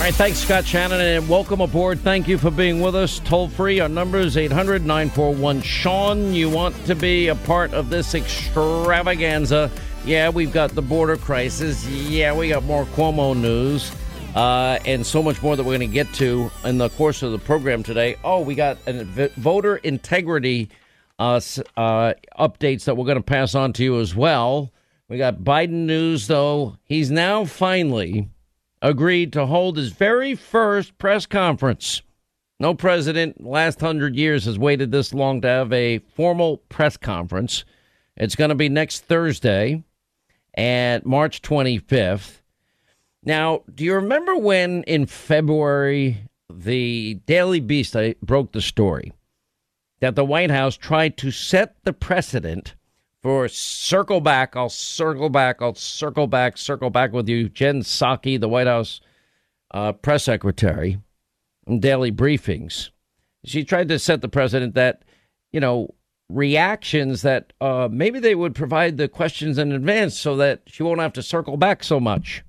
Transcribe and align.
All 0.00 0.06
right, 0.06 0.14
thanks, 0.14 0.38
Scott 0.38 0.64
Shannon, 0.64 0.98
and 0.98 1.28
welcome 1.28 1.60
aboard. 1.60 2.00
Thank 2.00 2.26
you 2.26 2.38
for 2.38 2.50
being 2.50 2.80
with 2.80 2.96
us. 2.96 3.18
Toll 3.18 3.50
free, 3.50 3.80
our 3.80 3.88
number 3.88 4.16
is 4.16 4.34
800 4.34 4.86
941 4.86 5.60
Sean. 5.60 6.32
You 6.32 6.48
want 6.48 6.74
to 6.86 6.94
be 6.94 7.28
a 7.28 7.34
part 7.34 7.74
of 7.74 7.90
this 7.90 8.14
extravaganza? 8.14 9.70
Yeah, 10.06 10.30
we've 10.30 10.54
got 10.54 10.70
the 10.70 10.80
border 10.80 11.18
crisis. 11.18 11.86
Yeah, 11.86 12.34
we 12.34 12.48
got 12.48 12.62
more 12.64 12.86
Cuomo 12.86 13.36
news, 13.36 13.92
uh, 14.34 14.78
and 14.86 15.04
so 15.04 15.22
much 15.22 15.42
more 15.42 15.54
that 15.54 15.64
we're 15.64 15.76
going 15.76 15.90
to 15.90 15.94
get 15.94 16.10
to 16.14 16.50
in 16.64 16.78
the 16.78 16.88
course 16.88 17.22
of 17.22 17.32
the 17.32 17.38
program 17.38 17.82
today. 17.82 18.16
Oh, 18.24 18.40
we 18.40 18.54
got 18.54 18.78
a 18.86 19.04
voter 19.36 19.76
integrity 19.76 20.70
uh, 21.18 21.42
uh, 21.76 22.14
updates 22.38 22.84
that 22.84 22.96
we're 22.96 23.04
going 23.04 23.18
to 23.18 23.22
pass 23.22 23.54
on 23.54 23.74
to 23.74 23.84
you 23.84 24.00
as 24.00 24.16
well. 24.16 24.72
We 25.08 25.18
got 25.18 25.40
Biden 25.40 25.84
news, 25.84 26.26
though. 26.26 26.78
He's 26.84 27.10
now 27.10 27.44
finally 27.44 28.30
agreed 28.82 29.32
to 29.32 29.46
hold 29.46 29.76
his 29.76 29.90
very 29.90 30.34
first 30.34 30.96
press 30.98 31.26
conference. 31.26 32.02
No 32.58 32.74
president 32.74 33.44
last 33.44 33.80
hundred 33.80 34.16
years 34.16 34.44
has 34.44 34.58
waited 34.58 34.92
this 34.92 35.14
long 35.14 35.40
to 35.40 35.48
have 35.48 35.72
a 35.72 35.98
formal 36.14 36.58
press 36.68 36.96
conference. 36.96 37.64
It's 38.16 38.36
going 38.36 38.50
to 38.50 38.54
be 38.54 38.68
next 38.68 39.00
Thursday 39.04 39.82
at 40.54 41.06
March 41.06 41.40
25th. 41.42 42.40
Now, 43.22 43.62
do 43.74 43.84
you 43.84 43.94
remember 43.94 44.36
when 44.36 44.82
in 44.84 45.06
February 45.06 46.28
the 46.52 47.14
Daily 47.26 47.60
Beast 47.60 47.96
broke 48.22 48.52
the 48.52 48.60
story 48.60 49.12
that 50.00 50.16
the 50.16 50.24
White 50.24 50.50
House 50.50 50.76
tried 50.76 51.16
to 51.18 51.30
set 51.30 51.76
the 51.84 51.92
precedent 51.92 52.74
for 53.22 53.48
circle 53.48 54.20
back. 54.20 54.56
I'll 54.56 54.68
circle 54.68 55.28
back. 55.28 55.60
I'll 55.60 55.74
circle 55.74 56.26
back, 56.26 56.56
circle 56.56 56.90
back 56.90 57.12
with 57.12 57.28
you. 57.28 57.48
Jen 57.48 57.82
Psaki, 57.82 58.40
the 58.40 58.48
White 58.48 58.66
House 58.66 59.00
uh, 59.72 59.92
press 59.92 60.24
secretary, 60.24 60.98
in 61.66 61.80
daily 61.80 62.10
briefings. 62.10 62.90
She 63.44 63.64
tried 63.64 63.88
to 63.88 63.98
set 63.98 64.20
the 64.20 64.28
president 64.28 64.74
that, 64.74 65.02
you 65.52 65.60
know, 65.60 65.94
reactions 66.28 67.22
that 67.22 67.52
uh, 67.60 67.88
maybe 67.90 68.20
they 68.20 68.34
would 68.34 68.54
provide 68.54 68.96
the 68.96 69.08
questions 69.08 69.58
in 69.58 69.72
advance 69.72 70.18
so 70.18 70.36
that 70.36 70.62
she 70.66 70.82
won't 70.82 71.00
have 71.00 71.12
to 71.14 71.22
circle 71.22 71.56
back 71.56 71.82
so 71.82 71.98
much. 71.98 72.42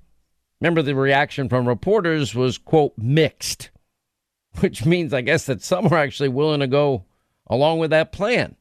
Remember, 0.60 0.82
the 0.82 0.94
reaction 0.94 1.48
from 1.48 1.66
reporters 1.66 2.34
was, 2.34 2.58
quote, 2.58 2.94
mixed, 2.96 3.70
which 4.60 4.84
means, 4.84 5.12
I 5.12 5.20
guess, 5.20 5.46
that 5.46 5.62
some 5.62 5.86
are 5.92 5.98
actually 5.98 6.28
willing 6.28 6.60
to 6.60 6.66
go 6.66 7.04
along 7.48 7.80
with 7.80 7.90
that 7.90 8.12
plan. 8.12 8.56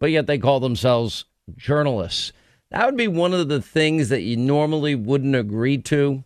But 0.00 0.10
yet 0.10 0.26
they 0.26 0.38
call 0.38 0.60
themselves 0.60 1.26
journalists. 1.56 2.32
That 2.70 2.86
would 2.86 2.96
be 2.96 3.08
one 3.08 3.34
of 3.34 3.48
the 3.48 3.62
things 3.62 4.08
that 4.10 4.22
you 4.22 4.36
normally 4.36 4.94
wouldn't 4.94 5.34
agree 5.34 5.78
to. 5.78 6.24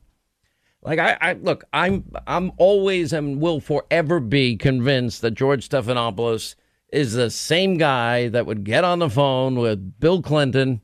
Like 0.82 0.98
I, 0.98 1.16
I 1.20 1.32
look, 1.34 1.64
I'm 1.72 2.04
I'm 2.26 2.52
always 2.58 3.12
and 3.12 3.40
will 3.40 3.60
forever 3.60 4.20
be 4.20 4.56
convinced 4.56 5.22
that 5.22 5.32
George 5.32 5.68
Stephanopoulos 5.68 6.54
is 6.92 7.14
the 7.14 7.30
same 7.30 7.78
guy 7.78 8.28
that 8.28 8.46
would 8.46 8.64
get 8.64 8.84
on 8.84 8.98
the 8.98 9.08
phone 9.08 9.58
with 9.58 9.98
Bill 9.98 10.20
Clinton 10.20 10.82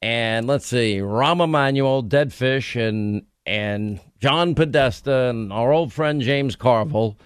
and 0.00 0.46
let's 0.46 0.66
see, 0.66 0.98
Rahm 0.98 1.42
Emanuel, 1.42 2.02
Dead 2.02 2.32
Fish, 2.32 2.76
and 2.76 3.24
and 3.46 4.00
John 4.20 4.54
Podesta 4.54 5.28
and 5.30 5.52
our 5.52 5.72
old 5.72 5.92
friend 5.92 6.20
James 6.20 6.54
Carville 6.54 7.18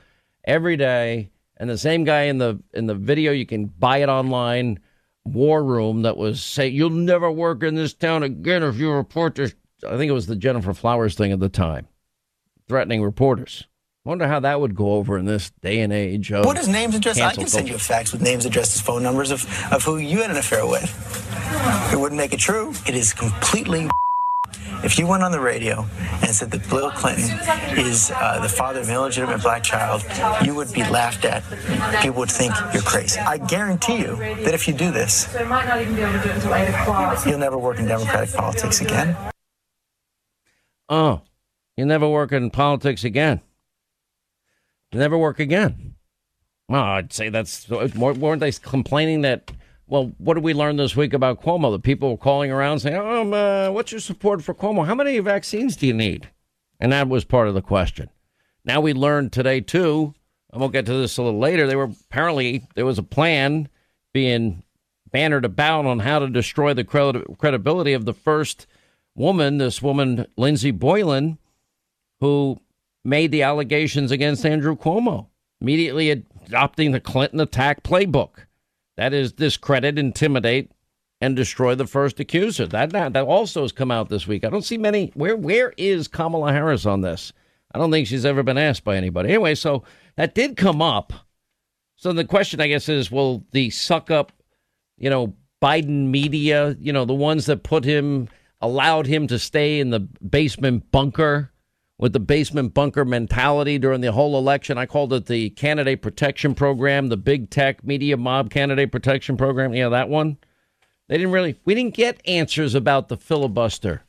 every 0.45 0.77
day, 0.77 1.31
and 1.57 1.69
the 1.69 1.77
same 1.77 2.05
guy 2.05 2.23
in 2.23 2.39
the 2.39 2.63
in 2.73 2.87
the 2.87 2.95
video 2.95 3.33
you 3.33 3.47
can 3.47 3.67
buy 3.67 3.99
it 3.99 4.09
online 4.09 4.79
war 5.25 5.63
room 5.63 6.03
that 6.03 6.17
was 6.17 6.43
say 6.43 6.69
you'll 6.69 6.91
never 6.91 7.31
work 7.31 7.63
in 7.63 7.75
this 7.75 7.95
town 7.95 8.23
again 8.23 8.63
if 8.63 8.77
you 8.77 8.91
report 8.91 9.35
this. 9.37 9.55
I 9.87 9.97
think 9.97 10.11
it 10.11 10.15
was 10.15 10.27
the 10.27 10.37
Gennifer 10.37 10.75
Flowers 10.75 11.15
thing 11.15 11.33
at 11.33 11.41
the 11.41 11.49
time, 11.49 11.89
threatening 12.69 13.03
reporters. 13.03 13.67
Wonder 14.05 14.27
how 14.27 14.41
that 14.41 14.61
would 14.61 14.75
go 14.75 14.95
over 14.95 15.17
in 15.17 15.27
this 15.27 15.51
day 15.61 15.81
and 15.81 15.93
age. 15.93 16.33
Of 16.33 16.45
what 16.45 16.59
is 16.59 16.67
names, 16.67 16.95
and 16.95 17.03
addresses? 17.03 17.23
I 17.23 17.35
can 17.35 17.47
send 17.47 17.69
you 17.69 17.77
a 17.77 17.79
fax 17.79 18.11
with 18.13 18.21
names, 18.21 18.45
addresses, 18.45 18.81
phone 18.81 19.03
numbers 19.03 19.31
of, 19.31 19.45
of 19.73 19.85
who 19.85 19.99
you 19.99 20.23
had 20.23 20.31
an 20.31 20.37
affair 20.37 20.67
with. 20.67 20.91
It 21.93 22.01
wouldn't 22.01 22.19
make 22.19 22.33
it 22.33 22.41
true. 22.41 22.75
It 22.87 22.97
is 22.97 23.13
completely 23.13 23.89
if 24.85 24.99
you 24.99 25.07
went 25.07 25.23
on 25.23 25.33
the 25.33 25.41
radio 25.41 25.87
and 26.23 26.31
said 26.35 26.51
that 26.51 26.69
Bill 26.69 26.91
Clinton 26.91 27.39
is 27.79 28.11
uh, 28.15 28.41
the 28.41 28.49
father 28.49 28.81
of 28.81 28.89
an 28.89 28.95
illegitimate 28.95 29.43
black 29.43 29.63
child, 29.63 30.03
you 30.45 30.55
would 30.55 30.73
be 30.73 30.83
laughed 30.85 31.25
at. 31.25 31.43
People 32.03 32.19
would 32.21 32.31
think 32.31 32.53
you're 32.73 32.83
crazy. 32.83 33.21
I 33.21 33.39
guarantee 33.39 33.99
you 33.99 34.17
that 34.17 34.55
if 34.55 34.67
you 34.67 34.75
do 34.75 34.91
this, 34.91 35.33
you'll 37.27 37.39
never 37.39 37.59
work 37.59 37.79
in 37.79 37.87
Democratic 37.87 38.35
politics 38.35 38.81
again. 38.81 39.17
Oh, 40.89 41.23
you'll 41.77 41.87
never 41.89 42.09
work 42.09 42.33
in 42.33 42.51
politics 42.51 43.05
again. 43.05 43.41
You'll 44.91 45.01
never 45.01 45.17
work 45.17 45.39
again. 45.41 45.95
Well, 46.69 46.83
I'd 46.83 47.13
say 47.13 47.29
that's 47.29 47.69
more. 47.95 48.13
Weren't 48.13 48.41
they 48.41 48.53
complaining 48.53 49.23
that 49.23 49.53
well, 49.93 50.11
what 50.17 50.35
did 50.35 50.43
we 50.43 50.55
learn 50.55 50.79
this 50.79 50.97
week 50.97 51.13
about 51.13 51.43
Cuomo? 51.43 51.71
The 51.71 51.79
people 51.79 52.13
were 52.13 52.17
calling 52.17 52.51
around 52.51 52.79
saying, 52.79 52.97
um, 52.97 53.35
uh, 53.35 53.71
what's 53.71 53.93
your 53.93 54.01
support 54.01 54.43
for 54.43 54.55
Cuomo? 54.55 54.87
How 54.87 54.95
many 54.95 55.19
vaccines 55.19 55.77
do 55.77 55.87
you 55.87 55.93
need? 55.93 56.31
And 56.81 56.93
that 56.93 57.11
was 57.11 57.27
part 57.27 57.47
of 57.47 57.53
the 57.53 57.61
question. 57.61 58.09
Now 58.65 58.81
we 58.81 58.95
learned 58.95 59.33
today, 59.33 59.61
too, 59.61 60.15
and 60.51 60.61
we'll 60.61 60.71
get 60.71 60.87
to 60.87 60.95
this 60.95 61.19
a 61.19 61.23
little 61.23 61.39
later, 61.39 61.67
there 61.67 61.77
were 61.77 61.91
apparently, 62.09 62.67
there 62.75 62.87
was 62.87 62.97
a 62.97 63.03
plan 63.03 63.69
being 64.15 64.63
bannered 65.11 65.45
about 65.45 65.85
on 65.85 65.99
how 65.99 66.21
to 66.21 66.29
destroy 66.31 66.73
the 66.73 66.85
credibility 67.39 67.93
of 67.93 68.07
the 68.07 68.15
first 68.15 68.67
woman, 69.15 69.59
this 69.59 69.83
woman, 69.83 70.25
Lindsey 70.39 70.71
Boylan, 70.71 71.37
who 72.21 72.59
made 73.05 73.31
the 73.31 73.43
allegations 73.43 74.11
against 74.11 74.47
Andrew 74.47 74.75
Cuomo, 74.75 75.27
immediately 75.61 76.09
adopting 76.47 76.93
the 76.93 77.01
Clinton 77.01 77.41
attack 77.41 77.83
playbook. 77.83 78.47
That 79.03 79.15
is 79.15 79.33
discredit, 79.33 79.99
intimidate, 79.99 80.71
and 81.21 81.35
destroy 81.35 81.75
the 81.75 81.89
first 81.89 82.21
accuser. 82.21 82.69
That, 82.69 82.91
that 82.91 83.15
that 83.15 83.25
also 83.25 83.63
has 83.63 83.73
come 83.73 83.91
out 83.91 84.09
this 84.09 84.29
week. 84.29 84.45
I 84.45 84.49
don't 84.49 84.63
see 84.63 84.79
many. 84.79 85.11
Where 85.15 85.35
where 85.35 85.75
is 85.77 86.07
Kamala 86.07 86.53
Harris 86.53 86.87
on 86.87 87.01
this? 87.01 87.33
I 87.75 87.79
don't 87.79 87.91
think 87.91 88.07
she's 88.07 88.25
ever 88.25 88.45
been 88.45 88.59
asked 88.59 88.85
by 88.85 88.97
anybody. 88.97 89.31
Anyway, 89.31 89.57
so 89.57 89.83
that 90.15 90.37
did 90.37 90.57
come 90.57 90.81
up. 90.81 91.13
So 91.97 92.13
the 92.13 92.25
question, 92.25 92.61
I 92.61 92.69
guess, 92.69 92.89
is: 92.89 93.11
Will 93.11 93.45
the 93.51 93.71
suck 93.71 94.13
up, 94.13 94.31
you 94.97 95.11
know, 95.11 95.35
Biden 95.61 96.07
media, 96.07 96.77
you 96.79 96.93
know, 96.93 97.05
the 97.05 97.13
ones 97.13 97.47
that 97.47 97.65
put 97.65 97.85
him, 97.85 98.29
allowed 98.61 99.09
him 99.09 99.27
to 99.27 99.39
stay 99.41 99.81
in 99.81 99.91
the 99.91 99.99
basement 99.99 100.93
bunker? 100.93 101.51
With 102.03 102.13
the 102.13 102.19
basement 102.19 102.75
bunker 102.75 103.05
mentality 103.05 103.79
during 103.79 104.01
the 104.01 104.11
whole 104.11 104.37
election. 104.37 104.77
I 104.77 104.87
called 104.87 105.13
it 105.13 105.27
the 105.27 105.51
candidate 105.51 106.03
protection 106.03 106.53
program, 106.53 107.11
the 107.11 107.17
big 107.17 107.49
tech 107.49 107.85
media 107.85 108.17
mob 108.17 108.51
candidate 108.51 108.91
protection 108.91 109.37
program. 109.37 109.73
Yeah, 109.73 109.89
that 109.91 110.09
one. 110.09 110.37
They 111.07 111.17
didn't 111.17 111.31
really, 111.31 111.61
we 111.65 111.77
didn't 111.77 111.95
get 111.95 112.21
answers 112.27 112.75
about 112.75 113.07
the 113.07 113.17
filibuster, 113.17 114.03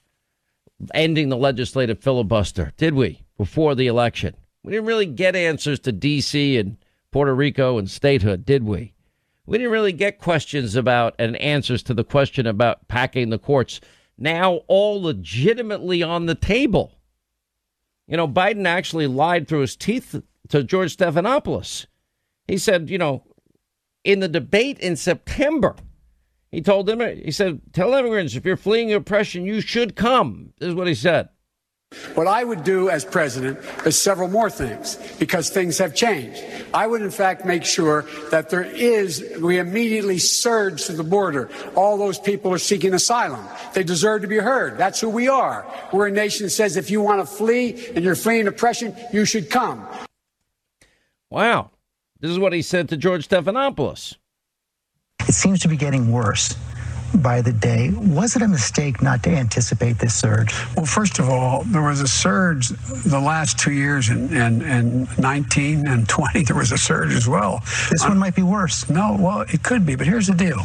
ending 0.96 1.30
the 1.30 1.38
legislative 1.38 2.00
filibuster, 2.00 2.74
did 2.78 2.96
we, 2.96 3.22
before 3.38 3.76
the 3.76 3.86
election? 3.86 4.36
We 4.64 4.72
didn't 4.72 4.88
really 4.88 5.06
get 5.06 5.36
answers 5.36 5.80
to 5.82 5.92
D.C. 5.92 6.58
and 6.58 6.78
Puerto 7.12 7.36
Rico 7.36 7.78
and 7.78 7.88
statehood, 7.88 8.44
did 8.44 8.64
we? 8.64 8.96
We 9.46 9.60
didn't 9.60 9.72
really 9.72 9.94
get 9.94 10.18
questions 10.18 10.76
about 10.76 11.14
and 11.20 11.36
answers 11.36 11.84
to 11.84 11.94
the 11.94 12.04
question 12.04 12.48
about 12.48 12.88
packing 12.88 13.30
the 13.30 13.38
courts. 13.38 13.82
Now, 14.18 14.62
all 14.68 15.00
legitimately 15.00 16.02
on 16.02 16.26
the 16.26 16.34
table. 16.34 16.98
You 18.08 18.18
know, 18.18 18.28
Biden 18.28 18.66
actually 18.66 19.08
lied 19.08 19.48
through 19.48 19.62
his 19.62 19.76
teeth 19.76 20.22
to 20.50 20.64
George 20.64 20.96
Stephanopoulos. 20.98 21.86
He 22.48 22.58
said, 22.58 22.90
you 22.90 22.98
know, 22.98 23.24
in 24.04 24.20
the 24.20 24.28
debate 24.28 24.80
in 24.80 24.96
September, 24.96 25.76
he 26.52 26.62
told 26.62 26.86
them, 26.86 27.00
he 27.00 27.32
said, 27.32 27.62
tell 27.72 27.94
immigrants 27.94 28.36
if 28.36 28.46
you're 28.46 28.58
fleeing 28.58 28.94
oppression, 28.94 29.46
you 29.46 29.62
should 29.62 29.96
come. 29.96 30.54
This 30.60 30.70
is 30.70 30.76
what 30.76 30.88
he 30.88 30.96
said. 30.96 31.30
What 32.16 32.28
I 32.28 32.44
would 32.44 32.64
do 32.64 32.90
as 32.90 33.06
president 33.06 33.60
is 33.86 34.00
several 34.00 34.28
more 34.28 34.50
things 34.50 34.98
because 35.20 35.50
things 35.50 35.78
have 35.78 35.96
changed. 35.96 36.44
I 36.74 36.88
would, 36.88 37.02
in 37.02 37.12
fact, 37.12 37.46
make 37.46 37.64
sure 37.64 38.06
that 38.32 38.50
there 38.50 38.64
is, 38.64 39.24
we 39.42 39.60
immediately 39.60 40.18
surge 40.18 40.86
to 40.86 40.94
the 40.94 41.04
border. 41.04 41.50
All 41.76 41.98
those 41.98 42.20
people 42.20 42.54
are 42.54 42.58
seeking 42.58 42.94
asylum. 42.94 43.46
They 43.74 43.84
deserve 43.84 44.22
to 44.22 44.28
be 44.28 44.38
heard. 44.38 44.78
That's 44.78 45.00
who 45.00 45.10
we 45.10 45.28
are. 45.28 45.66
We're 45.92 46.08
a 46.08 46.12
nation 46.12 46.46
that 46.46 46.52
says 46.52 46.78
if 46.78 46.90
you 46.90 47.02
want 47.02 47.22
to 47.22 47.26
flee 47.26 47.88
and 47.96 48.04
you're 48.04 48.16
fleeing 48.16 48.48
oppression, 48.48 48.96
you 49.12 49.26
should 49.26 49.50
come. 49.50 49.86
Wow. 51.30 51.72
This 52.20 52.32
is 52.32 52.40
what 52.40 52.54
he 52.54 52.62
said 52.62 52.90
to 52.90 52.98
George 52.98 53.28
Stephanopoulos. 53.28 54.18
It 55.28 55.34
seems 55.34 55.60
to 55.62 55.68
be 55.68 55.78
getting 55.78 56.12
worse 56.12 56.56
by 57.22 57.42
the 57.42 57.52
day. 57.54 57.92
Was 57.92 58.36
it 58.36 58.42
a 58.42 58.48
mistake 58.48 59.02
not 59.02 59.24
to 59.24 59.30
anticipate 59.30 60.00
this 60.00 60.16
surge? 60.16 60.54
Well, 60.76 60.86
first 60.86 61.20
of 61.20 61.30
all, 61.30 61.64
there 61.66 61.82
was 61.82 62.02
a 62.02 62.08
surge 62.08 62.70
the 62.70 63.20
last 63.20 63.60
two 63.60 63.72
years 63.72 64.10
in, 64.10 64.34
in, 64.36 64.62
in 64.62 65.08
19 65.18 65.88
and 65.88 66.08
20. 66.08 66.44
There 66.44 66.56
was 66.56 66.72
a 66.72 66.78
surge 66.78 67.14
as 67.14 67.28
well. 67.28 67.62
This 67.92 68.04
one 68.04 68.18
might 68.18 68.36
be 68.36 68.44
worse. 68.44 68.90
No, 68.90 69.18
well, 69.20 69.42
it 69.42 69.64
could 69.64 69.86
be, 69.86 69.96
but 69.96 70.08
here's 70.08 70.28
the 70.28 70.36
deal. 70.36 70.62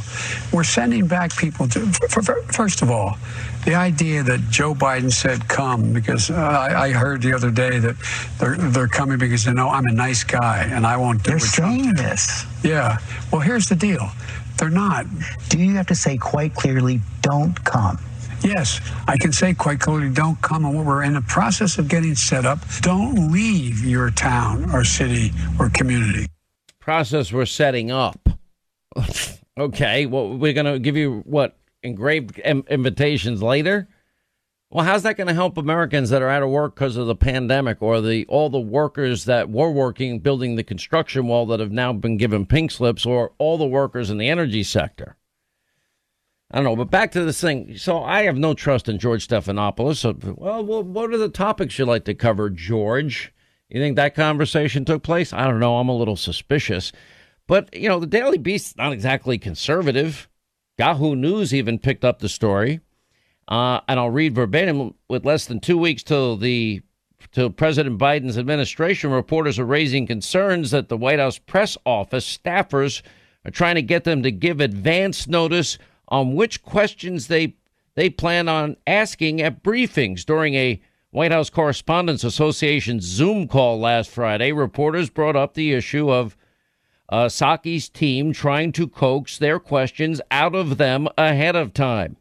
We're 0.53 0.65
sending 0.65 1.07
back 1.07 1.37
people 1.37 1.69
to, 1.69 1.81
for, 2.11 2.23
for, 2.23 2.43
first 2.45 2.83
of 2.83 2.91
all, 2.91 3.17
the 3.65 3.75
idea 3.75 4.23
that 4.23 4.41
Joe 4.49 4.75
Biden 4.75 5.13
said 5.13 5.47
come 5.49 5.93
because 5.93 6.31
uh, 6.31 6.35
I, 6.35 6.87
I, 6.87 6.91
heard 6.93 7.21
the 7.21 7.35
other 7.35 7.51
day 7.51 7.79
that 7.79 7.97
they're 8.39 8.57
they're 8.57 8.89
coming 8.89 9.19
because 9.19 9.45
they 9.45 9.53
know 9.53 9.69
I'm 9.69 9.85
a 9.87 9.93
nice 9.93 10.25
guy 10.25 10.69
and 10.71 10.87
I 10.87 10.97
won't 10.97 11.23
do 11.23 11.33
they're 11.33 11.39
saying 11.39 11.95
this. 11.95 12.47
Yeah. 12.63 12.99
Well, 13.31 13.41
here's 13.43 13.69
the 13.69 13.77
deal. 13.77 14.11
They're 14.59 14.69
not. 14.69 15.07
Do 15.49 15.59
you 15.59 15.75
have 15.77 15.87
to 15.87 15.95
say 15.95 16.17
quite 16.17 16.55
clearly, 16.55 17.01
don't 17.23 17.55
come? 17.65 17.99
Yes, 18.43 18.81
I 19.07 19.17
can 19.17 19.33
say 19.33 19.55
quite 19.55 19.81
clearly, 19.81 20.11
don't 20.11 20.41
come. 20.43 20.65
And 20.65 20.87
we're 20.87 21.03
in 21.03 21.15
the 21.15 21.23
process 21.23 21.79
of 21.79 21.89
getting 21.89 22.15
set 22.15 22.45
up. 22.45 22.59
Don't 22.81 23.33
leave 23.33 23.85
your 23.85 24.11
town 24.11 24.71
or 24.73 24.85
city 24.85 25.33
or 25.59 25.71
community. 25.71 26.27
Process 26.81 27.33
we're 27.33 27.47
setting 27.47 27.91
up. 27.91 28.29
okay, 29.59 30.07
well, 30.07 30.37
we're 30.37 30.53
going 30.53 30.73
to 30.73 30.79
give 30.79 30.97
you 30.97 31.23
what 31.27 31.57
engraved 31.83 32.39
invitations 32.39 33.43
later. 33.43 33.89
Well, 34.71 34.85
how's 34.85 35.03
that 35.05 35.17
going 35.17 35.29
to 35.29 35.35
help 35.35 35.57
Americans 35.57 36.11
that 36.11 36.21
are 36.21 36.29
out 36.29 36.43
of 36.43 36.51
work 36.51 36.75
because 36.75 36.99
of 36.99 37.07
the 37.07 37.17
pandemic, 37.17 37.81
or 37.81 38.03
the 38.03 38.27
all 38.27 38.51
the 38.51 38.61
workers 38.61 39.25
that 39.25 39.49
were 39.49 39.71
working 39.71 40.19
building 40.19 40.57
the 40.57 40.63
construction 40.63 41.27
wall 41.27 41.47
that 41.47 41.61
have 41.61 41.73
now 41.73 41.95
been 41.95 42.19
given 42.19 42.45
pink 42.45 42.71
slips, 42.71 43.07
or 43.07 43.33
all 43.39 43.57
the 43.57 43.67
workers 43.67 44.11
in 44.11 44.19
the 44.19 44.29
energy 44.29 44.63
sector? 44.63 45.17
I 46.51 46.57
don't 46.57 46.65
know, 46.65 46.77
but 46.77 46.91
back 46.91 47.13
to 47.13 47.25
this 47.25 47.41
thing. 47.41 47.79
So 47.79 48.03
I 48.03 48.25
have 48.25 48.37
no 48.37 48.53
trust 48.53 48.89
in 48.89 48.99
George 48.99 49.27
Stephanopoulos. 49.27 49.97
So, 49.97 50.17
well, 50.37 50.63
what 50.83 51.13
are 51.13 51.19
the 51.19 51.29
topics 51.29 51.79
you'd 51.79 51.89
like 51.89 52.05
to 52.05 52.15
cover, 52.15 52.51
George? 52.51 53.33
You 53.71 53.81
think 53.81 53.97
that 53.97 54.15
conversation 54.15 54.85
took 54.85 55.03
place? 55.03 55.33
I 55.33 55.45
don't 55.45 55.61
know. 55.61 55.77
I'm 55.79 55.91
a 55.91 55.97
little 55.97 56.17
suspicious. 56.17 56.91
But, 57.47 57.75
you 57.75 57.89
know, 57.89 58.01
the 58.01 58.07
Daily 58.07 58.39
Beast's 58.39 58.77
not 58.77 58.93
exactly 58.93 59.39
conservative. 59.39 60.29
Yahoo 60.79 61.15
News 61.15 61.53
even 61.53 61.79
picked 61.79 62.05
up 62.05 62.21
the 62.21 62.29
story. 62.31 62.81
Uh, 63.49 63.81
and 63.89 63.99
I'll 63.99 64.11
read 64.11 64.35
verbatim 64.35 64.95
with 65.09 65.25
less 65.25 65.47
than 65.47 65.59
two 65.59 65.79
weeks 65.79 66.03
till 66.03 66.37
the 66.37 66.83
till 67.33 67.51
President 67.51 67.99
Biden's 67.99 68.39
administration, 68.39 69.11
reporters 69.11 69.59
are 69.59 69.65
raising 69.65 70.07
concerns 70.07 70.71
that 70.71 70.89
the 70.89 70.97
White 70.97 71.19
House 71.19 71.39
press 71.39 71.77
office 71.85 72.39
staffers 72.39 73.03
are 73.45 73.51
trying 73.51 73.75
to 73.75 73.83
get 73.83 74.05
them 74.05 74.23
to 74.23 74.31
give 74.31 74.61
advance 74.61 75.27
notice 75.27 75.79
on 76.09 76.35
which 76.35 76.63
questions 76.63 77.27
they 77.27 77.55
they 77.95 78.11
plan 78.11 78.49
on 78.49 78.77
asking 78.87 79.41
at 79.41 79.63
briefings 79.63 80.25
during 80.25 80.55
a 80.55 80.81
White 81.11 81.33
House 81.33 81.49
Correspondents 81.51 82.25
Association 82.25 83.01
Zoom 83.01 83.49
call 83.49 83.81
last 83.81 84.11
Friday. 84.11 84.53
Reporters 84.53 85.09
brought 85.09 85.37
up 85.37 85.55
the 85.55 85.73
issue 85.73 86.11
of 86.11 86.37
uh, 87.09 87.27
Psaki's 87.27 87.89
team 87.89 88.33
trying 88.33 88.73
to 88.73 88.87
coax 88.87 89.39
their 89.39 89.59
questions 89.59 90.21
out 90.31 90.55
of 90.55 90.77
them 90.77 91.09
ahead 91.17 91.57
of 91.57 91.73
time. 91.73 92.19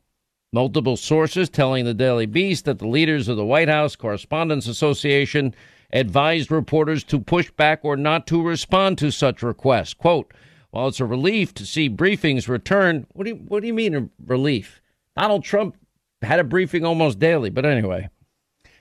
Multiple 0.53 0.95
sources 0.95 1.49
telling 1.49 1.83
the 1.83 1.93
Daily 1.93 2.25
Beast 2.25 2.65
that 2.65 2.79
the 2.79 2.87
leaders 2.87 3.27
of 3.27 3.35
the 3.35 3.45
White 3.45 3.67
House 3.67 3.97
Correspondents 3.97 4.67
Association 4.67 5.53
advised 5.91 6.51
reporters 6.51 7.03
to 7.05 7.19
push 7.19 7.51
back 7.51 7.81
or 7.83 7.97
not 7.97 8.25
to 8.27 8.41
respond 8.41 8.97
to 8.97 9.11
such 9.11 9.43
requests. 9.43 9.93
Quote, 9.93 10.33
while 10.71 10.87
it's 10.87 10.99
a 10.99 11.05
relief 11.05 11.53
to 11.55 11.65
see 11.65 11.89
briefings 11.89 12.47
return, 12.47 13.05
what 13.13 13.25
do 13.25 13.31
you, 13.31 13.35
what 13.35 13.61
do 13.61 13.67
you 13.67 13.73
mean 13.73 13.95
a 13.95 14.09
relief? 14.25 14.81
Donald 15.17 15.43
Trump 15.43 15.75
had 16.21 16.39
a 16.39 16.45
briefing 16.45 16.85
almost 16.85 17.19
daily, 17.19 17.49
but 17.49 17.65
anyway. 17.65 18.09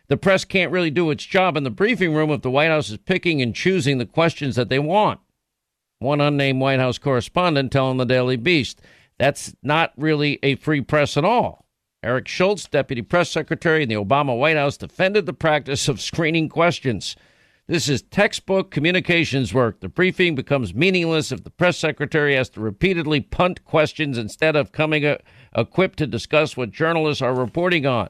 The 0.09 0.17
press 0.17 0.45
can't 0.45 0.71
really 0.71 0.91
do 0.91 1.11
its 1.11 1.25
job 1.25 1.57
in 1.57 1.65
the 1.65 1.71
briefing 1.71 2.15
room 2.15 2.31
if 2.31 2.43
the 2.43 2.51
White 2.51 2.71
House 2.71 2.91
is 2.91 2.99
picking 2.99 3.43
and 3.43 3.55
choosing 3.55 3.99
the 3.99 4.07
questions 4.07 4.55
that 4.55 4.69
they 4.69 4.79
want. 4.79 5.19
One 5.99 6.21
unnamed 6.21 6.61
White 6.61 6.79
House 6.79 6.99
correspondent 6.99 7.73
telling 7.73 7.97
the 7.97 8.05
Daily 8.05 8.37
Beast 8.37 8.81
that's 9.19 9.55
not 9.63 9.93
really 9.97 10.39
a 10.43 10.57
free 10.57 10.81
press 10.81 11.17
at 11.17 11.25
all. 11.25 11.67
Eric 12.03 12.29
Schultz, 12.29 12.67
deputy 12.67 13.03
press 13.03 13.31
secretary 13.31 13.83
in 13.83 13.89
the 13.89 13.95
Obama 13.97 14.39
White 14.39 14.57
House, 14.57 14.77
defended 14.77 15.27
the 15.27 15.33
practice 15.33 15.89
of 15.89 16.01
screening 16.01 16.49
questions. 16.49 17.17
This 17.69 17.89
is 17.89 18.03
textbook 18.03 18.71
communications 18.71 19.53
work. 19.53 19.81
The 19.81 19.89
briefing 19.89 20.37
becomes 20.37 20.73
meaningless 20.73 21.33
if 21.33 21.43
the 21.43 21.51
press 21.51 21.77
secretary 21.77 22.37
has 22.37 22.49
to 22.51 22.61
repeatedly 22.61 23.21
punt 23.21 23.65
questions 23.65 24.19
instead 24.19 24.55
of 24.55 24.71
coming 24.71 25.05
a- 25.05 25.19
equipped 25.57 25.99
to 25.99 26.07
discuss 26.07 26.57
what 26.57 26.71
journalists 26.71 27.23
are 27.23 27.35
reporting 27.35 27.85
on. 27.85 28.09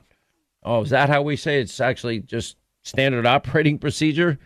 Oh, 0.63 0.83
is 0.83 0.91
that 0.91 1.09
how 1.09 1.23
we 1.23 1.37
say 1.37 1.61
it's 1.61 1.81
actually 1.81 2.21
just 2.21 2.57
standard 2.83 3.25
operating 3.25 3.79
procedure? 3.79 4.39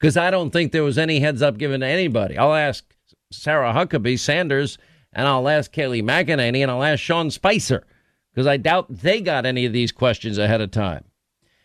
Because 0.00 0.16
I 0.16 0.30
don't 0.30 0.50
think 0.50 0.72
there 0.72 0.84
was 0.84 0.96
any 0.96 1.20
heads 1.20 1.42
up 1.42 1.58
given 1.58 1.80
to 1.80 1.86
anybody. 1.86 2.38
I'll 2.38 2.54
ask 2.54 2.84
Sarah 3.30 3.74
Huckabee 3.74 4.18
Sanders, 4.18 4.78
and 5.16 5.26
I'll 5.26 5.48
ask 5.48 5.72
Kayleigh 5.72 6.04
McEnany, 6.04 6.60
and 6.60 6.70
I'll 6.70 6.82
ask 6.82 7.00
Sean 7.02 7.30
Spicer, 7.30 7.84
because 8.30 8.46
I 8.46 8.58
doubt 8.58 8.86
they 8.90 9.22
got 9.22 9.46
any 9.46 9.64
of 9.64 9.72
these 9.72 9.90
questions 9.90 10.36
ahead 10.36 10.60
of 10.60 10.70
time. 10.70 11.04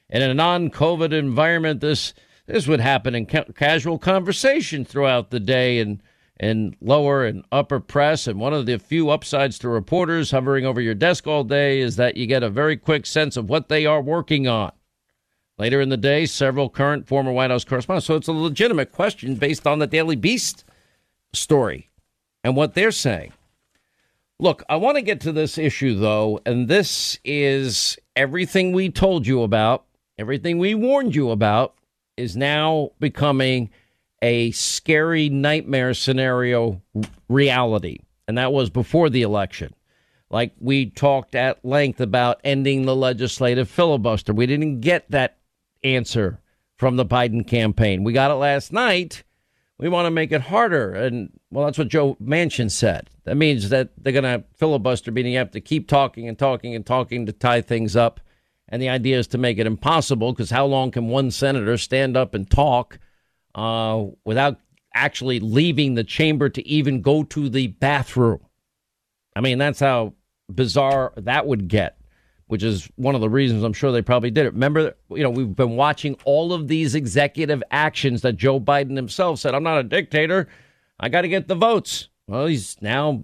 In 0.09 0.21
a 0.21 0.33
non 0.33 0.69
COVID 0.69 1.11
environment, 1.11 1.81
this 1.81 2.13
this 2.47 2.65
would 2.65 2.79
happen 2.79 3.13
in 3.13 3.25
ca- 3.25 3.45
casual 3.53 3.99
conversation 3.99 4.83
throughout 4.83 5.31
the 5.31 5.39
day 5.39 5.79
and 5.79 6.01
in 6.39 6.75
lower 6.81 7.25
and 7.25 7.45
upper 7.51 7.79
press. 7.79 8.25
And 8.25 8.39
one 8.39 8.53
of 8.53 8.65
the 8.65 8.79
few 8.79 9.09
upsides 9.09 9.59
to 9.59 9.69
reporters 9.69 10.31
hovering 10.31 10.65
over 10.65 10.81
your 10.81 10.95
desk 10.95 11.27
all 11.27 11.43
day 11.43 11.81
is 11.81 11.97
that 11.97 12.17
you 12.17 12.25
get 12.25 12.43
a 12.43 12.49
very 12.49 12.77
quick 12.77 13.05
sense 13.05 13.37
of 13.37 13.49
what 13.49 13.69
they 13.69 13.85
are 13.85 14.01
working 14.01 14.47
on. 14.47 14.71
Later 15.57 15.81
in 15.81 15.89
the 15.89 15.97
day, 15.97 16.25
several 16.25 16.69
current 16.69 17.07
former 17.07 17.31
White 17.31 17.51
House 17.51 17.63
correspondents. 17.63 18.07
So 18.07 18.15
it's 18.15 18.27
a 18.27 18.33
legitimate 18.33 18.91
question 18.91 19.35
based 19.35 19.67
on 19.67 19.79
the 19.79 19.87
Daily 19.87 20.15
Beast 20.15 20.63
story 21.31 21.89
and 22.43 22.55
what 22.55 22.73
they're 22.73 22.91
saying. 22.91 23.33
Look, 24.41 24.63
I 24.67 24.77
want 24.77 24.97
to 24.97 25.03
get 25.03 25.21
to 25.21 25.31
this 25.31 25.59
issue, 25.59 25.93
though, 25.99 26.41
and 26.47 26.67
this 26.67 27.19
is 27.23 27.99
everything 28.15 28.71
we 28.71 28.89
told 28.89 29.27
you 29.27 29.43
about, 29.43 29.85
everything 30.17 30.57
we 30.57 30.73
warned 30.73 31.13
you 31.13 31.29
about 31.29 31.75
is 32.17 32.35
now 32.35 32.89
becoming 32.99 33.69
a 34.19 34.49
scary 34.49 35.29
nightmare 35.29 35.93
scenario 35.93 36.81
reality. 37.29 37.99
And 38.27 38.35
that 38.39 38.51
was 38.51 38.71
before 38.71 39.11
the 39.11 39.21
election. 39.21 39.75
Like 40.31 40.53
we 40.59 40.87
talked 40.89 41.35
at 41.35 41.63
length 41.63 42.01
about 42.01 42.41
ending 42.43 42.87
the 42.87 42.95
legislative 42.95 43.69
filibuster. 43.69 44.33
We 44.33 44.47
didn't 44.47 44.81
get 44.81 45.11
that 45.11 45.37
answer 45.83 46.39
from 46.77 46.95
the 46.95 47.05
Biden 47.05 47.45
campaign. 47.45 48.03
We 48.03 48.11
got 48.11 48.31
it 48.31 48.35
last 48.35 48.73
night. 48.73 49.23
We 49.81 49.89
want 49.89 50.05
to 50.05 50.11
make 50.11 50.31
it 50.31 50.41
harder. 50.41 50.93
And 50.93 51.31
well, 51.49 51.65
that's 51.65 51.79
what 51.79 51.87
Joe 51.87 52.15
Manchin 52.23 52.69
said. 52.69 53.09
That 53.23 53.35
means 53.35 53.69
that 53.69 53.89
they're 53.97 54.13
going 54.13 54.23
to 54.23 54.43
filibuster, 54.55 55.11
meaning 55.11 55.33
you 55.33 55.39
have 55.39 55.51
to 55.51 55.59
keep 55.59 55.87
talking 55.87 56.27
and 56.27 56.37
talking 56.37 56.75
and 56.75 56.85
talking 56.85 57.25
to 57.25 57.33
tie 57.33 57.61
things 57.61 57.95
up. 57.95 58.19
And 58.69 58.79
the 58.81 58.89
idea 58.89 59.17
is 59.17 59.27
to 59.27 59.39
make 59.39 59.57
it 59.57 59.65
impossible 59.65 60.31
because 60.31 60.51
how 60.51 60.65
long 60.67 60.91
can 60.91 61.07
one 61.07 61.31
senator 61.31 61.77
stand 61.77 62.15
up 62.15 62.35
and 62.35 62.49
talk 62.49 62.99
uh, 63.55 64.05
without 64.23 64.59
actually 64.93 65.39
leaving 65.39 65.95
the 65.95 66.03
chamber 66.03 66.47
to 66.49 66.65
even 66.67 67.01
go 67.01 67.23
to 67.23 67.49
the 67.49 67.67
bathroom? 67.67 68.39
I 69.35 69.41
mean, 69.41 69.57
that's 69.57 69.79
how 69.79 70.13
bizarre 70.47 71.11
that 71.17 71.47
would 71.47 71.67
get, 71.67 71.97
which 72.51 72.63
is 72.63 72.89
one 72.97 73.15
of 73.15 73.21
the 73.21 73.29
reasons 73.29 73.63
I'm 73.63 73.71
sure 73.71 73.93
they 73.93 74.01
probably 74.01 74.29
did 74.29 74.45
it. 74.45 74.51
Remember, 74.51 74.93
you 75.09 75.23
know, 75.23 75.29
we've 75.29 75.55
been 75.55 75.77
watching 75.77 76.17
all 76.25 76.51
of 76.51 76.67
these 76.67 76.95
executive 76.95 77.63
actions 77.71 78.23
that 78.23 78.33
Joe 78.33 78.59
Biden 78.59 78.97
himself 78.97 79.39
said, 79.39 79.55
I'm 79.55 79.63
not 79.63 79.77
a 79.77 79.83
dictator. 79.83 80.49
I 80.99 81.07
got 81.07 81.21
to 81.21 81.29
get 81.29 81.47
the 81.47 81.55
votes. 81.55 82.09
Well, 82.27 82.47
he's 82.47 82.75
now 82.81 83.23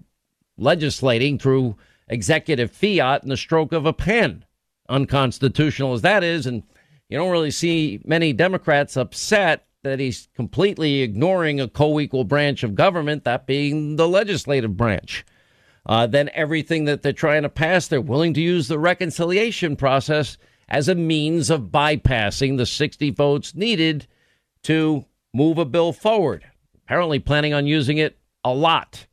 legislating 0.58 1.40
through 1.40 1.76
executive 2.08 2.72
fiat 2.72 3.22
in 3.24 3.28
the 3.28 3.36
stroke 3.36 3.74
of 3.74 3.86
a 3.86 3.92
pen 3.92 4.46
unconstitutional 4.88 5.92
as 5.92 6.04
that 6.04 6.24
is. 6.24 6.46
And 6.46 6.64
you 7.10 7.18
don't 7.18 7.30
really 7.30 7.52
see 7.52 8.00
many 8.06 8.32
Democrats 8.32 8.96
upset 8.96 9.68
that 9.84 10.00
he's 10.00 10.30
completely 10.36 11.02
ignoring 11.02 11.60
a 11.60 11.68
co 11.68 12.00
equal 12.00 12.24
branch 12.24 12.64
of 12.64 12.76
government, 12.76 13.26
that 13.26 13.46
being 13.46 13.98
the 13.98 14.08
legislative 14.08 14.78
branch. 14.78 15.26
Uh, 15.88 16.06
then 16.06 16.30
everything 16.34 16.86
that 16.86 17.02
they're 17.02 17.14
trying 17.14 17.44
to 17.44 17.50
pass, 17.50 17.88
they're 17.88 18.02
willing 18.02 18.34
to 18.34 18.42
use 18.42 18.68
the 18.68 18.78
reconciliation 18.78 19.76
process 19.76 20.38
as 20.68 20.90
a 20.90 20.96
means 20.96 21.50
of 21.50 21.72
bypassing 21.72 22.58
the 22.58 22.66
60 22.66 23.10
votes 23.12 23.56
needed 23.56 24.06
to 24.64 25.06
move 25.34 25.58
a 25.58 25.66
bill 25.66 25.94
forward. 25.94 26.44
Apparently, 26.76 27.20
planning 27.20 27.54
on 27.54 27.66
using 27.66 27.98
it 27.98 28.18
a 28.44 28.54
lot. 28.54 29.08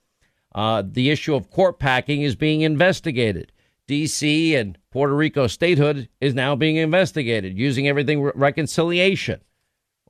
Uh, 0.54 0.82
the 0.84 1.10
issue 1.10 1.34
of 1.34 1.50
court 1.50 1.78
packing 1.78 2.22
is 2.22 2.34
being 2.36 2.62
investigated. 2.62 3.52
D.C. 3.86 4.54
and 4.54 4.78
Puerto 4.90 5.14
Rico 5.14 5.46
statehood 5.46 6.08
is 6.20 6.34
now 6.34 6.56
being 6.56 6.76
investigated 6.76 7.58
using 7.58 7.86
everything 7.86 8.22
re- 8.22 8.32
reconciliation. 8.34 9.40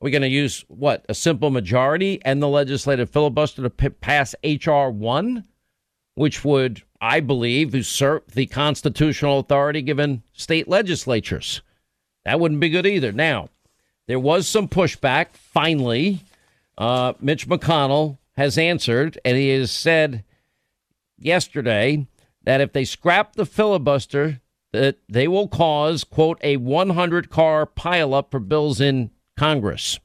We're 0.00 0.10
going 0.10 0.22
to 0.22 0.28
use 0.28 0.64
what 0.68 1.04
a 1.08 1.14
simple 1.14 1.50
majority 1.50 2.20
and 2.24 2.42
the 2.42 2.48
legislative 2.48 3.10
filibuster 3.10 3.62
to 3.62 3.70
p- 3.70 3.88
pass 3.88 4.34
H.R. 4.42 4.90
1, 4.90 5.44
which 6.14 6.44
would, 6.44 6.82
I 7.00 7.20
believe, 7.20 7.74
usurp 7.74 8.32
the 8.32 8.46
constitutional 8.46 9.40
authority 9.40 9.82
given 9.82 10.22
state 10.32 10.68
legislatures. 10.68 11.62
That 12.24 12.40
wouldn't 12.40 12.60
be 12.60 12.70
good 12.70 12.86
either. 12.86 13.12
Now, 13.12 13.50
there 14.06 14.20
was 14.20 14.46
some 14.46 14.68
pushback. 14.68 15.28
Finally, 15.32 16.20
uh, 16.78 17.14
Mitch 17.20 17.48
McConnell 17.48 18.18
has 18.36 18.58
answered, 18.58 19.18
and 19.24 19.36
he 19.36 19.50
has 19.50 19.70
said 19.70 20.24
yesterday 21.18 22.06
that 22.42 22.60
if 22.60 22.72
they 22.72 22.84
scrap 22.84 23.34
the 23.34 23.46
filibuster, 23.46 24.40
that 24.72 24.98
they 25.08 25.28
will 25.28 25.48
cause, 25.48 26.04
quote, 26.04 26.38
a 26.42 26.56
100 26.56 27.30
car 27.30 27.66
pileup 27.66 28.30
for 28.30 28.40
bills 28.40 28.80
in 28.80 29.10
Congress. 29.36 29.98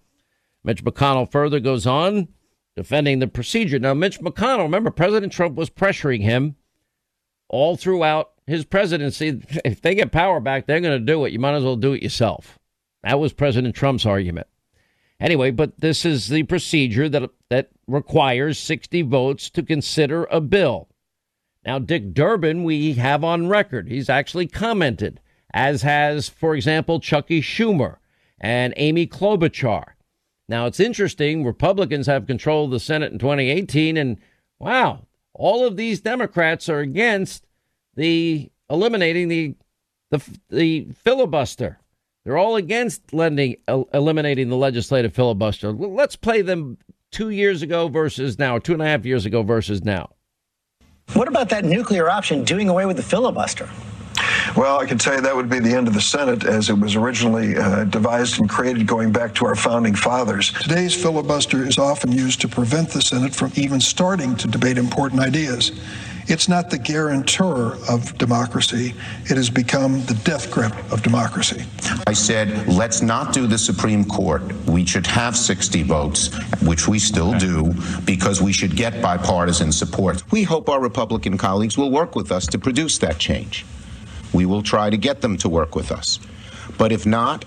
Mitch 0.63 0.83
McConnell 0.83 1.31
further 1.31 1.59
goes 1.59 1.87
on 1.87 2.27
defending 2.79 3.19
the 3.19 3.27
procedure. 3.27 3.77
Now, 3.77 3.93
Mitch 3.93 4.21
McConnell, 4.21 4.63
remember, 4.63 4.89
President 4.89 5.33
Trump 5.33 5.55
was 5.55 5.69
pressuring 5.69 6.21
him 6.21 6.55
all 7.49 7.75
throughout 7.75 8.31
his 8.47 8.63
presidency. 8.63 9.41
If 9.65 9.81
they 9.81 9.95
get 9.95 10.13
power 10.13 10.39
back, 10.39 10.65
they're 10.65 10.79
going 10.79 10.97
to 10.97 11.05
do 11.05 11.25
it. 11.25 11.33
You 11.33 11.39
might 11.39 11.55
as 11.55 11.63
well 11.65 11.75
do 11.75 11.91
it 11.91 12.01
yourself. 12.01 12.57
That 13.03 13.19
was 13.19 13.33
President 13.33 13.75
Trump's 13.75 14.05
argument. 14.05 14.47
Anyway, 15.19 15.51
but 15.51 15.81
this 15.81 16.05
is 16.05 16.29
the 16.29 16.43
procedure 16.43 17.09
that 17.09 17.29
that 17.49 17.69
requires 17.85 18.57
60 18.57 19.01
votes 19.01 19.49
to 19.49 19.61
consider 19.61 20.23
a 20.31 20.39
bill. 20.39 20.87
Now, 21.65 21.79
Dick 21.79 22.13
Durbin, 22.13 22.63
we 22.63 22.93
have 22.93 23.25
on 23.25 23.49
record. 23.49 23.89
He's 23.89 24.09
actually 24.09 24.47
commented, 24.47 25.19
as 25.53 25.81
has, 25.81 26.29
for 26.29 26.55
example, 26.55 27.01
Chuckie 27.01 27.41
Schumer 27.41 27.97
and 28.39 28.73
Amy 28.77 29.05
Klobuchar. 29.05 29.83
Now, 30.49 30.65
it's 30.65 30.79
interesting. 30.79 31.45
Republicans 31.45 32.07
have 32.07 32.25
control 32.25 32.65
of 32.65 32.71
the 32.71 32.79
Senate 32.79 33.13
in 33.13 33.19
2018, 33.19 33.97
and 33.97 34.17
wow, 34.57 35.05
all 35.35 35.63
of 35.63 35.77
these 35.77 36.01
Democrats 36.01 36.67
are 36.67 36.79
against 36.79 37.45
the 37.95 38.51
eliminating 38.69 39.27
the 39.27 39.55
the, 40.09 40.21
the 40.49 40.87
filibuster. 40.95 41.79
They're 42.25 42.37
all 42.37 42.55
against 42.55 43.13
lending, 43.13 43.57
eliminating 43.93 44.49
the 44.49 44.57
legislative 44.57 45.13
filibuster. 45.13 45.71
Let's 45.71 46.15
play 46.15 46.41
them 46.41 46.79
two 47.11 47.29
years 47.29 47.61
ago 47.61 47.87
versus 47.87 48.39
now, 48.39 48.57
two 48.57 48.73
and 48.73 48.81
a 48.81 48.85
half 48.85 49.05
years 49.05 49.27
ago 49.27 49.43
versus 49.43 49.83
now. 49.83 50.09
What 51.13 51.27
about 51.27 51.49
that 51.49 51.63
nuclear 51.63 52.09
option, 52.09 52.43
doing 52.43 52.69
away 52.69 52.87
with 52.87 52.97
the 52.97 53.03
filibuster? 53.03 53.69
Well, 54.55 54.79
I 54.79 54.85
can 54.85 54.97
tell 54.97 55.15
you 55.15 55.21
that 55.21 55.35
would 55.35 55.49
be 55.49 55.59
the 55.59 55.73
end 55.73 55.87
of 55.87 55.93
the 55.93 56.01
Senate 56.01 56.43
as 56.43 56.69
it 56.69 56.79
was 56.79 56.95
originally 56.95 57.57
uh, 57.57 57.83
devised 57.85 58.39
and 58.39 58.49
created 58.49 58.87
going 58.87 59.11
back 59.11 59.33
to 59.35 59.45
our 59.45 59.55
founding 59.55 59.95
fathers. 59.95 60.51
Today's 60.53 60.95
filibuster 60.95 61.65
is 61.65 61.77
often 61.77 62.11
used 62.11 62.41
to 62.41 62.47
prevent 62.47 62.89
the 62.89 63.01
Senate 63.01 63.33
from 63.35 63.51
even 63.55 63.79
starting 63.79 64.35
to 64.37 64.47
debate 64.47 64.77
important 64.77 65.21
ideas. 65.21 65.71
It's 66.27 66.47
not 66.47 66.69
the 66.69 66.77
guarantor 66.77 67.77
of 67.89 68.15
democracy. 68.19 68.93
It 69.25 69.35
has 69.35 69.49
become 69.49 70.05
the 70.05 70.13
death 70.23 70.51
grip 70.51 70.73
of 70.91 71.01
democracy. 71.01 71.63
I 72.05 72.13
said, 72.13 72.67
let's 72.67 73.01
not 73.01 73.33
do 73.33 73.47
the 73.47 73.57
Supreme 73.57 74.05
Court. 74.05 74.43
We 74.67 74.85
should 74.85 75.07
have 75.07 75.35
60 75.35 75.81
votes, 75.83 76.29
which 76.61 76.87
we 76.87 76.99
still 76.99 77.33
do, 77.39 77.73
because 78.05 78.43
we 78.43 78.53
should 78.53 78.75
get 78.75 79.01
bipartisan 79.01 79.71
support. 79.71 80.23
We 80.31 80.43
hope 80.43 80.69
our 80.69 80.79
Republican 80.79 81.35
colleagues 81.35 81.79
will 81.79 81.89
work 81.89 82.15
with 82.15 82.31
us 82.31 82.45
to 82.47 82.59
produce 82.59 82.99
that 82.99 83.17
change. 83.17 83.65
We 84.33 84.45
will 84.45 84.63
try 84.63 84.89
to 84.89 84.97
get 84.97 85.21
them 85.21 85.37
to 85.37 85.49
work 85.49 85.75
with 85.75 85.91
us. 85.91 86.19
But 86.77 86.91
if 86.91 87.05
not, 87.05 87.45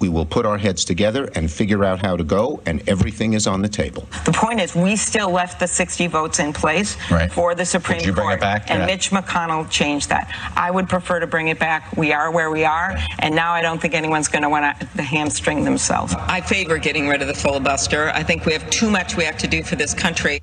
we 0.00 0.08
will 0.08 0.26
put 0.26 0.44
our 0.44 0.58
heads 0.58 0.84
together 0.84 1.30
and 1.34 1.50
figure 1.50 1.84
out 1.84 2.00
how 2.00 2.16
to 2.16 2.24
go, 2.24 2.60
and 2.66 2.86
everything 2.88 3.32
is 3.32 3.46
on 3.46 3.62
the 3.62 3.68
table. 3.68 4.06
The 4.24 4.32
point 4.32 4.60
is, 4.60 4.74
we 4.74 4.96
still 4.96 5.30
left 5.30 5.60
the 5.60 5.66
60 5.66 6.08
votes 6.08 6.40
in 6.40 6.52
place 6.52 6.96
right. 7.10 7.32
for 7.32 7.54
the 7.54 7.64
Supreme 7.64 8.02
Court. 8.02 8.14
Bring 8.14 8.30
it 8.32 8.40
back? 8.40 8.70
And 8.70 8.80
yeah. 8.80 8.86
Mitch 8.86 9.10
McConnell 9.10 9.70
changed 9.70 10.08
that. 10.10 10.30
I 10.56 10.70
would 10.70 10.88
prefer 10.88 11.20
to 11.20 11.26
bring 11.26 11.48
it 11.48 11.58
back. 11.58 11.96
We 11.96 12.12
are 12.12 12.30
where 12.30 12.50
we 12.50 12.64
are, 12.64 12.96
and 13.20 13.34
now 13.34 13.52
I 13.52 13.62
don't 13.62 13.80
think 13.80 13.94
anyone's 13.94 14.28
going 14.28 14.42
to 14.42 14.48
want 14.48 14.78
to 14.78 15.02
hamstring 15.02 15.64
themselves. 15.64 16.14
I 16.14 16.40
favor 16.40 16.76
getting 16.76 17.08
rid 17.08 17.22
of 17.22 17.28
the 17.28 17.34
filibuster. 17.34 18.10
I 18.10 18.22
think 18.22 18.44
we 18.44 18.52
have 18.52 18.68
too 18.70 18.90
much 18.90 19.16
we 19.16 19.24
have 19.24 19.38
to 19.38 19.48
do 19.48 19.62
for 19.62 19.76
this 19.76 19.94
country. 19.94 20.42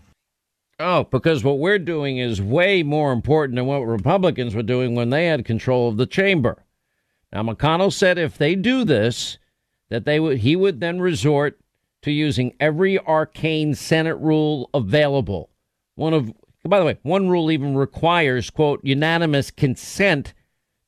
Oh, 0.81 1.03
because 1.03 1.43
what 1.43 1.59
we're 1.59 1.79
doing 1.79 2.17
is 2.17 2.41
way 2.41 2.81
more 2.81 3.11
important 3.13 3.55
than 3.55 3.67
what 3.67 3.79
Republicans 3.79 4.55
were 4.55 4.63
doing 4.63 4.95
when 4.95 5.11
they 5.11 5.27
had 5.27 5.45
control 5.45 5.88
of 5.88 5.97
the 5.97 6.07
chamber. 6.07 6.65
Now, 7.31 7.43
McConnell 7.43 7.93
said 7.93 8.17
if 8.17 8.38
they 8.38 8.55
do 8.55 8.83
this, 8.83 9.38
that 9.89 10.05
they 10.05 10.19
would 10.19 10.39
he 10.39 10.55
would 10.55 10.79
then 10.79 11.00
resort 11.00 11.59
to 12.01 12.11
using 12.11 12.55
every 12.59 12.97
arcane 12.97 13.75
Senate 13.75 14.15
rule 14.15 14.69
available. 14.73 15.50
One 15.95 16.13
of 16.13 16.33
by 16.65 16.79
the 16.79 16.85
way, 16.85 16.97
one 17.03 17.29
rule 17.29 17.51
even 17.51 17.75
requires 17.75 18.50
quote 18.50 18.79
unanimous 18.83 19.51
consent 19.51 20.33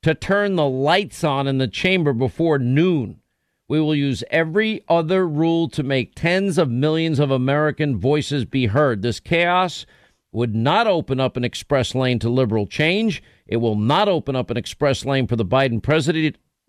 to 0.02 0.14
turn 0.14 0.56
the 0.56 0.68
lights 0.68 1.22
on 1.22 1.46
in 1.46 1.58
the 1.58 1.68
chamber 1.68 2.12
before 2.12 2.58
noon. 2.58 3.20
We 3.68 3.80
will 3.80 3.94
use 3.94 4.22
every 4.30 4.84
other 4.88 5.26
rule 5.26 5.68
to 5.70 5.82
make 5.82 6.14
tens 6.14 6.58
of 6.58 6.70
millions 6.70 7.18
of 7.18 7.30
American 7.30 7.98
voices 7.98 8.44
be 8.44 8.66
heard. 8.66 9.02
This 9.02 9.20
chaos 9.20 9.86
would 10.32 10.54
not 10.54 10.86
open 10.86 11.20
up 11.20 11.36
an 11.36 11.44
express 11.44 11.94
lane 11.94 12.18
to 12.18 12.28
liberal 12.28 12.66
change. 12.66 13.22
It 13.46 13.58
will 13.58 13.76
not 13.76 14.08
open 14.08 14.36
up 14.36 14.50
an 14.50 14.56
express 14.56 15.04
lane 15.04 15.26
for 15.26 15.36
the 15.36 15.44
Biden 15.44 15.80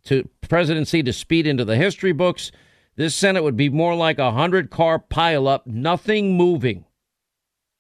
to 0.06 0.30
presidency 0.42 1.04
to 1.04 1.12
speed 1.12 1.48
into 1.48 1.66
the 1.66 1.75
history 1.75 2.14
books. 2.14 2.52
This 2.96 3.16
Senate 3.16 3.44
would 3.44 3.58
be 3.58 3.70
more 3.70 3.96
like 3.96 4.20
a 4.20 4.32
hundred 4.32 4.70
car 4.70 5.00
pileup, 5.00 5.66
nothing 5.66 6.38
moving. 6.38 6.86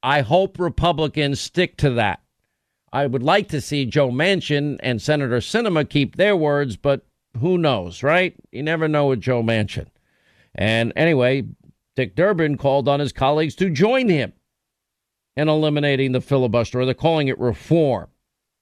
I 0.03 0.21
hope 0.21 0.59
Republicans 0.59 1.39
stick 1.39 1.77
to 1.77 1.91
that. 1.91 2.21
I 2.91 3.07
would 3.07 3.23
like 3.23 3.47
to 3.49 3.61
see 3.61 3.85
Joe 3.85 4.09
Manchin 4.09 4.77
and 4.81 5.01
Senator 5.01 5.37
Sinema 5.37 5.87
keep 5.89 6.15
their 6.15 6.35
words, 6.35 6.77
but 6.77 7.05
who 7.39 7.57
knows, 7.57 8.03
right? 8.03 8.35
You 8.51 8.63
never 8.63 8.87
know 8.87 9.07
with 9.07 9.21
Joe 9.21 9.43
Manchin. 9.43 9.87
And 10.53 10.93
anyway, 10.95 11.43
Dick 11.95 12.15
Durbin 12.15 12.57
called 12.57 12.87
on 12.87 12.99
his 12.99 13.11
colleagues 13.11 13.55
to 13.55 13.69
join 13.69 14.09
him 14.09 14.33
in 15.35 15.49
eliminating 15.49 16.11
the 16.11 16.21
filibuster, 16.21 16.79
or 16.79 16.85
they're 16.85 16.93
calling 16.93 17.27
it 17.27 17.39
reform. 17.39 18.07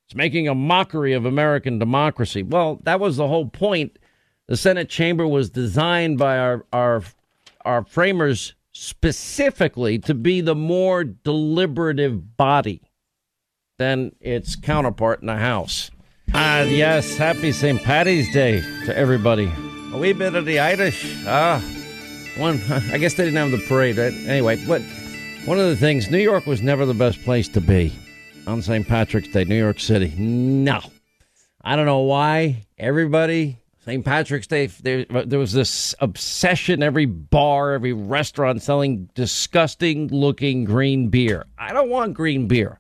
It's 0.08 0.16
making 0.16 0.48
a 0.48 0.56
mockery 0.56 1.14
of 1.14 1.26
American 1.26 1.80
democracy. 1.80 2.44
Well, 2.44 2.80
that 2.84 3.00
was 3.00 3.18
the 3.18 3.28
whole 3.28 3.48
point. 3.48 3.98
The 4.48 4.58
Senate 4.58 4.90
chamber 4.90 5.28
was 5.28 5.50
designed 5.50 6.18
by 6.18 6.38
our 6.38 6.66
our 6.74 7.04
our 7.64 7.86
framers 7.86 8.56
specifically 8.74 10.00
to 10.00 10.14
be 10.14 10.42
the 10.42 10.56
more 10.56 11.04
deliberative 11.04 12.36
body 12.36 12.82
than 13.78 14.16
its 14.20 14.56
counterpart 14.56 15.22
in 15.22 15.28
the 15.28 15.38
House. 15.38 15.92
Ah, 16.32 16.62
yes, 16.62 17.18
happy 17.18 17.52
St. 17.52 17.82
Patty's 17.84 18.32
Day 18.32 18.62
to 18.86 18.98
everybody. 18.98 19.52
A 19.94 19.98
wee 19.98 20.14
bit 20.14 20.36
of 20.36 20.46
the 20.46 20.60
Irish. 20.60 21.24
Ah, 21.28 21.60
one. 22.38 22.62
I 22.70 22.98
guess 22.98 23.14
they 23.14 23.26
didn't 23.26 23.38
have 23.38 23.52
the 23.52 23.66
parade, 23.68 23.98
right? 23.98 24.14
Anyway, 24.14 24.64
but 24.66 24.82
one 25.46 25.60
of 25.60 25.68
the 25.68 25.76
things, 25.76 26.10
New 26.10 26.18
York 26.20 26.46
was 26.46 26.62
never 26.62 26.86
the 26.86 26.94
best 26.94 27.22
place 27.24 27.48
to 27.50 27.62
be 27.62 27.94
on 28.48 28.62
St. 28.62 28.88
Patrick's 28.88 29.28
Day, 29.28 29.44
New 29.44 29.58
York 29.58 29.80
City. 29.80 30.14
No. 30.18 30.82
I 31.62 31.76
don't 31.76 31.86
know 31.86 32.00
why. 32.00 32.66
Everybody, 32.78 33.60
St. 33.86 34.04
Patrick's 34.04 34.48
Day, 34.48 34.68
there, 34.68 35.06
there 35.06 35.40
was 35.40 35.54
this 35.54 35.94
obsession, 36.00 36.82
every 36.82 37.06
bar, 37.06 37.74
every 37.74 37.94
restaurant 37.94 38.62
selling 38.62 39.10
disgusting 39.14 40.08
looking 40.08 40.66
green 40.66 41.10
beer. 41.10 41.46
I 41.58 41.72
don't 41.74 41.90
want 41.90 42.16
green 42.16 42.48
beer. 42.48 42.80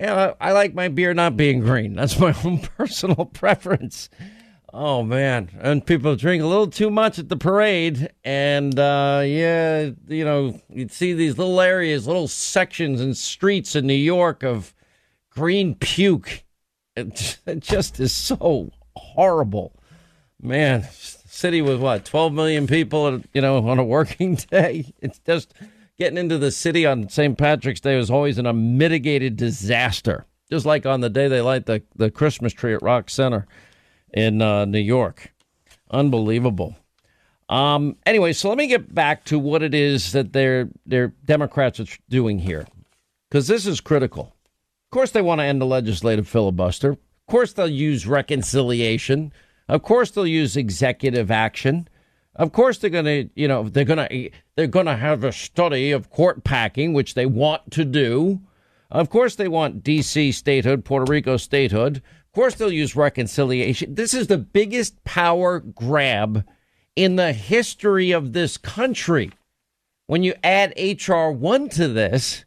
Yeah, 0.00 0.32
I 0.40 0.52
like 0.52 0.72
my 0.72 0.88
beer 0.88 1.12
not 1.12 1.36
being 1.36 1.60
green. 1.60 1.92
That's 1.92 2.18
my 2.18 2.34
own 2.44 2.60
personal 2.60 3.26
preference. 3.26 4.08
Oh 4.72 5.02
man, 5.02 5.50
and 5.60 5.84
people 5.84 6.16
drink 6.16 6.42
a 6.42 6.46
little 6.46 6.68
too 6.68 6.90
much 6.90 7.18
at 7.18 7.28
the 7.28 7.36
parade, 7.36 8.10
and 8.24 8.78
uh, 8.78 9.22
yeah, 9.26 9.90
you 10.08 10.24
know, 10.24 10.58
you'd 10.70 10.92
see 10.92 11.12
these 11.12 11.36
little 11.36 11.60
areas, 11.60 12.06
little 12.06 12.28
sections 12.28 13.00
and 13.00 13.14
streets 13.14 13.76
in 13.76 13.86
New 13.86 13.92
York 13.92 14.42
of 14.42 14.72
green 15.28 15.74
puke. 15.74 16.44
It, 16.96 17.38
just 17.58 18.00
is 18.00 18.12
so 18.12 18.70
horrible. 18.96 19.74
Man, 20.40 20.86
city 20.92 21.60
with 21.60 21.80
what, 21.80 22.06
12 22.06 22.32
million 22.32 22.66
people, 22.66 23.20
you 23.34 23.42
know, 23.42 23.68
on 23.68 23.78
a 23.78 23.84
working 23.84 24.34
day? 24.50 24.94
It's 25.00 25.18
just 25.18 25.52
getting 26.00 26.16
into 26.16 26.38
the 26.38 26.50
city 26.50 26.86
on 26.86 27.10
St. 27.10 27.36
Patrick's 27.36 27.80
Day 27.80 27.96
was 27.96 28.10
always 28.10 28.38
an 28.38 28.46
unmitigated 28.46 29.36
disaster. 29.36 30.24
Just 30.50 30.64
like 30.64 30.86
on 30.86 31.02
the 31.02 31.10
day 31.10 31.28
they 31.28 31.42
light 31.42 31.66
the, 31.66 31.82
the 31.94 32.10
Christmas 32.10 32.54
tree 32.54 32.72
at 32.72 32.82
Rock 32.82 33.10
Center 33.10 33.46
in 34.12 34.40
uh, 34.40 34.64
New 34.64 34.80
York. 34.80 35.32
Unbelievable. 35.90 36.74
Um, 37.50 37.96
anyway, 38.06 38.32
so 38.32 38.48
let 38.48 38.56
me 38.56 38.66
get 38.66 38.92
back 38.94 39.24
to 39.26 39.38
what 39.38 39.62
it 39.62 39.74
is 39.74 40.12
that 40.12 40.32
their 40.32 40.70
their 40.86 41.08
Democrats 41.24 41.80
are 41.80 41.86
doing 42.08 42.38
here, 42.38 42.66
because 43.28 43.48
this 43.48 43.66
is 43.66 43.80
critical. 43.80 44.34
Of 44.86 44.90
course, 44.92 45.10
they 45.10 45.22
want 45.22 45.40
to 45.40 45.44
end 45.44 45.60
the 45.60 45.66
legislative 45.66 46.28
filibuster. 46.28 46.92
Of 46.92 46.98
course, 47.28 47.52
they'll 47.52 47.68
use 47.68 48.06
reconciliation. 48.06 49.32
Of 49.68 49.82
course, 49.82 50.12
they'll 50.12 50.26
use 50.26 50.56
executive 50.56 51.30
action. 51.30 51.88
Of 52.36 52.52
course, 52.52 52.78
they're 52.78 52.90
going 52.90 53.04
to, 53.04 53.28
you 53.34 53.48
know, 53.48 53.68
they're 53.68 53.84
going 53.84 54.08
to 54.08 54.30
they're 54.56 54.66
going 54.66 54.86
to 54.86 54.96
have 54.96 55.24
a 55.24 55.32
study 55.32 55.90
of 55.90 56.10
court 56.10 56.44
packing, 56.44 56.92
which 56.92 57.14
they 57.14 57.26
want 57.26 57.70
to 57.72 57.84
do. 57.84 58.40
Of 58.90 59.10
course, 59.10 59.36
they 59.36 59.48
want 59.48 59.84
D.C. 59.84 60.32
statehood, 60.32 60.84
Puerto 60.84 61.10
Rico 61.10 61.36
statehood. 61.36 61.96
Of 61.98 62.32
course, 62.32 62.54
they'll 62.54 62.72
use 62.72 62.96
reconciliation. 62.96 63.94
This 63.94 64.14
is 64.14 64.28
the 64.28 64.38
biggest 64.38 65.02
power 65.04 65.60
grab 65.60 66.44
in 66.96 67.16
the 67.16 67.32
history 67.32 68.10
of 68.10 68.32
this 68.32 68.56
country. 68.56 69.32
When 70.06 70.22
you 70.24 70.34
add 70.42 70.72
H.R. 70.76 71.30
1 71.30 71.68
to 71.70 71.88
this, 71.88 72.44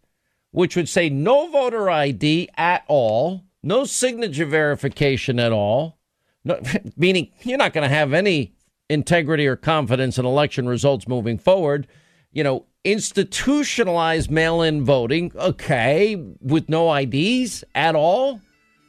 which 0.51 0.75
would 0.75 0.89
say 0.89 1.09
no 1.09 1.49
voter 1.49 1.89
ID 1.89 2.49
at 2.57 2.83
all, 2.87 3.43
no 3.61 3.85
signature 3.85 4.45
verification 4.45 5.39
at 5.39 5.51
all, 5.51 5.97
No, 6.43 6.59
meaning 6.97 7.31
you're 7.41 7.57
not 7.57 7.73
going 7.73 7.87
to 7.89 7.95
have 7.95 8.13
any 8.13 8.53
integrity 8.89 9.47
or 9.47 9.55
confidence 9.55 10.17
in 10.17 10.25
election 10.25 10.67
results 10.67 11.07
moving 11.07 11.37
forward. 11.37 11.87
You 12.31 12.43
know, 12.43 12.65
institutionalized 12.83 14.29
mail 14.29 14.61
in 14.61 14.83
voting, 14.83 15.31
okay, 15.35 16.15
with 16.41 16.69
no 16.69 16.93
IDs 16.93 17.63
at 17.75 17.95
all. 17.95 18.41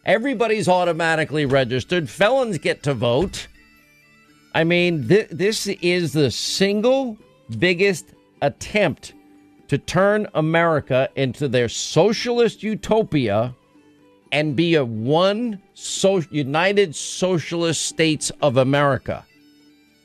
Everybody's 0.04 0.68
automatically 0.68 1.46
registered. 1.46 2.10
Felons 2.10 2.58
get 2.58 2.82
to 2.82 2.94
vote. 2.94 3.46
I 4.54 4.64
mean, 4.64 5.08
th- 5.08 5.28
this 5.30 5.66
is 5.66 6.12
the 6.12 6.30
single 6.30 7.16
biggest 7.58 8.14
attempt 8.42 9.14
to 9.68 9.78
turn 9.78 10.26
America 10.34 11.08
into 11.16 11.48
their 11.48 11.68
socialist 11.68 12.62
utopia 12.62 13.54
and 14.30 14.54
be 14.54 14.74
a 14.74 14.84
one 14.84 15.60
so- 15.72 16.22
united 16.30 16.94
socialist 16.94 17.82
states 17.86 18.30
of 18.42 18.56
America 18.56 19.24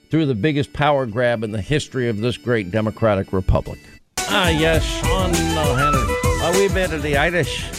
through 0.10 0.26
the 0.26 0.36
biggest 0.36 0.74
power 0.74 1.06
grab 1.06 1.44
in 1.44 1.52
the 1.52 1.62
history 1.62 2.10
of 2.10 2.18
this 2.18 2.38
great 2.38 2.72
democratic 2.72 3.32
republic. 3.32 3.80
Ah, 4.18 4.50
yes, 4.50 4.84
Sean 4.84 5.32
O'Hanlon. 5.32 6.44
Are 6.44 6.54
we 6.54 6.68
better 6.70 6.98
the 6.98 7.18
Irish? 7.18 7.70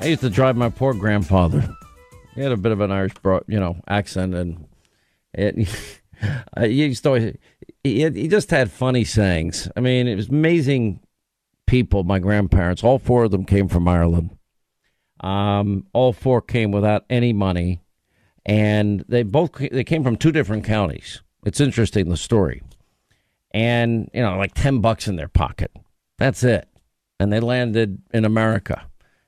I 0.00 0.06
used 0.06 0.20
to 0.20 0.30
drive 0.30 0.56
my 0.56 0.68
poor 0.68 0.94
grandfather. 0.94 1.68
He 2.34 2.40
had 2.42 2.52
a 2.52 2.56
bit 2.56 2.72
of 2.72 2.80
an 2.80 2.92
Irish, 2.92 3.14
bro, 3.14 3.42
you 3.48 3.58
know, 3.58 3.80
accent, 3.88 4.34
and 4.34 4.66
it. 5.34 5.68
he 6.60 6.66
used 6.66 7.02
to 7.02 7.08
always, 7.08 7.36
he, 7.82 8.08
he 8.10 8.28
just 8.28 8.50
had 8.50 8.70
funny 8.70 9.04
sayings. 9.04 9.68
I 9.76 9.80
mean, 9.80 10.06
it 10.06 10.14
was 10.14 10.28
amazing 10.28 11.00
people. 11.66 12.04
My 12.04 12.18
grandparents, 12.18 12.84
all 12.84 12.98
four 12.98 13.24
of 13.24 13.30
them 13.30 13.44
came 13.44 13.68
from 13.68 13.88
Ireland. 13.88 14.36
Um, 15.20 15.86
all 15.92 16.12
four 16.12 16.40
came 16.40 16.70
without 16.70 17.04
any 17.10 17.32
money, 17.32 17.80
and 18.46 19.04
they 19.08 19.22
both 19.22 19.52
they 19.54 19.84
came 19.84 20.04
from 20.04 20.16
two 20.16 20.32
different 20.32 20.64
counties. 20.64 21.22
It's 21.44 21.60
interesting 21.60 22.08
the 22.08 22.16
story, 22.16 22.62
and 23.52 24.10
you 24.12 24.22
know, 24.22 24.36
like 24.36 24.54
ten 24.54 24.80
bucks 24.80 25.08
in 25.08 25.16
their 25.16 25.28
pocket. 25.28 25.70
That's 26.18 26.42
it, 26.42 26.68
and 27.20 27.32
they 27.32 27.40
landed 27.40 28.02
in 28.12 28.24
America. 28.24 28.86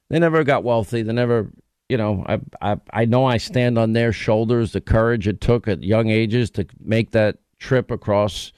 They 0.09 0.19
never 0.19 0.43
got 0.43 0.65
wealthy. 0.65 1.03
They 1.03 1.13
never, 1.13 1.51
you 1.89 1.97
know, 1.97 2.25
I, 2.27 2.41
I, 2.61 2.77
I 2.93 3.05
know 3.05 3.25
I 3.25 3.37
stand 3.37 3.79
on 3.79 3.93
their 3.93 4.13
shoulders, 4.13 4.73
the 4.73 4.81
courage 4.81 5.29
it 5.29 5.41
took 5.41 5.69
at 5.69 5.85
young 5.85 6.09
ages 6.11 6.51
to 6.53 6.67
make 6.81 7.13
that 7.13 7.39
trip 7.61 7.93
across 7.93 8.53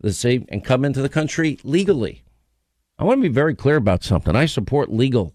the 0.00 0.12
sea 0.12 0.44
and 0.50 0.62
come 0.62 0.84
into 0.84 1.00
the 1.00 1.08
country 1.08 1.58
legally. 1.64 2.22
I 2.98 3.04
want 3.04 3.18
to 3.18 3.28
be 3.28 3.32
very 3.32 3.54
clear 3.54 3.76
about 3.76 4.04
something. 4.04 4.36
I 4.36 4.44
support 4.46 4.92
legal 4.92 5.34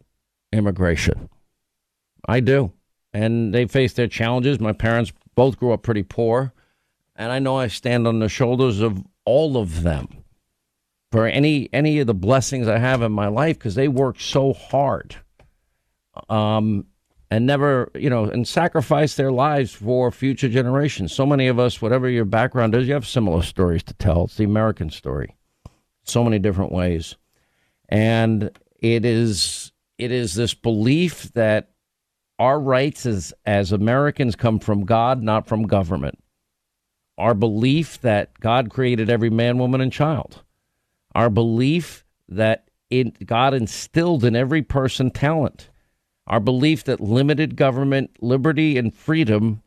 immigration. 0.54 1.30
I 2.28 2.40
do. 2.40 2.72
And 3.14 3.54
they 3.54 3.66
face 3.66 3.94
their 3.94 4.08
challenges. 4.08 4.60
My 4.60 4.74
parents 4.74 5.12
both 5.36 5.58
grew 5.58 5.74
up 5.74 5.84
pretty 5.84 6.04
poor. 6.04 6.54
And 7.16 7.32
I 7.32 7.40
know 7.40 7.58
I 7.58 7.68
stand 7.68 8.08
on 8.08 8.20
the 8.20 8.30
shoulders 8.30 8.80
of 8.80 9.04
all 9.26 9.58
of 9.58 9.84
them 9.84 10.08
for 11.12 11.26
any 11.28 11.70
any 11.74 12.00
of 12.00 12.08
the 12.08 12.14
blessings 12.14 12.68
I 12.68 12.78
have 12.78 13.02
in 13.02 13.12
my 13.12 13.28
life 13.28 13.58
because 13.58 13.76
they 13.76 13.88
work 13.88 14.20
so 14.20 14.54
hard 14.54 15.16
um, 16.30 16.86
and 17.32 17.46
never, 17.46 17.92
you 17.96 18.10
know, 18.10 18.26
and 18.26 18.48
sacrifice 18.48 19.16
their 19.16 19.32
lives 19.32 19.74
for 19.74 20.12
future 20.12 20.50
generations. 20.50 21.14
So 21.14 21.26
many 21.26 21.48
of 21.48 21.60
us, 21.60 21.82
whatever 21.82 22.10
your 22.10 22.26
background 22.26 22.76
is, 22.76 22.88
you 22.88 22.94
have 22.94 23.08
similar 23.08 23.44
stories 23.44 23.84
to 23.84 23.94
tell. 23.94 24.26
It's 24.26 24.38
the 24.38 24.44
American 24.44 24.90
story, 24.90 25.36
so 26.04 26.24
many 26.24 26.40
different 26.40 26.72
ways, 26.72 27.16
and 27.88 28.52
it 28.80 29.06
is 29.06 29.72
it 29.98 30.12
is 30.12 30.36
this 30.36 30.54
belief 30.54 31.32
that 31.34 31.72
our 32.40 32.60
rights 32.60 33.06
as 33.06 33.34
as 33.46 33.72
Americans 33.72 34.36
come 34.36 34.58
from 34.60 34.86
God, 34.86 35.22
not 35.22 35.48
from 35.48 35.68
government. 35.68 36.18
Our 37.18 37.34
belief 37.34 38.02
that 38.02 38.40
God 38.40 38.70
created 38.70 39.10
every 39.10 39.30
man, 39.30 39.58
woman, 39.58 39.82
and 39.82 39.92
child. 39.92 40.42
Our 41.14 41.30
belief 41.30 42.06
that 42.30 42.70
in, 42.90 43.14
God 43.26 43.54
instilled 43.54 44.24
in 44.24 44.36
every 44.36 44.62
person 44.62 45.12
talent 45.12 45.70
our 46.30 46.40
belief 46.40 46.84
that 46.84 47.02
limited 47.02 47.56
government, 47.56 48.12
liberty, 48.22 48.78
and 48.78 48.94
freedom 48.94 49.64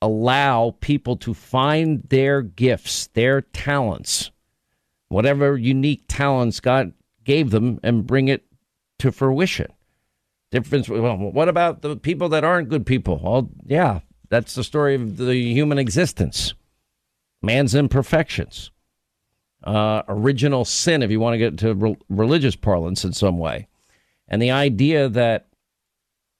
allow 0.00 0.74
people 0.80 1.14
to 1.18 1.34
find 1.34 2.02
their 2.08 2.40
gifts, 2.40 3.08
their 3.08 3.42
talents, 3.42 4.30
whatever 5.10 5.58
unique 5.58 6.04
talents 6.08 6.58
God 6.58 6.94
gave 7.22 7.50
them, 7.50 7.78
and 7.82 8.06
bring 8.06 8.28
it 8.28 8.46
to 8.98 9.12
fruition. 9.12 9.70
Difference. 10.50 10.88
Well, 10.88 11.16
what 11.16 11.48
about 11.48 11.82
the 11.82 11.96
people 11.96 12.28
that 12.30 12.44
aren't 12.44 12.68
good 12.68 12.84
people? 12.84 13.20
Well, 13.22 13.50
yeah, 13.66 14.00
that's 14.28 14.54
the 14.54 14.64
story 14.64 14.94
of 14.96 15.16
the 15.16 15.34
human 15.34 15.78
existence, 15.78 16.54
man's 17.40 17.74
imperfections, 17.74 18.70
uh, 19.62 20.02
original 20.08 20.64
sin, 20.64 21.02
if 21.02 21.10
you 21.10 21.20
want 21.20 21.34
to 21.34 21.38
get 21.38 21.58
to 21.58 21.74
re- 21.74 21.96
religious 22.08 22.56
parlance 22.56 23.04
in 23.04 23.12
some 23.12 23.38
way, 23.38 23.68
and 24.26 24.42
the 24.42 24.50
idea 24.50 25.08
that 25.08 25.50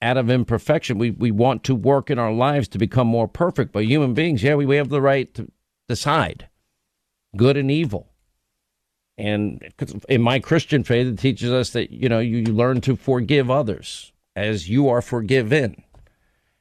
out 0.03 0.16
of 0.16 0.31
imperfection. 0.31 0.99
We 0.99 1.11
we 1.11 1.31
want 1.31 1.64
to 1.64 1.75
work 1.75 2.11
in 2.11 2.18
our 2.18 2.33
lives 2.33 2.68
to 2.68 2.79
become 2.79 3.07
more 3.07 3.29
perfect. 3.29 3.73
But 3.73 3.85
human 3.85 4.14
beings, 4.14 4.42
yeah, 4.42 4.55
we, 4.55 4.66
we 4.66 4.77
have 4.77 4.88
the 4.88 5.03
right 5.03 5.33
to 5.35 5.51
decide 5.88 6.49
good 7.37 7.57
and 7.57 7.70
evil. 7.70 8.10
And 9.20 9.62
in 10.09 10.22
my 10.22 10.38
Christian 10.38 10.83
faith, 10.83 11.06
it 11.06 11.18
teaches 11.18 11.52
us 11.52 11.70
that 11.70 11.90
you 11.90 12.09
know 12.09 12.20
you, 12.20 12.38
you 12.38 12.54
learn 12.54 12.80
to 12.83 12.96
forgive 12.96 13.50
others 13.50 14.12
as 14.35 14.70
you 14.70 14.88
are 14.88 15.02
forgiven, 15.02 15.83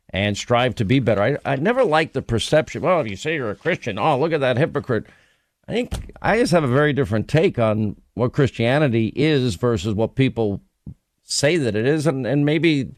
and 0.10 0.38
strive 0.38 0.76
to 0.76 0.86
be 0.86 1.00
better. 1.00 1.22
I 1.22 1.38
I 1.46 1.56
never 1.56 1.86
liked 1.86 2.14
the 2.14 2.22
perception. 2.22 2.82
Well, 2.82 3.00
if 3.00 3.08
you 3.08 3.16
say 3.16 3.36
you're 3.36 3.50
a 3.50 3.56
Christian, 3.56 3.98
oh 3.98 4.20
look 4.20 4.34
at 4.34 4.42
that 4.42 4.58
hypocrite. 4.58 5.06
I 5.70 5.72
think 5.72 6.12
I 6.22 6.38
just 6.40 6.52
have 6.52 6.66
a 6.66 6.68
very 6.68 6.92
different 6.92 7.30
take 7.30 7.58
on 7.58 7.96
what 8.16 8.34
Christianity 8.34 9.14
is 9.16 9.56
versus 9.56 9.94
what 9.94 10.16
people 10.16 10.62
say 11.24 11.56
that 11.56 11.78
it 11.78 11.88
is, 11.88 12.08
and 12.08 12.28
and 12.28 12.46
maybe 12.46 12.92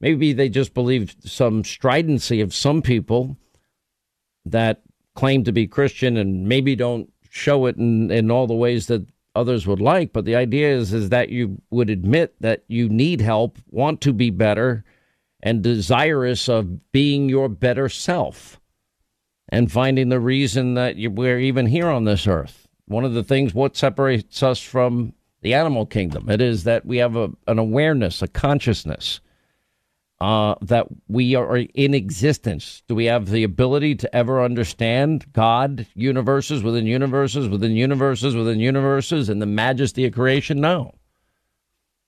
maybe 0.00 0.32
they 0.32 0.48
just 0.48 0.74
believe 0.74 1.14
some 1.24 1.62
stridency 1.62 2.40
of 2.40 2.52
some 2.52 2.82
people 2.82 3.36
that 4.44 4.82
claim 5.14 5.44
to 5.44 5.52
be 5.52 5.68
Christian 5.68 6.16
and 6.16 6.48
maybe 6.48 6.74
don't 6.74 7.12
show 7.34 7.66
it 7.66 7.76
in, 7.76 8.10
in 8.12 8.30
all 8.30 8.46
the 8.46 8.54
ways 8.54 8.86
that 8.86 9.04
others 9.34 9.66
would 9.66 9.80
like. 9.80 10.12
But 10.12 10.24
the 10.24 10.36
idea 10.36 10.72
is 10.74 10.92
is 10.92 11.08
that 11.08 11.30
you 11.30 11.60
would 11.70 11.90
admit 11.90 12.34
that 12.40 12.62
you 12.68 12.88
need 12.88 13.20
help, 13.20 13.58
want 13.70 14.00
to 14.02 14.12
be 14.12 14.30
better, 14.30 14.84
and 15.42 15.62
desirous 15.62 16.48
of 16.48 16.92
being 16.92 17.28
your 17.28 17.48
better 17.48 17.88
self 17.88 18.60
and 19.48 19.70
finding 19.70 20.08
the 20.08 20.20
reason 20.20 20.74
that 20.74 20.96
you, 20.96 21.10
we're 21.10 21.40
even 21.40 21.66
here 21.66 21.88
on 21.88 22.04
this 22.04 22.26
earth. 22.26 22.68
One 22.86 23.04
of 23.04 23.14
the 23.14 23.24
things 23.24 23.52
what 23.52 23.76
separates 23.76 24.42
us 24.42 24.60
from 24.60 25.12
the 25.42 25.54
animal 25.54 25.86
kingdom 25.86 26.30
it 26.30 26.40
is 26.40 26.64
that 26.64 26.86
we 26.86 26.98
have 26.98 27.16
a, 27.16 27.30
an 27.48 27.58
awareness, 27.58 28.22
a 28.22 28.28
consciousness 28.28 29.20
uh, 30.20 30.54
that 30.62 30.86
we 31.08 31.34
are 31.34 31.56
in 31.56 31.94
existence? 31.94 32.82
Do 32.88 32.94
we 32.94 33.06
have 33.06 33.30
the 33.30 33.42
ability 33.44 33.96
to 33.96 34.16
ever 34.16 34.42
understand 34.42 35.32
God, 35.32 35.86
universes 35.94 36.62
within 36.62 36.86
universes, 36.86 37.48
within 37.48 37.72
universes, 37.72 38.36
within 38.36 38.60
universes, 38.60 39.28
and 39.28 39.42
the 39.42 39.46
majesty 39.46 40.06
of 40.06 40.14
creation? 40.14 40.60
No. 40.60 40.94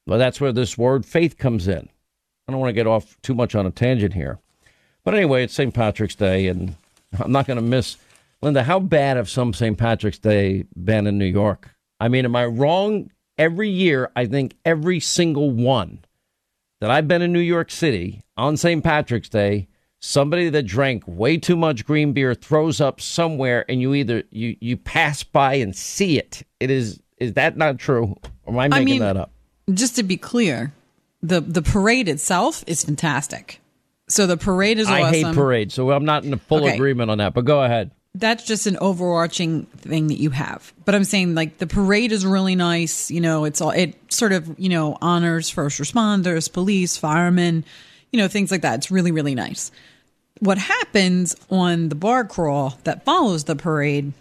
Well, 0.06 0.18
that's 0.18 0.40
where 0.40 0.52
this 0.52 0.78
word 0.78 1.04
faith 1.04 1.36
comes 1.36 1.66
in. 1.66 1.88
I 2.46 2.52
don't 2.52 2.60
want 2.60 2.70
to 2.70 2.74
get 2.74 2.86
off 2.86 3.20
too 3.22 3.34
much 3.34 3.54
on 3.54 3.66
a 3.66 3.70
tangent 3.70 4.14
here. 4.14 4.38
But 5.04 5.14
anyway, 5.14 5.44
it's 5.44 5.54
St. 5.54 5.74
Patrick's 5.74 6.14
Day, 6.14 6.46
and 6.46 6.76
I'm 7.20 7.32
not 7.32 7.46
going 7.46 7.56
to 7.56 7.62
miss. 7.62 7.96
Linda, 8.40 8.62
how 8.62 8.78
bad 8.78 9.16
have 9.16 9.28
some 9.28 9.52
St. 9.52 9.76
Patrick's 9.76 10.18
Day 10.18 10.64
been 10.76 11.06
in 11.06 11.18
New 11.18 11.26
York? 11.26 11.70
I 11.98 12.08
mean, 12.08 12.24
am 12.24 12.36
I 12.36 12.46
wrong? 12.46 13.10
Every 13.38 13.68
year, 13.68 14.10
I 14.16 14.26
think 14.26 14.56
every 14.64 15.00
single 15.00 15.50
one 15.50 16.04
that 16.80 16.90
I've 16.90 17.08
been 17.08 17.22
in 17.22 17.32
New 17.32 17.40
York 17.40 17.70
City 17.70 18.22
on 18.36 18.56
St. 18.56 18.82
Patrick's 18.82 19.28
Day, 19.28 19.68
somebody 19.98 20.48
that 20.50 20.64
drank 20.64 21.04
way 21.06 21.36
too 21.38 21.56
much 21.56 21.86
green 21.86 22.12
beer 22.12 22.34
throws 22.34 22.80
up 22.80 23.00
somewhere 23.00 23.64
and 23.68 23.80
you 23.80 23.94
either 23.94 24.22
you 24.30 24.56
you 24.60 24.76
pass 24.76 25.22
by 25.22 25.54
and 25.54 25.74
see 25.74 26.18
it. 26.18 26.42
It 26.60 26.70
is 26.70 27.00
is 27.18 27.34
that 27.34 27.56
not 27.56 27.78
true? 27.78 28.16
Or 28.44 28.52
am 28.52 28.58
I 28.58 28.68
making 28.68 28.88
I 28.88 28.90
mean, 28.90 29.00
that 29.00 29.16
up? 29.16 29.30
Just 29.72 29.96
to 29.96 30.02
be 30.02 30.16
clear, 30.16 30.72
the 31.22 31.40
the 31.40 31.62
parade 31.62 32.08
itself 32.08 32.62
is 32.66 32.84
fantastic. 32.84 33.60
So 34.08 34.26
the 34.26 34.36
parade 34.36 34.78
is 34.78 34.86
awesome. 34.86 35.04
I 35.04 35.10
hate 35.10 35.34
parades, 35.34 35.74
so 35.74 35.90
I'm 35.90 36.04
not 36.04 36.24
in 36.24 36.32
a 36.32 36.36
full 36.36 36.64
okay. 36.64 36.74
agreement 36.74 37.10
on 37.10 37.18
that. 37.18 37.34
But 37.34 37.44
go 37.44 37.62
ahead 37.62 37.90
that's 38.18 38.44
just 38.44 38.66
an 38.66 38.78
overarching 38.78 39.64
thing 39.66 40.08
that 40.08 40.18
you 40.18 40.30
have. 40.30 40.72
But 40.84 40.94
I'm 40.94 41.04
saying 41.04 41.34
like 41.34 41.58
the 41.58 41.66
parade 41.66 42.12
is 42.12 42.24
really 42.24 42.56
nice. 42.56 43.10
You 43.10 43.20
know, 43.20 43.44
it's 43.44 43.60
all 43.60 43.70
it 43.70 43.94
sort 44.12 44.32
of 44.32 44.58
you 44.58 44.68
know 44.68 44.96
honors 45.00 45.50
first 45.50 45.80
responders, 45.80 46.52
police, 46.52 46.96
firemen, 46.96 47.64
you 48.10 48.18
know 48.18 48.28
things 48.28 48.50
like 48.50 48.62
that. 48.62 48.76
It's 48.76 48.90
really 48.90 49.12
really 49.12 49.34
nice. 49.34 49.70
What 50.40 50.58
happens 50.58 51.36
on 51.50 51.88
the 51.88 51.94
bar 51.94 52.24
crawl 52.24 52.78
that 52.84 53.04
follows 53.04 53.44
the 53.44 53.56
parade, 53.56 54.12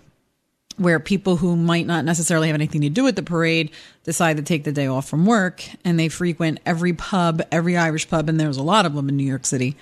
where 0.77 0.99
people 0.99 1.37
who 1.37 1.55
might 1.55 1.85
not 1.85 2.05
necessarily 2.05 2.47
have 2.47 2.55
anything 2.55 2.81
to 2.81 2.89
do 2.89 3.03
with 3.03 3.15
the 3.15 3.23
parade 3.23 3.71
decide 4.03 4.37
to 4.37 4.43
take 4.43 4.63
the 4.63 4.71
day 4.71 4.87
off 4.87 5.07
from 5.07 5.25
work 5.25 5.63
and 5.83 5.99
they 5.99 6.07
frequent 6.07 6.59
every 6.65 6.93
pub, 6.93 7.41
every 7.51 7.75
Irish 7.75 8.09
pub, 8.09 8.29
and 8.29 8.39
there's 8.39 8.57
a 8.57 8.63
lot 8.63 8.85
of 8.85 8.93
them 8.93 9.09
in 9.09 9.17
New 9.17 9.25
York 9.25 9.45
City 9.45 9.75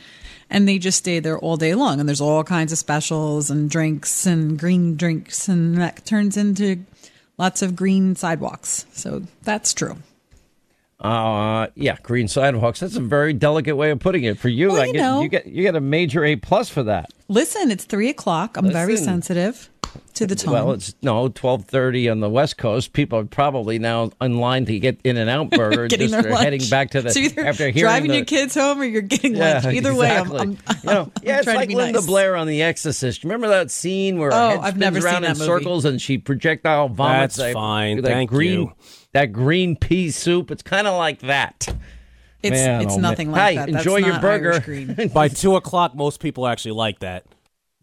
and 0.54 0.68
they 0.68 0.78
just 0.78 1.00
stay 1.00 1.20
there 1.20 1.38
all 1.38 1.58
day 1.58 1.76
long. 1.76 2.00
And 2.00 2.08
there's 2.08 2.22
all 2.22 2.44
kinds 2.46 2.72
of 2.72 2.78
specials 2.78 3.50
and 3.52 3.70
drinks 3.70 4.26
and 4.26 4.58
green 4.58 4.96
drinks, 4.96 5.50
and 5.50 5.76
that 5.82 6.06
turns 6.06 6.38
into 6.38 6.86
lots 7.38 7.62
of 7.62 7.76
green 7.76 8.16
sidewalks. 8.16 8.86
So 8.94 9.24
that's 9.42 9.74
true. 9.74 9.98
Uh, 11.00 11.68
yeah, 11.76 11.98
green 12.02 12.30
sidewalks. 12.30 12.80
That's 12.80 12.96
a 12.96 13.02
very 13.02 13.34
delicate 13.34 13.76
way 13.76 13.92
of 13.92 14.00
putting 14.00 14.24
it. 14.24 14.38
For 14.38 14.48
you, 14.48 14.70
Well, 14.70 14.82
I 14.82 14.86
you 14.86 14.94
get, 14.94 15.00
know. 15.02 15.22
you 15.22 15.28
get 15.28 15.46
you 15.48 15.64
get 15.64 15.76
a 15.76 15.82
major 15.82 16.24
A 16.24 16.38
plus 16.38 16.70
for 16.70 16.84
that. 16.84 17.10
Listen, 17.28 17.72
it's 17.72 17.84
three 17.84 18.10
o'clock. 18.10 18.56
I'm 18.56 18.70
very 18.72 18.96
sensitive 18.96 19.70
to 20.16 20.28
the 20.28 20.36
time. 20.36 20.54
Well, 20.54 20.72
it's 20.72 20.96
no 21.02 21.28
twelve 21.30 21.66
thirty 21.66 22.10
on 22.10 22.20
the 22.20 22.30
West 22.30 22.58
Coast. 22.58 22.94
People 22.94 23.20
are 23.20 23.26
probably 23.26 23.80
now 23.80 24.12
in 24.22 24.38
line 24.38 24.66
to 24.66 24.80
get 24.80 25.00
In 25.04 25.18
and 25.18 25.30
Out 25.30 25.50
Burger. 25.52 25.88
getting 25.88 26.10
just 26.10 26.22
their 26.24 26.32
lunch. 26.32 26.44
heading 26.44 26.70
back 26.70 26.92
to 26.92 27.02
the 27.02 27.12
so 27.12 27.20
either 27.20 27.46
after 27.46 27.72
driving 27.72 28.12
the, 28.12 28.18
your 28.18 28.26
kids 28.26 28.56
home 28.56 28.80
or 28.82 28.86
you're 28.86 29.02
getting 29.02 29.36
Yeah, 29.36 29.62
lunch. 29.64 29.76
Either 29.76 29.96
way, 29.96 30.12
I'm, 30.12 30.28
exactly. 30.32 30.40
I'm, 30.40 30.52
you 30.52 30.90
know, 30.90 31.02
I'm 31.18 31.24
yeah, 31.24 31.36
it's 31.38 31.44
trying 31.46 31.56
to 31.56 31.60
like 31.60 31.70
be 31.70 31.76
Linda 31.76 32.00
nice. 32.00 32.06
Blair 32.06 32.36
on 32.36 32.48
The 32.48 32.62
Exorcist. 32.64 33.24
Remember 33.24 33.48
that 33.50 33.72
scene 33.72 34.18
where 34.20 34.32
her 34.32 34.36
Oh, 34.38 34.50
head 34.50 34.60
I've 34.60 34.66
spins 34.76 34.80
never 34.80 35.06
around 35.06 35.22
that 35.24 35.32
in 35.32 35.38
movie. 35.40 35.46
circles 35.48 35.86
and 35.86 36.02
she 36.02 36.18
projectile 36.18 36.90
vomits? 36.90 37.36
That's 37.36 37.50
that- 37.50 37.54
fine. 37.54 37.98
That 38.02 38.10
Thank 38.10 38.30
green, 38.30 38.60
you. 38.62 38.74
That 39.14 39.28
green 39.34 39.76
pea 39.76 40.12
soup. 40.12 40.52
It's 40.52 40.64
kind 40.64 40.88
of 40.88 40.98
like 40.98 41.20
that. 41.22 41.68
It's 42.42 42.52
Man, 42.52 42.82
it's 42.82 42.94
oh, 42.94 42.96
man. 42.98 43.02
nothing 43.04 43.32
like 43.32 43.42
Hey, 43.42 43.56
that. 43.56 43.72
That's 43.72 43.86
enjoy 43.86 43.98
your 43.98 44.10
not 44.14 44.22
burger. 44.22 44.52
Irish 44.54 44.66
green. 44.66 45.08
By 45.14 45.30
two 45.30 45.56
o'clock, 45.56 45.96
most 45.96 46.20
people 46.20 46.46
actually 46.46 46.72
like 46.74 47.00
that. 47.00 47.24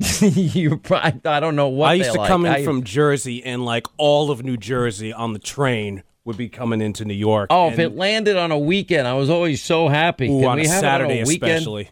you, 0.21 0.79
probably, 0.79 1.21
I 1.31 1.41
don't 1.41 1.57
know 1.57 1.69
what 1.69 1.91
I 1.91 1.95
used 1.95 2.13
to 2.13 2.19
like. 2.19 2.29
come 2.29 2.47
in 2.47 2.53
I- 2.53 2.65
from 2.65 2.85
Jersey, 2.85 3.45
and 3.45 3.65
like 3.65 3.87
all 3.99 4.31
of 4.31 4.43
New 4.43 4.57
Jersey 4.57 5.13
on 5.13 5.33
the 5.33 5.39
train 5.39 6.03
would 6.25 6.37
be 6.37 6.49
coming 6.49 6.81
into 6.81 7.05
New 7.05 7.15
York. 7.15 7.49
Oh, 7.51 7.69
if 7.71 7.79
it 7.79 7.97
landed 7.97 8.37
on 8.37 8.51
a 8.51 8.59
weekend, 8.59 9.07
I 9.07 9.15
was 9.15 9.31
always 9.31 9.63
so 9.63 9.89
happy. 9.89 10.29
Ooh, 10.29 10.45
on 10.47 10.57
we 10.57 10.63
a 10.63 10.69
Saturday 10.69 11.21
on 11.21 11.27
a 11.27 11.29
weekend? 11.29 11.53
especially. 11.53 11.91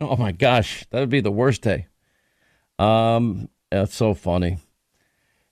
Oh 0.00 0.16
my 0.16 0.32
gosh, 0.32 0.84
that 0.90 1.00
would 1.00 1.10
be 1.10 1.20
the 1.20 1.30
worst 1.30 1.62
day. 1.62 1.86
Um, 2.78 3.48
that's 3.70 3.94
so 3.94 4.14
funny. 4.14 4.58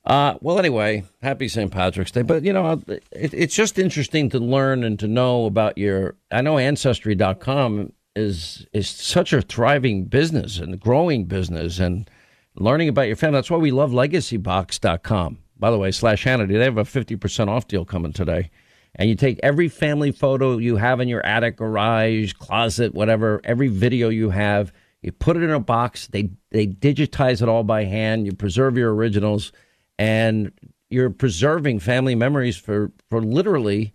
Uh, 0.04 0.38
well, 0.40 0.58
anyway, 0.58 1.04
happy 1.20 1.48
St. 1.48 1.70
Patrick's 1.70 2.10
Day. 2.10 2.22
But 2.22 2.42
you 2.42 2.54
know, 2.54 2.80
it, 2.88 3.02
it's 3.12 3.54
just 3.54 3.78
interesting 3.78 4.30
to 4.30 4.38
learn 4.38 4.82
and 4.82 4.98
to 5.00 5.06
know 5.06 5.44
about 5.44 5.76
your. 5.76 6.16
I 6.30 6.40
know 6.40 6.56
Ancestry.com 6.56 7.92
is 8.18 8.66
is 8.72 8.88
such 8.88 9.32
a 9.32 9.40
thriving 9.40 10.04
business 10.04 10.58
and 10.58 10.78
growing 10.78 11.24
business, 11.24 11.78
and 11.78 12.10
learning 12.56 12.88
about 12.88 13.06
your 13.06 13.16
family. 13.16 13.38
That's 13.38 13.50
why 13.50 13.58
we 13.58 13.70
love 13.70 13.92
LegacyBox.com. 13.92 15.38
By 15.58 15.70
the 15.70 15.78
way, 15.78 15.90
slash 15.90 16.24
Hannity, 16.24 16.58
they 16.58 16.64
have 16.64 16.78
a 16.78 16.84
fifty 16.84 17.16
percent 17.16 17.48
off 17.50 17.68
deal 17.68 17.84
coming 17.84 18.12
today. 18.12 18.50
And 18.94 19.08
you 19.08 19.14
take 19.14 19.38
every 19.42 19.68
family 19.68 20.10
photo 20.10 20.58
you 20.58 20.76
have 20.76 21.00
in 21.00 21.08
your 21.08 21.24
attic, 21.24 21.56
garage, 21.56 22.32
closet, 22.32 22.94
whatever, 22.94 23.40
every 23.44 23.68
video 23.68 24.08
you 24.08 24.30
have, 24.30 24.72
you 25.02 25.12
put 25.12 25.36
it 25.36 25.42
in 25.42 25.50
a 25.50 25.60
box. 25.60 26.08
They 26.08 26.30
they 26.50 26.66
digitize 26.66 27.42
it 27.42 27.48
all 27.48 27.64
by 27.64 27.84
hand. 27.84 28.26
You 28.26 28.32
preserve 28.32 28.76
your 28.76 28.94
originals, 28.94 29.52
and 29.98 30.52
you're 30.90 31.10
preserving 31.10 31.80
family 31.80 32.14
memories 32.14 32.56
for 32.56 32.92
for 33.08 33.22
literally 33.22 33.94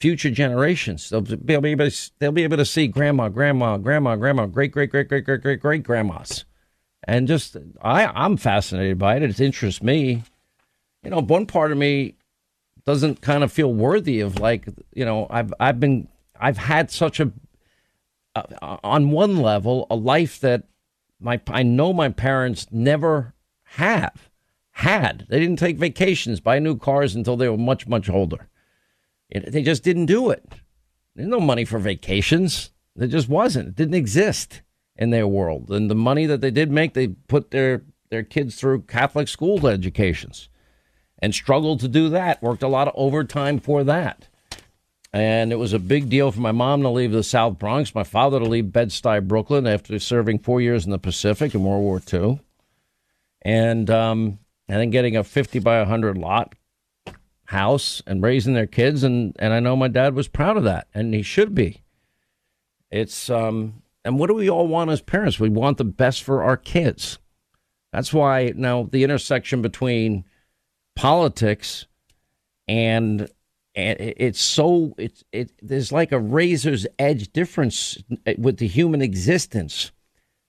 future 0.00 0.30
generations. 0.30 1.10
They'll 1.10 1.20
be 1.20 1.54
able 1.54 1.90
to, 1.90 2.10
they'll 2.18 2.32
be 2.32 2.44
able 2.44 2.56
to 2.56 2.64
see 2.64 2.88
grandma, 2.88 3.28
grandma, 3.28 3.76
grandma, 3.76 4.16
grandma, 4.16 4.46
great 4.46 4.72
great 4.72 4.90
great 4.90 5.08
great 5.08 5.24
great 5.24 5.42
great 5.42 5.60
great 5.60 5.82
grandmas, 5.82 6.44
and 7.04 7.28
just 7.28 7.56
I 7.82 8.06
I'm 8.06 8.36
fascinated 8.36 8.98
by 8.98 9.16
it. 9.16 9.22
It 9.22 9.40
interests 9.40 9.82
me. 9.82 10.22
You 11.02 11.10
know, 11.10 11.20
one 11.20 11.46
part 11.46 11.72
of 11.72 11.78
me 11.78 12.16
doesn't 12.84 13.20
kind 13.20 13.44
of 13.44 13.52
feel 13.52 13.72
worthy 13.72 14.20
of 14.20 14.40
like 14.40 14.66
you 14.94 15.04
know 15.04 15.26
I've 15.30 15.52
I've 15.60 15.78
been 15.78 16.08
I've 16.38 16.58
had 16.58 16.90
such 16.90 17.20
a 17.20 17.30
uh, 18.34 18.76
on 18.82 19.10
one 19.10 19.38
level 19.38 19.86
a 19.90 19.96
life 19.96 20.40
that 20.40 20.64
my 21.20 21.40
I 21.48 21.62
know 21.62 21.92
my 21.92 22.08
parents 22.08 22.66
never 22.70 23.34
have 23.64 24.30
had. 24.72 25.26
They 25.28 25.40
didn't 25.40 25.58
take 25.58 25.76
vacations, 25.76 26.40
buy 26.40 26.58
new 26.58 26.76
cars 26.76 27.14
until 27.14 27.36
they 27.36 27.48
were 27.48 27.58
much 27.58 27.86
much 27.86 28.08
older. 28.08 28.48
It, 29.30 29.52
they 29.52 29.62
just 29.62 29.82
didn't 29.84 30.06
do 30.06 30.30
it. 30.30 30.44
There's 31.14 31.28
no 31.28 31.40
money 31.40 31.64
for 31.64 31.78
vacations. 31.78 32.70
There 32.96 33.08
just 33.08 33.28
wasn't. 33.28 33.68
It 33.68 33.76
didn't 33.76 33.94
exist 33.94 34.62
in 34.96 35.10
their 35.10 35.26
world. 35.26 35.70
And 35.70 35.90
the 35.90 35.94
money 35.94 36.26
that 36.26 36.40
they 36.40 36.50
did 36.50 36.70
make, 36.70 36.94
they 36.94 37.08
put 37.08 37.50
their 37.50 37.82
their 38.10 38.22
kids 38.24 38.56
through 38.56 38.82
Catholic 38.82 39.28
school 39.28 39.66
educations 39.66 40.48
and 41.20 41.32
struggled 41.32 41.80
to 41.80 41.88
do 41.88 42.08
that. 42.08 42.42
Worked 42.42 42.62
a 42.62 42.68
lot 42.68 42.88
of 42.88 42.94
overtime 42.96 43.60
for 43.60 43.84
that. 43.84 44.28
And 45.12 45.52
it 45.52 45.56
was 45.56 45.72
a 45.72 45.78
big 45.78 46.08
deal 46.08 46.30
for 46.30 46.40
my 46.40 46.52
mom 46.52 46.82
to 46.82 46.88
leave 46.88 47.10
the 47.10 47.24
South 47.24 47.58
Bronx, 47.58 47.94
my 47.94 48.04
father 48.04 48.38
to 48.38 48.44
leave 48.44 48.72
Bed-Stuy, 48.72 49.26
Brooklyn, 49.26 49.66
after 49.66 49.98
serving 49.98 50.38
four 50.38 50.60
years 50.60 50.84
in 50.84 50.92
the 50.92 51.00
Pacific 51.00 51.52
in 51.52 51.64
World 51.64 51.82
War 51.82 52.00
II, 52.12 52.40
and 53.42 53.90
um, 53.90 54.38
and 54.68 54.80
then 54.80 54.90
getting 54.90 55.16
a 55.16 55.24
fifty 55.24 55.58
by 55.58 55.84
hundred 55.84 56.16
lot 56.16 56.54
house 57.50 58.00
and 58.06 58.22
raising 58.22 58.54
their 58.54 58.66
kids, 58.66 59.02
and 59.02 59.34
and 59.40 59.52
I 59.52 59.58
know 59.58 59.74
my 59.74 59.88
dad 59.88 60.14
was 60.14 60.28
proud 60.28 60.56
of 60.56 60.62
that, 60.64 60.86
and 60.94 61.12
he 61.12 61.22
should 61.22 61.52
be. 61.52 61.82
It's 62.90 63.28
um, 63.28 63.82
and 64.04 64.18
what 64.18 64.28
do 64.28 64.34
we 64.34 64.48
all 64.48 64.68
want 64.68 64.90
as 64.90 65.00
parents? 65.00 65.40
We 65.40 65.48
want 65.48 65.76
the 65.76 65.84
best 65.84 66.22
for 66.22 66.44
our 66.44 66.56
kids. 66.56 67.18
That's 67.92 68.12
why 68.12 68.52
now 68.54 68.88
the 68.90 69.02
intersection 69.02 69.62
between 69.62 70.24
politics 70.94 71.86
and 72.68 73.28
and 73.74 74.00
it's 74.00 74.40
so 74.40 74.94
it's 74.96 75.24
it 75.32 75.50
there's 75.60 75.90
like 75.90 76.12
a 76.12 76.20
razor's 76.20 76.86
edge 77.00 77.32
difference 77.32 77.98
with 78.38 78.58
the 78.58 78.68
human 78.68 79.02
existence 79.02 79.90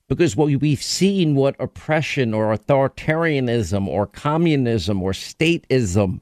because 0.07 0.35
what 0.35 0.49
we've 0.61 0.83
seen 0.83 1.33
what 1.33 1.55
oppression 1.59 2.33
or 2.33 2.55
authoritarianism 2.55 3.87
or 3.87 4.05
communism 4.05 5.01
or 5.01 5.13
stateism 5.13 6.19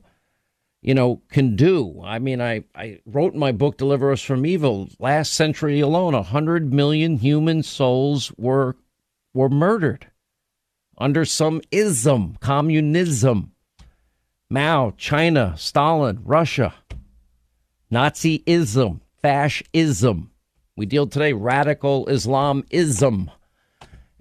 you 0.82 0.94
know 0.94 1.22
can 1.30 1.56
do 1.56 2.02
i 2.04 2.20
mean 2.20 2.42
i 2.42 2.64
i 2.76 3.00
wrote 3.06 3.34
in 3.34 3.40
my 3.40 3.52
book 3.52 3.78
deliver 3.78 4.12
us 4.12 4.22
from 4.22 4.46
evil 4.46 4.90
last 5.00 5.34
century 5.34 5.80
alone 5.80 6.14
a 6.14 6.24
hundred 6.24 6.74
million 6.74 7.18
human 7.18 7.62
souls 7.64 8.32
were 8.38 8.76
were 9.34 9.50
murdered 9.50 10.08
under 10.98 11.26
some 11.26 11.62
ism 11.72 12.38
communism 12.40 13.52
Mao, 14.52 14.94
China, 14.98 15.54
Stalin, 15.58 16.22
Russia, 16.24 16.74
Nazism, 17.92 19.00
fascism. 19.22 20.32
We 20.76 20.88
deal 20.88 21.06
today 21.06 21.34
radical 21.34 22.08
Islamism. 22.10 23.30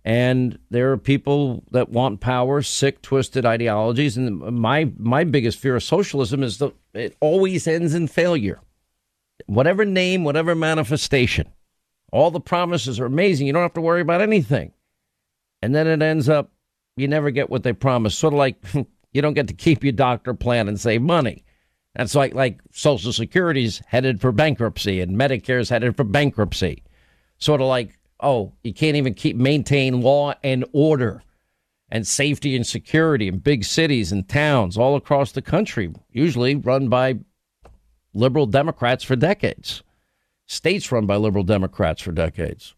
And 0.04 0.58
there 0.70 0.92
are 0.92 0.96
people 0.96 1.64
that 1.72 1.90
want 1.90 2.20
power, 2.20 2.62
sick, 2.62 3.02
twisted 3.02 3.44
ideologies. 3.44 4.16
And 4.16 4.40
my 4.40 4.90
my 4.96 5.24
biggest 5.24 5.58
fear 5.58 5.76
of 5.76 5.82
socialism 5.82 6.42
is 6.42 6.58
that 6.58 6.74
it 6.94 7.16
always 7.20 7.66
ends 7.66 7.94
in 7.94 8.08
failure. 8.08 8.60
Whatever 9.46 9.84
name, 9.84 10.24
whatever 10.24 10.54
manifestation. 10.54 11.52
All 12.10 12.30
the 12.30 12.40
promises 12.40 12.98
are 12.98 13.06
amazing. 13.06 13.46
You 13.46 13.52
don't 13.52 13.62
have 13.62 13.74
to 13.74 13.80
worry 13.80 14.00
about 14.00 14.22
anything. 14.22 14.72
And 15.60 15.74
then 15.74 15.86
it 15.86 16.02
ends 16.02 16.28
up 16.28 16.52
you 16.96 17.06
never 17.06 17.30
get 17.30 17.50
what 17.50 17.62
they 17.62 17.72
promised. 17.72 18.18
Sort 18.18 18.34
of 18.34 18.38
like 18.38 18.62
you 19.12 19.22
don't 19.22 19.34
get 19.34 19.48
to 19.48 19.54
keep 19.54 19.84
your 19.84 19.92
doctor 19.92 20.34
plan 20.34 20.68
and 20.68 20.80
save 20.80 21.02
money. 21.02 21.44
That's 21.94 22.14
like 22.14 22.34
like 22.34 22.60
Social 22.72 23.12
Security's 23.12 23.82
headed 23.86 24.20
for 24.20 24.32
bankruptcy 24.32 25.00
and 25.00 25.16
Medicare's 25.16 25.68
headed 25.68 25.96
for 25.96 26.04
bankruptcy. 26.04 26.84
Sort 27.38 27.60
of 27.60 27.68
like, 27.68 27.97
oh, 28.20 28.52
you 28.62 28.74
can't 28.74 28.96
even 28.96 29.14
keep 29.14 29.36
maintain 29.36 30.00
law 30.00 30.34
and 30.42 30.64
order 30.72 31.22
and 31.90 32.06
safety 32.06 32.54
and 32.54 32.66
security 32.66 33.28
in 33.28 33.38
big 33.38 33.64
cities 33.64 34.12
and 34.12 34.28
towns 34.28 34.76
all 34.76 34.96
across 34.96 35.32
the 35.32 35.42
country, 35.42 35.92
usually 36.10 36.54
run 36.54 36.88
by 36.88 37.18
liberal 38.12 38.46
Democrats 38.46 39.04
for 39.04 39.16
decades. 39.16 39.82
States 40.46 40.90
run 40.92 41.06
by 41.06 41.16
liberal 41.16 41.44
Democrats 41.44 42.02
for 42.02 42.12
decades. 42.12 42.74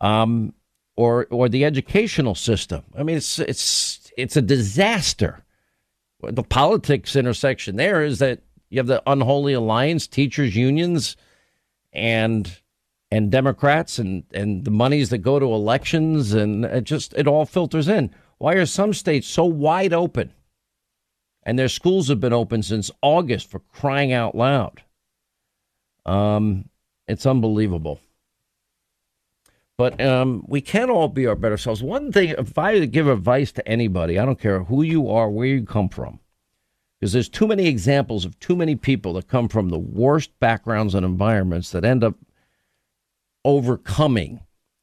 Um, 0.00 0.54
or 0.96 1.26
or 1.30 1.48
the 1.48 1.64
educational 1.64 2.34
system. 2.34 2.82
I 2.96 3.02
mean, 3.02 3.16
it's 3.16 3.38
it's 3.38 4.12
it's 4.16 4.36
a 4.36 4.42
disaster. 4.42 5.44
The 6.22 6.42
politics 6.42 7.16
intersection 7.16 7.76
there 7.76 8.02
is 8.02 8.18
that 8.18 8.42
you 8.68 8.78
have 8.78 8.86
the 8.86 9.02
unholy 9.06 9.54
alliance, 9.54 10.06
teachers 10.06 10.54
unions, 10.54 11.16
and 11.92 12.60
and 13.12 13.30
Democrats, 13.30 13.98
and 13.98 14.24
and 14.32 14.64
the 14.64 14.70
monies 14.70 15.10
that 15.10 15.18
go 15.18 15.38
to 15.38 15.44
elections, 15.44 16.32
and 16.32 16.64
it 16.64 16.84
just 16.84 17.12
it 17.12 17.28
all 17.28 17.44
filters 17.44 17.86
in. 17.86 18.10
Why 18.38 18.54
are 18.54 18.64
some 18.64 18.94
states 18.94 19.26
so 19.26 19.44
wide 19.44 19.92
open, 19.92 20.32
and 21.42 21.58
their 21.58 21.68
schools 21.68 22.08
have 22.08 22.20
been 22.20 22.32
open 22.32 22.62
since 22.62 22.90
August 23.02 23.50
for 23.50 23.58
crying 23.58 24.14
out 24.14 24.34
loud? 24.34 24.82
Um, 26.06 26.70
it's 27.06 27.26
unbelievable. 27.26 28.00
But 29.76 30.00
um, 30.00 30.44
we 30.48 30.62
can 30.62 30.88
all 30.88 31.08
be 31.08 31.26
our 31.26 31.36
better 31.36 31.58
selves. 31.58 31.82
One 31.82 32.12
thing, 32.12 32.30
if 32.30 32.56
I 32.56 32.86
give 32.86 33.08
advice 33.08 33.52
to 33.52 33.68
anybody, 33.68 34.18
I 34.18 34.24
don't 34.24 34.40
care 34.40 34.64
who 34.64 34.82
you 34.82 35.10
are, 35.10 35.28
where 35.28 35.46
you 35.46 35.66
come 35.66 35.90
from, 35.90 36.18
because 36.98 37.12
there's 37.12 37.28
too 37.28 37.46
many 37.46 37.66
examples 37.66 38.24
of 38.24 38.38
too 38.40 38.56
many 38.56 38.74
people 38.74 39.12
that 39.14 39.28
come 39.28 39.48
from 39.48 39.68
the 39.68 39.78
worst 39.78 40.30
backgrounds 40.40 40.94
and 40.94 41.04
environments 41.04 41.72
that 41.72 41.84
end 41.84 42.02
up 42.02 42.14
overcoming 43.44 44.40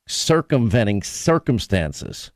circumventing 0.07 1.03
circumstances 1.03 2.31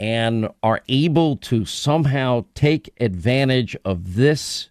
and 0.00 0.48
are 0.62 0.82
able 0.88 1.36
to 1.36 1.64
somehow 1.64 2.44
take 2.54 2.92
advantage 3.00 3.76
of 3.84 4.16
this 4.16 4.70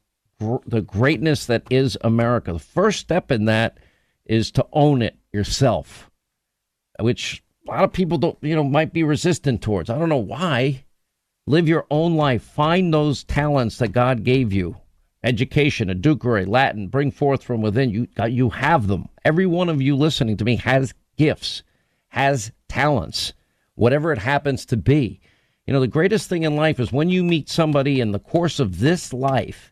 the 0.66 0.82
greatness 0.82 1.46
that 1.46 1.64
is 1.70 1.98
America. 2.02 2.52
The 2.52 2.60
first 2.60 3.00
step 3.00 3.32
in 3.32 3.46
that 3.46 3.78
is 4.26 4.52
to 4.52 4.68
own 4.74 5.02
it 5.02 5.18
yourself, 5.32 6.12
which 7.00 7.42
a 7.66 7.72
lot 7.72 7.84
of 7.86 7.94
people 7.94 8.18
don't, 8.18 8.38
you 8.42 8.54
know, 8.54 8.64
might 8.66 8.92
be 8.92 9.04
resistant 9.04 9.62
towards. 9.62 9.90
I 9.90 9.98
don't 9.98 10.10
know 10.10 10.18
why. 10.18 10.84
Live 11.48 11.70
your 11.70 11.86
own 11.90 12.16
life. 12.16 12.44
Find 12.44 12.94
those 12.94 13.24
talents 13.24 13.78
that 13.78 13.94
God 13.94 14.24
gave 14.24 14.52
you. 14.52 14.78
Education, 15.24 15.90
a 15.90 15.96
Ducere, 15.96 16.46
Latin, 16.48 16.88
bring 16.88 17.12
forth 17.12 17.44
from 17.44 17.62
within. 17.62 17.90
You, 17.90 18.08
uh, 18.20 18.26
you 18.26 18.50
have 18.50 18.88
them. 18.88 19.08
Every 19.24 19.46
one 19.46 19.70
of 19.70 19.82
you 19.82 19.96
listening 19.96 20.38
to 20.38 20.46
me 20.46 20.58
has 20.58 20.94
gifts, 21.18 21.64
has 22.10 22.52
talents, 22.68 23.34
whatever 23.76 24.12
it 24.12 24.20
happens 24.20 24.66
to 24.68 24.78
be. 24.78 25.22
You 25.66 25.74
know, 25.74 25.80
the 25.80 25.88
greatest 25.88 26.28
thing 26.28 26.44
in 26.44 26.58
life 26.58 26.80
is 26.80 26.92
when 26.92 27.10
you 27.10 27.24
meet 27.24 27.50
somebody 27.50 28.02
in 28.02 28.12
the 28.12 28.20
course 28.20 28.60
of 28.60 28.80
this 28.80 29.14
life 29.14 29.72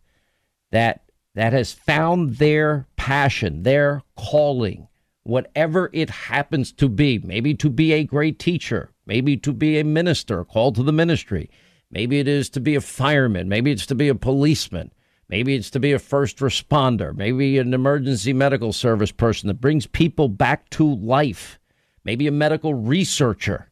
that 0.71 1.03
that 1.35 1.53
has 1.53 1.71
found 1.71 2.37
their 2.37 2.87
passion, 2.97 3.63
their 3.63 4.03
calling, 4.17 4.87
whatever 5.23 5.89
it 5.93 6.09
happens 6.09 6.71
to 6.73 6.89
be, 6.89 7.19
maybe 7.19 7.53
to 7.55 7.69
be 7.69 7.93
a 7.93 8.03
great 8.03 8.37
teacher, 8.37 8.91
maybe 9.05 9.37
to 9.37 9.53
be 9.53 9.79
a 9.79 9.83
minister 9.83 10.43
called 10.43 10.75
to 10.75 10.83
the 10.83 10.91
ministry, 10.91 11.49
maybe 11.89 12.19
it 12.19 12.27
is 12.27 12.49
to 12.49 12.59
be 12.59 12.75
a 12.75 12.81
fireman, 12.81 13.47
maybe 13.47 13.71
it's 13.71 13.85
to 13.85 13.95
be 13.95 14.09
a 14.09 14.15
policeman, 14.15 14.91
maybe 15.31 15.55
it's 15.55 15.69
to 15.71 15.79
be 15.79 15.93
a 15.93 15.99
first 15.99 16.37
responder, 16.37 17.15
maybe 17.15 17.57
an 17.57 17.73
emergency 17.73 18.33
medical 18.33 18.73
service 18.73 19.11
person 19.11 19.47
that 19.47 19.61
brings 19.61 19.87
people 19.87 20.27
back 20.27 20.69
to 20.71 20.95
life, 20.95 21.59
maybe 22.03 22.27
a 22.27 22.31
medical 22.31 22.73
researcher. 22.73 23.71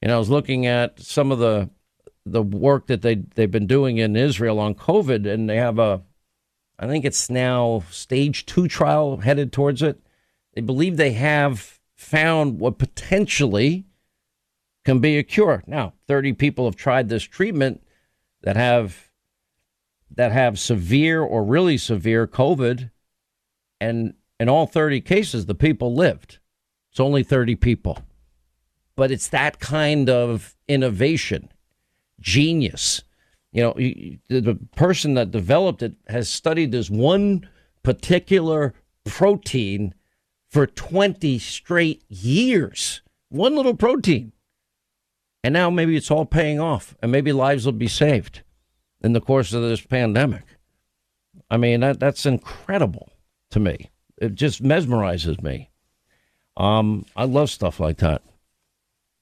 You 0.00 0.08
know, 0.08 0.14
I 0.14 0.18
was 0.18 0.30
looking 0.30 0.64
at 0.66 1.00
some 1.00 1.32
of 1.32 1.40
the 1.40 1.68
the 2.24 2.42
work 2.42 2.86
that 2.86 3.02
they 3.02 3.16
they've 3.16 3.50
been 3.50 3.66
doing 3.66 3.98
in 3.98 4.14
Israel 4.14 4.60
on 4.60 4.74
COVID, 4.74 5.30
and 5.30 5.50
they 5.50 5.56
have 5.56 5.78
a 5.78 6.02
I 6.78 6.86
think 6.86 7.04
it's 7.04 7.28
now 7.28 7.82
stage 7.90 8.46
two 8.46 8.68
trial 8.68 9.18
headed 9.18 9.52
towards 9.52 9.82
it. 9.82 10.00
They 10.54 10.60
believe 10.60 10.96
they 10.96 11.12
have 11.12 11.80
found 11.96 12.60
what 12.60 12.78
potentially 12.78 13.84
can 14.84 15.00
be 15.00 15.18
a 15.18 15.24
cure. 15.24 15.64
Now, 15.66 15.94
30 16.06 16.34
people 16.34 16.66
have 16.66 16.76
tried 16.76 17.08
this 17.08 17.24
treatment 17.24 17.82
that 18.42 18.56
have 18.56 19.07
that 20.14 20.32
have 20.32 20.58
severe 20.58 21.22
or 21.22 21.44
really 21.44 21.78
severe 21.78 22.26
COVID, 22.26 22.90
and 23.80 24.14
in 24.40 24.48
all 24.48 24.66
30 24.66 25.00
cases, 25.00 25.46
the 25.46 25.54
people 25.54 25.94
lived. 25.94 26.38
It's 26.90 27.00
only 27.00 27.22
30 27.22 27.56
people. 27.56 27.98
But 28.96 29.10
it's 29.10 29.28
that 29.28 29.60
kind 29.60 30.10
of 30.10 30.56
innovation, 30.66 31.52
genius 32.20 33.02
you 33.52 33.62
know, 33.62 33.72
the 34.28 34.58
person 34.76 35.14
that 35.14 35.30
developed 35.30 35.82
it 35.82 35.94
has 36.08 36.28
studied 36.28 36.72
this 36.72 36.90
one 36.90 37.48
particular 37.82 38.74
protein 39.04 39.94
for 40.50 40.66
20 40.66 41.38
straight 41.38 42.02
years. 42.08 43.02
One 43.30 43.56
little 43.56 43.74
protein. 43.74 44.32
And 45.42 45.54
now 45.54 45.70
maybe 45.70 45.96
it's 45.96 46.10
all 46.10 46.26
paying 46.26 46.60
off 46.60 46.94
and 47.00 47.10
maybe 47.10 47.32
lives 47.32 47.64
will 47.64 47.72
be 47.72 47.88
saved 47.88 48.42
in 49.02 49.12
the 49.12 49.20
course 49.20 49.52
of 49.52 49.62
this 49.62 49.80
pandemic. 49.80 50.44
I 51.50 51.56
mean, 51.56 51.80
that, 51.80 52.00
that's 52.00 52.26
incredible 52.26 53.10
to 53.50 53.60
me. 53.60 53.90
It 54.16 54.34
just 54.34 54.62
mesmerizes 54.62 55.42
me. 55.42 55.70
Um, 56.56 57.06
I 57.16 57.24
love 57.24 57.50
stuff 57.50 57.80
like 57.80 57.98
that. 57.98 58.22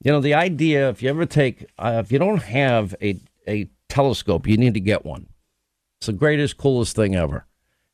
You 0.03 0.11
know, 0.11 0.19
the 0.19 0.33
idea 0.33 0.89
if 0.89 1.01
you 1.01 1.09
ever 1.09 1.25
take, 1.25 1.65
uh, 1.77 2.01
if 2.03 2.11
you 2.11 2.19
don't 2.19 2.41
have 2.41 2.95
a, 3.01 3.19
a 3.47 3.69
telescope. 3.87 4.47
You 4.47 4.57
need 4.57 4.73
to 4.73 4.79
get 4.79 5.05
one. 5.05 5.27
It's 5.99 6.07
the 6.07 6.13
greatest, 6.13 6.57
coolest 6.57 6.95
thing 6.95 7.15
ever, 7.15 7.45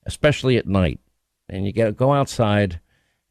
especially 0.05 0.57
at 0.57 0.67
night. 0.67 0.99
And 1.47 1.65
you 1.65 1.71
get 1.71 1.97
go 1.97 2.13
outside, 2.13 2.79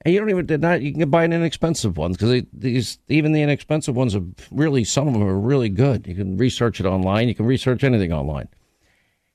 and 0.05 0.13
you 0.13 0.21
don't 0.21 0.31
even 0.31 0.61
not. 0.61 0.83
You 0.83 0.93
can 0.93 1.11
buy 1.11 1.25
an 1.25 1.33
inexpensive 1.33 1.97
one 1.97 2.13
because 2.13 2.43
these 2.53 2.99
even 3.09 3.33
the 3.33 3.43
inexpensive 3.43 3.95
ones 3.95 4.15
are 4.17 4.23
really 4.51 4.85
some 4.85 5.07
of 5.07 5.15
them 5.15 5.23
are 5.23 5.39
really 5.39 5.69
good. 5.69 6.07
You 6.07 6.15
can 6.15 6.37
research 6.37 6.81
it 6.81 6.87
online. 6.87 7.29
You 7.29 7.35
can 7.35 7.47
research 7.47 7.85
anything 7.85 8.13
online, 8.13 8.49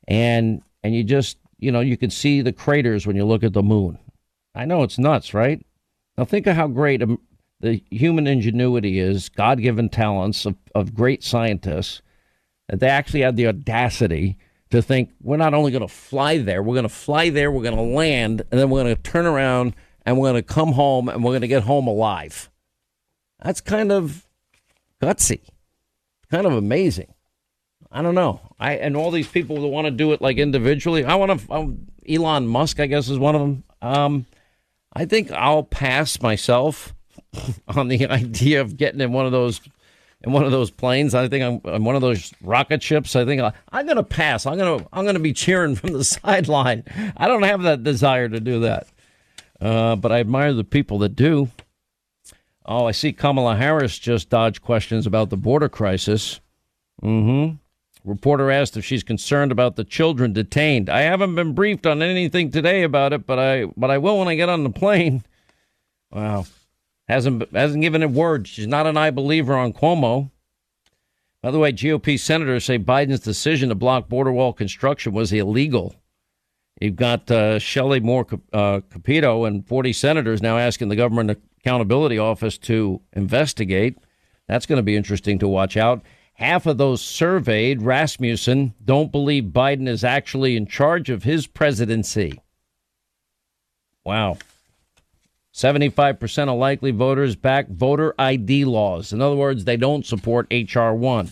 and 0.07 0.61
and 0.83 0.93
you 0.93 1.03
just 1.03 1.37
you 1.57 1.71
know 1.71 1.79
you 1.79 1.97
can 1.97 2.09
see 2.09 2.41
the 2.41 2.51
craters 2.51 3.07
when 3.07 3.15
you 3.15 3.25
look 3.25 3.43
at 3.43 3.53
the 3.53 3.63
moon. 3.63 3.97
I 4.53 4.65
know 4.65 4.83
it's 4.83 4.99
nuts, 4.99 5.33
right? 5.33 5.65
Now 6.17 6.25
think 6.25 6.47
of 6.47 6.55
how 6.55 6.67
great 6.67 7.01
um, 7.01 7.19
the 7.59 7.81
human 7.89 8.27
ingenuity 8.27 8.99
is, 8.99 9.29
God 9.29 9.61
given 9.61 9.89
talents 9.89 10.45
of, 10.45 10.55
of 10.75 10.93
great 10.93 11.23
scientists 11.23 12.01
that 12.67 12.79
they 12.79 12.89
actually 12.89 13.21
had 13.21 13.37
the 13.37 13.47
audacity 13.47 14.37
to 14.69 14.81
think 14.81 15.11
we're 15.21 15.37
not 15.37 15.53
only 15.53 15.71
going 15.71 15.81
to 15.81 15.87
fly 15.87 16.37
there, 16.39 16.61
we're 16.61 16.75
going 16.75 16.83
to 16.83 16.89
fly 16.89 17.29
there, 17.29 17.51
we're 17.51 17.63
going 17.63 17.75
to 17.75 17.81
land, 17.81 18.41
and 18.51 18.59
then 18.59 18.69
we're 18.69 18.83
going 18.83 18.95
to 18.95 19.01
turn 19.01 19.25
around 19.25 19.73
and 20.07 20.17
we're 20.17 20.31
going 20.31 20.41
to 20.41 20.53
come 20.53 20.71
home 20.71 21.09
and 21.09 21.21
we're 21.21 21.31
going 21.31 21.41
to 21.41 21.49
get 21.49 21.63
home 21.63 21.85
alive. 21.85 22.49
That's 23.43 23.59
kind 23.59 23.91
of 23.91 24.25
gutsy, 25.01 25.41
kind 26.31 26.47
of 26.47 26.53
amazing. 26.53 27.13
I 27.91 28.01
don't 28.01 28.15
know. 28.15 28.39
I 28.57 28.75
and 28.75 28.95
all 28.95 29.11
these 29.11 29.27
people 29.27 29.61
that 29.61 29.67
want 29.67 29.85
to 29.85 29.91
do 29.91 30.13
it 30.13 30.21
like 30.21 30.37
individually. 30.37 31.03
I 31.03 31.15
want 31.15 31.39
to. 31.39 31.53
Um, 31.53 31.87
Elon 32.07 32.47
Musk, 32.47 32.79
I 32.79 32.85
guess, 32.85 33.09
is 33.09 33.19
one 33.19 33.35
of 33.35 33.41
them. 33.41 33.63
Um, 33.81 34.25
I 34.93 35.05
think 35.05 35.29
I'll 35.31 35.63
pass 35.63 36.21
myself 36.21 36.95
on 37.67 37.89
the 37.89 38.07
idea 38.09 38.61
of 38.61 38.77
getting 38.77 39.01
in 39.01 39.11
one 39.11 39.25
of 39.25 39.33
those 39.33 39.59
in 40.23 40.31
one 40.31 40.45
of 40.45 40.51
those 40.51 40.71
planes. 40.71 41.13
I 41.15 41.27
think 41.27 41.43
I'm, 41.43 41.73
I'm 41.73 41.83
one 41.83 41.95
of 41.95 42.01
those 42.01 42.33
rocket 42.41 42.81
ships. 42.81 43.15
I 43.15 43.25
think 43.25 43.41
I, 43.41 43.51
am 43.73 43.85
going 43.85 43.97
to 43.97 44.03
pass. 44.03 44.45
I'm 44.45 44.57
going 44.57 44.79
to 44.79 44.87
I'm 44.93 45.03
going 45.03 45.15
to 45.15 45.21
be 45.21 45.33
cheering 45.33 45.75
from 45.75 45.91
the 45.91 46.03
sideline. 46.05 46.85
I 47.17 47.27
don't 47.27 47.43
have 47.43 47.63
that 47.63 47.83
desire 47.83 48.29
to 48.29 48.39
do 48.39 48.61
that, 48.61 48.87
uh, 49.61 49.95
but 49.95 50.11
I 50.11 50.19
admire 50.19 50.53
the 50.53 50.63
people 50.63 50.99
that 50.99 51.15
do. 51.15 51.49
Oh, 52.65 52.85
I 52.85 52.91
see 52.91 53.13
Kamala 53.13 53.55
Harris 53.55 53.97
just 53.97 54.29
dodged 54.29 54.61
questions 54.61 55.07
about 55.07 55.29
the 55.29 55.37
border 55.37 55.69
crisis. 55.69 56.39
Mm-hmm. 57.01 57.55
Reporter 58.03 58.51
asked 58.51 58.77
if 58.77 58.85
she's 58.85 59.03
concerned 59.03 59.51
about 59.51 59.75
the 59.75 59.83
children 59.83 60.33
detained. 60.33 60.89
I 60.89 61.01
haven't 61.01 61.35
been 61.35 61.53
briefed 61.53 61.85
on 61.85 62.01
anything 62.01 62.51
today 62.51 62.83
about 62.83 63.13
it, 63.13 63.25
but 63.25 63.39
I 63.39 63.65
but 63.77 63.91
I 63.91 63.97
will 63.97 64.19
when 64.19 64.27
I 64.27 64.35
get 64.35 64.49
on 64.49 64.63
the 64.63 64.69
plane. 64.69 65.23
Wow 66.11 66.45
hasn't 67.07 67.49
hasn't 67.55 67.81
given 67.81 68.03
a 68.03 68.07
word. 68.07 68.47
She's 68.47 68.67
not 68.67 68.87
an 68.87 68.97
I 68.97 69.11
believer 69.11 69.55
on 69.55 69.73
Cuomo. 69.73 70.31
By 71.41 71.51
the 71.51 71.59
way, 71.59 71.71
GOP 71.71 72.19
senators 72.19 72.65
say 72.65 72.79
Biden's 72.79 73.19
decision 73.19 73.69
to 73.69 73.75
block 73.75 74.09
border 74.09 74.31
wall 74.31 74.53
construction 74.53 75.13
was 75.13 75.31
illegal. 75.31 75.95
You've 76.79 76.95
got 76.95 77.29
uh, 77.31 77.57
Shelley 77.59 77.99
Moore 77.99 78.27
uh, 78.53 78.81
Capito 78.89 79.45
and 79.45 79.67
40 79.67 79.93
senators 79.93 80.41
now 80.41 80.57
asking 80.57 80.89
the 80.89 80.95
Government 80.95 81.39
Accountability 81.59 82.19
Office 82.19 82.57
to 82.59 83.01
investigate. 83.13 83.97
That's 84.47 84.65
going 84.65 84.77
to 84.77 84.83
be 84.83 84.95
interesting 84.95 85.39
to 85.39 85.47
watch 85.47 85.75
out. 85.75 86.03
Half 86.33 86.67
of 86.67 86.77
those 86.77 87.01
surveyed, 87.01 87.81
Rasmussen, 87.81 88.75
don't 88.85 89.11
believe 89.11 89.45
Biden 89.45 89.87
is 89.87 90.03
actually 90.03 90.55
in 90.55 90.67
charge 90.67 91.09
of 91.09 91.23
his 91.23 91.47
presidency. 91.47 92.39
Wow. 94.05 94.37
75% 95.51 96.47
of 96.47 96.59
likely 96.59 96.91
voters 96.91 97.35
back 97.35 97.67
voter 97.67 98.13
ID 98.19 98.65
laws. 98.65 99.11
In 99.11 99.21
other 99.21 99.35
words, 99.35 99.65
they 99.65 99.77
don't 99.77 100.05
support 100.05 100.45
H.R. 100.51 100.93
1. 100.93 101.31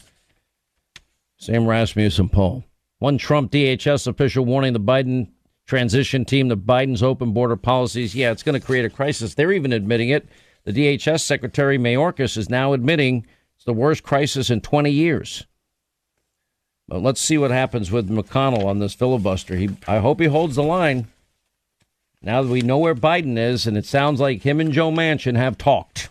Sam 1.37 1.67
Rasmussen 1.67 2.29
poll. 2.29 2.63
One 2.97 3.19
Trump 3.19 3.51
DHS 3.51 4.07
official 4.07 4.43
warning 4.43 4.73
the 4.73 4.79
Biden 4.79 5.27
transition 5.65 6.25
team 6.25 6.47
that 6.49 6.65
Biden's 6.65 7.03
open 7.03 7.31
border 7.31 7.55
policies, 7.55 8.15
yeah, 8.15 8.31
it's 8.31 8.43
going 8.43 8.59
to 8.59 8.65
create 8.65 8.85
a 8.85 8.89
crisis. 8.89 9.33
They're 9.33 9.51
even 9.51 9.73
admitting 9.73 10.09
it. 10.09 10.27
The 10.63 10.73
DHS 10.73 11.21
Secretary 11.21 11.77
Mayorkas 11.77 12.37
is 12.37 12.49
now 12.49 12.73
admitting 12.73 13.25
it's 13.55 13.65
the 13.65 13.73
worst 13.73 14.03
crisis 14.03 14.49
in 14.49 14.61
20 14.61 14.91
years. 14.91 15.45
But 16.87 17.01
let's 17.01 17.21
see 17.21 17.37
what 17.37 17.51
happens 17.51 17.91
with 17.91 18.09
McConnell 18.09 18.65
on 18.65 18.79
this 18.79 18.93
filibuster. 18.93 19.55
He, 19.55 19.69
I 19.87 19.99
hope 19.99 20.19
he 20.19 20.27
holds 20.27 20.55
the 20.55 20.63
line. 20.63 21.07
Now 22.21 22.41
that 22.41 22.49
we 22.49 22.61
know 22.61 22.77
where 22.77 22.95
Biden 22.95 23.37
is, 23.37 23.67
and 23.67 23.77
it 23.77 23.85
sounds 23.85 24.19
like 24.19 24.41
him 24.41 24.59
and 24.59 24.71
Joe 24.71 24.91
Manchin 24.91 25.35
have 25.35 25.57
talked, 25.57 26.09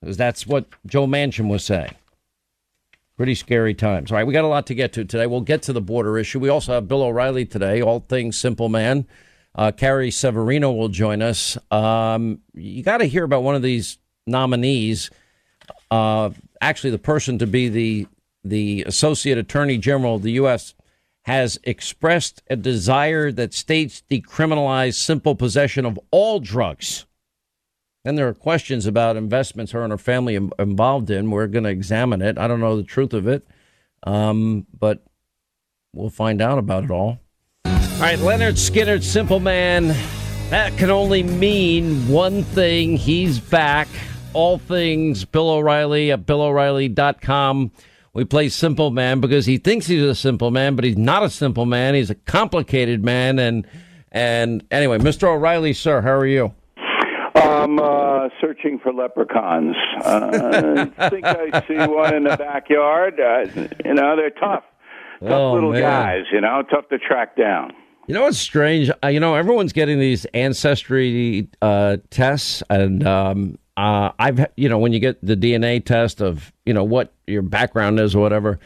because 0.00 0.16
that's 0.16 0.46
what 0.46 0.66
Joe 0.86 1.06
Manchin 1.06 1.48
was 1.48 1.64
saying. 1.64 1.94
Pretty 3.22 3.36
scary 3.36 3.72
times. 3.72 4.10
All 4.10 4.18
right, 4.18 4.26
we 4.26 4.32
got 4.32 4.42
a 4.42 4.48
lot 4.48 4.66
to 4.66 4.74
get 4.74 4.94
to 4.94 5.04
today. 5.04 5.28
We'll 5.28 5.42
get 5.42 5.62
to 5.62 5.72
the 5.72 5.80
border 5.80 6.18
issue. 6.18 6.40
We 6.40 6.48
also 6.48 6.72
have 6.72 6.88
Bill 6.88 7.04
O'Reilly 7.04 7.46
today, 7.46 7.80
all 7.80 8.00
things 8.00 8.36
simple 8.36 8.68
man. 8.68 9.06
Uh, 9.54 9.70
Carrie 9.70 10.10
Severino 10.10 10.72
will 10.72 10.88
join 10.88 11.22
us. 11.22 11.56
Um, 11.70 12.40
you 12.52 12.82
got 12.82 12.96
to 12.96 13.04
hear 13.04 13.22
about 13.22 13.44
one 13.44 13.54
of 13.54 13.62
these 13.62 13.98
nominees. 14.26 15.08
Uh, 15.88 16.30
actually, 16.60 16.90
the 16.90 16.98
person 16.98 17.38
to 17.38 17.46
be 17.46 17.68
the 17.68 18.08
the 18.42 18.82
Associate 18.88 19.38
Attorney 19.38 19.78
General 19.78 20.16
of 20.16 20.22
the 20.22 20.32
U.S 20.32 20.74
has 21.24 21.58
expressed 21.62 22.42
a 22.50 22.56
desire 22.56 23.30
that 23.30 23.54
states 23.54 24.02
decriminalize 24.10 24.94
simple 24.94 25.36
possession 25.36 25.86
of 25.86 25.96
all 26.10 26.40
drugs. 26.40 27.06
And 28.04 28.18
there 28.18 28.26
are 28.28 28.34
questions 28.34 28.86
about 28.86 29.16
investments 29.16 29.72
her 29.72 29.82
and 29.82 29.92
her 29.92 29.98
family 29.98 30.34
im- 30.34 30.52
involved 30.58 31.08
in. 31.10 31.30
We're 31.30 31.46
going 31.46 31.64
to 31.64 31.70
examine 31.70 32.20
it. 32.20 32.36
I 32.36 32.48
don't 32.48 32.60
know 32.60 32.76
the 32.76 32.82
truth 32.82 33.12
of 33.12 33.28
it, 33.28 33.46
um, 34.02 34.66
but 34.76 35.04
we'll 35.94 36.10
find 36.10 36.40
out 36.42 36.58
about 36.58 36.84
it 36.84 36.90
all. 36.90 37.20
All 37.64 37.72
right, 38.00 38.18
Lynyrd 38.18 38.54
Skynyrd, 38.54 39.04
Simple 39.04 39.38
Man. 39.38 39.94
That 40.50 40.76
can 40.76 40.90
only 40.90 41.22
mean 41.22 42.08
one 42.08 42.42
thing. 42.42 42.96
He's 42.96 43.38
back. 43.38 43.88
All 44.34 44.58
things 44.58 45.24
Bill 45.24 45.48
O'Reilly 45.48 46.10
at 46.10 46.26
BillO'Reilly.com. 46.26 47.70
We 48.14 48.24
play 48.24 48.48
Simple 48.48 48.90
Man 48.90 49.20
because 49.20 49.46
he 49.46 49.58
thinks 49.58 49.86
he's 49.86 50.02
a 50.02 50.14
simple 50.14 50.50
man, 50.50 50.74
but 50.74 50.84
he's 50.84 50.98
not 50.98 51.22
a 51.22 51.30
simple 51.30 51.64
man. 51.64 51.94
He's 51.94 52.10
a 52.10 52.14
complicated 52.14 53.04
man. 53.04 53.38
And 53.38 53.66
and 54.10 54.64
anyway, 54.70 54.98
Mr. 54.98 55.28
O'Reilly, 55.28 55.72
sir, 55.72 56.02
how 56.02 56.12
are 56.12 56.26
you? 56.26 56.52
I'm 57.34 57.78
uh, 57.78 58.28
searching 58.40 58.78
for 58.78 58.92
leprechauns. 58.92 59.74
Uh, 60.04 60.86
I 60.98 61.08
think 61.08 61.24
I 61.24 61.64
see 61.66 61.76
one 61.90 62.14
in 62.14 62.24
the 62.24 62.36
backyard. 62.36 63.18
Uh, 63.20 63.44
you 63.84 63.94
know, 63.94 64.16
they're 64.16 64.30
tough, 64.30 64.64
tough 65.20 65.30
Oh, 65.30 65.52
little 65.54 65.72
man. 65.72 65.80
guys. 65.82 66.24
You 66.32 66.40
know, 66.40 66.62
tough 66.70 66.88
to 66.90 66.98
track 66.98 67.36
down. 67.36 67.72
You 68.08 68.14
know 68.14 68.22
what's 68.22 68.38
strange? 68.38 68.90
Uh, 69.02 69.08
you 69.08 69.20
know, 69.20 69.34
everyone's 69.36 69.72
getting 69.72 69.98
these 70.00 70.24
ancestry 70.34 71.48
uh, 71.62 71.98
tests, 72.10 72.62
and 72.68 73.06
um, 73.06 73.58
uh, 73.76 74.10
I've, 74.18 74.44
you 74.56 74.68
know, 74.68 74.78
when 74.78 74.92
you 74.92 74.98
get 74.98 75.24
the 75.24 75.36
DNA 75.36 75.84
test 75.84 76.20
of, 76.20 76.52
you 76.66 76.74
know, 76.74 76.84
what 76.84 77.12
your 77.26 77.42
background 77.42 78.00
is 78.00 78.14
or 78.16 78.20
whatever, 78.20 78.58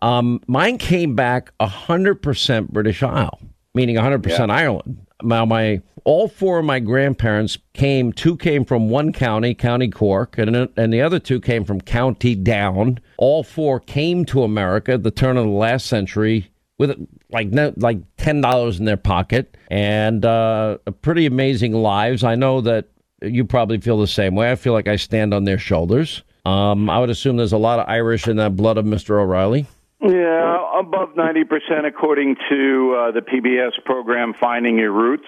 um, 0.00 0.40
mine 0.46 0.78
came 0.78 1.14
back 1.14 1.52
hundred 1.60 2.22
percent 2.22 2.72
British 2.72 3.02
Isle, 3.02 3.38
meaning 3.74 3.96
hundred 3.96 4.22
percent 4.22 4.50
Ireland. 4.50 5.06
Now, 5.22 5.44
my 5.44 5.82
all 6.04 6.28
four 6.28 6.58
of 6.58 6.64
my 6.64 6.80
grandparents 6.80 7.58
came. 7.74 8.12
Two 8.12 8.36
came 8.36 8.64
from 8.64 8.88
one 8.88 9.12
county, 9.12 9.54
County 9.54 9.88
Cork, 9.88 10.38
and 10.38 10.56
and 10.76 10.92
the 10.92 11.02
other 11.02 11.18
two 11.18 11.40
came 11.40 11.64
from 11.64 11.80
County 11.80 12.34
Down. 12.34 13.00
All 13.18 13.42
four 13.42 13.80
came 13.80 14.24
to 14.26 14.42
America 14.42 14.92
at 14.92 15.02
the 15.02 15.10
turn 15.10 15.36
of 15.36 15.44
the 15.44 15.50
last 15.50 15.86
century 15.86 16.50
with 16.78 17.08
like 17.30 17.48
like 17.76 17.98
ten 18.16 18.40
dollars 18.40 18.78
in 18.78 18.84
their 18.84 18.96
pocket 18.96 19.56
and 19.70 20.24
uh, 20.24 20.78
pretty 21.02 21.26
amazing 21.26 21.74
lives. 21.74 22.24
I 22.24 22.36
know 22.36 22.60
that 22.62 22.86
you 23.20 23.44
probably 23.44 23.78
feel 23.78 23.98
the 23.98 24.06
same 24.06 24.34
way. 24.34 24.50
I 24.50 24.54
feel 24.54 24.72
like 24.72 24.88
I 24.88 24.96
stand 24.96 25.34
on 25.34 25.44
their 25.44 25.58
shoulders. 25.58 26.22
Um, 26.44 26.88
I 26.88 27.00
would 27.00 27.10
assume 27.10 27.36
there's 27.36 27.52
a 27.52 27.58
lot 27.58 27.80
of 27.80 27.88
Irish 27.88 28.28
in 28.28 28.36
that 28.36 28.56
blood 28.56 28.78
of 28.78 28.84
Mr. 28.84 29.20
O'Reilly. 29.20 29.66
Yeah, 30.00 30.78
above 30.78 31.14
90% 31.16 31.86
according 31.86 32.36
to 32.50 32.94
uh, 32.96 33.10
the 33.12 33.20
PBS 33.20 33.84
program 33.84 34.32
Finding 34.32 34.78
Your 34.78 34.92
Roots. 34.92 35.26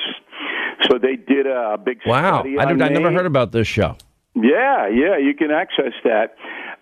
So 0.89 0.99
they 0.99 1.17
did 1.17 1.47
a 1.47 1.77
big 1.77 2.01
Wow, 2.07 2.45
I, 2.45 2.65
I 2.65 2.73
never 2.73 3.11
heard 3.11 3.27
about 3.27 3.51
this 3.51 3.67
show. 3.67 3.97
Yeah, 4.35 4.89
yeah, 4.89 5.19
you 5.19 5.35
can 5.37 5.51
access 5.51 5.93
that. 6.05 6.37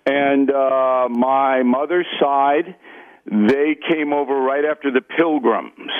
And 0.05 0.51
uh, 0.51 1.09
my 1.09 1.63
mother's 1.63 2.07
side, 2.21 2.77
they 3.25 3.77
came 3.91 4.13
over 4.13 4.35
right 4.35 4.65
after 4.65 4.91
the 4.91 5.01
Pilgrims. 5.01 5.91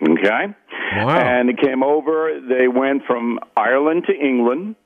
Okay? 0.00 0.54
Wow. 0.96 1.18
And 1.18 1.48
they 1.48 1.60
came 1.60 1.82
over, 1.82 2.40
they 2.48 2.68
went 2.68 3.02
from 3.06 3.40
Ireland 3.56 4.04
to 4.06 4.14
England, 4.14 4.76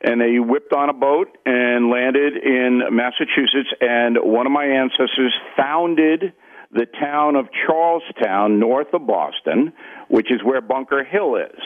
and 0.00 0.20
they 0.20 0.38
whipped 0.38 0.72
on 0.72 0.88
a 0.88 0.92
boat 0.92 1.36
and 1.44 1.90
landed 1.90 2.36
in 2.36 2.82
Massachusetts. 2.90 3.70
And 3.80 4.16
one 4.20 4.46
of 4.46 4.52
my 4.52 4.64
ancestors 4.64 5.34
founded 5.56 6.32
the 6.72 6.86
town 7.00 7.36
of 7.36 7.46
Charlestown, 7.66 8.58
north 8.58 8.92
of 8.92 9.06
Boston, 9.06 9.72
which 10.08 10.30
is 10.30 10.42
where 10.44 10.60
Bunker 10.60 11.04
Hill 11.04 11.36
is. 11.36 11.60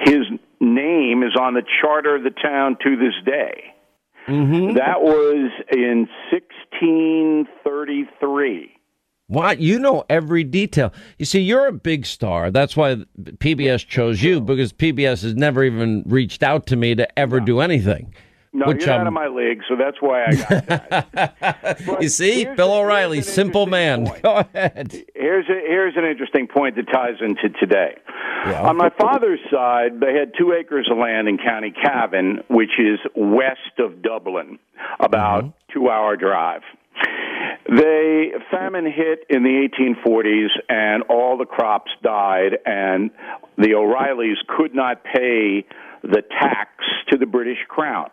His 0.00 0.22
name 0.60 1.22
is 1.22 1.36
on 1.38 1.52
the 1.54 1.62
charter 1.80 2.16
of 2.16 2.22
the 2.22 2.30
town 2.30 2.76
to 2.82 2.96
this 2.96 3.14
day. 3.24 3.74
Mm-hmm. 4.26 4.74
That 4.74 5.02
was 5.02 5.50
in 5.70 6.08
1633. 6.32 8.75
What 9.28 9.58
you 9.58 9.80
know 9.80 10.04
every 10.08 10.44
detail. 10.44 10.92
You 11.18 11.24
see, 11.24 11.40
you're 11.40 11.66
a 11.66 11.72
big 11.72 12.06
star. 12.06 12.52
That's 12.52 12.76
why 12.76 12.96
PBS 13.18 13.86
chose 13.86 14.22
you 14.22 14.40
because 14.40 14.72
PBS 14.72 15.22
has 15.22 15.34
never 15.34 15.64
even 15.64 16.04
reached 16.06 16.44
out 16.44 16.66
to 16.66 16.76
me 16.76 16.94
to 16.94 17.18
ever 17.18 17.40
do 17.40 17.60
anything. 17.60 18.14
No, 18.52 18.68
which 18.68 18.86
you're 18.86 18.94
out 18.94 19.00
I'm- 19.00 19.08
of 19.08 19.12
my 19.12 19.26
league, 19.26 19.60
so 19.68 19.76
that's 19.76 20.00
why 20.00 20.24
I 20.24 20.34
got 20.34 20.66
that. 21.12 21.82
you 22.00 22.08
see, 22.08 22.46
Bill 22.56 22.72
O'Reilly, 22.72 23.20
simple 23.20 23.66
man. 23.66 24.04
Go 24.22 24.36
ahead. 24.36 24.92
Here's 25.14 25.46
a, 25.46 25.52
here's 25.52 25.94
an 25.96 26.04
interesting 26.04 26.46
point 26.46 26.76
that 26.76 26.86
ties 26.90 27.16
into 27.20 27.50
today. 27.58 27.96
On 28.46 28.76
my 28.76 28.90
father's 28.90 29.40
side, 29.50 30.00
they 30.00 30.14
had 30.14 30.32
two 30.38 30.52
acres 30.52 30.88
of 30.90 30.98
land 30.98 31.28
in 31.28 31.36
County 31.36 31.72
Cavan, 31.72 32.44
which 32.48 32.78
is 32.78 33.00
west 33.14 33.78
of 33.78 34.02
Dublin, 34.02 34.58
about 35.00 35.44
mm-hmm. 35.44 35.72
two 35.72 35.90
hour 35.90 36.16
drive. 36.16 36.62
They 37.68 38.32
famine 38.50 38.84
hit 38.84 39.24
in 39.28 39.42
the 39.42 39.68
1840s, 39.68 40.48
and 40.68 41.02
all 41.04 41.36
the 41.36 41.46
crops 41.46 41.90
died, 42.02 42.58
and 42.64 43.10
the 43.58 43.74
O'Reillys 43.74 44.36
could 44.56 44.74
not 44.74 45.02
pay 45.02 45.66
the 46.02 46.22
tax 46.40 46.70
to 47.10 47.18
the 47.18 47.26
British 47.26 47.58
Crown. 47.68 48.10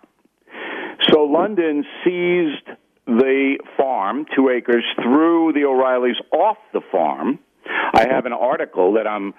So 1.12 1.24
London 1.24 1.84
seized 2.04 2.68
the 3.06 3.58
farm, 3.78 4.26
two 4.36 4.50
acres, 4.50 4.86
threw 5.02 5.54
the 5.54 5.66
O'Reillys 5.66 6.20
off 6.32 6.58
the 6.72 6.82
farm. 6.92 7.40
I 7.66 8.08
have 8.10 8.26
an 8.26 8.34
article 8.34 8.94
that 8.94 9.06
I'm 9.08 9.34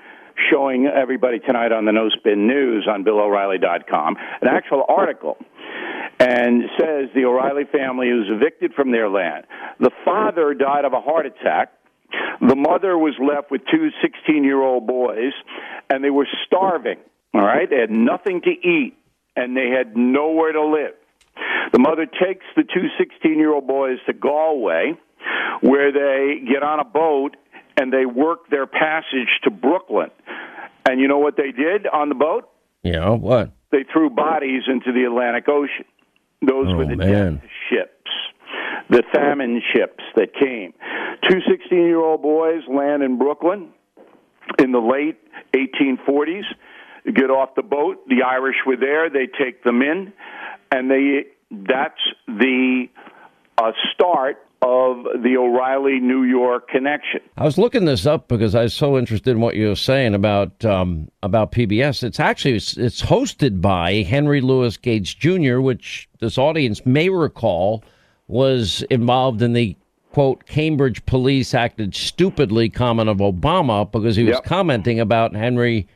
showing 0.51 0.87
everybody 0.87 1.39
tonight 1.39 1.73
on 1.73 1.85
the 1.85 1.93
No 1.93 2.09
Spin 2.11 2.47
News 2.47 2.89
on 2.91 3.05
BillO'Reilly.com, 3.05 4.17
an 4.41 4.49
actual 4.49 4.85
article, 4.89 5.37
and 6.19 6.63
says 6.79 7.09
the 7.15 7.25
O'Reilly 7.25 7.65
family 7.65 8.13
was 8.13 8.27
evicted 8.31 8.75
from 8.75 8.93
their 8.93 9.09
land. 9.09 9.47
The 9.81 9.91
father 10.05 10.55
died 10.55 10.85
of 10.85 10.93
a 10.93 11.01
heart 11.01 11.27
attack. 11.27 11.73
The 12.41 12.57
mother 12.57 12.97
was 12.97 13.15
left 13.19 13.51
with 13.51 13.63
two 13.71 13.91
16 14.03 14.45
year 14.45 14.63
old 14.63 14.87
boys, 14.87 15.33
and 15.91 16.05
they 16.05 16.11
were 16.11 16.29
starving. 16.47 16.99
All 17.33 17.41
right? 17.41 17.69
They 17.69 17.81
had 17.81 17.91
nothing 17.91 18.43
to 18.43 18.51
eat, 18.51 18.95
and 19.35 19.57
they 19.57 19.71
had 19.71 19.97
nowhere 19.97 20.53
to 20.53 20.65
live. 20.65 20.95
The 21.73 21.79
mother 21.81 22.07
takes 22.07 22.45
the 22.55 22.63
two 22.63 22.89
16 22.99 23.39
year 23.39 23.53
old 23.53 23.67
boys 23.67 23.99
to 24.07 24.13
Galway, 24.13 24.93
where 25.61 25.93
they 25.93 26.45
get 26.47 26.63
on 26.63 26.81
a 26.81 26.85
boat 26.85 27.37
and 27.77 27.93
they 27.93 28.07
work 28.07 28.49
their 28.51 28.67
passage 28.67 29.29
to 29.43 29.51
Brooklyn. 29.51 30.11
And 30.89 31.01
you 31.01 31.09
know 31.09 31.19
what 31.19 31.37
they 31.37 31.51
did 31.53 31.87
on 31.87 32.09
the 32.09 32.15
boat? 32.15 32.49
Yeah, 32.83 33.11
what? 33.11 33.53
They 33.71 33.85
threw 33.93 34.11
bodies 34.11 34.63
into 34.69 34.93
the 34.93 35.05
Atlantic 35.05 35.49
Ocean. 35.49 35.85
Those 36.47 36.67
Oh, 36.69 36.77
were 36.77 36.85
the 36.87 36.97
man. 36.97 37.37
death 37.37 37.51
ships, 37.71 38.11
the 38.91 39.03
famine 39.15 39.63
ships 39.75 40.05
that 40.17 40.35
came. 40.35 40.75
Two 41.29 41.41
16 41.49 41.79
year 41.79 41.99
old 41.99 42.23
boys 42.23 42.63
land 42.69 43.03
in 43.03 43.19
Brooklyn 43.19 43.71
in 44.59 44.73
the 44.73 44.79
late 44.79 45.19
1840s, 45.55 46.45
get 47.15 47.31
off 47.31 47.55
the 47.55 47.63
boat. 47.63 48.07
The 48.09 48.23
Irish 48.23 48.57
were 48.67 48.77
there. 48.77 49.09
They 49.09 49.27
take 49.27 49.65
them 49.65 49.81
in, 49.81 50.13
and 50.71 50.91
they 50.91 51.25
that's 51.51 52.01
the 52.27 52.89
uh, 53.57 53.73
start 53.95 54.37
of 54.65 55.23
the 55.23 55.37
O'Reilly 55.37 56.01
New 56.01 56.23
York 56.25 56.69
connection. 56.69 57.21
I 57.37 57.45
was 57.45 57.59
looking 57.59 57.85
this 57.85 58.07
up 58.07 58.29
because 58.29 58.55
I 58.55 58.63
was 58.63 58.73
so 58.73 58.97
interested 58.97 59.33
in 59.33 59.41
what 59.41 59.57
you 59.57 59.69
were 59.69 59.77
saying 59.77 60.15
about 60.15 60.65
um, 60.65 61.09
about 61.23 61.53
PBS. 61.53 62.03
It's 62.03 62.19
actually 62.19 62.57
it's, 62.57 62.77
it's 62.79 63.03
hosted 63.03 63.61
by 63.61 64.03
Henry 64.03 64.41
Louis 64.41 64.77
Gates 64.79 65.13
Jr., 65.13 65.61
which 65.61 66.09
this 66.21 66.39
audience 66.39 66.85
may 66.87 67.11
recall 67.11 67.85
was 68.27 68.83
involved 68.89 69.43
in 69.43 69.53
the 69.53 69.77
quote 70.13 70.47
Cambridge 70.47 71.05
police 71.05 71.53
acted 71.53 71.95
stupidly 71.95 72.71
comment 72.71 73.09
of 73.11 73.19
Obama 73.19 73.91
because 73.91 74.17
he 74.17 74.25
was 74.25 74.35
Yep. 74.37 74.45
commenting 74.45 74.99
about 74.99 75.35
Henry 75.35 75.87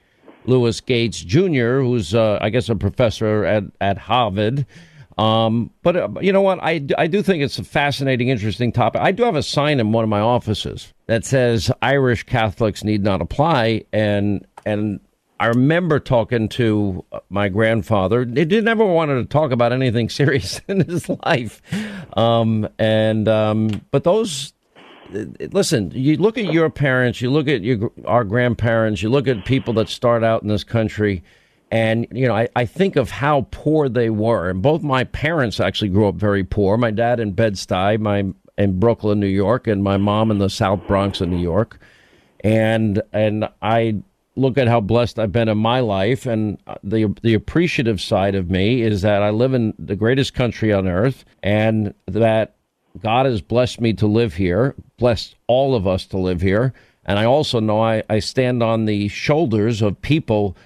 Louis 0.44 0.78
Gates 0.82 1.20
Jr., 1.22 1.80
who's 1.80 2.14
uh, 2.14 2.38
I 2.42 2.50
guess 2.50 2.68
a 2.68 2.76
professor 2.76 3.44
at 3.44 3.64
at 3.80 3.96
Harvard. 3.96 4.66
Um, 5.18 5.70
but 5.82 5.96
uh, 5.96 6.08
you 6.20 6.32
know 6.32 6.42
what? 6.42 6.60
I, 6.62 6.80
I 6.96 7.08
do 7.08 7.22
think 7.22 7.42
it's 7.42 7.58
a 7.58 7.64
fascinating, 7.64 8.28
interesting 8.28 8.70
topic. 8.70 9.00
I 9.02 9.10
do 9.10 9.24
have 9.24 9.34
a 9.34 9.42
sign 9.42 9.80
in 9.80 9.90
one 9.90 10.04
of 10.04 10.08
my 10.08 10.20
offices 10.20 10.94
that 11.06 11.24
says 11.24 11.72
Irish 11.82 12.22
Catholics 12.22 12.84
need 12.84 13.02
not 13.02 13.20
apply, 13.20 13.84
and 13.92 14.46
and 14.64 15.00
I 15.40 15.46
remember 15.46 15.98
talking 15.98 16.48
to 16.50 17.04
my 17.30 17.48
grandfather. 17.48 18.24
He 18.24 18.44
did 18.44 18.64
never 18.64 18.84
wanted 18.84 19.16
to 19.16 19.24
talk 19.24 19.50
about 19.50 19.72
anything 19.72 20.08
serious 20.20 20.60
in 20.68 20.88
his 20.88 21.08
life, 21.24 21.62
um, 22.16 22.68
and 22.78 23.26
um, 23.26 23.84
but 23.90 24.04
those 24.04 24.52
listen, 25.10 25.90
you 25.94 26.16
look 26.16 26.38
at 26.38 26.52
your 26.52 26.70
parents, 26.70 27.20
you 27.20 27.30
look 27.30 27.48
at 27.48 27.62
your 27.62 27.90
our 28.04 28.22
grandparents, 28.22 29.02
you 29.02 29.10
look 29.10 29.26
at 29.26 29.44
people 29.44 29.74
that 29.74 29.88
start 29.88 30.22
out 30.22 30.42
in 30.42 30.48
this 30.48 30.64
country, 30.64 31.22
and 31.70 32.06
you 32.10 32.26
know, 32.26 32.34
I, 32.34 32.48
I 32.56 32.64
think 32.64 32.96
of 32.96 33.10
how 33.10 33.46
poor 33.50 33.88
they 33.88 34.10
were. 34.10 34.50
And 34.50 34.62
both 34.62 34.82
my 34.82 35.04
parents 35.04 35.60
actually 35.60 35.90
grew 35.90 36.08
up 36.08 36.14
very 36.14 36.44
poor. 36.44 36.76
My 36.76 36.90
dad 36.90 37.20
in 37.20 37.32
Bed 37.32 37.54
Stuy, 37.54 37.98
my 37.98 38.32
in 38.56 38.80
Brooklyn, 38.80 39.20
New 39.20 39.26
York, 39.26 39.66
and 39.66 39.82
my 39.82 39.96
mom 39.96 40.30
in 40.30 40.38
the 40.38 40.50
South 40.50 40.86
Bronx 40.86 41.20
of 41.20 41.28
New 41.28 41.38
York. 41.38 41.78
And 42.40 43.02
and 43.12 43.48
I 43.62 44.02
look 44.36 44.56
at 44.56 44.68
how 44.68 44.80
blessed 44.80 45.18
I've 45.18 45.32
been 45.32 45.48
in 45.48 45.58
my 45.58 45.80
life, 45.80 46.26
and 46.26 46.58
the 46.82 47.14
the 47.22 47.34
appreciative 47.34 48.00
side 48.00 48.34
of 48.34 48.50
me 48.50 48.82
is 48.82 49.02
that 49.02 49.22
I 49.22 49.30
live 49.30 49.54
in 49.54 49.74
the 49.78 49.96
greatest 49.96 50.34
country 50.34 50.72
on 50.72 50.88
earth, 50.88 51.24
and 51.42 51.94
that 52.06 52.54
God 53.00 53.26
has 53.26 53.42
blessed 53.42 53.80
me 53.80 53.92
to 53.94 54.06
live 54.06 54.34
here, 54.34 54.74
blessed 54.96 55.34
all 55.46 55.74
of 55.74 55.86
us 55.86 56.06
to 56.06 56.18
live 56.18 56.40
here, 56.40 56.72
and 57.04 57.18
I 57.18 57.24
also 57.24 57.60
know 57.60 57.82
I, 57.82 58.02
I 58.08 58.18
stand 58.20 58.62
on 58.62 58.84
the 58.84 59.08
shoulders 59.08 59.82
of 59.82 60.00
people 60.02 60.56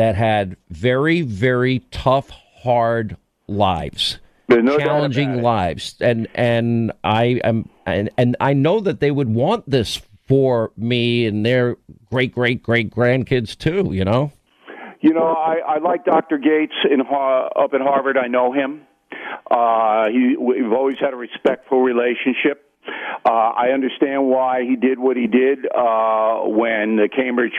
that 0.00 0.16
had 0.16 0.56
very 0.70 1.20
very 1.20 1.80
tough, 1.90 2.30
hard 2.30 3.16
lives. 3.46 4.18
No 4.48 4.78
challenging 4.78 5.42
lives, 5.42 5.94
and 6.00 6.26
and 6.34 6.92
I 7.04 7.40
am 7.44 7.68
and, 7.86 8.10
and 8.16 8.36
I 8.40 8.54
know 8.54 8.80
that 8.80 8.98
they 9.00 9.10
would 9.10 9.28
want 9.28 9.68
this 9.70 10.00
for 10.26 10.72
me 10.76 11.26
and 11.26 11.46
their 11.46 11.76
great 12.10 12.34
great 12.34 12.62
great 12.62 12.90
grandkids 12.90 13.56
too. 13.56 13.92
You 13.92 14.04
know. 14.04 14.32
You 15.02 15.14
know, 15.14 15.28
I, 15.34 15.60
I 15.66 15.78
like 15.78 16.04
Dr. 16.04 16.36
Gates 16.36 16.74
in 16.90 17.00
up 17.00 17.72
at 17.72 17.80
Harvard. 17.80 18.18
I 18.18 18.26
know 18.26 18.52
him. 18.52 18.82
Uh, 19.50 20.08
he, 20.08 20.36
we've 20.38 20.72
always 20.72 20.96
had 21.00 21.14
a 21.14 21.16
respectful 21.16 21.80
relationship. 21.80 22.69
Uh, 22.86 23.28
I 23.28 23.70
understand 23.74 24.26
why 24.26 24.62
he 24.62 24.76
did 24.76 24.98
what 24.98 25.16
he 25.16 25.26
did 25.26 25.66
uh, 25.66 26.40
when 26.44 26.96
the 26.96 27.08
Cambridge, 27.14 27.52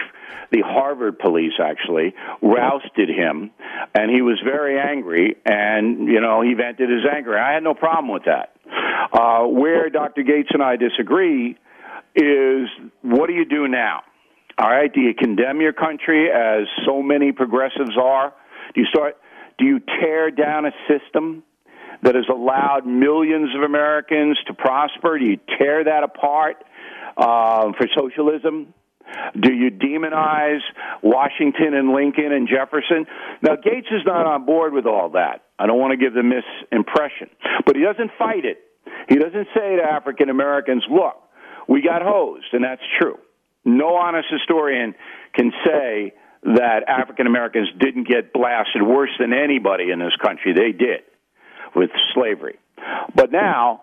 the 0.51 0.61
Harvard 0.65 1.19
police 1.19 1.53
actually 1.61 2.15
rousted 2.41 3.09
him, 3.09 3.51
and 3.93 4.09
he 4.09 4.21
was 4.21 4.39
very 4.43 4.79
angry, 4.79 5.35
and 5.45 6.07
you 6.07 6.19
know 6.19 6.41
he 6.41 6.55
vented 6.55 6.89
his 6.89 7.05
anger. 7.05 7.37
I 7.37 7.53
had 7.53 7.63
no 7.63 7.73
problem 7.73 8.11
with 8.11 8.23
that. 8.25 8.55
Uh, 9.13 9.45
where 9.47 9.89
Dr. 9.89 10.23
Gates 10.23 10.49
and 10.51 10.63
I 10.63 10.77
disagree 10.77 11.57
is 12.15 12.67
what 13.01 13.27
do 13.27 13.33
you 13.33 13.45
do 13.45 13.67
now? 13.67 14.01
All 14.57 14.69
right, 14.69 14.91
do 14.93 14.99
you 14.99 15.13
condemn 15.13 15.61
your 15.61 15.73
country 15.73 16.29
as 16.29 16.67
so 16.85 17.01
many 17.01 17.31
progressives 17.31 17.97
are? 18.01 18.33
Do 18.73 18.81
you 18.81 18.87
start? 18.87 19.17
Do 19.57 19.65
you 19.65 19.79
tear 19.79 20.31
down 20.31 20.65
a 20.65 20.71
system? 20.87 21.43
That 22.03 22.15
has 22.15 22.25
allowed 22.29 22.85
millions 22.85 23.55
of 23.55 23.63
Americans 23.63 24.37
to 24.47 24.53
prosper? 24.53 25.19
Do 25.19 25.25
you 25.25 25.37
tear 25.57 25.83
that 25.83 26.03
apart 26.03 26.63
uh, 27.17 27.71
for 27.77 27.87
socialism? 27.95 28.73
Do 29.39 29.53
you 29.53 29.71
demonize 29.71 30.61
Washington 31.03 31.73
and 31.73 31.91
Lincoln 31.91 32.31
and 32.31 32.47
Jefferson? 32.47 33.05
Now, 33.41 33.55
Gates 33.55 33.87
is 33.91 34.01
not 34.05 34.25
on 34.25 34.45
board 34.45 34.73
with 34.73 34.85
all 34.85 35.09
that. 35.09 35.43
I 35.59 35.67
don't 35.67 35.79
want 35.79 35.91
to 35.91 35.97
give 35.97 36.13
the 36.13 36.21
misimpression. 36.21 37.29
But 37.65 37.75
he 37.75 37.83
doesn't 37.83 38.11
fight 38.17 38.45
it. 38.45 38.59
He 39.09 39.15
doesn't 39.15 39.47
say 39.55 39.75
to 39.77 39.83
African 39.83 40.29
Americans, 40.29 40.83
look, 40.89 41.15
we 41.67 41.81
got 41.81 42.01
hosed, 42.01 42.47
and 42.53 42.63
that's 42.63 42.81
true. 42.99 43.17
No 43.63 43.95
honest 43.95 44.27
historian 44.31 44.95
can 45.35 45.51
say 45.65 46.13
that 46.43 46.83
African 46.87 47.27
Americans 47.27 47.69
didn't 47.79 48.07
get 48.07 48.33
blasted 48.33 48.81
worse 48.81 49.11
than 49.19 49.33
anybody 49.33 49.91
in 49.91 49.99
this 49.99 50.15
country. 50.23 50.53
They 50.53 50.71
did 50.71 51.01
with 51.75 51.89
slavery. 52.13 52.57
But 53.15 53.31
now 53.31 53.81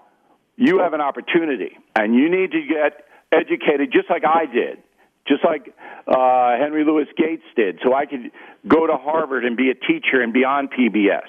you 0.57 0.81
have 0.81 0.93
an 0.93 1.01
opportunity, 1.01 1.77
and 1.95 2.15
you 2.15 2.29
need 2.29 2.51
to 2.53 2.61
get 2.63 3.05
educated 3.33 3.93
just 3.93 4.11
like 4.11 4.25
I 4.25 4.47
did, 4.47 4.79
just 5.27 5.45
like 5.45 5.75
uh, 6.07 6.57
Henry 6.59 6.85
Louis 6.85 7.07
Gates 7.17 7.45
did, 7.57 7.79
so 7.85 7.95
I 7.95 8.07
could 8.07 8.31
go 8.67 8.87
to 8.87 8.97
Harvard 8.97 9.45
and 9.45 9.57
be 9.57 9.71
a 9.71 9.75
teacher 9.75 10.21
and 10.23 10.33
be 10.33 10.45
on 10.45 10.69
PBS. 10.69 11.29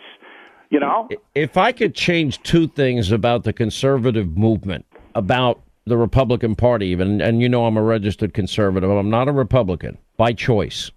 You 0.70 0.80
know? 0.80 1.10
If 1.34 1.58
I 1.58 1.72
could 1.72 1.96
change 1.96 2.42
two 2.44 2.68
things 2.68 3.12
about 3.12 3.44
the 3.44 3.54
conservative 3.54 4.38
movement, 4.38 4.86
about 5.16 5.62
the 5.86 5.98
Republican 5.98 6.56
Party, 6.56 6.88
even, 6.88 7.22
and 7.22 7.42
you 7.42 7.50
know 7.50 7.66
I'm 7.66 7.78
a 7.78 7.82
registered 7.82 8.34
conservative, 8.34 8.90
I'm 8.90 9.10
not 9.10 9.28
a 9.28 9.32
Republican 9.32 9.98
by 10.18 10.34
choice. 10.34 10.92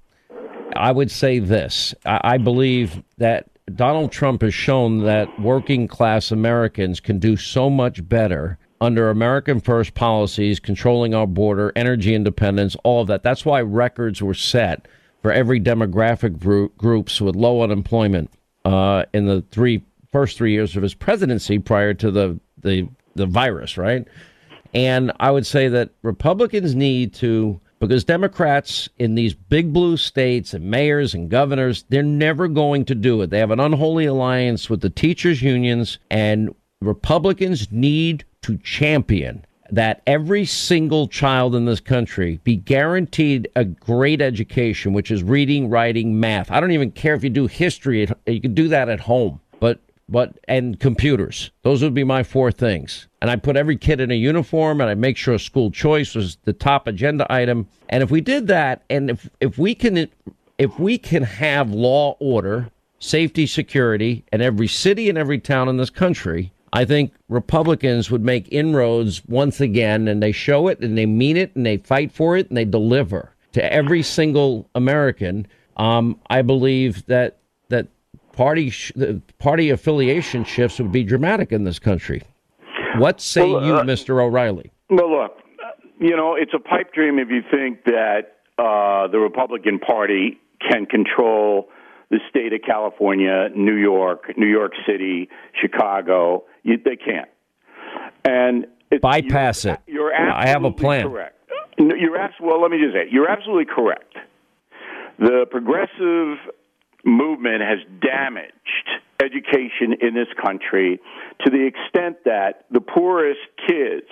I 0.76 0.92
would 0.92 1.10
say 1.10 1.38
this 1.38 1.94
I, 2.04 2.20
I 2.22 2.38
believe 2.38 3.02
that 3.18 3.50
Donald 3.76 4.12
Trump 4.12 4.42
has 4.42 4.54
shown 4.54 5.04
that 5.04 5.40
working 5.40 5.88
class 5.88 6.30
Americans 6.30 7.00
can 7.00 7.18
do 7.18 7.36
so 7.36 7.70
much 7.70 8.06
better 8.08 8.58
under 8.80 9.10
American 9.10 9.60
first 9.60 9.94
policies, 9.94 10.58
controlling 10.58 11.14
our 11.14 11.26
border, 11.26 11.72
energy 11.76 12.14
independence, 12.14 12.76
all 12.82 13.02
of 13.02 13.06
that. 13.06 13.22
That's 13.22 13.44
why 13.44 13.60
records 13.62 14.20
were 14.20 14.34
set 14.34 14.88
for 15.22 15.32
every 15.32 15.60
demographic 15.60 16.40
group, 16.40 16.76
groups 16.76 17.20
with 17.20 17.36
low 17.36 17.62
unemployment 17.62 18.30
uh, 18.64 19.04
in 19.12 19.26
the 19.26 19.42
three 19.50 19.84
first 20.10 20.36
three 20.36 20.52
years 20.52 20.76
of 20.76 20.82
his 20.82 20.94
presidency 20.94 21.58
prior 21.58 21.94
to 21.94 22.10
the, 22.10 22.38
the 22.58 22.88
the 23.14 23.26
virus, 23.26 23.78
right? 23.78 24.06
And 24.74 25.12
I 25.20 25.30
would 25.30 25.46
say 25.46 25.68
that 25.68 25.90
Republicans 26.02 26.74
need 26.74 27.14
to 27.14 27.60
because 27.82 28.04
Democrats 28.04 28.88
in 29.00 29.16
these 29.16 29.34
big 29.34 29.72
blue 29.72 29.96
states 29.96 30.54
and 30.54 30.70
mayors 30.70 31.14
and 31.14 31.28
governors, 31.28 31.84
they're 31.88 32.00
never 32.00 32.46
going 32.46 32.84
to 32.84 32.94
do 32.94 33.20
it. 33.22 33.30
They 33.30 33.40
have 33.40 33.50
an 33.50 33.58
unholy 33.58 34.06
alliance 34.06 34.70
with 34.70 34.82
the 34.82 34.88
teachers' 34.88 35.42
unions, 35.42 35.98
and 36.08 36.54
Republicans 36.80 37.72
need 37.72 38.24
to 38.42 38.56
champion 38.58 39.44
that 39.68 40.00
every 40.06 40.44
single 40.44 41.08
child 41.08 41.56
in 41.56 41.64
this 41.64 41.80
country 41.80 42.38
be 42.44 42.54
guaranteed 42.54 43.48
a 43.56 43.64
great 43.64 44.22
education, 44.22 44.92
which 44.92 45.10
is 45.10 45.24
reading, 45.24 45.68
writing, 45.68 46.20
math. 46.20 46.52
I 46.52 46.60
don't 46.60 46.70
even 46.70 46.92
care 46.92 47.14
if 47.14 47.24
you 47.24 47.30
do 47.30 47.48
history, 47.48 48.06
you 48.26 48.40
can 48.40 48.54
do 48.54 48.68
that 48.68 48.90
at 48.90 49.00
home. 49.00 49.40
But 49.58 49.80
but 50.09 50.38
and 50.48 50.78
computers. 50.78 51.50
Those 51.62 51.82
would 51.82 51.94
be 51.94 52.05
my 52.05 52.22
four 52.22 52.53
things. 52.53 53.09
And 53.20 53.30
I 53.30 53.36
put 53.36 53.57
every 53.57 53.76
kid 53.76 54.00
in 54.00 54.11
a 54.11 54.14
uniform 54.14 54.80
and 54.80 54.90
I 54.90 54.94
make 54.94 55.16
sure 55.16 55.38
school 55.38 55.70
choice 55.70 56.14
was 56.14 56.36
the 56.44 56.53
top 56.53 56.86
agenda 56.86 57.26
item. 57.32 57.68
And 57.88 58.03
if 58.03 58.11
we 58.11 58.20
did 58.20 58.46
that 58.48 58.82
and 58.90 59.11
if 59.11 59.30
if 59.40 59.59
we 59.59 59.74
can 59.74 60.09
if 60.59 60.78
we 60.78 60.98
can 60.98 61.22
have 61.22 61.72
law 61.72 62.16
order, 62.20 62.70
safety, 62.98 63.46
security 63.46 64.24
in 64.32 64.40
every 64.40 64.68
city 64.68 65.09
and 65.09 65.18
every 65.18 65.38
town 65.38 65.68
in 65.68 65.76
this 65.76 65.90
country, 65.90 66.53
I 66.72 66.84
think 66.84 67.12
Republicans 67.28 68.11
would 68.11 68.24
make 68.24 68.50
inroads 68.50 69.22
once 69.26 69.61
again 69.61 70.09
and 70.09 70.22
they 70.22 70.32
show 70.32 70.68
it 70.68 70.80
and 70.80 70.96
they 70.96 71.07
mean 71.07 71.36
it 71.36 71.55
and 71.55 71.66
they 71.66 71.76
fight 71.78 72.12
for 72.12 72.36
it 72.36 72.48
and 72.48 72.57
they 72.57 72.64
deliver 72.64 73.32
to 73.53 73.72
every 73.72 74.03
single 74.03 74.68
American. 74.74 75.46
Um, 75.76 76.18
I 76.28 76.42
believe 76.42 77.05
that 77.07 77.38
that 77.40 77.41
party 78.32 78.70
sh- 78.70 78.92
party 79.38 79.70
affiliation 79.70 80.44
shifts 80.44 80.78
would 80.78 80.92
be 80.92 81.04
dramatic 81.04 81.52
in 81.52 81.64
this 81.64 81.78
country. 81.78 82.22
What 82.98 83.20
say 83.20 83.50
well, 83.50 83.64
uh, 83.64 83.66
you, 83.66 83.72
Mr. 83.90 84.22
O'Reilly? 84.22 84.72
Well, 84.90 85.10
look, 85.10 85.32
you 85.98 86.16
know, 86.16 86.34
it's 86.34 86.52
a 86.54 86.58
pipe 86.58 86.92
dream 86.92 87.18
if 87.18 87.28
you 87.30 87.42
think 87.50 87.84
that 87.84 88.38
uh, 88.58 89.08
the 89.08 89.18
Republican 89.18 89.78
Party 89.78 90.40
can 90.60 90.86
control 90.86 91.68
the 92.10 92.20
state 92.28 92.52
of 92.52 92.60
California, 92.66 93.48
New 93.56 93.76
York, 93.76 94.36
New 94.36 94.48
York 94.48 94.72
City, 94.86 95.28
Chicago. 95.58 96.44
You, 96.62 96.76
they 96.84 96.96
can't. 96.96 97.28
And 98.24 98.66
bypass 99.00 99.64
you're, 99.64 99.74
it. 99.74 99.80
You're 99.86 100.12
absolutely 100.12 100.44
I 100.44 100.48
have 100.48 100.64
a 100.64 100.72
plan. 100.72 101.08
Correct. 101.08 101.38
You're 101.78 102.18
abs- 102.18 102.34
well. 102.40 102.60
Let 102.60 102.70
me 102.70 102.78
just 102.78 102.94
say, 102.94 103.08
you're 103.10 103.28
absolutely 103.28 103.64
correct. 103.64 104.14
The 105.18 105.46
progressive 105.50 106.52
movement 107.05 107.62
has 107.62 107.78
damaged 108.00 108.88
education 109.22 109.94
in 110.00 110.14
this 110.14 110.28
country 110.42 111.00
to 111.44 111.50
the 111.50 111.66
extent 111.66 112.24
that 112.24 112.64
the 112.70 112.80
poorest 112.80 113.40
kids 113.66 114.07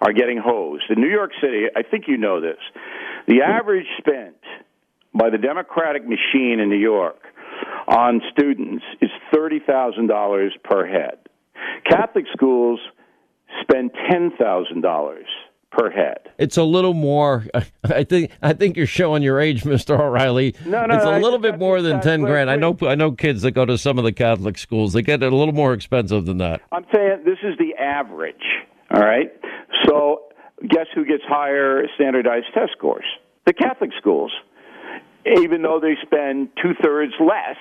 are 0.00 0.12
getting 0.12 0.38
hosed. 0.38 0.84
In 0.90 1.00
New 1.00 1.10
York 1.10 1.32
City, 1.40 1.64
I 1.74 1.82
think 1.82 2.04
you 2.08 2.16
know 2.16 2.40
this, 2.40 2.58
the 3.26 3.42
average 3.42 3.86
spent 3.98 4.36
by 5.14 5.30
the 5.30 5.38
Democratic 5.38 6.02
machine 6.04 6.60
in 6.60 6.68
New 6.68 6.78
York 6.78 7.22
on 7.88 8.20
students 8.32 8.84
is 9.00 9.10
$30,000 9.34 10.50
per 10.64 10.86
head. 10.86 11.18
Catholic 11.88 12.26
schools 12.32 12.80
spend 13.62 13.92
$10,000 14.10 15.22
per 15.70 15.90
head. 15.90 16.18
It's 16.38 16.56
a 16.56 16.62
little 16.62 16.94
more. 16.94 17.46
I 17.84 18.04
think. 18.04 18.30
I 18.42 18.52
think 18.52 18.76
you're 18.76 18.86
showing 18.86 19.22
your 19.22 19.40
age, 19.40 19.64
Mister 19.64 20.00
O'Reilly. 20.00 20.54
No, 20.64 20.86
no, 20.86 20.94
it's 20.94 21.04
a 21.04 21.08
I, 21.08 21.18
little 21.20 21.38
bit 21.38 21.58
more 21.58 21.82
than 21.82 22.00
ten 22.00 22.22
grand. 22.22 22.50
I 22.50 22.56
know. 22.56 22.76
I 22.82 22.94
know 22.94 23.12
kids 23.12 23.42
that 23.42 23.52
go 23.52 23.64
to 23.64 23.78
some 23.78 23.98
of 23.98 24.04
the 24.04 24.12
Catholic 24.12 24.58
schools. 24.58 24.92
They 24.92 25.02
get 25.02 25.22
it 25.22 25.32
a 25.32 25.36
little 25.36 25.54
more 25.54 25.72
expensive 25.72 26.26
than 26.26 26.38
that. 26.38 26.60
I'm 26.72 26.86
saying 26.94 27.22
this 27.24 27.38
is 27.42 27.56
the 27.58 27.74
average. 27.82 28.34
All 28.90 29.02
right. 29.02 29.32
So 29.86 30.22
guess 30.68 30.86
who 30.94 31.04
gets 31.04 31.22
higher 31.26 31.82
standardized 31.94 32.46
test 32.54 32.72
scores? 32.76 33.04
The 33.46 33.52
Catholic 33.52 33.90
schools, 33.98 34.32
even 35.40 35.62
though 35.62 35.80
they 35.80 35.94
spend 36.02 36.48
two 36.62 36.72
thirds 36.82 37.12
less 37.20 37.56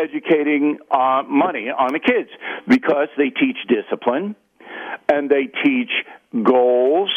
educating 0.00 0.78
uh, 0.90 1.22
money 1.28 1.68
on 1.68 1.92
the 1.92 2.00
kids 2.00 2.30
because 2.66 3.08
they 3.16 3.30
teach 3.30 3.56
discipline 3.68 4.34
and 5.08 5.30
they 5.30 5.48
teach 5.64 5.90
goals 6.42 7.10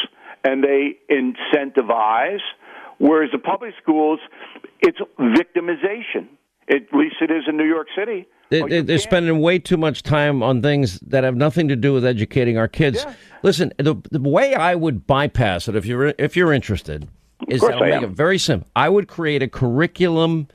and 0.44 0.64
they 0.64 0.98
incentivize. 1.10 2.42
Whereas 2.98 3.32
the 3.32 3.40
public 3.40 3.74
schools, 3.82 4.20
it's 4.80 5.00
victimization. 5.20 6.28
At 6.70 6.94
least 6.94 7.18
it 7.22 7.30
is 7.30 7.44
in 7.48 7.58
New 7.58 7.68
York 7.68 7.88
City. 7.96 8.28
They, 8.50 8.62
oh, 8.62 8.82
they're 8.82 9.00
spending 9.00 9.40
way 9.40 9.60
too 9.60 9.78
much 9.78 10.04
time 10.04 10.44
on 10.44 10.62
things 10.62 11.00
that 11.00 11.24
have 11.24 11.36
nothing 11.36 11.68
to 11.68 11.76
do 11.76 11.94
with 11.94 12.06
educating 12.06 12.58
our 12.58 12.68
kids. 12.68 13.04
Yeah. 13.04 13.14
Listen, 13.44 13.74
the, 13.78 13.96
the 14.12 14.20
way 14.22 14.54
I 14.54 14.76
would 14.76 15.08
bypass 15.08 15.68
it, 15.68 15.76
if 15.76 15.86
you're 15.86 16.14
if 16.20 16.36
you're 16.36 16.54
interested, 16.54 17.08
is 17.48 17.62
course 17.62 17.74
I'll 17.74 17.82
make 17.82 18.04
it 18.04 18.10
very 18.10 18.38
simple. 18.38 18.68
I 18.76 18.90
would 18.90 19.08
create 19.08 19.42
a 19.42 19.48
curriculum, 19.48 20.48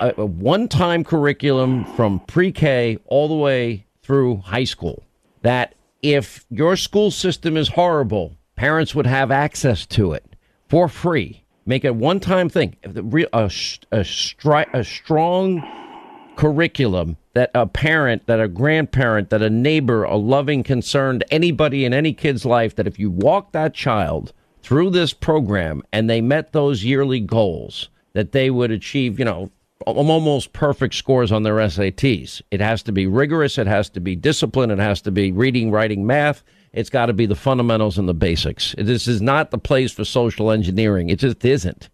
a, 0.00 0.12
a 0.18 0.26
one-time 0.26 1.04
curriculum 1.04 1.84
from 1.94 2.20
pre-K 2.20 2.98
all 3.06 3.28
the 3.28 3.36
way 3.36 3.86
through 4.02 4.38
high 4.38 4.64
school. 4.64 5.04
That 5.42 5.74
if 6.02 6.44
your 6.50 6.76
school 6.76 7.10
system 7.10 7.56
is 7.56 7.68
horrible, 7.68 8.36
parents 8.56 8.94
would 8.94 9.06
have 9.06 9.30
access 9.30 9.86
to 9.86 10.12
it 10.12 10.36
for 10.68 10.88
free. 10.88 11.44
Make 11.64 11.84
it 11.84 11.88
a 11.88 11.94
one-time 11.94 12.48
thing. 12.48 12.76
If 12.82 12.94
the 12.94 13.04
real- 13.04 13.28
A, 13.32 13.44
a, 13.44 14.00
stri- 14.00 14.74
a 14.74 14.82
strong 14.84 15.62
curriculum 16.36 17.16
that 17.34 17.50
a 17.54 17.66
parent, 17.66 18.26
that 18.26 18.40
a 18.40 18.48
grandparent, 18.48 19.30
that 19.30 19.42
a 19.42 19.50
neighbor, 19.50 20.02
a 20.02 20.16
loving, 20.16 20.62
concerned, 20.62 21.24
anybody 21.30 21.84
in 21.84 21.94
any 21.94 22.12
kid's 22.12 22.44
life, 22.44 22.74
that 22.76 22.86
if 22.86 22.98
you 22.98 23.10
walk 23.10 23.52
that 23.52 23.74
child 23.74 24.32
through 24.62 24.90
this 24.90 25.12
program 25.12 25.82
and 25.92 26.10
they 26.10 26.20
met 26.20 26.52
those 26.52 26.84
yearly 26.84 27.20
goals, 27.20 27.88
that 28.12 28.32
they 28.32 28.50
would 28.50 28.70
achieve, 28.70 29.18
you 29.18 29.24
know, 29.24 29.50
almost 29.86 30.52
perfect 30.52 30.94
scores 30.94 31.30
on 31.32 31.42
their 31.42 31.54
SATs. 31.56 32.42
It 32.50 32.60
has 32.60 32.82
to 32.84 32.92
be 32.92 33.06
rigorous, 33.06 33.58
it 33.58 33.66
has 33.66 33.88
to 33.90 34.00
be 34.00 34.16
discipline, 34.16 34.70
it 34.70 34.78
has 34.78 35.00
to 35.02 35.10
be 35.10 35.32
reading, 35.32 35.70
writing, 35.70 36.06
math. 36.06 36.42
It's 36.72 36.88
got 36.90 37.06
to 37.06 37.12
be 37.12 37.26
the 37.26 37.34
fundamentals 37.34 37.98
and 37.98 38.08
the 38.08 38.14
basics. 38.14 38.74
This 38.78 39.06
is 39.06 39.20
not 39.20 39.50
the 39.50 39.58
place 39.58 39.92
for 39.92 40.04
social 40.04 40.50
engineering. 40.50 41.10
It 41.10 41.18
just 41.18 41.44
isn't. 41.44 41.90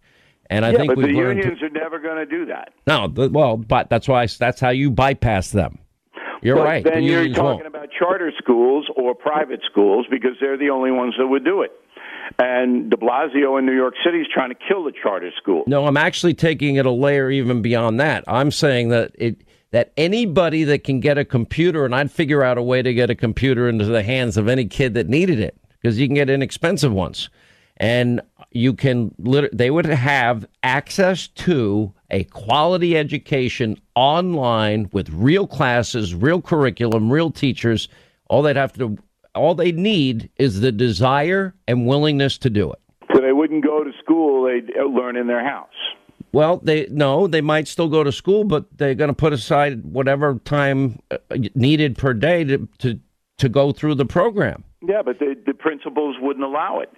And 0.49 0.65
I 0.65 0.71
yeah, 0.71 0.77
think 0.77 0.87
but 0.91 0.97
we've 0.97 1.07
the 1.07 1.13
learned. 1.13 1.41
to- 1.41 1.47
unions 1.49 1.61
are 1.63 1.69
never 1.69 1.99
going 1.99 2.17
to 2.17 2.25
do 2.25 2.45
that. 2.45 2.73
no, 2.87 3.07
the, 3.07 3.29
well, 3.29 3.57
but 3.57 3.89
that's 3.89 4.07
why 4.07 4.25
that's 4.25 4.59
how 4.61 4.69
you 4.69 4.89
bypass 4.89 5.51
them. 5.51 5.77
You're 6.41 6.55
but 6.55 6.63
right. 6.65 6.83
Then 6.83 7.01
the 7.01 7.01
you're 7.01 7.27
talking 7.27 7.43
won't. 7.43 7.67
about 7.67 7.89
charter 7.91 8.31
schools 8.37 8.87
or 8.95 9.13
private 9.13 9.59
schools 9.69 10.05
because 10.09 10.31
they're 10.39 10.57
the 10.57 10.69
only 10.69 10.89
ones 10.91 11.13
that 11.19 11.27
would 11.27 11.43
do 11.43 11.61
it. 11.61 11.71
And 12.37 12.91
De 12.91 12.97
Blasio 12.97 13.57
in 13.57 13.65
New 13.65 13.75
York 13.75 13.95
City 14.05 14.19
is 14.19 14.27
trying 14.31 14.49
to 14.49 14.55
kill 14.67 14.83
the 14.83 14.91
charter 14.91 15.31
school. 15.35 15.63
No, 15.67 15.85
I'm 15.85 15.97
actually 15.97 16.33
taking 16.33 16.75
it 16.75 16.85
a 16.85 16.91
layer 16.91 17.31
even 17.31 17.61
beyond 17.61 17.99
that. 17.99 18.23
I'm 18.27 18.51
saying 18.51 18.89
that 18.89 19.11
it 19.15 19.41
that 19.71 19.91
anybody 19.97 20.63
that 20.63 20.83
can 20.83 20.99
get 20.99 21.17
a 21.17 21.25
computer, 21.25 21.85
and 21.85 21.93
I'd 21.93 22.11
figure 22.11 22.43
out 22.43 22.57
a 22.57 22.61
way 22.61 22.81
to 22.81 22.93
get 22.93 23.09
a 23.09 23.15
computer 23.15 23.69
into 23.69 23.85
the 23.85 24.03
hands 24.03 24.35
of 24.35 24.47
any 24.47 24.65
kid 24.65 24.95
that 24.95 25.07
needed 25.07 25.39
it, 25.39 25.57
because 25.79 25.99
you 25.99 26.07
can 26.07 26.15
get 26.15 26.29
inexpensive 26.29 26.91
ones, 26.91 27.29
and 27.77 28.21
you 28.51 28.73
can. 28.73 29.13
They 29.53 29.69
would 29.69 29.85
have 29.85 30.47
access 30.63 31.27
to 31.27 31.93
a 32.09 32.23
quality 32.25 32.97
education 32.97 33.79
online 33.95 34.89
with 34.91 35.09
real 35.09 35.45
classes, 35.45 36.15
real 36.15 36.41
curriculum, 36.41 37.11
real 37.11 37.31
teachers. 37.31 37.89
All 38.27 38.41
they'd 38.41 38.55
have 38.55 38.73
to, 38.73 38.97
all 39.35 39.55
they 39.55 39.71
need 39.71 40.29
is 40.37 40.61
the 40.61 40.71
desire 40.71 41.53
and 41.67 41.87
willingness 41.87 42.37
to 42.39 42.49
do 42.49 42.71
it. 42.71 42.79
So 43.13 43.21
they 43.21 43.33
wouldn't 43.33 43.63
go 43.63 43.83
to 43.83 43.91
school; 44.03 44.45
they'd 44.45 44.71
learn 44.81 45.15
in 45.15 45.27
their 45.27 45.43
house. 45.43 45.67
Well, 46.31 46.57
they 46.57 46.87
no, 46.91 47.27
they 47.27 47.41
might 47.41 47.67
still 47.67 47.89
go 47.89 48.03
to 48.03 48.11
school, 48.11 48.43
but 48.43 48.65
they're 48.77 48.95
going 48.95 49.09
to 49.09 49.15
put 49.15 49.33
aside 49.33 49.83
whatever 49.83 50.35
time 50.45 50.99
uh, 51.09 51.17
needed 51.55 51.97
per 51.97 52.13
day 52.13 52.43
to 52.43 52.67
to 52.79 52.99
to 53.37 53.49
go 53.49 53.71
through 53.71 53.95
the 53.95 54.05
program. 54.05 54.63
Yeah, 54.87 55.01
but 55.03 55.19
the, 55.19 55.35
the 55.45 55.53
principals 55.53 56.15
wouldn't 56.21 56.45
allow 56.45 56.79
it. 56.79 56.89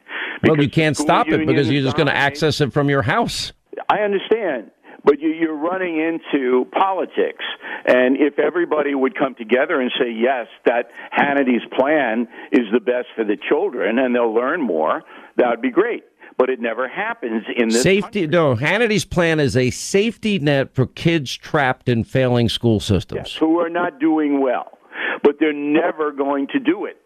Well, 0.44 0.62
you 0.62 0.70
can't 0.70 0.98
stop 0.98 1.28
it 1.30 1.46
because 1.48 1.70
you're 1.70 1.84
just 1.84 1.98
going 1.98 2.08
to 2.08 2.16
access 2.16 2.62
it 2.62 2.74
from 2.74 2.90
your 2.90 3.02
house. 3.02 3.54
I 3.90 4.00
understand, 4.00 4.72
but 5.04 5.20
you, 5.20 5.30
you're 5.30 5.58
running 5.58 5.98
into 5.98 6.66
politics. 6.72 7.44
And 7.86 8.18
if 8.18 8.40
everybody 8.40 8.94
would 8.94 9.18
come 9.18 9.36
together 9.36 9.82
and 9.82 9.92
say, 10.00 10.12
yes, 10.12 10.48
that 10.66 10.92
Hannity's 11.12 11.62
plan 11.78 12.28
is 12.52 12.66
the 12.72 12.80
best 12.80 13.08
for 13.16 13.24
the 13.24 13.38
children 13.50 14.00
and 14.00 14.16
they'll 14.16 14.34
learn 14.34 14.62
more, 14.62 15.04
that 15.38 15.50
would 15.50 15.62
be 15.62 15.72
great. 15.72 16.04
But 16.38 16.50
it 16.50 16.60
never 16.60 16.88
happens 16.88 17.44
in 17.56 17.70
this 17.70 17.84
Safety. 17.84 18.26
No, 18.26 18.56
Hannity's 18.56 19.06
plan 19.06 19.40
is 19.40 19.58
a 19.58 19.70
safety 19.70 20.40
net 20.40 20.74
for 20.74 20.86
kids 20.86 21.36
trapped 21.36 21.90
in 21.90 22.04
failing 22.04 22.50
school 22.50 22.80
systems. 22.80 23.36
who 23.36 23.60
are 23.60 23.70
not 23.70 24.00
doing 24.00 24.42
well. 24.42 24.78
But 25.24 25.36
they're 25.40 25.54
never 25.54 26.12
going 26.12 26.48
to 26.48 26.60
do 26.60 26.86
it 26.86 27.01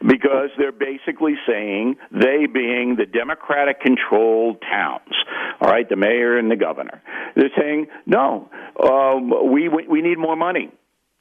because 0.00 0.50
they're 0.58 0.72
basically 0.72 1.34
saying, 1.46 1.96
they 2.10 2.46
being 2.52 2.96
the 2.96 3.06
Democratic 3.06 3.80
controlled 3.80 4.60
towns, 4.62 5.14
all 5.60 5.68
right, 5.68 5.88
the 5.88 5.96
mayor 5.96 6.38
and 6.38 6.50
the 6.50 6.56
governor, 6.56 7.02
they're 7.34 7.50
saying, 7.58 7.86
no, 8.06 8.48
um, 8.82 9.52
we, 9.52 9.68
we 9.68 10.02
need 10.02 10.18
more 10.18 10.36
money. 10.36 10.70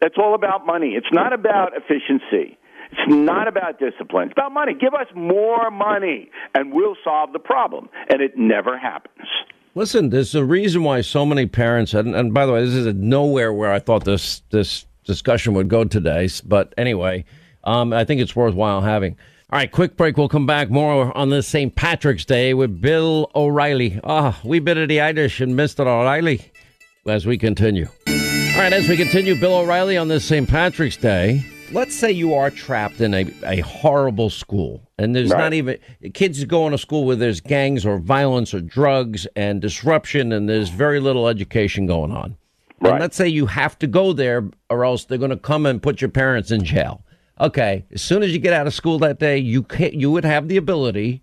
That's 0.02 0.16
all 0.18 0.36
about 0.36 0.66
money. 0.66 0.90
It's 0.96 1.12
not 1.12 1.34
about 1.34 1.72
efficiency. 1.76 2.58
It's 2.92 3.08
not 3.08 3.48
about 3.48 3.80
discipline. 3.80 4.30
It's 4.30 4.34
about 4.34 4.52
money. 4.52 4.74
Give 4.74 4.94
us 4.94 5.08
more 5.16 5.72
money 5.72 6.30
and 6.54 6.74
we'll 6.74 6.96
solve 7.04 7.34
the 7.34 7.40
problem. 7.40 7.90
And 8.10 8.22
it 8.22 8.38
never 8.38 8.78
happens. 8.78 9.28
Listen, 9.74 10.10
there's 10.10 10.36
a 10.36 10.46
reason 10.46 10.84
why 10.84 11.02
so 11.02 11.26
many 11.26 11.48
parents, 11.48 11.94
and, 11.94 12.16
and 12.16 12.34
by 12.34 12.46
the 12.46 12.54
way, 12.54 12.64
this 12.64 12.74
is 12.74 12.94
nowhere 12.94 13.52
where 13.52 13.74
I 13.74 13.80
thought 13.80 14.06
this 14.06 14.42
this 14.50 14.86
discussion 15.04 15.54
would 15.54 15.68
go 15.68 15.84
today. 15.84 16.30
But 16.46 16.74
anyway, 16.78 17.26
um, 17.66 17.94
I 17.94 18.06
think 18.06 18.22
it's 18.22 18.36
worthwhile 18.36 18.82
having. 18.82 19.18
All 19.52 19.60
right, 19.60 19.72
quick 19.72 19.96
break. 19.96 20.18
We'll 20.18 20.28
come 20.30 20.46
back 20.48 20.70
more 20.70 21.16
on 21.16 21.30
this 21.30 21.48
St. 21.48 21.76
Patrick's 21.76 22.26
Day 22.26 22.54
with 22.54 22.82
Bill 22.82 23.30
O'Reilly. 23.36 24.00
Ah, 24.04 24.40
we 24.44 24.60
bit 24.60 24.78
of 24.78 24.90
the 24.90 25.00
Irish 25.02 25.40
and 25.40 25.54
Mr. 25.54 25.82
O'Reilly 25.82 26.52
as 27.08 27.26
we 27.26 27.38
continue. 27.38 27.88
All 28.08 28.62
right, 28.62 28.74
as 28.74 28.90
we 28.90 28.98
continue, 28.98 29.40
Bill 29.40 29.56
O'Reilly 29.58 29.98
on 29.98 30.08
this 30.08 30.26
St. 30.26 30.50
Patrick's 30.50 30.98
Day. 30.98 31.46
Let's 31.72 31.96
say 31.96 32.12
you 32.12 32.34
are 32.36 32.50
trapped 32.50 33.02
in 33.02 33.14
a, 33.14 33.26
a 33.44 33.60
horrible 33.62 34.30
school, 34.30 34.88
and 34.98 35.16
there's 35.16 35.32
Right. 35.32 35.40
not 35.40 35.54
even 35.54 35.78
kids 36.14 36.44
going 36.46 36.72
to 36.72 36.78
school 36.78 37.06
where 37.06 37.16
there's 37.16 37.42
gangs 37.42 37.86
or 37.86 37.98
violence 38.00 38.54
or 38.54 38.62
drugs 38.62 39.28
and 39.36 39.62
disruption, 39.62 40.32
and 40.32 40.48
there's 40.48 40.70
very 40.70 41.00
little 41.00 41.28
education 41.28 41.86
going 41.86 42.12
on. 42.12 42.38
And 42.82 43.00
let's 43.00 43.16
say 43.18 43.28
you 43.28 43.48
have 43.48 43.80
to 43.80 43.88
go 43.88 44.14
there, 44.14 44.48
or 44.70 44.86
else 44.86 45.06
they're 45.06 45.18
going 45.18 45.32
to 45.32 45.38
come 45.38 45.66
and 45.66 45.82
put 45.82 46.02
your 46.02 46.10
parents 46.12 46.52
in 46.52 46.64
jail. 46.64 47.04
Okay, 47.40 47.86
as 47.92 48.02
soon 48.02 48.24
as 48.24 48.32
you 48.32 48.40
get 48.40 48.54
out 48.54 48.68
of 48.68 48.74
school 48.74 48.98
that 49.00 49.20
day, 49.20 49.38
you 49.38 49.64
can, 49.64 50.00
you 50.00 50.10
would 50.12 50.24
have 50.24 50.48
the 50.48 50.58
ability 50.58 51.22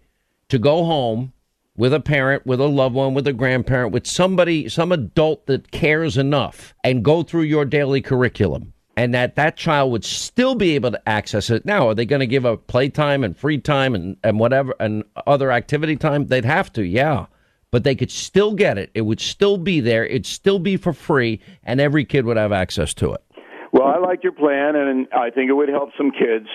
to 0.49 0.59
go 0.59 0.85
home 0.85 1.33
with 1.75 1.95
a 1.95 2.01
parent, 2.01 2.47
with 2.47 2.61
a 2.61 2.67
loved 2.67 2.95
one, 2.95 3.15
with 3.15 3.27
a 3.27 3.33
grandparent, 3.33 3.93
with 3.93 4.07
somebody, 4.07 4.69
some 4.69 4.93
adult 4.93 5.47
that 5.47 5.71
cares 5.71 6.19
enough, 6.19 6.75
and 6.85 7.03
go 7.03 7.23
through 7.23 7.43
your 7.43 7.65
daily 7.65 8.03
curriculum. 8.03 8.75
And 8.95 9.15
that 9.15 9.37
that 9.37 9.57
child 9.57 9.91
would 9.93 10.05
still 10.05 10.55
be 10.55 10.75
able 10.75 10.91
to 10.91 11.09
access 11.09 11.49
it. 11.49 11.65
Now, 11.65 11.89
are 11.89 11.95
they 11.95 12.05
going 12.05 12.21
to 12.21 12.27
give 12.27 12.45
up 12.45 12.67
playtime 12.67 13.25
and 13.25 13.35
free 13.35 13.57
time 13.57 13.95
and, 13.95 14.19
and 14.23 14.39
whatever 14.39 14.75
and 14.79 15.03
other 15.27 15.51
activity 15.51 15.97
time? 15.97 16.27
They'd 16.27 16.45
have 16.45 16.71
to, 16.75 16.83
yeah. 16.83 17.25
But 17.71 17.85
they 17.85 17.95
could 17.95 18.11
still 18.11 18.53
get 18.53 18.77
it. 18.77 18.91
It 18.93 19.01
would 19.01 19.19
still 19.19 19.57
be 19.57 19.81
there. 19.81 20.05
It'd 20.05 20.27
still 20.27 20.59
be 20.59 20.77
for 20.77 20.93
free, 20.93 21.41
and 21.65 21.81
every 21.81 22.05
kid 22.05 22.27
would 22.27 22.37
have 22.37 22.53
access 22.53 22.93
to 22.95 23.15
it. 23.15 23.23
Well, 23.73 23.89
I 23.89 23.99
like 23.99 24.23
your 24.23 24.33
plan, 24.33 24.77
and 24.77 25.09
I 25.13 25.31
think 25.31 25.49
it 25.49 25.55
would 25.55 25.71
help 25.71 25.91
some 25.97 26.11
kids. 26.11 26.47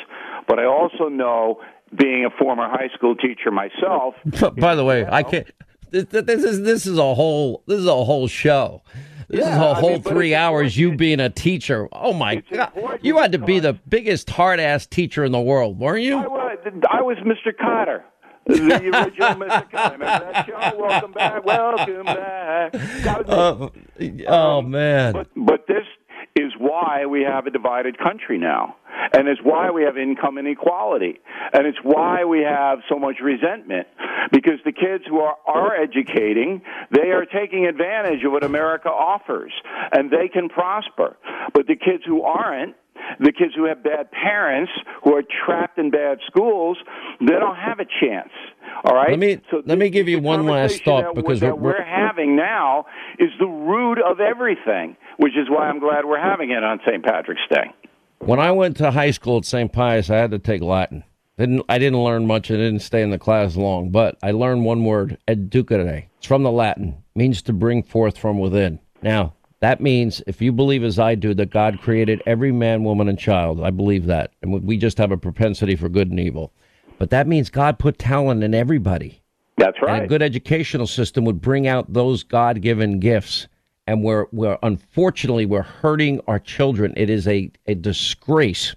But 0.48 0.60
I 0.60 0.66
also 0.66 1.10
know, 1.10 1.60
being 1.98 2.26
a 2.26 2.30
former 2.30 2.70
high 2.70 2.90
school 2.96 3.16
teacher 3.16 3.50
myself, 3.52 4.16
By 4.58 4.76
the 4.76 4.86
way, 4.86 5.06
I 5.06 5.24
can't. 5.24 5.48
This, 5.90 6.06
this 6.06 6.44
is 6.44 6.62
this 6.62 6.86
is 6.86 6.98
a 6.98 7.16
whole 7.16 7.64
this 7.66 7.80
is 7.80 7.88
a 7.88 8.04
whole 8.04 8.28
show. 8.28 8.84
This 9.30 9.42
is 9.42 9.48
a 9.48 9.60
a 9.60 9.72
I 9.72 9.80
whole 9.80 9.90
mean, 9.94 10.04
three 10.04 10.36
hours. 10.36 10.78
You 10.78 10.96
being 10.96 11.20
a 11.20 11.30
teacher. 11.30 11.88
Oh 11.92 12.14
my 12.14 12.44
god! 12.52 13.00
You 13.02 13.18
had 13.18 13.32
to 13.32 13.40
be 13.40 13.60
the 13.60 13.74
biggest 13.74 14.30
hard 14.30 14.60
ass 14.60 14.86
teacher 14.86 15.24
in 15.24 15.32
the 15.32 15.40
world, 15.42 15.80
weren't 15.80 16.04
you? 16.04 16.18
I 16.18 16.28
was, 16.28 16.58
I 16.90 17.02
was 17.02 17.18
Mr. 17.20 17.54
Kotter. 17.54 18.04
The 18.48 18.54
original 18.54 19.36
Mr. 19.36 19.70
Kotter. 19.72 20.00
That 20.00 20.46
show? 20.46 20.78
Welcome 20.78 21.12
back. 21.14 21.46
Welcome 21.46 22.06
back. 22.06 22.72
That 22.74 23.28
was 23.28 23.72
me. 24.00 24.26
Oh, 24.28 24.58
oh 24.58 24.62
man! 24.62 25.14
But, 25.14 25.28
but 25.36 25.68
this 25.68 25.86
is 26.38 26.54
why 26.58 27.06
we 27.06 27.24
have 27.24 27.48
a 27.48 27.52
divided 27.52 27.98
country 27.98 28.38
now. 28.38 28.76
And 29.14 29.28
it's 29.28 29.42
why 29.42 29.72
we 29.72 29.84
have 29.84 29.98
income 29.98 30.38
inequality. 30.38 31.20
And 31.54 31.66
it's 31.66 31.78
why 31.84 32.26
we 32.26 32.42
have 32.42 32.80
so 32.90 33.00
much 33.00 33.18
resentment. 33.22 33.88
Because 34.32 34.60
the 34.66 34.72
kids 34.72 35.04
who 35.08 35.20
are, 35.20 35.38
are 35.46 35.76
educating, 35.76 36.62
they 36.92 37.12
are 37.12 37.26
taking 37.26 37.66
advantage 37.66 38.24
of 38.26 38.32
what 38.32 38.44
America 38.44 38.90
offers. 38.90 39.52
And 39.92 40.12
they 40.12 40.28
can 40.28 40.50
prosper. 40.50 41.18
But 41.54 41.68
the 41.68 41.76
kids 41.76 42.04
who 42.06 42.24
aren't, 42.24 42.76
the 43.20 43.32
kids 43.32 43.54
who 43.56 43.66
have 43.66 43.84
bad 43.84 44.12
parents, 44.12 44.72
who 45.04 45.16
are 45.16 45.24
trapped 45.46 45.78
in 45.78 45.92
bad 45.92 46.20
schools, 46.28 46.78
they 47.20 47.34
don't 47.34 47.56
have 47.56 47.80
a 47.80 47.86
chance. 47.86 48.32
All 48.84 48.96
right. 48.96 49.12
Let 49.12 49.20
me 49.20 49.42
so 49.50 49.64
let 49.66 49.78
me 49.78 49.90
give 49.90 50.08
you 50.08 50.20
one 50.20 50.46
last 50.46 50.84
thought 50.84 51.16
that, 51.16 51.16
because 51.16 51.40
that 51.40 51.60
we're, 51.60 51.74
we're 51.74 51.84
having 51.84 52.36
now 52.36 52.86
is 53.20 53.30
the 53.40 53.48
root 53.48 54.00
of 54.00 54.20
everything, 54.20 54.98
which 55.18 55.34
is 55.34 55.50
why 55.50 55.68
I'm 55.70 55.80
glad 55.80 56.06
we're 56.06 56.22
having 56.22 56.52
it 56.52 56.64
on 56.64 56.80
St. 56.86 57.04
Patrick's 57.04 57.42
Day. 57.50 57.74
when 58.20 58.40
I 58.40 58.52
went 58.52 58.78
to 58.78 58.92
high 58.92 59.12
school 59.12 59.38
at 59.38 59.46
St. 59.46 59.72
Pius, 59.72 60.10
I 60.10 60.18
had 60.18 60.32
to 60.32 60.40
take 60.40 60.62
Latin. 60.62 61.04
Didn't 61.38 61.64
I 61.70 61.78
didn't 61.78 62.04
learn 62.04 62.26
much. 62.26 62.50
I 62.50 62.56
didn't 62.56 62.80
stay 62.80 63.02
in 63.02 63.12
the 63.12 63.20
class 63.20 63.56
long, 63.56 63.90
but 63.90 64.18
I 64.24 64.32
learned 64.32 64.66
one 64.66 64.84
word, 64.84 65.18
educare. 65.28 66.06
It's 66.18 66.28
from 66.28 66.44
the 66.44 66.52
Latin, 66.52 67.04
means 67.16 67.42
to 67.44 67.54
bring 67.54 67.84
forth 67.84 68.18
from 68.18 68.40
within. 68.40 68.80
Now, 69.04 69.36
that 69.60 69.82
means 69.82 70.22
if 70.28 70.42
you 70.42 70.52
believe 70.52 70.84
as 70.84 71.00
I 71.00 71.16
do 71.16 71.34
that 71.34 71.50
God 71.50 71.80
created 71.82 72.22
every 72.26 72.52
man, 72.52 72.84
woman, 72.84 73.08
and 73.08 73.18
child, 73.18 73.62
I 73.62 73.72
believe 73.72 74.06
that. 74.06 74.32
And 74.42 74.64
we 74.64 74.78
just 74.78 74.98
have 75.00 75.12
a 75.12 75.18
propensity 75.18 75.76
for 75.76 75.90
good 75.90 76.12
and 76.12 76.20
evil. 76.20 76.54
But 77.00 77.10
that 77.10 77.28
means 77.28 77.50
God 77.50 77.80
put 77.80 77.98
talent 77.98 78.44
in 78.44 78.54
everybody. 78.54 79.22
That's 79.58 79.82
right. 79.82 79.96
And 79.96 80.06
a 80.06 80.08
good 80.08 80.22
educational 80.22 80.88
system 80.88 81.26
would 81.26 81.42
bring 81.42 81.68
out 81.68 81.92
those 81.92 82.24
God 82.24 82.62
given 82.62 83.00
gifts. 83.00 83.48
And 83.88 84.04
we're, 84.04 84.26
we're 84.32 84.58
unfortunately 84.62 85.46
we're 85.46 85.62
hurting 85.62 86.22
our 86.28 86.40
children. 86.40 86.94
It 86.96 87.10
is 87.10 87.28
a, 87.28 87.52
a 87.66 87.74
disgrace. 87.74 88.76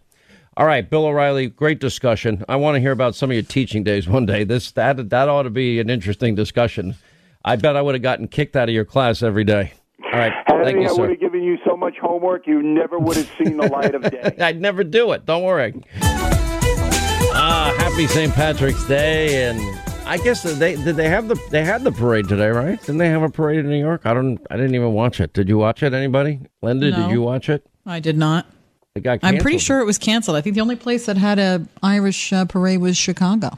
All 0.57 0.67
right, 0.67 0.89
Bill 0.89 1.07
O'Reilly, 1.07 1.49
great 1.49 1.81
discussion. 1.81 2.45
I 2.49 2.57
want 2.57 2.77
to 2.77 2.81
hear 2.81 2.93
about 2.93 3.15
some 3.15 3.31
of 3.31 3.35
your 3.35 3.43
teaching 3.43 3.83
days 3.83 4.09
one 4.09 4.27
day. 4.27 4.45
This 4.45 4.73
that 4.73 5.11
that 5.11 5.29
ought 5.29 5.45
to 5.45 5.51
be 5.51 5.81
an 5.81 5.91
interesting 5.91 6.35
discussion. 6.35 6.97
I 7.45 7.57
bet 7.57 7.77
I 7.77 7.83
would 7.83 7.95
have 7.95 8.03
gotten 8.03 8.29
kicked 8.29 8.57
out 8.57 8.69
of 8.69 8.75
your 8.75 8.85
class 8.85 9.23
every 9.23 9.45
day. 9.45 9.73
All 10.13 10.19
right, 10.19 10.33
Henry, 10.47 10.65
thank 10.65 10.77
you, 10.79 10.85
I 10.85 10.89
sir. 10.89 11.01
would 11.03 11.11
have 11.11 11.21
given 11.21 11.43
you 11.43 11.57
so 11.65 11.77
much 11.77 11.95
homework 12.03 12.47
you 12.47 12.63
never 12.63 12.99
would 12.99 13.17
have 13.17 13.31
seen 13.39 13.57
the 13.59 13.69
light 13.69 13.95
of 13.95 14.03
day. 14.11 14.35
I'd 14.41 14.61
never 14.61 14.83
do 14.83 15.13
it. 15.13 15.25
Don't 15.25 15.43
worry. 15.45 15.75
Ah, 17.33 17.73
happy 17.79 18.07
St. 18.09 18.33
Patrick's 18.35 18.85
Day, 18.89 19.45
and 19.49 19.61
I 20.07 20.17
guess 20.19 20.43
they 20.43 20.75
did 20.77 20.97
they 20.97 21.09
have 21.09 21.29
the 21.29 21.41
they 21.51 21.65
had 21.65 21.85
the 21.85 21.93
parade 21.93 22.29
today, 22.29 22.49
right? 22.49 22.81
Didn't 22.81 22.99
they 22.99 23.09
have 23.09 23.23
a 23.23 23.29
parade 23.31 23.61
in 23.61 23.71
New 23.71 23.79
York? 23.79 24.03
I 24.05 24.13
don't. 24.15 24.39
I 24.51 24.57
didn't 24.57 24.75
even 24.75 24.93
watch 24.93 25.21
it. 25.21 25.33
Did 25.33 25.49
you 25.49 25.59
watch 25.59 25.83
it? 25.83 25.95
Anybody? 25.95 26.41
Linda, 26.61 26.91
No. 26.91 26.97
did 27.03 27.11
you 27.13 27.23
watch 27.23 27.49
it? 27.49 27.65
I 27.87 28.01
did 28.01 28.19
not. 28.19 28.47
It 28.97 29.03
got 29.05 29.21
I'm 29.23 29.39
pretty 29.39 29.59
sure 29.59 29.79
it 29.79 29.85
was 29.87 29.99
canceled. 29.99 30.37
I 30.37 30.41
think 30.41 30.55
the 30.55 30.61
only 30.61 30.75
place 30.77 31.07
that 31.07 31.17
had 31.17 31.39
a 31.39 31.65
Irish 31.85 32.33
uh, 32.33 32.45
parade 32.47 32.81
was 32.81 32.97
Chicago. 32.97 33.51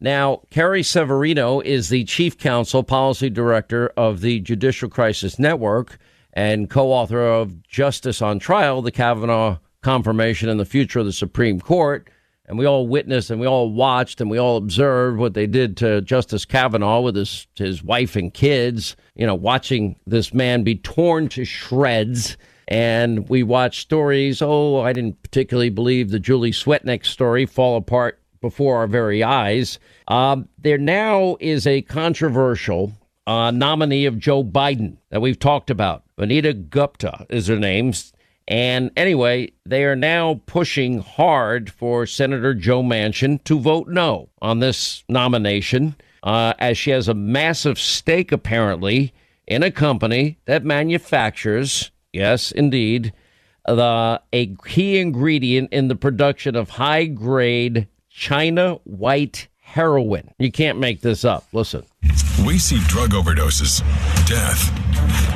Now, 0.00 0.42
Carrie 0.50 0.84
Severino 0.84 1.60
is 1.60 1.88
the 1.88 2.04
chief 2.04 2.38
counsel, 2.38 2.84
policy 2.84 3.30
director 3.30 3.92
of 3.96 4.20
the 4.20 4.38
Judicial 4.40 4.88
Crisis 4.88 5.38
Network, 5.40 5.98
and 6.32 6.70
co 6.70 6.92
author 6.92 7.26
of 7.26 7.62
Justice 7.64 8.22
on 8.22 8.38
Trial, 8.38 8.80
the 8.80 8.92
Kavanaugh 8.92 9.58
Confirmation 9.82 10.48
and 10.48 10.60
the 10.60 10.64
Future 10.64 11.00
of 11.00 11.06
the 11.06 11.12
Supreme 11.12 11.60
Court. 11.60 12.10
And 12.46 12.56
we 12.56 12.64
all 12.64 12.86
witnessed 12.86 13.30
and 13.30 13.40
we 13.40 13.46
all 13.46 13.70
watched 13.70 14.20
and 14.20 14.30
we 14.30 14.38
all 14.38 14.56
observed 14.56 15.18
what 15.18 15.34
they 15.34 15.46
did 15.46 15.76
to 15.78 16.00
Justice 16.00 16.44
Kavanaugh 16.44 17.00
with 17.00 17.16
his, 17.16 17.46
his 17.56 17.82
wife 17.82 18.16
and 18.16 18.32
kids, 18.32 18.96
you 19.16 19.26
know, 19.26 19.34
watching 19.34 19.96
this 20.06 20.32
man 20.32 20.62
be 20.62 20.76
torn 20.76 21.28
to 21.30 21.44
shreds. 21.44 22.38
And 22.68 23.28
we 23.28 23.42
watched 23.42 23.80
stories. 23.80 24.40
Oh, 24.40 24.80
I 24.80 24.92
didn't 24.92 25.22
particularly 25.22 25.70
believe 25.70 26.10
the 26.10 26.18
Julie 26.18 26.52
Swetnick 26.52 27.04
story 27.04 27.44
fall 27.46 27.76
apart 27.76 28.20
before 28.40 28.78
our 28.78 28.86
very 28.86 29.22
eyes. 29.22 29.78
Um, 30.06 30.48
there 30.58 30.78
now 30.78 31.36
is 31.40 31.66
a 31.66 31.82
controversial 31.82 32.92
uh, 33.26 33.50
nominee 33.50 34.06
of 34.06 34.18
Joe 34.18 34.42
Biden 34.42 34.96
that 35.10 35.20
we've 35.20 35.38
talked 35.38 35.70
about. 35.70 36.02
Vanita 36.18 36.68
Gupta 36.70 37.26
is 37.28 37.46
her 37.46 37.58
name. 37.58 37.92
And 38.48 38.90
anyway, 38.96 39.52
they 39.66 39.84
are 39.84 39.94
now 39.94 40.40
pushing 40.46 41.00
hard 41.00 41.70
for 41.70 42.06
Senator 42.06 42.54
Joe 42.54 42.82
Manchin 42.82 43.44
to 43.44 43.60
vote 43.60 43.88
no 43.88 44.30
on 44.40 44.60
this 44.60 45.04
nomination, 45.08 45.94
uh, 46.22 46.54
as 46.58 46.78
she 46.78 46.90
has 46.90 47.08
a 47.08 47.14
massive 47.14 47.78
stake, 47.78 48.32
apparently, 48.32 49.12
in 49.46 49.62
a 49.62 49.70
company 49.70 50.38
that 50.46 50.64
manufactures, 50.64 51.90
yes, 52.12 52.50
indeed, 52.50 53.12
the 53.66 54.20
a 54.32 54.54
key 54.64 54.98
ingredient 54.98 55.70
in 55.70 55.88
the 55.88 55.96
production 55.96 56.56
of 56.56 56.70
high 56.70 57.04
grade 57.04 57.86
China 58.18 58.80
white 58.82 59.46
heroin. 59.60 60.28
You 60.40 60.50
can't 60.50 60.80
make 60.80 61.02
this 61.02 61.24
up. 61.24 61.44
Listen. 61.52 61.84
We 62.44 62.58
see 62.58 62.80
drug 62.88 63.10
overdoses, 63.10 63.78
death. 64.26 64.58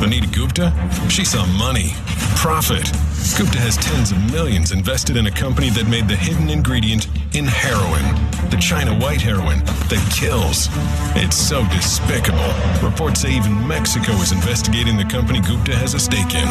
Vanita 0.00 0.26
Gupta, 0.34 0.74
she 1.08 1.24
saw 1.24 1.46
money, 1.46 1.92
profit. 2.34 2.90
Gupta 3.38 3.58
has 3.60 3.76
tens 3.76 4.10
of 4.10 4.18
millions 4.32 4.72
invested 4.72 5.16
in 5.16 5.28
a 5.28 5.30
company 5.30 5.70
that 5.70 5.86
made 5.86 6.08
the 6.08 6.16
hidden 6.16 6.50
ingredient 6.50 7.06
in 7.36 7.44
heroin, 7.44 8.02
the 8.50 8.58
China 8.58 8.98
white 8.98 9.22
heroin 9.22 9.60
that 9.86 10.02
kills. 10.10 10.66
It's 11.14 11.36
so 11.36 11.62
despicable. 11.70 12.50
Reports 12.82 13.20
say 13.20 13.36
even 13.36 13.54
Mexico 13.68 14.10
is 14.14 14.32
investigating 14.32 14.96
the 14.96 15.04
company 15.04 15.40
Gupta 15.40 15.76
has 15.76 15.94
a 15.94 16.00
stake 16.00 16.34
in. 16.34 16.48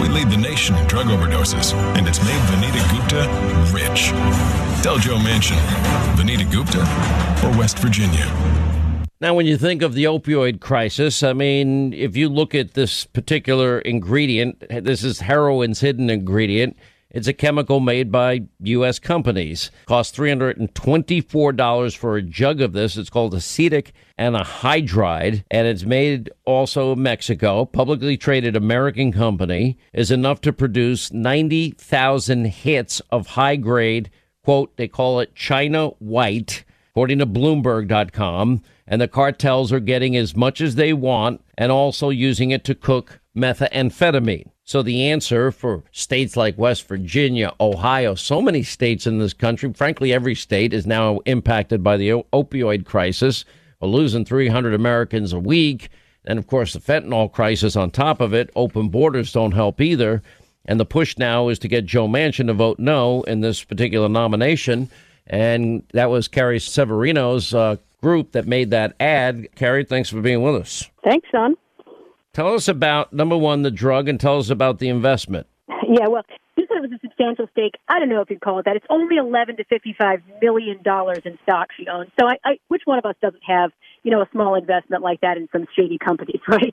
We 0.00 0.14
lead 0.14 0.30
the 0.30 0.38
nation 0.38 0.76
in 0.76 0.86
drug 0.86 1.06
overdoses, 1.06 1.74
and 1.98 2.06
it's 2.06 2.22
made 2.22 2.40
Vanita 2.54 2.82
Gupta 2.94 3.26
rich. 3.74 4.14
Tell 4.86 4.98
Joe 4.98 5.16
Manchin, 5.16 5.58
Vanita 6.14 6.48
Gupta 6.48 6.78
or 7.44 7.58
West 7.58 7.80
Virginia. 7.80 8.24
Now, 9.20 9.34
when 9.34 9.44
you 9.44 9.58
think 9.58 9.82
of 9.82 9.94
the 9.94 10.04
opioid 10.04 10.60
crisis, 10.60 11.24
I 11.24 11.32
mean, 11.32 11.92
if 11.92 12.16
you 12.16 12.28
look 12.28 12.54
at 12.54 12.74
this 12.74 13.04
particular 13.04 13.80
ingredient, 13.80 14.62
this 14.70 15.02
is 15.02 15.18
heroin's 15.18 15.80
hidden 15.80 16.08
ingredient. 16.08 16.76
It's 17.10 17.26
a 17.26 17.32
chemical 17.32 17.80
made 17.80 18.12
by 18.12 18.42
U.S. 18.60 19.00
companies. 19.00 19.72
Costs 19.86 20.16
$324 20.16 21.96
for 21.96 22.16
a 22.16 22.22
jug 22.22 22.60
of 22.60 22.72
this. 22.72 22.96
It's 22.96 23.10
called 23.10 23.34
acetic 23.34 23.92
anhydride, 24.20 25.42
and 25.50 25.66
it's 25.66 25.84
made 25.84 26.30
also 26.44 26.92
in 26.92 27.02
Mexico. 27.02 27.64
Publicly 27.64 28.16
traded 28.16 28.54
American 28.54 29.12
company 29.12 29.78
is 29.92 30.12
enough 30.12 30.40
to 30.42 30.52
produce 30.52 31.12
90,000 31.12 32.44
hits 32.44 33.02
of 33.10 33.26
high 33.26 33.56
grade, 33.56 34.10
quote, 34.46 34.76
they 34.76 34.86
call 34.86 35.18
it 35.18 35.34
China 35.34 35.88
white, 35.98 36.62
according 36.92 37.18
to 37.18 37.26
Bloomberg.com. 37.26 38.62
And 38.86 39.00
the 39.00 39.08
cartels 39.08 39.72
are 39.72 39.80
getting 39.80 40.16
as 40.16 40.36
much 40.36 40.60
as 40.60 40.76
they 40.76 40.92
want 40.92 41.42
and 41.58 41.72
also 41.72 42.10
using 42.10 42.52
it 42.52 42.62
to 42.62 42.74
cook 42.76 43.18
methamphetamine. 43.36 44.48
So 44.62 44.84
the 44.84 45.10
answer 45.10 45.50
for 45.50 45.82
states 45.90 46.36
like 46.36 46.56
West 46.56 46.86
Virginia, 46.86 47.54
Ohio, 47.58 48.14
so 48.14 48.40
many 48.40 48.62
states 48.62 49.04
in 49.04 49.18
this 49.18 49.34
country, 49.34 49.72
frankly, 49.72 50.12
every 50.12 50.36
state 50.36 50.72
is 50.72 50.86
now 50.86 51.18
impacted 51.26 51.82
by 51.82 51.96
the 51.96 52.10
opioid 52.32 52.84
crisis. 52.84 53.44
We're 53.80 53.88
losing 53.88 54.24
300 54.24 54.74
Americans 54.74 55.32
a 55.32 55.40
week. 55.40 55.88
And 56.24 56.38
of 56.38 56.46
course, 56.46 56.72
the 56.72 56.78
fentanyl 56.78 57.32
crisis 57.32 57.74
on 57.74 57.90
top 57.90 58.20
of 58.20 58.32
it. 58.32 58.50
Open 58.54 58.90
borders 58.90 59.32
don't 59.32 59.52
help 59.52 59.80
either. 59.80 60.22
And 60.66 60.78
the 60.80 60.84
push 60.84 61.16
now 61.16 61.48
is 61.48 61.58
to 61.60 61.68
get 61.68 61.86
Joe 61.86 62.08
Manchin 62.08 62.48
to 62.48 62.52
vote 62.52 62.78
no 62.78 63.22
in 63.22 63.40
this 63.40 63.64
particular 63.64 64.08
nomination. 64.08 64.90
And 65.26 65.82
that 65.92 66.10
was 66.10 66.28
Carrie 66.28 66.60
Severino's 66.60 67.54
uh, 67.54 67.76
group 68.02 68.32
that 68.32 68.46
made 68.46 68.70
that 68.70 68.94
ad. 69.00 69.48
Carrie, 69.54 69.84
thanks 69.84 70.08
for 70.08 70.20
being 70.20 70.42
with 70.42 70.56
us. 70.56 70.90
Thanks, 71.04 71.28
Sean. 71.30 71.54
Tell 72.32 72.54
us 72.54 72.68
about 72.68 73.12
number 73.12 73.36
one, 73.36 73.62
the 73.62 73.70
drug, 73.70 74.08
and 74.08 74.20
tell 74.20 74.38
us 74.38 74.50
about 74.50 74.78
the 74.78 74.88
investment. 74.88 75.46
Yeah, 75.88 76.08
well, 76.08 76.22
you 76.56 76.66
said 76.68 76.78
it 76.78 76.82
was 76.82 76.92
a 76.92 76.98
substantial 77.00 77.46
stake. 77.52 77.74
I 77.88 77.98
don't 77.98 78.08
know 78.08 78.20
if 78.20 78.28
you'd 78.28 78.40
call 78.40 78.58
it 78.58 78.64
that. 78.66 78.76
It's 78.76 78.86
only 78.90 79.16
eleven 79.16 79.56
to 79.56 79.64
fifty-five 79.64 80.20
million 80.42 80.82
dollars 80.82 81.20
in 81.24 81.38
stock 81.44 81.68
she 81.76 81.88
owns. 81.88 82.10
So, 82.20 82.26
I, 82.26 82.36
I, 82.44 82.58
which 82.68 82.82
one 82.84 82.98
of 82.98 83.06
us 83.06 83.14
doesn't 83.22 83.42
have, 83.46 83.70
you 84.06 84.12
know, 84.12 84.22
a 84.22 84.28
small 84.30 84.54
investment 84.54 85.02
like 85.02 85.20
that 85.22 85.36
in 85.36 85.48
some 85.50 85.66
shady 85.74 85.98
companies, 85.98 86.40
right? 86.48 86.72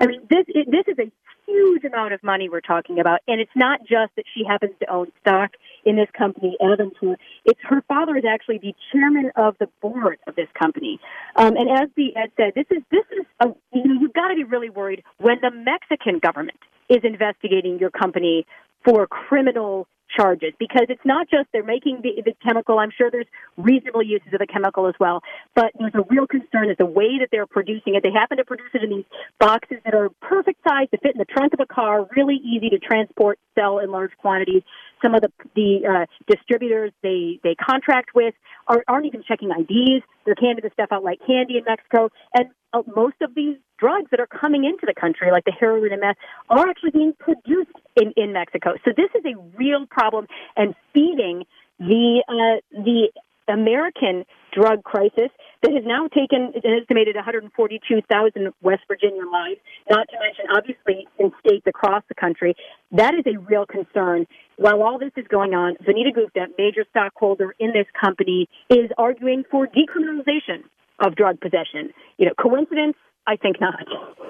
I 0.00 0.06
mean, 0.06 0.20
this 0.30 0.44
it, 0.46 0.70
this 0.70 0.86
is 0.86 0.96
a 0.96 1.10
huge 1.44 1.82
amount 1.82 2.12
of 2.12 2.22
money 2.22 2.48
we're 2.48 2.60
talking 2.60 3.00
about, 3.00 3.18
and 3.26 3.40
it's 3.40 3.50
not 3.56 3.80
just 3.80 4.14
that 4.14 4.24
she 4.32 4.44
happens 4.48 4.74
to 4.78 4.88
own 4.88 5.10
stock 5.20 5.50
in 5.84 5.96
this 5.96 6.06
company, 6.16 6.56
Avantor. 6.62 7.16
It's 7.44 7.58
her 7.64 7.82
father 7.88 8.16
is 8.16 8.22
actually 8.24 8.58
the 8.58 8.74
chairman 8.92 9.32
of 9.34 9.56
the 9.58 9.66
board 9.82 10.18
of 10.28 10.36
this 10.36 10.46
company. 10.56 11.00
Um, 11.34 11.56
and 11.56 11.68
as 11.68 11.88
the 11.96 12.14
Ed 12.14 12.30
said, 12.36 12.52
this 12.54 12.66
is 12.70 12.84
this 12.92 13.04
is 13.10 13.26
a, 13.40 13.46
you 13.72 13.84
know 13.84 14.00
you've 14.00 14.14
got 14.14 14.28
to 14.28 14.36
be 14.36 14.44
really 14.44 14.70
worried 14.70 15.02
when 15.18 15.38
the 15.42 15.50
Mexican 15.50 16.20
government 16.20 16.60
is 16.88 16.98
investigating 17.02 17.80
your 17.80 17.90
company 17.90 18.46
for 18.84 19.08
criminal 19.08 19.88
charges 20.14 20.52
because 20.58 20.86
it's 20.88 21.04
not 21.04 21.28
just 21.28 21.48
they're 21.52 21.62
making 21.62 22.00
the, 22.02 22.22
the 22.24 22.34
chemical. 22.42 22.78
I'm 22.78 22.90
sure 22.96 23.10
there's 23.10 23.26
reasonable 23.56 24.02
uses 24.02 24.28
of 24.32 24.38
the 24.38 24.46
chemical 24.46 24.88
as 24.88 24.94
well, 24.98 25.22
but 25.54 25.72
there's 25.78 25.94
a 25.94 26.04
real 26.08 26.26
concern 26.26 26.70
is 26.70 26.76
the 26.78 26.86
way 26.86 27.18
that 27.20 27.28
they're 27.30 27.46
producing 27.46 27.94
it. 27.94 28.02
They 28.02 28.12
happen 28.12 28.38
to 28.38 28.44
produce 28.44 28.70
it 28.74 28.82
in 28.82 28.90
these 28.90 29.04
boxes 29.38 29.78
that 29.84 29.94
are 29.94 30.10
perfect 30.20 30.60
size 30.66 30.88
to 30.90 30.98
fit 30.98 31.14
in 31.14 31.18
the 31.18 31.26
trunk 31.26 31.54
of 31.54 31.60
a 31.60 31.66
car, 31.66 32.06
really 32.16 32.36
easy 32.36 32.70
to 32.70 32.78
transport, 32.78 33.38
sell 33.54 33.78
in 33.78 33.90
large 33.90 34.12
quantities. 34.18 34.62
Some 35.02 35.14
of 35.14 35.20
the 35.20 35.30
the 35.54 35.80
uh, 35.86 36.06
distributors 36.26 36.92
they 37.02 37.38
they 37.44 37.54
contract 37.54 38.10
with 38.14 38.34
are, 38.66 38.82
aren't 38.88 39.06
even 39.06 39.22
checking 39.22 39.50
IDs. 39.50 40.04
They're 40.24 40.34
handing 40.40 40.64
the 40.64 40.70
stuff 40.72 40.88
out 40.90 41.04
like 41.04 41.20
candy 41.26 41.58
in 41.58 41.64
Mexico, 41.64 42.10
and 42.34 42.48
most 42.94 43.16
of 43.20 43.34
these 43.34 43.56
drugs 43.78 44.10
that 44.10 44.20
are 44.20 44.26
coming 44.26 44.64
into 44.64 44.86
the 44.86 44.94
country, 44.98 45.30
like 45.30 45.44
the 45.44 45.52
heroin 45.52 45.92
and 45.92 46.00
meth, 46.00 46.16
are 46.50 46.68
actually 46.68 46.90
being 46.90 47.12
produced 47.18 47.72
in, 47.96 48.12
in 48.16 48.32
Mexico. 48.32 48.74
So 48.84 48.92
this 48.96 49.10
is 49.14 49.24
a 49.24 49.38
real 49.56 49.86
problem 49.86 50.26
and 50.56 50.74
feeding 50.92 51.44
the 51.78 52.22
uh, 52.28 52.60
the 52.72 53.08
American 53.48 54.24
drug 54.52 54.82
crisis 54.84 55.30
that 55.62 55.72
has 55.72 55.82
now 55.84 56.06
taken 56.08 56.52
an 56.54 56.80
estimated 56.80 57.14
142,000 57.16 58.52
West 58.62 58.82
Virginia 58.88 59.22
lives, 59.22 59.60
not 59.90 60.06
to 60.08 60.16
mention 60.20 60.44
obviously 60.54 61.08
in 61.18 61.32
states 61.40 61.66
across 61.66 62.02
the 62.08 62.14
country. 62.14 62.54
That 62.92 63.14
is 63.14 63.24
a 63.26 63.38
real 63.38 63.64
concern. 63.66 64.26
While 64.56 64.82
all 64.82 64.98
this 64.98 65.12
is 65.16 65.26
going 65.28 65.54
on, 65.54 65.76
Vanita 65.76 66.14
Gupta, 66.14 66.46
major 66.58 66.84
stockholder 66.90 67.54
in 67.58 67.72
this 67.72 67.86
company, 67.98 68.48
is 68.68 68.90
arguing 68.98 69.44
for 69.50 69.66
decriminalization 69.66 70.64
of 71.00 71.16
drug 71.16 71.40
possession. 71.40 71.92
You 72.18 72.26
know, 72.26 72.32
coincidence? 72.40 72.96
I 73.26 73.36
think 73.36 73.60
not. 73.60 73.84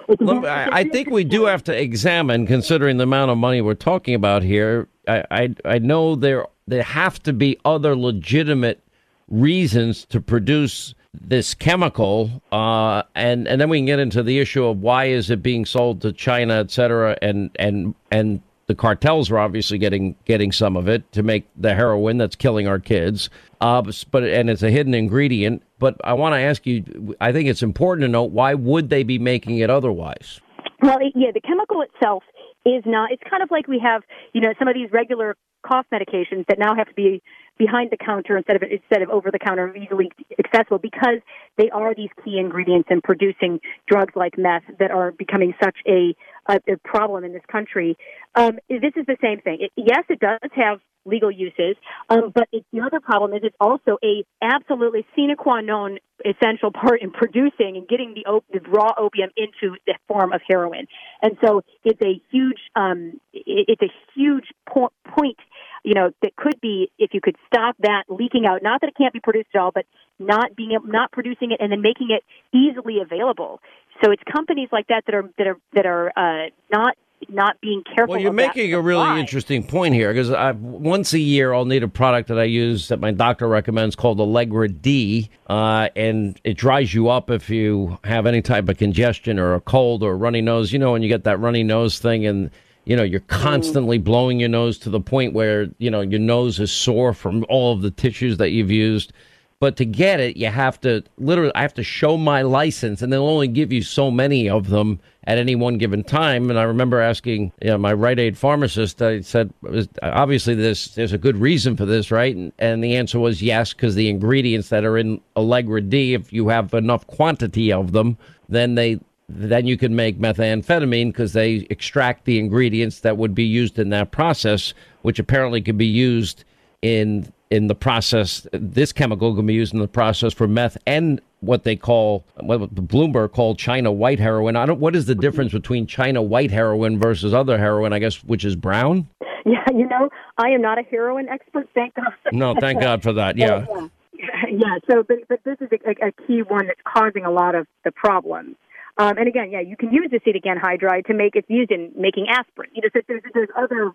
Look, 0.21 0.45
I, 0.45 0.81
I 0.81 0.85
think 0.85 1.11
we 1.11 1.23
do 1.23 1.45
have 1.45 1.63
to 1.65 1.81
examine, 1.81 2.47
considering 2.47 2.97
the 2.97 3.05
amount 3.05 3.31
of 3.31 3.39
money 3.39 3.61
we're 3.61 3.75
talking 3.75 4.15
about 4.15 4.43
here. 4.43 4.89
I, 5.07 5.25
I, 5.31 5.55
I 5.65 5.79
know 5.79 6.17
there 6.17 6.47
there 6.67 6.83
have 6.83 7.23
to 7.23 7.33
be 7.33 7.59
other 7.65 7.97
legitimate 7.97 8.83
reasons 9.29 10.05
to 10.07 10.21
produce 10.21 10.95
this 11.15 11.55
chemical, 11.55 12.43
uh, 12.51 13.03
and 13.15 13.47
and 13.47 13.61
then 13.61 13.69
we 13.69 13.79
can 13.79 13.87
get 13.87 13.99
into 13.99 14.23
the 14.23 14.39
issue 14.41 14.65
of 14.65 14.81
why 14.81 15.07
is 15.07 15.31
it 15.31 15.43
being 15.43 15.65
sold 15.65 16.03
to 16.03 16.13
China, 16.13 16.55
et 16.55 16.71
cetera, 16.71 17.17
and 17.23 17.51
and 17.57 17.95
and 18.11 18.43
the 18.69 18.75
cartels 18.75 19.31
are 19.31 19.39
obviously 19.39 19.79
getting 19.79 20.15
getting 20.25 20.53
some 20.53 20.77
of 20.77 20.89
it 20.89 21.11
to 21.13 21.23
make 21.23 21.49
the 21.57 21.75
heroin 21.75 22.19
that's 22.19 22.37
killing 22.37 22.69
our 22.69 22.79
kids. 22.79 23.31
Uh, 23.61 23.83
but 24.11 24.23
and 24.23 24.49
it's 24.49 24.63
a 24.63 24.71
hidden 24.71 24.95
ingredient. 24.95 25.63
But 25.79 25.97
I 26.05 26.13
want 26.13 26.35
to 26.35 26.39
ask 26.39 26.65
you. 26.67 27.17
I 27.21 27.33
think 27.33 27.49
it's 27.49 27.63
important 27.63 28.05
to 28.05 28.09
note 28.09 28.31
why 28.31 28.55
would 28.55 28.91
they 28.91 29.03
be 29.03 29.19
making 29.19 29.59
it 29.59 29.71
otherwise? 29.71 30.41
Well, 30.83 30.99
yeah, 31.15 31.33
the 31.33 31.41
chemical 31.41 31.83
itself 31.83 32.23
is 32.65 32.83
not. 32.87 33.11
It's 33.11 33.23
kind 33.29 33.43
of 33.43 33.51
like 33.51 33.67
we 33.67 33.81
have, 33.83 34.03
you 34.33 34.41
know, 34.41 34.53
some 34.59 34.69
of 34.69 34.75
these 34.75 34.91
regular 34.93 35.35
cough 35.69 35.87
medications 35.93 36.47
that 36.49 36.59
now 36.59 36.75
have 36.75 36.89
to 36.89 36.95
be 36.95 37.23
behind 37.59 37.91
the 37.91 37.97
counter 37.97 38.37
instead 38.37 38.57
of 38.57 38.63
instead 38.63 39.03
of 39.03 39.11
over 39.11 39.31
the 39.31 39.39
counter, 39.39 39.75
easily 39.77 40.11
accessible, 40.39 40.79
because 40.79 41.21
they 41.57 41.69
are 41.71 41.95
these 41.95 42.11
key 42.25 42.39
ingredients 42.39 42.89
in 42.91 43.01
producing 43.01 43.61
drugs 43.87 44.15
like 44.17 44.39
meth 44.39 44.63
that 44.79 44.91
are 44.91 45.11
becoming 45.13 45.53
such 45.63 45.77
a, 45.87 46.15
a, 46.49 46.55
a 46.73 46.77
problem 46.85 47.25
in 47.25 47.33
this 47.33 47.43
country. 47.51 47.97
Um, 48.35 48.59
this 48.69 48.93
is 48.97 49.07
the 49.07 49.17
same 49.21 49.41
thing. 49.41 49.59
It, 49.61 49.73
yes, 49.77 50.05
it 50.09 50.21
does 50.21 50.39
have 50.55 50.79
legal 51.05 51.31
uses, 51.31 51.77
um, 52.11 52.31
but 52.35 52.49
it, 52.53 52.65
the 52.73 52.81
other 52.81 53.01
problem 53.01 53.33
is 53.33 53.41
it's 53.43 53.57
also 53.61 53.99
a 54.05 54.25
absolutely 54.43 55.07
sine 55.17 55.35
qua 55.37 55.61
non 55.61 55.99
essential 56.25 56.71
part 56.71 57.01
in 57.01 57.11
producing 57.11 57.77
and 57.77 57.89
getting 57.89 58.15
the, 58.15 58.29
op- 58.29 58.45
the 58.53 58.61
raw 58.69 58.93
opium 58.99 59.31
into 59.37 59.77
the 59.87 59.95
form 60.07 60.33
of 60.33 60.41
heroin. 60.49 60.87
And 61.23 61.37
so 61.45 61.63
it's 61.85 62.01
a 62.03 62.21
huge 62.31 62.59
um, 62.77 63.21
it, 63.33 63.67
it's 63.69 63.83
a 63.83 63.93
huge 64.15 64.47
po- 64.69 64.93
point 65.17 65.39
you 65.85 65.95
know, 65.95 66.11
that 66.23 66.37
could 66.37 66.61
be 66.61 66.91
if 66.99 67.15
you 67.15 67.21
could 67.21 67.37
stop 67.47 67.77
that 67.81 68.05
leaking 68.09 68.47
out. 68.47 68.63
Not 68.63 68.81
that 68.81 68.89
it 68.89 68.97
can't 68.97 69.13
be 69.13 69.21
produced 69.21 69.49
at 69.55 69.61
all, 69.61 69.71
but 69.73 69.87
not 70.19 70.57
being 70.57 70.77
not 70.85 71.13
producing 71.13 71.53
it 71.53 71.61
and 71.61 71.73
then 71.73 71.83
making 71.83 72.09
it 72.11 72.25
easily 72.57 73.01
available. 73.01 73.61
So 74.03 74.11
it's 74.11 74.23
companies 74.31 74.69
like 74.73 74.87
that 74.89 75.05
that 75.07 75.15
are 75.15 75.31
that 75.39 75.47
are 75.47 75.57
that 75.75 75.87
are 75.87 76.13
uh, 76.17 76.51
not 76.71 76.97
not 77.29 77.61
being 77.61 77.83
careful. 77.83 78.15
Well, 78.15 78.23
you're 78.23 78.33
making 78.33 78.73
a 78.75 78.81
really 78.81 79.19
interesting 79.19 79.65
point 79.65 79.95
here 79.95 80.13
because 80.13 80.31
once 80.61 81.13
a 81.13 81.19
year 81.19 81.53
I'll 81.53 81.65
need 81.65 81.83
a 81.83 81.89
product 81.89 82.29
that 82.29 82.39
I 82.39 82.45
use 82.45 82.89
that 82.89 83.01
my 83.01 83.11
doctor 83.11 83.49
recommends 83.49 83.97
called 83.97 84.21
Allegra 84.21 84.69
D, 84.69 85.31
uh, 85.49 85.89
and 85.97 86.41
it 86.45 86.57
dries 86.57 86.95
you 86.95 87.09
up 87.09 87.31
if 87.31 87.51
you 87.51 87.99
have 88.05 88.27
any 88.27 88.43
type 88.43 88.69
of 88.69 88.79
congestion 88.79 89.39
or 89.39 89.55
a 89.55 89.61
cold 89.61 90.03
or 90.03 90.13
a 90.13 90.17
runny 90.17 90.41
nose. 90.41 90.73
You 90.73 90.79
know, 90.79 90.93
when 90.93 91.03
you 91.03 91.09
get 91.09 91.25
that 91.25 91.41
runny 91.41 91.65
nose 91.65 91.99
thing 91.99 92.27
and 92.27 92.51
you 92.89 92.97
know 92.97 93.03
you're 93.03 93.21
mm. 93.21 93.29
constantly 93.29 93.99
blowing 93.99 94.41
your 94.41 94.49
nose 94.49 94.79
to 94.79 94.91
the 94.91 95.01
point 95.01 95.35
where 95.35 95.69
you 95.79 95.91
know 95.91 96.01
your 96.01 96.19
nose 96.19 96.59
is 96.59 96.73
sore 96.73 97.13
from 97.13 97.45
all 97.49 97.73
of 97.73 97.83
the 97.83 97.93
tissues 97.93 98.39
that 98.39 98.51
you've 98.51 98.71
used. 98.71 99.13
But 99.61 99.77
to 99.79 99.85
get 99.85 100.21
it 100.21 100.37
you 100.37 100.47
have 100.47 100.81
to 100.83 101.03
literally 101.19 101.53
i 101.57 101.63
have 101.63 101.75
to 101.75 101.83
show 101.83 102.17
my 102.17 102.43
license 102.43 103.03
and 103.03 103.13
they'll 103.13 103.27
only 103.27 103.49
give 103.49 103.73
you 103.73 103.83
so 103.83 104.09
many 104.09 104.49
of 104.49 104.69
them 104.69 105.01
at 105.25 105.37
any 105.37 105.57
one 105.57 105.79
given 105.79 106.05
time. 106.05 106.49
And 106.49 106.59
i 106.59 106.63
remember 106.63 107.01
asking 107.01 107.53
you 107.61 107.71
know, 107.71 107.79
my 107.79 107.93
Rite 107.93 108.21
Aid 108.21 108.39
pharmacist 108.39 109.03
i 109.03 109.21
said 109.21 109.53
obviously 110.01 110.55
there's 110.55 110.95
there's 110.95 111.13
a 111.13 111.19
good 111.19 111.37
reason 111.37 111.77
for 111.77 111.87
this 111.87 112.13
right? 112.13 112.35
And, 112.35 112.53
and 112.61 112.85
the 112.85 112.97
answer 112.97 113.19
was 113.19 113.43
yes 113.43 113.73
because 113.73 113.97
the 113.97 114.09
ingredients 114.09 114.69
that 114.69 114.85
are 114.85 114.97
in 114.97 115.21
allegra 115.37 115.83
d 115.83 116.15
if 116.15 116.33
you 116.33 116.49
have 116.49 116.73
enough 116.73 117.05
quantity 117.09 117.73
of 117.73 117.91
them 117.91 118.17
then 118.49 118.77
they 118.77 119.01
then 119.29 119.67
you 119.67 119.77
can 119.77 119.95
make 119.95 120.19
methamphetamine 120.19 121.09
because 121.09 121.35
they 121.35 121.67
extract 121.71 122.25
the 122.25 122.39
ingredients 122.39 123.01
that 123.01 123.17
would 123.17 123.35
be 123.35 123.45
used 123.45 123.79
in 123.79 123.91
that 123.91 124.11
process, 124.11 124.73
which 125.03 125.19
apparently 125.19 125.61
could 125.61 125.79
be 125.79 125.87
used 125.87 126.45
in 126.83 127.31
in 127.51 127.67
the 127.67 127.75
process. 127.75 128.47
This 128.53 128.93
chemical 128.93 129.35
can 129.35 129.47
be 129.47 129.55
used 129.55 129.75
in 129.75 129.81
the 129.81 129.89
process 129.89 130.33
for 130.33 130.47
meth 130.47 130.77
and 130.87 131.21
what 131.41 131.65
they 131.65 131.77
call 131.77 132.25
what 132.41 132.75
Bloomberg 132.75 133.33
called 133.33 133.59
China 133.59 133.93
white 133.93 134.19
heroin. 134.19 134.57
I 134.57 134.67
don't. 134.67 134.81
What 134.81 134.97
is 134.97 135.07
the 135.07 135.13
mm-hmm. 135.13 135.21
difference 135.21 135.53
between 135.53 135.87
China 135.87 136.23
white 136.23 136.51
heroin 136.51 136.99
versus 136.99 137.35
other 137.35 137.59
heroin? 137.59 137.93
I 137.93 137.99
guess 137.99 138.25
which 138.25 138.45
is 138.45 138.57
brown. 138.57 139.09
Yeah, 139.45 139.65
you 139.73 139.87
know, 139.89 140.11
I 140.37 140.49
am 140.51 140.61
not 140.61 140.79
a 140.79 140.83
heroin 140.83 141.29
expert. 141.29 141.69
Thank 141.75 141.95
God. 141.95 142.13
No, 142.33 142.55
thank 142.61 142.81
God 142.81 143.03
for 143.03 143.13
that. 143.15 143.37
Yeah. 143.37 143.65
yeah. 144.51 144.79
So, 144.91 145.03
but 145.03 145.19
but 145.29 145.41
this 145.45 145.57
is 145.61 145.69
a, 145.73 146.07
a 146.07 146.13
key 146.27 146.43
one 146.43 146.67
that's 146.67 146.81
causing 146.85 147.25
a 147.25 147.31
lot 147.31 147.55
of 147.55 147.67
the 147.85 147.93
problems. 147.93 148.57
Um, 148.99 149.17
and 149.17 149.29
again, 149.29 149.53
yeah, 149.53 149.61
you 149.61 149.77
can 149.77 149.93
use 149.93 150.11
acetic 150.13 150.43
anhydride 150.43 151.07
to 151.07 151.15
make 151.15 151.37
it's 151.37 151.49
used 151.49 151.71
in 151.71 151.93
making 151.97 152.27
aspirin. 152.29 152.71
You 152.75 152.83
know, 152.83 152.89
so 152.93 153.01
there's 153.07 153.23
there's 153.33 153.49
other 153.57 153.93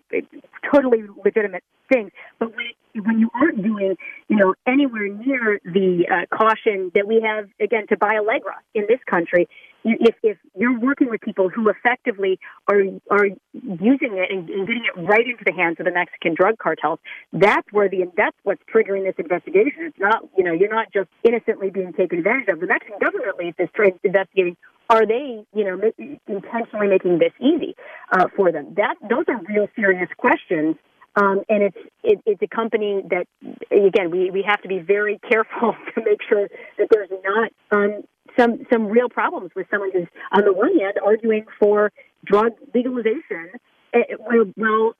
totally 0.72 1.04
legitimate 1.22 1.62
things. 1.92 2.10
But 2.38 2.54
when 2.56 3.04
when 3.04 3.18
you 3.18 3.28
aren't 3.34 3.62
doing, 3.62 3.96
you 4.28 4.36
know, 4.36 4.54
anywhere 4.66 5.08
near 5.08 5.60
the 5.62 6.06
uh, 6.10 6.34
caution 6.34 6.90
that 6.94 7.06
we 7.06 7.20
have 7.20 7.50
again 7.60 7.86
to 7.88 7.98
buy 7.98 8.16
Allegra 8.16 8.56
in 8.74 8.86
this 8.88 9.00
country, 9.06 9.46
if 9.84 10.14
if 10.22 10.38
you're 10.56 10.78
working 10.78 11.10
with 11.10 11.20
people 11.20 11.48
who 11.48 11.68
effectively 11.68 12.38
are 12.68 12.82
are 13.10 13.26
using 13.52 14.16
it 14.16 14.30
and, 14.30 14.48
and 14.48 14.66
getting 14.66 14.84
it 14.84 14.98
right 15.00 15.26
into 15.26 15.44
the 15.44 15.52
hands 15.52 15.76
of 15.78 15.84
the 15.86 15.92
Mexican 15.92 16.34
drug 16.34 16.58
cartels, 16.58 16.98
that's 17.32 17.70
where 17.70 17.88
the 17.88 18.04
that's 18.16 18.36
what's 18.42 18.62
triggering 18.72 19.04
this 19.04 19.14
investigation. 19.18 19.84
It's 19.84 19.98
not, 19.98 20.22
you 20.36 20.44
know, 20.44 20.52
you're 20.52 20.74
not 20.74 20.92
just 20.92 21.08
innocently 21.22 21.70
being 21.70 21.92
taken 21.92 22.18
advantage 22.18 22.48
of. 22.48 22.60
The 22.60 22.66
Mexican 22.66 22.98
government, 22.98 23.28
at 23.28 23.36
least, 23.36 23.60
is 23.60 23.68
investigating 24.02 24.56
are 24.90 25.06
they, 25.06 25.44
you 25.54 25.64
know, 25.64 25.80
intentionally 26.26 26.88
making 26.88 27.18
this 27.18 27.32
easy 27.40 27.74
uh, 28.12 28.26
for 28.36 28.52
them? 28.52 28.74
That 28.76 28.96
those 29.08 29.24
are 29.28 29.40
real 29.48 29.68
serious 29.74 30.08
questions. 30.16 30.76
Um, 31.16 31.42
and 31.48 31.62
it's 31.62 31.76
it, 32.02 32.20
it's 32.26 32.42
a 32.42 32.48
company 32.48 33.02
that 33.10 33.26
again 33.70 34.10
we, 34.10 34.30
we 34.30 34.42
have 34.42 34.60
to 34.62 34.68
be 34.68 34.80
very 34.80 35.20
careful 35.28 35.76
to 35.94 36.04
make 36.04 36.20
sure 36.28 36.48
that 36.78 36.88
there's 36.90 37.10
not 37.22 37.52
um, 37.70 38.02
some 38.38 38.66
some 38.70 38.86
real 38.86 39.08
problems 39.08 39.50
with 39.54 39.66
someone 39.70 39.90
who's 39.92 40.08
on 40.32 40.44
the 40.44 40.52
one 40.52 40.76
hand 40.78 40.94
arguing 41.04 41.44
for 41.58 41.92
drug 42.24 42.52
legalization 42.74 43.50
eh, 43.92 44.02
while, 44.18 44.44
while 44.56 44.94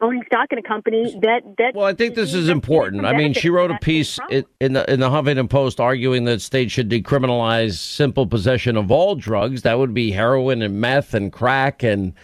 owning 0.00 0.22
stock 0.26 0.48
in 0.50 0.58
a 0.58 0.62
company 0.62 1.18
that 1.22 1.42
that. 1.58 1.74
Well, 1.74 1.86
I 1.86 1.94
think 1.94 2.14
this 2.14 2.34
is 2.34 2.48
important. 2.48 3.04
I 3.04 3.16
mean, 3.16 3.32
she 3.32 3.50
wrote 3.50 3.70
a 3.70 3.78
piece 3.78 4.18
in 4.30 4.72
the 4.72 4.90
in 4.90 5.00
the 5.00 5.10
Huffington 5.10 5.48
Post 5.48 5.80
arguing 5.80 6.24
that 6.24 6.40
states 6.40 6.72
should 6.72 6.88
decriminalize 6.88 7.78
simple 7.78 8.26
possession 8.26 8.76
of 8.76 8.90
all 8.90 9.14
drugs. 9.14 9.62
That 9.62 9.78
would 9.78 9.94
be 9.94 10.10
heroin 10.10 10.62
and 10.62 10.80
meth 10.80 11.14
and 11.14 11.32
crack 11.32 11.82
and 11.82 12.14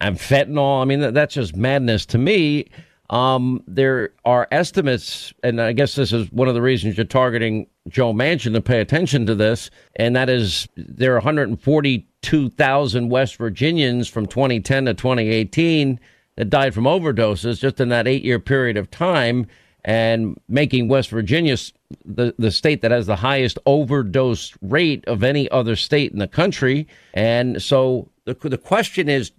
and 0.00 0.16
fentanyl. 0.16 0.82
I 0.82 0.84
mean, 0.84 1.00
that, 1.00 1.14
that's 1.14 1.34
just 1.34 1.56
madness 1.56 2.06
to 2.06 2.18
me. 2.18 2.66
Um, 3.10 3.62
there 3.66 4.14
are 4.24 4.48
estimates, 4.50 5.34
and 5.42 5.60
I 5.60 5.72
guess 5.72 5.94
this 5.94 6.12
is 6.12 6.32
one 6.32 6.48
of 6.48 6.54
the 6.54 6.62
reasons 6.62 6.96
you're 6.96 7.04
targeting 7.04 7.66
Joe 7.88 8.12
Manchin 8.12 8.52
to 8.54 8.60
pay 8.60 8.80
attention 8.80 9.26
to 9.26 9.34
this, 9.34 9.70
and 9.96 10.14
that 10.14 10.28
is 10.28 10.68
there 10.76 11.12
are 11.12 11.16
142,000 11.16 13.08
West 13.08 13.36
Virginians 13.36 14.08
from 14.08 14.26
2010 14.26 14.84
to 14.86 14.94
2018 14.94 15.98
that 16.36 16.50
died 16.50 16.74
from 16.74 16.84
overdoses 16.84 17.58
just 17.60 17.80
in 17.80 17.88
that 17.88 18.06
eight 18.06 18.22
year 18.24 18.38
period 18.38 18.76
of 18.76 18.90
time 18.90 19.46
and 19.84 20.38
making 20.48 20.86
West 20.88 21.10
Virginia 21.10 21.56
the, 22.04 22.34
the 22.38 22.50
state 22.50 22.82
that 22.82 22.92
has 22.92 23.06
the 23.06 23.16
highest 23.16 23.58
overdose 23.66 24.56
rate 24.62 25.04
of 25.06 25.24
any 25.24 25.50
other 25.50 25.74
state 25.74 26.12
in 26.12 26.18
the 26.18 26.28
country. 26.28 26.86
And 27.14 27.60
so 27.60 28.08
the, 28.24 28.34
the 28.34 28.58
question 28.58 29.08
is, 29.08 29.32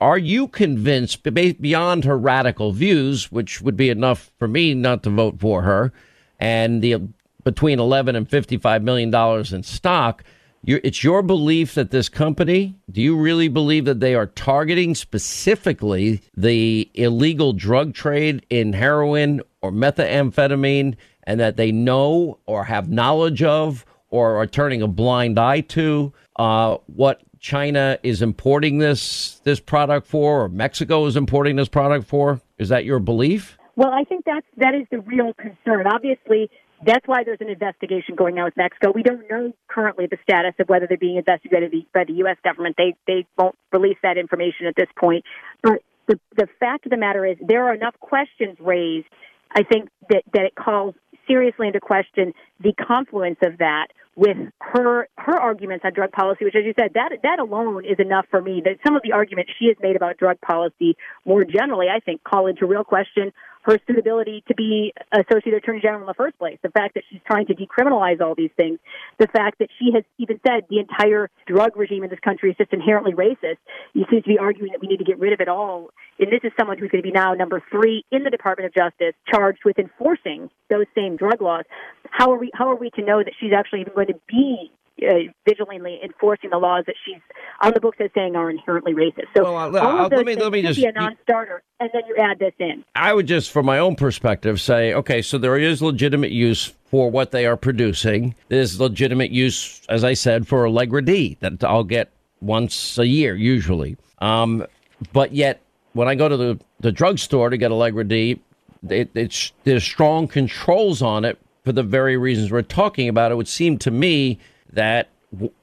are 0.00 0.18
you 0.18 0.48
convinced 0.48 1.22
beyond 1.22 2.04
her 2.04 2.18
radical 2.18 2.72
views, 2.72 3.30
which 3.30 3.62
would 3.62 3.76
be 3.76 3.88
enough 3.88 4.30
for 4.38 4.48
me 4.48 4.74
not 4.74 5.02
to 5.04 5.10
vote 5.10 5.40
for 5.40 5.62
her, 5.62 5.92
and 6.38 6.82
the 6.82 7.08
between 7.44 7.78
11 7.78 8.16
and 8.16 8.28
55 8.28 8.82
million 8.82 9.10
dollars 9.10 9.52
in 9.52 9.62
stock, 9.62 10.24
it's 10.66 11.04
your 11.04 11.22
belief 11.22 11.74
that 11.74 11.90
this 11.90 12.08
company, 12.08 12.74
do 12.90 13.02
you 13.02 13.16
really 13.16 13.48
believe 13.48 13.84
that 13.84 14.00
they 14.00 14.14
are 14.14 14.26
targeting 14.26 14.94
specifically 14.94 16.22
the 16.36 16.90
illegal 16.94 17.52
drug 17.52 17.94
trade 17.94 18.46
in 18.48 18.72
heroin 18.72 19.42
or 19.60 19.70
methamphetamine 19.70 20.96
and 21.24 21.40
that 21.40 21.56
they 21.56 21.70
know 21.70 22.38
or 22.46 22.64
have 22.64 22.88
knowledge 22.88 23.42
of 23.42 23.84
or 24.08 24.36
are 24.36 24.46
turning 24.46 24.80
a 24.80 24.88
blind 24.88 25.38
eye 25.38 25.60
to 25.60 26.12
uh, 26.36 26.76
what 26.86 27.22
China 27.40 27.98
is 28.02 28.22
importing 28.22 28.78
this 28.78 29.40
this 29.44 29.60
product 29.60 30.06
for 30.06 30.44
or 30.44 30.48
Mexico 30.48 31.04
is 31.04 31.16
importing 31.16 31.56
this 31.56 31.68
product 31.68 32.06
for? 32.06 32.40
Is 32.58 32.70
that 32.70 32.86
your 32.86 33.00
belief? 33.00 33.58
Well, 33.76 33.90
I 33.90 34.04
think 34.04 34.24
that's 34.24 34.46
that 34.56 34.74
is 34.74 34.86
the 34.90 35.00
real 35.00 35.34
concern. 35.34 35.86
Obviously, 35.86 36.50
that's 36.86 37.06
why 37.06 37.24
there's 37.24 37.40
an 37.40 37.48
investigation 37.48 38.14
going 38.14 38.38
on 38.38 38.44
with 38.44 38.56
Mexico. 38.56 38.92
We 38.92 39.02
don't 39.02 39.28
know 39.30 39.52
currently 39.68 40.06
the 40.06 40.18
status 40.22 40.54
of 40.58 40.68
whether 40.68 40.86
they're 40.86 40.96
being 40.96 41.16
investigated 41.16 41.72
by 41.92 42.04
the 42.04 42.14
U.S. 42.14 42.36
government. 42.44 42.76
They 42.76 42.94
they 43.06 43.26
won't 43.38 43.56
release 43.72 43.98
that 44.02 44.18
information 44.18 44.66
at 44.66 44.74
this 44.76 44.88
point. 44.98 45.24
But 45.62 45.82
the 46.06 46.18
the 46.36 46.48
fact 46.60 46.86
of 46.86 46.90
the 46.90 46.96
matter 46.96 47.24
is, 47.24 47.36
there 47.40 47.66
are 47.66 47.74
enough 47.74 47.94
questions 48.00 48.56
raised. 48.60 49.06
I 49.54 49.62
think 49.62 49.88
that 50.10 50.22
that 50.32 50.42
it 50.42 50.54
calls 50.54 50.94
seriously 51.26 51.66
into 51.68 51.80
question 51.80 52.32
the 52.60 52.72
confluence 52.72 53.38
of 53.42 53.58
that 53.58 53.88
with 54.16 54.36
her 54.60 55.08
her 55.18 55.38
arguments 55.38 55.84
on 55.84 55.92
drug 55.92 56.12
policy, 56.12 56.44
which, 56.44 56.54
as 56.54 56.64
you 56.64 56.74
said, 56.78 56.92
that 56.94 57.10
that 57.22 57.38
alone 57.38 57.84
is 57.84 57.98
enough 57.98 58.26
for 58.30 58.40
me. 58.40 58.62
That 58.64 58.78
some 58.84 58.96
of 58.96 59.02
the 59.02 59.12
arguments 59.12 59.52
she 59.58 59.66
has 59.66 59.76
made 59.80 59.96
about 59.96 60.18
drug 60.18 60.40
policy 60.40 60.96
more 61.24 61.44
generally, 61.44 61.86
I 61.88 62.00
think, 62.00 62.22
call 62.24 62.46
into 62.46 62.66
real 62.66 62.84
question 62.84 63.32
her 63.64 63.78
suitability 63.86 64.44
to 64.48 64.54
be 64.54 64.92
associate 65.12 65.54
attorney 65.54 65.80
general 65.80 66.02
in 66.02 66.06
the 66.06 66.14
first 66.14 66.38
place. 66.38 66.58
The 66.62 66.70
fact 66.70 66.94
that 66.94 67.04
she's 67.10 67.20
trying 67.26 67.46
to 67.46 67.54
decriminalize 67.54 68.20
all 68.20 68.34
these 68.34 68.50
things. 68.56 68.78
The 69.18 69.26
fact 69.26 69.58
that 69.58 69.68
she 69.78 69.90
has 69.94 70.04
even 70.18 70.38
said 70.46 70.64
the 70.68 70.80
entire 70.80 71.30
drug 71.46 71.76
regime 71.76 72.04
in 72.04 72.10
this 72.10 72.20
country 72.20 72.50
is 72.50 72.56
just 72.56 72.72
inherently 72.72 73.12
racist. 73.12 73.58
You 73.94 74.04
seem 74.10 74.22
to 74.22 74.28
be 74.28 74.38
arguing 74.38 74.72
that 74.72 74.80
we 74.80 74.88
need 74.88 74.98
to 74.98 75.04
get 75.04 75.18
rid 75.18 75.32
of 75.32 75.40
it 75.40 75.48
all. 75.48 75.90
And 76.18 76.30
this 76.30 76.40
is 76.44 76.52
someone 76.58 76.78
who's 76.78 76.90
going 76.90 77.02
to 77.02 77.08
be 77.08 77.12
now 77.12 77.32
number 77.34 77.62
three 77.70 78.04
in 78.12 78.22
the 78.22 78.30
Department 78.30 78.66
of 78.66 78.74
Justice, 78.74 79.14
charged 79.32 79.60
with 79.64 79.78
enforcing 79.78 80.50
those 80.68 80.86
same 80.94 81.16
drug 81.16 81.40
laws. 81.40 81.64
How 82.10 82.32
are 82.32 82.38
we? 82.38 82.50
How 82.54 82.70
are 82.70 82.76
we 82.76 82.90
to 82.90 83.02
know 83.02 83.22
that 83.22 83.32
she's 83.40 83.52
actually 83.56 83.80
even 83.80 83.94
going 83.94 84.08
to 84.08 84.20
be 84.28 84.70
uh, 85.02 85.32
vigilantly 85.46 86.00
enforcing 86.02 86.50
the 86.50 86.58
laws 86.58 86.84
that 86.86 86.94
she's 87.04 87.20
on 87.60 87.72
the 87.74 87.80
books 87.80 87.98
as 88.00 88.10
saying 88.14 88.36
are 88.36 88.50
inherently 88.50 88.94
racist. 88.94 89.26
So 89.36 89.42
well, 89.42 89.56
all 89.56 89.76
I'll, 89.76 90.04
of 90.04 90.10
those 90.10 90.18
let 90.18 90.26
me 90.26 90.36
let 90.36 90.52
me 90.52 90.62
just 90.62 90.78
be 90.78 90.86
a 90.86 90.92
non-starter, 90.92 91.62
and 91.80 91.90
then 91.92 92.02
you 92.08 92.16
add 92.16 92.38
this 92.38 92.52
in. 92.58 92.84
I 92.94 93.12
would 93.12 93.26
just, 93.26 93.50
from 93.50 93.66
my 93.66 93.78
own 93.78 93.96
perspective, 93.96 94.60
say, 94.60 94.92
okay, 94.94 95.22
so 95.22 95.38
there 95.38 95.58
is 95.58 95.82
legitimate 95.82 96.30
use 96.30 96.72
for 96.86 97.10
what 97.10 97.32
they 97.32 97.46
are 97.46 97.56
producing. 97.56 98.34
There's 98.48 98.80
legitimate 98.80 99.30
use, 99.30 99.82
as 99.88 100.04
I 100.04 100.14
said, 100.14 100.46
for 100.46 100.66
Allegra 100.66 101.04
D 101.04 101.36
that 101.40 101.64
I'll 101.64 101.84
get 101.84 102.10
once 102.40 102.98
a 102.98 103.06
year 103.06 103.34
usually. 103.34 103.96
Um, 104.18 104.64
but 105.12 105.32
yet, 105.32 105.60
when 105.92 106.08
I 106.08 106.14
go 106.14 106.28
to 106.28 106.36
the 106.36 106.60
the 106.80 106.92
drugstore 106.92 107.50
to 107.50 107.56
get 107.56 107.72
Allegra 107.72 108.04
D, 108.04 108.40
it, 108.88 109.10
it's 109.14 109.52
there's 109.64 109.82
strong 109.82 110.28
controls 110.28 111.02
on 111.02 111.24
it 111.24 111.38
for 111.64 111.72
the 111.72 111.82
very 111.82 112.16
reasons 112.16 112.52
we're 112.52 112.62
talking 112.62 113.08
about. 113.08 113.32
It 113.32 113.36
would 113.36 113.48
seem 113.48 113.78
to 113.78 113.90
me 113.90 114.38
that 114.74 115.08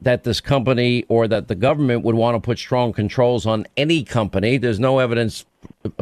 that 0.01 0.23
this 0.25 0.41
company 0.41 1.05
or 1.07 1.27
that 1.27 1.47
the 1.47 1.55
government 1.55 2.03
would 2.03 2.15
want 2.15 2.35
to 2.35 2.39
put 2.39 2.59
strong 2.59 2.91
controls 2.91 3.45
on 3.45 3.65
any 3.77 4.03
company. 4.03 4.57
There's 4.57 4.79
no 4.79 4.99
evidence 4.99 5.45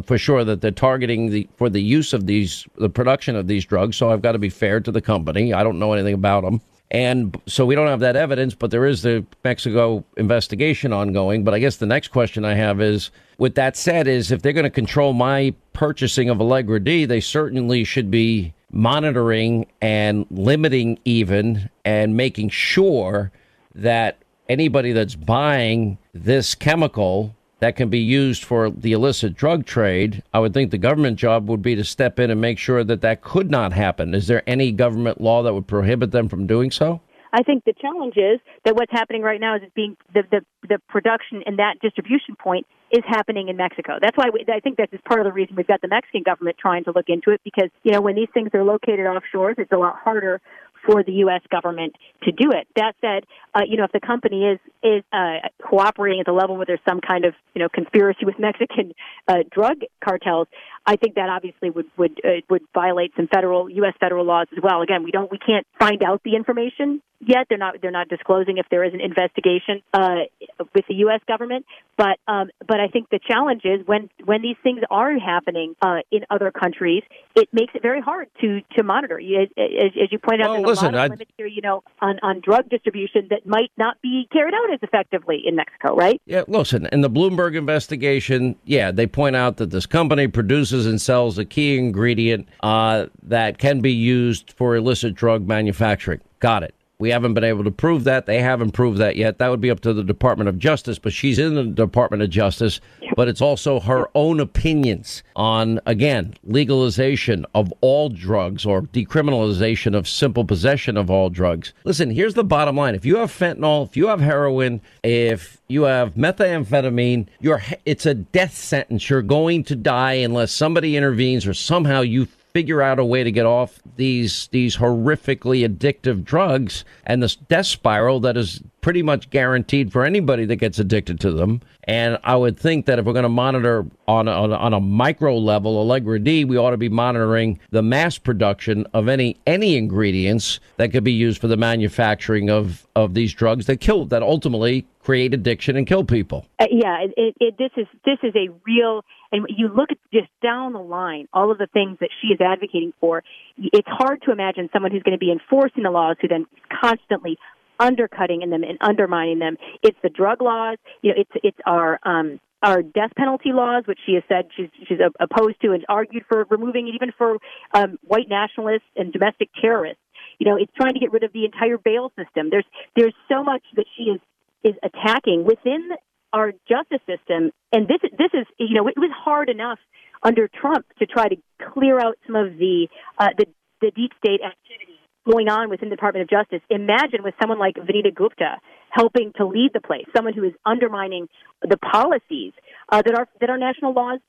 for 0.04 0.18
sure 0.18 0.44
that 0.44 0.60
they're 0.60 0.72
targeting 0.72 1.30
the 1.30 1.48
for 1.56 1.70
the 1.70 1.82
use 1.82 2.12
of 2.12 2.26
these 2.26 2.66
the 2.76 2.90
production 2.90 3.36
of 3.36 3.46
these 3.46 3.64
drugs. 3.64 3.96
So 3.96 4.10
I've 4.10 4.22
got 4.22 4.32
to 4.32 4.38
be 4.38 4.48
fair 4.48 4.80
to 4.80 4.90
the 4.90 5.00
company. 5.00 5.52
I 5.52 5.62
don't 5.62 5.78
know 5.78 5.92
anything 5.92 6.14
about 6.14 6.42
them. 6.42 6.60
And 6.92 7.40
so 7.46 7.64
we 7.64 7.76
don't 7.76 7.86
have 7.86 8.00
that 8.00 8.16
evidence, 8.16 8.56
but 8.56 8.72
there 8.72 8.84
is 8.84 9.02
the 9.02 9.24
Mexico 9.44 10.04
investigation 10.16 10.92
ongoing. 10.92 11.44
But 11.44 11.54
I 11.54 11.60
guess 11.60 11.76
the 11.76 11.86
next 11.86 12.08
question 12.08 12.44
I 12.44 12.54
have 12.54 12.80
is 12.80 13.12
with 13.38 13.54
that 13.54 13.76
said, 13.76 14.08
is 14.08 14.32
if 14.32 14.42
they're 14.42 14.52
going 14.52 14.64
to 14.64 14.70
control 14.70 15.12
my 15.12 15.54
purchasing 15.72 16.28
of 16.28 16.40
Allegra 16.40 16.80
D, 16.80 17.04
they 17.04 17.20
certainly 17.20 17.84
should 17.84 18.10
be 18.10 18.52
monitoring 18.72 19.66
and 19.80 20.26
limiting 20.30 20.98
even 21.04 21.70
and 21.84 22.16
making 22.16 22.48
sure 22.48 23.32
that 23.74 24.18
anybody 24.48 24.92
that's 24.92 25.14
buying 25.14 25.98
this 26.12 26.54
chemical 26.54 27.34
that 27.60 27.76
can 27.76 27.90
be 27.90 27.98
used 27.98 28.42
for 28.42 28.70
the 28.70 28.92
illicit 28.92 29.34
drug 29.34 29.66
trade, 29.66 30.22
I 30.32 30.40
would 30.40 30.54
think 30.54 30.70
the 30.70 30.78
government 30.78 31.18
job 31.18 31.48
would 31.48 31.62
be 31.62 31.74
to 31.76 31.84
step 31.84 32.18
in 32.18 32.30
and 32.30 32.40
make 32.40 32.58
sure 32.58 32.82
that 32.82 33.02
that 33.02 33.20
could 33.20 33.50
not 33.50 33.72
happen. 33.72 34.14
Is 34.14 34.26
there 34.26 34.42
any 34.46 34.72
government 34.72 35.20
law 35.20 35.42
that 35.42 35.52
would 35.52 35.66
prohibit 35.66 36.10
them 36.10 36.28
from 36.28 36.46
doing 36.46 36.70
so? 36.70 37.00
I 37.32 37.42
think 37.42 37.64
the 37.64 37.72
challenge 37.72 38.16
is 38.16 38.40
that 38.64 38.74
what's 38.74 38.92
happening 38.92 39.22
right 39.22 39.40
now 39.40 39.56
is 39.56 39.62
it's 39.62 39.74
being 39.74 39.96
the, 40.12 40.22
the 40.30 40.40
the 40.68 40.78
production 40.88 41.42
and 41.46 41.58
that 41.58 41.76
distribution 41.80 42.36
point 42.36 42.66
is 42.90 43.04
happening 43.06 43.48
in 43.48 43.56
Mexico. 43.56 43.98
That's 44.00 44.16
why 44.16 44.30
we, 44.32 44.44
I 44.52 44.60
think 44.60 44.76
this 44.76 44.88
is 44.92 45.00
part 45.06 45.20
of 45.20 45.24
the 45.24 45.32
reason 45.32 45.54
we've 45.56 45.66
got 45.66 45.80
the 45.80 45.88
Mexican 45.88 46.22
government 46.22 46.56
trying 46.58 46.84
to 46.84 46.92
look 46.94 47.06
into 47.08 47.30
it 47.30 47.40
because 47.44 47.70
you 47.82 47.92
know 47.92 48.00
when 48.00 48.16
these 48.16 48.28
things 48.34 48.50
are 48.54 48.64
located 48.64 49.06
offshore, 49.06 49.52
it's 49.52 49.72
a 49.72 49.76
lot 49.76 49.96
harder 50.02 50.40
for 50.86 51.02
the 51.02 51.12
U.S. 51.24 51.42
government 51.50 51.94
to 52.22 52.32
do 52.32 52.50
it. 52.50 52.66
That 52.76 52.94
said, 53.00 53.24
uh, 53.54 53.60
you 53.66 53.76
know, 53.76 53.84
if 53.84 53.92
the 53.92 54.00
company 54.00 54.44
is 54.44 54.58
is 54.82 55.04
uh, 55.12 55.48
cooperating 55.62 56.20
at 56.20 56.26
the 56.26 56.32
level 56.32 56.56
where 56.56 56.66
there's 56.66 56.80
some 56.88 57.00
kind 57.00 57.24
of 57.24 57.34
you 57.54 57.62
know 57.62 57.68
conspiracy 57.68 58.24
with 58.24 58.36
Mexican 58.38 58.92
uh, 59.28 59.38
drug 59.50 59.80
cartels, 60.02 60.48
I 60.86 60.96
think 60.96 61.14
that 61.14 61.28
obviously 61.28 61.70
would 61.70 61.86
would 61.96 62.20
uh, 62.24 62.40
would 62.48 62.62
violate 62.74 63.12
some 63.16 63.28
federal 63.28 63.68
U.S. 63.70 63.94
federal 64.00 64.24
laws 64.24 64.46
as 64.56 64.62
well. 64.62 64.82
Again, 64.82 65.04
we 65.04 65.10
don't 65.10 65.30
we 65.30 65.38
can't 65.38 65.66
find 65.78 66.02
out 66.02 66.22
the 66.24 66.36
information 66.36 67.02
yet. 67.20 67.46
They're 67.48 67.58
not 67.58 67.76
they're 67.82 67.90
not 67.90 68.08
disclosing 68.08 68.58
if 68.58 68.66
there 68.70 68.84
is 68.84 68.94
an 68.94 69.00
investigation 69.00 69.82
uh, 69.92 70.26
with 70.74 70.86
the 70.88 70.94
U.S. 71.06 71.20
government. 71.28 71.66
But 71.96 72.18
um, 72.26 72.50
but 72.66 72.80
I 72.80 72.88
think 72.88 73.10
the 73.10 73.20
challenge 73.24 73.62
is 73.64 73.86
when 73.86 74.08
when 74.24 74.42
these 74.42 74.56
things 74.62 74.80
are 74.90 75.18
happening 75.18 75.76
uh, 75.82 75.98
in 76.10 76.24
other 76.30 76.50
countries, 76.50 77.02
it 77.36 77.48
makes 77.52 77.74
it 77.74 77.82
very 77.82 78.00
hard 78.00 78.28
to 78.40 78.60
to 78.76 78.82
monitor. 78.82 79.20
As, 79.20 79.48
as, 79.58 79.92
as 80.02 80.12
you 80.12 80.18
pointed 80.18 80.46
out, 80.46 80.50
well, 80.50 80.62
there's 80.62 80.78
listen, 80.78 80.94
a 80.94 80.96
lot 80.96 81.04
of 81.04 81.10
limits 81.10 81.30
here, 81.36 81.46
you 81.46 81.60
know, 81.60 81.82
on 82.00 82.18
on 82.22 82.40
drug 82.40 82.70
distribution 82.70 83.28
that 83.30 83.46
might 83.46 83.70
not 83.76 84.00
be 84.02 84.26
carried 84.32 84.54
out 84.54 84.72
as 84.72 84.80
effectively 84.82 85.42
in 85.44 85.56
Mexico, 85.56 85.94
right? 85.94 86.20
Yeah, 86.24 86.44
listen, 86.48 86.86
in 86.90 87.02
the 87.02 87.10
Bloomberg 87.10 87.56
investigation, 87.56 88.56
yeah, 88.64 88.90
they 88.90 89.06
point 89.06 89.36
out 89.36 89.58
that 89.58 89.70
this 89.70 89.84
company 89.84 90.26
produces 90.26 90.79
and 90.86 91.00
sells 91.00 91.38
a 91.38 91.44
key 91.44 91.78
ingredient 91.78 92.48
uh, 92.62 93.06
that 93.22 93.58
can 93.58 93.80
be 93.80 93.92
used 93.92 94.52
for 94.56 94.76
illicit 94.76 95.14
drug 95.14 95.46
manufacturing. 95.46 96.20
Got 96.38 96.62
it. 96.62 96.74
We 97.00 97.10
haven't 97.10 97.32
been 97.32 97.44
able 97.44 97.64
to 97.64 97.70
prove 97.70 98.04
that. 98.04 98.26
They 98.26 98.42
haven't 98.42 98.72
proved 98.72 98.98
that 98.98 99.16
yet. 99.16 99.38
That 99.38 99.48
would 99.48 99.60
be 99.60 99.70
up 99.70 99.80
to 99.80 99.94
the 99.94 100.04
Department 100.04 100.48
of 100.50 100.58
Justice, 100.58 100.98
but 100.98 101.14
she's 101.14 101.38
in 101.38 101.54
the 101.54 101.64
Department 101.64 102.22
of 102.22 102.28
Justice. 102.28 102.78
But 103.16 103.26
it's 103.26 103.40
also 103.40 103.80
her 103.80 104.10
own 104.14 104.38
opinions 104.38 105.22
on, 105.34 105.80
again, 105.86 106.34
legalization 106.44 107.46
of 107.54 107.72
all 107.80 108.10
drugs 108.10 108.66
or 108.66 108.82
decriminalization 108.82 109.96
of 109.96 110.06
simple 110.06 110.44
possession 110.44 110.98
of 110.98 111.10
all 111.10 111.30
drugs. 111.30 111.72
Listen, 111.84 112.10
here's 112.10 112.34
the 112.34 112.44
bottom 112.44 112.76
line. 112.76 112.94
If 112.94 113.06
you 113.06 113.16
have 113.16 113.32
fentanyl, 113.32 113.86
if 113.86 113.96
you 113.96 114.08
have 114.08 114.20
heroin, 114.20 114.82
if 115.02 115.60
you 115.68 115.84
have 115.84 116.14
methamphetamine, 116.14 117.28
you're, 117.40 117.62
it's 117.86 118.04
a 118.04 118.14
death 118.14 118.54
sentence. 118.54 119.08
You're 119.08 119.22
going 119.22 119.64
to 119.64 119.76
die 119.76 120.14
unless 120.14 120.52
somebody 120.52 120.96
intervenes 120.96 121.46
or 121.46 121.54
somehow 121.54 122.02
you 122.02 122.28
figure 122.52 122.82
out 122.82 122.98
a 122.98 123.04
way 123.04 123.24
to 123.24 123.32
get 123.32 123.46
off 123.46 123.80
these 123.96 124.48
these 124.52 124.76
horrifically 124.76 125.68
addictive 125.68 126.24
drugs 126.24 126.84
and 127.04 127.22
this 127.22 127.36
death 127.36 127.66
spiral 127.66 128.20
that 128.20 128.36
is 128.36 128.62
pretty 128.80 129.02
much 129.02 129.30
guaranteed 129.30 129.92
for 129.92 130.04
anybody 130.04 130.44
that 130.46 130.56
gets 130.56 130.78
addicted 130.78 131.20
to 131.20 131.32
them. 131.32 131.60
And 131.84 132.18
I 132.24 132.36
would 132.36 132.58
think 132.58 132.86
that 132.86 132.98
if 132.98 133.04
we're 133.04 133.12
going 133.12 133.24
to 133.24 133.28
monitor 133.28 133.86
on 134.06 134.28
a, 134.28 134.30
on 134.32 134.72
a, 134.72 134.80
micro 134.80 135.36
level 135.36 135.78
Allegra 135.78 136.18
D, 136.18 136.44
we 136.44 136.56
ought 136.56 136.70
to 136.70 136.76
be 136.76 136.88
monitoring 136.88 137.58
the 137.70 137.82
mass 137.82 138.18
production 138.18 138.86
of 138.92 139.08
any 139.08 139.36
any 139.46 139.76
ingredients 139.76 140.60
that 140.76 140.92
could 140.92 141.04
be 141.04 141.12
used 141.12 141.40
for 141.40 141.48
the 141.48 141.56
manufacturing 141.56 142.50
of 142.50 142.86
of 142.94 143.14
these 143.14 143.32
drugs 143.32 143.66
that 143.66 143.78
kill 143.78 144.04
that 144.06 144.22
ultimately 144.22 144.86
create 145.02 145.32
addiction 145.32 145.76
and 145.76 145.86
kill 145.86 146.04
people. 146.04 146.46
Uh, 146.58 146.66
yeah, 146.70 147.04
it, 147.16 147.34
it, 147.40 147.54
this 147.58 147.70
is 147.76 147.86
this 148.04 148.18
is 148.22 148.34
a 148.36 148.48
real 148.66 149.02
and 149.32 149.46
you 149.56 149.68
look 149.68 149.90
at 149.90 149.98
just 150.12 150.28
down 150.42 150.72
the 150.72 150.80
line, 150.80 151.28
all 151.32 151.52
of 151.52 151.58
the 151.58 151.68
things 151.68 151.98
that 152.00 152.10
she 152.20 152.28
is 152.28 152.40
advocating 152.40 152.92
for, 153.00 153.22
it's 153.56 153.88
hard 153.88 154.22
to 154.22 154.32
imagine 154.32 154.68
someone 154.72 154.90
who's 154.90 155.02
going 155.02 155.16
to 155.16 155.24
be 155.24 155.30
enforcing 155.30 155.84
the 155.84 155.90
laws 155.90 156.16
who 156.20 156.28
then 156.28 156.46
constantly 156.80 157.38
undercutting 157.80 158.42
in 158.42 158.50
them 158.50 158.62
and 158.62 158.78
undermining 158.80 159.40
them. 159.40 159.56
It's 159.82 159.98
the 160.02 160.10
drug 160.10 160.40
laws, 160.42 160.78
you 161.02 161.10
know, 161.10 161.20
it's 161.20 161.44
it's 161.44 161.58
our 161.66 161.98
um 162.04 162.38
our 162.62 162.82
death 162.82 163.10
penalty 163.16 163.52
laws, 163.52 163.84
which 163.86 163.98
she 164.04 164.14
has 164.14 164.22
said 164.28 164.48
she's 164.56 164.68
she's 164.86 164.98
opposed 165.18 165.60
to 165.62 165.72
and 165.72 165.84
argued 165.88 166.24
for 166.28 166.46
removing 166.50 166.92
even 166.94 167.12
for 167.16 167.38
um, 167.72 167.98
white 168.02 168.28
nationalists 168.28 168.88
and 168.96 169.12
domestic 169.12 169.48
terrorists. 169.60 170.02
You 170.38 170.46
know, 170.46 170.56
it's 170.56 170.72
trying 170.76 170.94
to 170.94 171.00
get 171.00 171.12
rid 171.12 171.22
of 171.22 171.32
the 171.32 171.44
entire 171.44 171.78
bail 171.78 172.12
system. 172.16 172.50
There's 172.50 172.66
there's 172.96 173.14
so 173.28 173.42
much 173.42 173.62
that 173.76 173.86
she 173.96 174.04
is 174.04 174.20
is 174.62 174.74
attacking 174.82 175.44
within 175.44 175.88
our 176.32 176.52
justice 176.68 177.00
system, 177.08 177.50
and 177.72 177.88
this 177.88 178.00
this 178.02 178.30
is 178.34 178.46
you 178.58 178.74
know 178.74 178.88
it 178.88 178.98
was 178.98 179.10
hard 179.16 179.48
enough 179.48 179.78
under 180.22 180.48
Trump 180.48 180.84
to 180.98 181.06
try 181.06 181.28
to 181.28 181.36
clear 181.72 181.98
out 181.98 182.18
some 182.26 182.36
of 182.36 182.58
the 182.58 182.88
uh, 183.18 183.28
the 183.38 183.46
the 183.80 183.90
deep 183.90 184.12
state 184.22 184.40
activity 184.44 184.99
going 185.28 185.48
on 185.48 185.70
within 185.70 185.88
the 185.88 185.96
Department 185.96 186.22
of 186.22 186.30
Justice. 186.30 186.60
Imagine 186.70 187.22
with 187.22 187.34
someone 187.40 187.58
like 187.58 187.74
Vanita 187.74 188.14
Gupta 188.14 188.56
helping 188.90 189.32
to 189.36 189.46
lead 189.46 189.70
the 189.72 189.80
place, 189.80 190.06
someone 190.14 190.34
who 190.34 190.44
is 190.44 190.52
undermining 190.64 191.28
the 191.62 191.76
policies 191.76 192.52
uh, 192.90 193.02
that 193.02 193.14
our 193.14 193.28
that 193.40 193.50
our 193.50 193.58
national 193.58 193.92
laws 193.92 194.20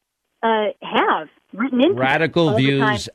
uh, 0.44 0.68
have 0.82 1.28
written 1.54 1.82
into 1.82 1.94
radical 1.94 2.56
views 2.56 3.10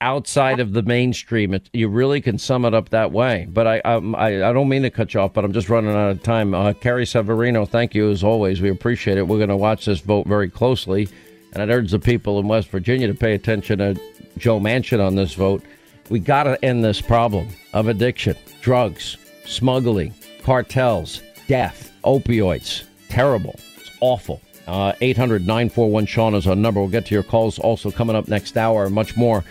outside 0.00 0.60
of 0.60 0.72
the 0.72 0.82
mainstream. 0.82 1.54
It, 1.54 1.70
you 1.72 1.88
really 1.88 2.20
can 2.20 2.38
sum 2.38 2.64
it 2.64 2.74
up 2.74 2.90
that 2.90 3.12
way. 3.12 3.46
But 3.48 3.66
I, 3.66 3.78
um, 3.80 4.14
I, 4.14 4.48
I 4.48 4.52
don't 4.52 4.68
mean 4.68 4.82
to 4.82 4.90
cut 4.90 5.14
you 5.14 5.20
off, 5.20 5.32
but 5.32 5.44
I'm 5.44 5.52
just 5.52 5.68
running 5.68 5.90
out 5.90 6.10
of 6.10 6.22
time. 6.22 6.54
Uh, 6.54 6.74
Carrie 6.74 7.06
Severino, 7.06 7.64
thank 7.64 7.94
you 7.94 8.10
as 8.10 8.22
always. 8.22 8.60
We 8.60 8.68
appreciate 8.68 9.16
it. 9.18 9.26
We're 9.26 9.38
going 9.38 9.48
to 9.48 9.56
watch 9.56 9.86
this 9.86 10.00
vote 10.00 10.26
very 10.26 10.50
closely, 10.50 11.08
and 11.52 11.62
I'd 11.62 11.70
urge 11.70 11.90
the 11.90 11.98
people 11.98 12.38
in 12.38 12.48
West 12.48 12.68
Virginia 12.68 13.06
to 13.06 13.14
pay 13.14 13.34
attention 13.34 13.78
to 13.78 13.98
Joe 14.36 14.60
Manchin 14.60 15.04
on 15.04 15.14
this 15.14 15.32
vote. 15.34 15.62
We 16.08 16.20
got 16.20 16.44
to 16.44 16.64
end 16.64 16.84
this 16.84 17.00
problem 17.00 17.48
of 17.72 17.88
addiction, 17.88 18.36
drugs, 18.60 19.16
smuggling, 19.44 20.14
cartels, 20.42 21.22
death, 21.48 21.92
opioids. 22.04 22.84
Terrible. 23.08 23.58
It's 23.76 23.90
awful. 24.00 24.40
Uh, 24.66 24.92
800 25.00 25.46
941 25.46 26.06
Sean 26.06 26.34
is 26.34 26.46
our 26.46 26.56
number. 26.56 26.80
We'll 26.80 26.90
get 26.90 27.06
to 27.06 27.14
your 27.14 27.22
calls 27.22 27.58
also 27.58 27.90
coming 27.90 28.16
up 28.16 28.28
next 28.28 28.56
hour 28.56 28.86
and 28.86 28.94
much 28.94 29.16
more. 29.16 29.44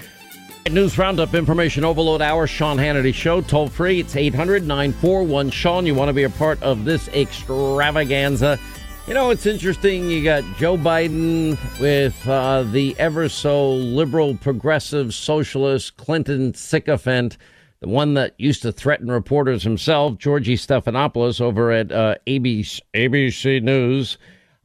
News 0.72 0.98
Roundup 0.98 1.36
Information 1.36 1.86
Overload 1.86 2.24
Hour, 2.24 2.48
Sean 2.48 2.78
Hannity 2.78 3.14
Show, 3.14 3.42
toll 3.42 3.68
free. 3.68 4.00
It's 4.00 4.16
800 4.16 4.66
941 4.66 5.52
Sean. 5.52 5.86
You 5.86 5.94
want 5.94 6.10
to 6.10 6.14
be 6.14 6.24
a 6.24 6.30
part 6.30 6.62
of 6.64 6.86
this 6.86 7.08
extravaganza? 7.10 8.60
You 9.08 9.14
know, 9.14 9.30
it's 9.30 9.46
interesting. 9.46 10.10
You 10.10 10.24
got 10.24 10.44
Joe 10.58 10.78
Biden 10.78 11.60
with 11.80 12.28
uh, 12.28 12.64
the 12.64 12.96
ever 12.98 13.30
so 13.30 13.74
liberal, 13.76 14.36
progressive, 14.36 15.14
socialist 15.14 15.96
Clinton 15.98 16.56
sycophant, 16.56 17.38
the 17.82 17.88
one 17.88 18.16
that 18.16 18.34
used 18.40 18.64
to 18.64 18.72
threaten 18.72 19.12
reporters 19.12 19.62
himself, 19.62 20.18
Georgie 20.18 20.58
Stephanopoulos 20.58 21.40
over 21.40 21.72
at 21.72 21.92
uh, 21.92 22.16
ABC, 22.26 22.82
ABC 22.96 23.62
News, 23.62 24.18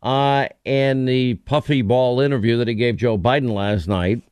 uh, 0.02 0.48
and 0.64 1.06
the 1.06 1.34
puffy 1.34 1.82
ball 1.82 2.18
interview 2.20 2.56
that 2.56 2.68
he 2.68 2.74
gave 2.74 2.96
Joe 2.96 3.18
Biden 3.18 3.52
last 3.52 3.88
night. 3.88 4.22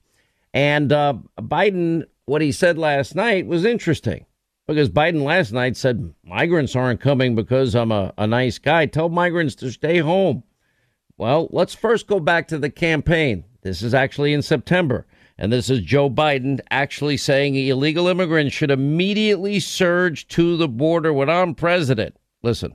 And 0.55 0.91
uh, 0.91 1.17
Biden, 1.39 2.05
what 2.25 2.41
he 2.41 2.51
said 2.51 2.79
last 2.79 3.15
night 3.15 3.47
was 3.47 3.67
interesting 3.67 4.25
because 4.69 4.91
Biden 4.91 5.25
last 5.25 5.51
night 5.51 5.77
said 5.77 6.15
migrants 6.23 6.77
aren't 6.77 7.01
coming 7.01 7.35
because 7.35 7.75
I'm 7.75 7.91
a, 7.91 8.13
a 8.19 8.27
nice 8.27 8.59
guy. 8.59 8.87
Tell 8.87 9.09
migrants 9.09 9.55
to 9.57 9.73
stay 9.73 9.99
home. 9.99 10.45
Well, 11.17 11.49
let's 11.51 11.75
first 11.75 12.07
go 12.07 12.21
back 12.21 12.47
to 12.49 12.59
the 12.59 12.71
campaign. 12.71 13.45
This 13.63 13.83
is 13.83 13.95
actually 13.95 14.35
in 14.35 14.43
September. 14.43 15.07
And 15.39 15.53
this 15.53 15.71
is 15.71 15.81
Joe 15.81 16.11
Biden 16.11 16.61
actually 16.71 17.17
saying 17.17 17.55
illegal 17.55 18.09
immigrants 18.09 18.55
should 18.55 18.71
immediately 18.71 19.59
surge 19.59 20.29
to 20.29 20.57
the 20.57 20.69
border 20.69 21.13
when 21.13 21.31
I'm 21.31 21.55
president. 21.55 22.17
Listen. 22.43 22.75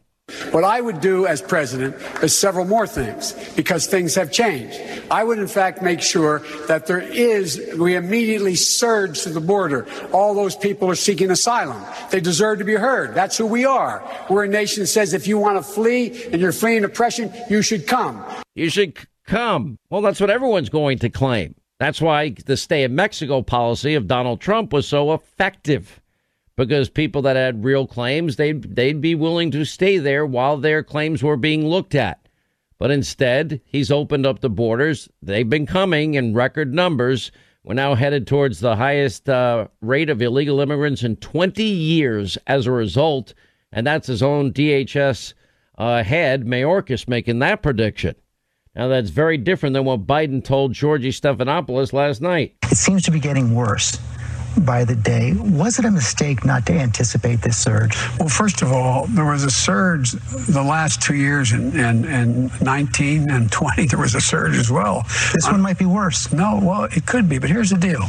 What 0.52 0.64
I 0.64 0.80
would 0.80 1.02
do 1.02 1.26
as 1.26 1.42
president 1.42 1.96
is 2.24 2.38
several 2.38 2.66
more 2.66 2.88
things 2.88 3.34
because 3.56 3.88
things 3.88 4.16
have 4.16 4.32
changed. 4.32 4.80
I 5.12 5.24
would, 5.24 5.38
in 5.38 5.48
fact, 5.48 5.82
make 5.82 6.00
sure 6.02 6.40
that 6.68 6.86
there 6.86 7.02
is, 7.02 7.76
we 7.78 7.96
immediately 7.96 8.56
surge 8.56 9.24
to 9.24 9.30
the 9.30 9.42
border. 9.42 9.86
All 10.12 10.34
those 10.34 10.56
people 10.56 10.90
are 10.90 10.96
seeking 10.96 11.30
asylum. 11.30 11.84
They 12.10 12.22
deserve 12.22 12.60
to 12.60 12.66
be 12.66 12.76
heard. 12.76 13.16
That's 13.16 13.38
who 13.38 13.46
we 13.46 13.66
are. 13.66 14.02
We're 14.30 14.46
a 14.46 14.48
nation 14.48 14.84
that 14.84 14.88
says 14.88 15.14
if 15.14 15.28
you 15.28 15.38
want 15.38 15.58
to 15.58 15.64
flee 15.64 16.26
and 16.32 16.40
you're 16.40 16.52
fleeing 16.52 16.84
oppression, 16.84 17.34
you 17.50 17.62
should 17.62 17.86
come. 17.88 18.24
You 18.56 18.70
should 18.70 18.98
come. 19.26 19.78
Well, 19.90 20.02
that's 20.02 20.22
what 20.22 20.30
everyone's 20.30 20.70
going 20.70 21.00
to 21.00 21.10
claim. 21.10 21.56
That's 21.80 22.00
why 22.00 22.36
the 22.46 22.56
stay 22.56 22.84
in 22.84 22.96
Mexico 22.96 23.42
policy 23.42 23.96
of 23.96 24.08
Donald 24.08 24.40
Trump 24.40 24.72
was 24.72 24.88
so 24.88 25.14
effective 25.14 26.00
because 26.56 26.90
people 26.90 27.22
that 27.24 27.36
had 27.36 27.64
real 27.64 27.88
claims, 27.88 28.36
they'd, 28.36 28.76
they'd 28.76 29.02
be 29.02 29.16
willing 29.16 29.52
to 29.52 29.66
stay 29.66 29.98
there 29.98 30.26
while 30.26 30.58
their 30.58 30.84
claims 30.84 31.24
were 31.24 31.38
being 31.38 31.68
looked 31.68 31.96
at. 31.96 32.28
But 32.78 32.92
instead, 32.92 33.62
he's 33.66 33.92
opened 33.92 34.26
up 34.26 34.40
the 34.40 34.50
borders. 34.50 35.10
They've 35.22 35.50
been 35.50 35.66
coming 35.66 36.16
in 36.16 36.34
record 36.34 36.74
numbers. 36.74 37.32
We're 37.64 37.76
now 37.76 37.96
headed 37.96 38.28
towards 38.28 38.60
the 38.60 38.76
highest 38.76 39.30
uh, 39.30 39.68
rate 39.82 40.10
of 40.10 40.22
illegal 40.22 40.60
immigrants 40.60 41.04
in 41.04 41.16
20 41.18 41.64
years 41.64 42.38
as 42.46 42.68
a 42.68 42.72
result. 42.72 43.34
And 43.72 43.88
that's 43.88 44.08
his 44.08 44.22
own 44.22 44.52
DHS 44.52 45.34
uh, 45.78 46.04
head, 46.04 46.44
Mayorkas, 46.44 47.08
making 47.08 47.40
that 47.40 47.64
prediction. 47.64 48.16
Now, 48.76 48.88
that's 48.88 49.12
very 49.12 49.38
different 49.38 49.74
than 49.74 49.86
what 49.86 50.08
Biden 50.08 50.44
told 50.44 50.74
Georgie 50.74 51.12
Stephanopoulos 51.12 51.94
last 51.94 52.22
night. 52.22 52.56
It 52.64 52.76
seems 52.76 53.04
to 53.04 53.12
be 53.12 53.20
getting 53.20 53.54
worse 53.54 53.98
by 54.58 54.86
the 54.86 54.96
day. 54.96 55.34
Was 55.34 55.80
it 55.80 55.86
a 55.86 55.92
mistake 55.92 56.46
not 56.46 56.66
to 56.68 56.74
anticipate 56.74 57.42
this 57.42 57.58
surge? 57.58 57.96
Well, 58.20 58.30
first 58.30 58.62
of 58.62 58.72
all, 58.72 59.08
there 59.08 59.26
was 59.26 59.44
a 59.44 59.52
surge 59.52 60.12
the 60.12 60.64
last 60.64 61.02
two 61.02 61.16
years 61.16 61.52
in, 61.52 61.78
in, 61.78 62.06
in 62.06 62.52
19 62.62 63.30
and 63.30 63.52
20. 63.52 63.88
There 63.88 64.00
was 64.00 64.16
a 64.16 64.22
surge 64.22 64.58
as 64.58 64.72
well. 64.72 65.04
This 65.34 65.48
one 65.48 65.62
might 65.62 65.78
be 65.78 65.86
worse. 65.86 66.32
No, 66.32 66.60
well, 66.62 66.86
it 66.86 67.06
could 67.06 67.28
be, 67.28 67.38
but 67.38 67.50
here's 67.50 67.70
the 67.70 67.78
deal. 67.78 68.04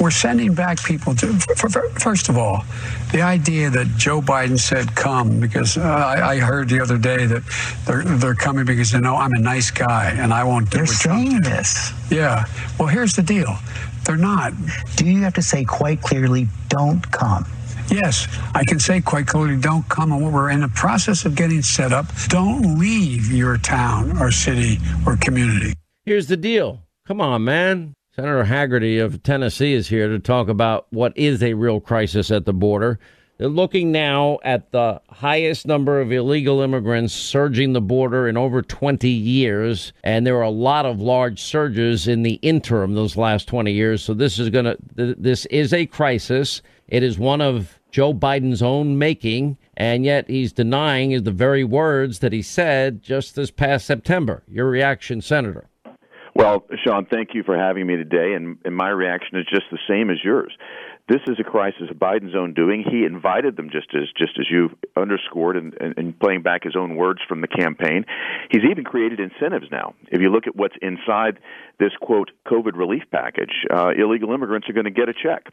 We're 0.00 0.10
sending 0.10 0.54
back 0.54 0.82
people 0.82 1.14
to, 1.16 1.32
for, 1.56 1.68
for, 1.68 1.88
first 1.90 2.28
of 2.28 2.36
all, 2.36 2.64
the 3.12 3.22
idea 3.22 3.70
that 3.70 3.86
Joe 3.96 4.20
Biden 4.20 4.58
said 4.58 4.94
come 4.94 5.40
because 5.40 5.76
uh, 5.76 5.82
I, 5.82 6.32
I, 6.32 6.38
heard 6.38 6.68
the 6.68 6.80
other 6.80 6.96
day 6.96 7.26
that 7.26 7.42
they're, 7.86 8.02
they're 8.02 8.34
coming 8.34 8.64
because 8.64 8.92
they 8.92 9.00
know 9.00 9.16
I'm 9.16 9.32
a 9.32 9.38
nice 9.38 9.70
guy 9.70 10.10
and 10.10 10.32
I 10.32 10.44
won't 10.44 10.70
do 10.70 10.78
They're 10.78 10.86
saying 10.86 11.42
this. 11.42 11.92
Yeah. 12.10 12.46
Well, 12.78 12.88
here's 12.88 13.14
the 13.14 13.22
deal. 13.22 13.56
They're 14.04 14.16
not. 14.16 14.52
Do 14.96 15.06
you 15.06 15.22
have 15.22 15.34
to 15.34 15.42
say 15.42 15.64
quite 15.64 16.02
clearly, 16.02 16.48
don't 16.68 17.08
come? 17.10 17.46
Yes, 17.88 18.26
I 18.54 18.64
can 18.64 18.78
say 18.78 19.00
quite 19.00 19.26
clearly, 19.26 19.56
don't 19.60 19.88
come. 19.88 20.12
And 20.12 20.32
we're 20.32 20.50
in 20.50 20.60
the 20.60 20.68
process 20.68 21.24
of 21.24 21.34
getting 21.34 21.62
set 21.62 21.92
up. 21.92 22.06
Don't 22.28 22.78
leave 22.78 23.30
your 23.30 23.58
town 23.58 24.16
or 24.18 24.30
city 24.30 24.78
or 25.06 25.16
community. 25.16 25.74
Here's 26.04 26.26
the 26.26 26.36
deal. 26.36 26.80
Come 27.06 27.20
on, 27.20 27.44
man. 27.44 27.94
Senator 28.14 28.44
Hagerty 28.44 29.02
of 29.02 29.22
Tennessee 29.22 29.72
is 29.72 29.88
here 29.88 30.08
to 30.08 30.18
talk 30.18 30.48
about 30.48 30.86
what 30.90 31.16
is 31.16 31.42
a 31.42 31.54
real 31.54 31.80
crisis 31.80 32.30
at 32.30 32.44
the 32.44 32.52
border. 32.52 32.98
They're 33.42 33.50
looking 33.50 33.90
now 33.90 34.38
at 34.44 34.70
the 34.70 35.02
highest 35.10 35.66
number 35.66 36.00
of 36.00 36.12
illegal 36.12 36.60
immigrants 36.60 37.12
surging 37.12 37.72
the 37.72 37.80
border 37.80 38.28
in 38.28 38.36
over 38.36 38.62
20 38.62 39.08
years. 39.08 39.92
And 40.04 40.24
there 40.24 40.36
are 40.36 40.42
a 40.42 40.48
lot 40.48 40.86
of 40.86 41.00
large 41.00 41.42
surges 41.42 42.06
in 42.06 42.22
the 42.22 42.34
interim 42.34 42.94
those 42.94 43.16
last 43.16 43.48
20 43.48 43.72
years. 43.72 44.00
So 44.00 44.14
this 44.14 44.38
is 44.38 44.48
going 44.48 44.66
to, 44.66 44.76
this 44.94 45.46
is 45.46 45.72
a 45.72 45.86
crisis. 45.86 46.62
It 46.86 47.02
is 47.02 47.18
one 47.18 47.40
of 47.40 47.80
Joe 47.90 48.14
Biden's 48.14 48.62
own 48.62 48.96
making. 48.96 49.58
And 49.76 50.04
yet 50.04 50.30
he's 50.30 50.52
denying 50.52 51.24
the 51.24 51.32
very 51.32 51.64
words 51.64 52.20
that 52.20 52.32
he 52.32 52.42
said 52.42 53.02
just 53.02 53.34
this 53.34 53.50
past 53.50 53.86
September. 53.86 54.44
Your 54.46 54.70
reaction, 54.70 55.20
Senator? 55.20 55.68
Well, 56.36 56.64
Sean, 56.84 57.06
thank 57.06 57.30
you 57.34 57.42
for 57.42 57.58
having 57.58 57.88
me 57.88 57.96
today. 57.96 58.34
And, 58.34 58.58
and 58.64 58.76
my 58.76 58.90
reaction 58.90 59.36
is 59.36 59.46
just 59.52 59.66
the 59.72 59.78
same 59.88 60.10
as 60.10 60.18
yours. 60.22 60.56
This 61.08 61.20
is 61.26 61.36
a 61.40 61.44
crisis 61.44 61.90
of 61.90 61.96
Biden's 61.96 62.36
own 62.36 62.54
doing. 62.54 62.84
He 62.88 63.04
invited 63.04 63.56
them, 63.56 63.70
just 63.70 63.88
as 63.94 64.08
just 64.16 64.38
as 64.38 64.46
you 64.50 64.70
underscored, 64.96 65.56
and, 65.56 65.74
and, 65.80 65.94
and 65.96 66.18
playing 66.18 66.42
back 66.42 66.62
his 66.62 66.76
own 66.76 66.94
words 66.94 67.20
from 67.28 67.40
the 67.40 67.48
campaign. 67.48 68.04
He's 68.50 68.62
even 68.70 68.84
created 68.84 69.18
incentives 69.18 69.66
now. 69.70 69.94
If 70.12 70.20
you 70.20 70.30
look 70.30 70.46
at 70.46 70.54
what's 70.54 70.76
inside 70.80 71.40
this 71.80 71.90
quote 72.00 72.30
COVID 72.46 72.76
relief 72.76 73.02
package, 73.10 73.66
uh, 73.74 73.90
illegal 73.98 74.32
immigrants 74.32 74.68
are 74.68 74.72
going 74.72 74.84
to 74.84 74.92
get 74.92 75.08
a 75.08 75.12
check. 75.12 75.52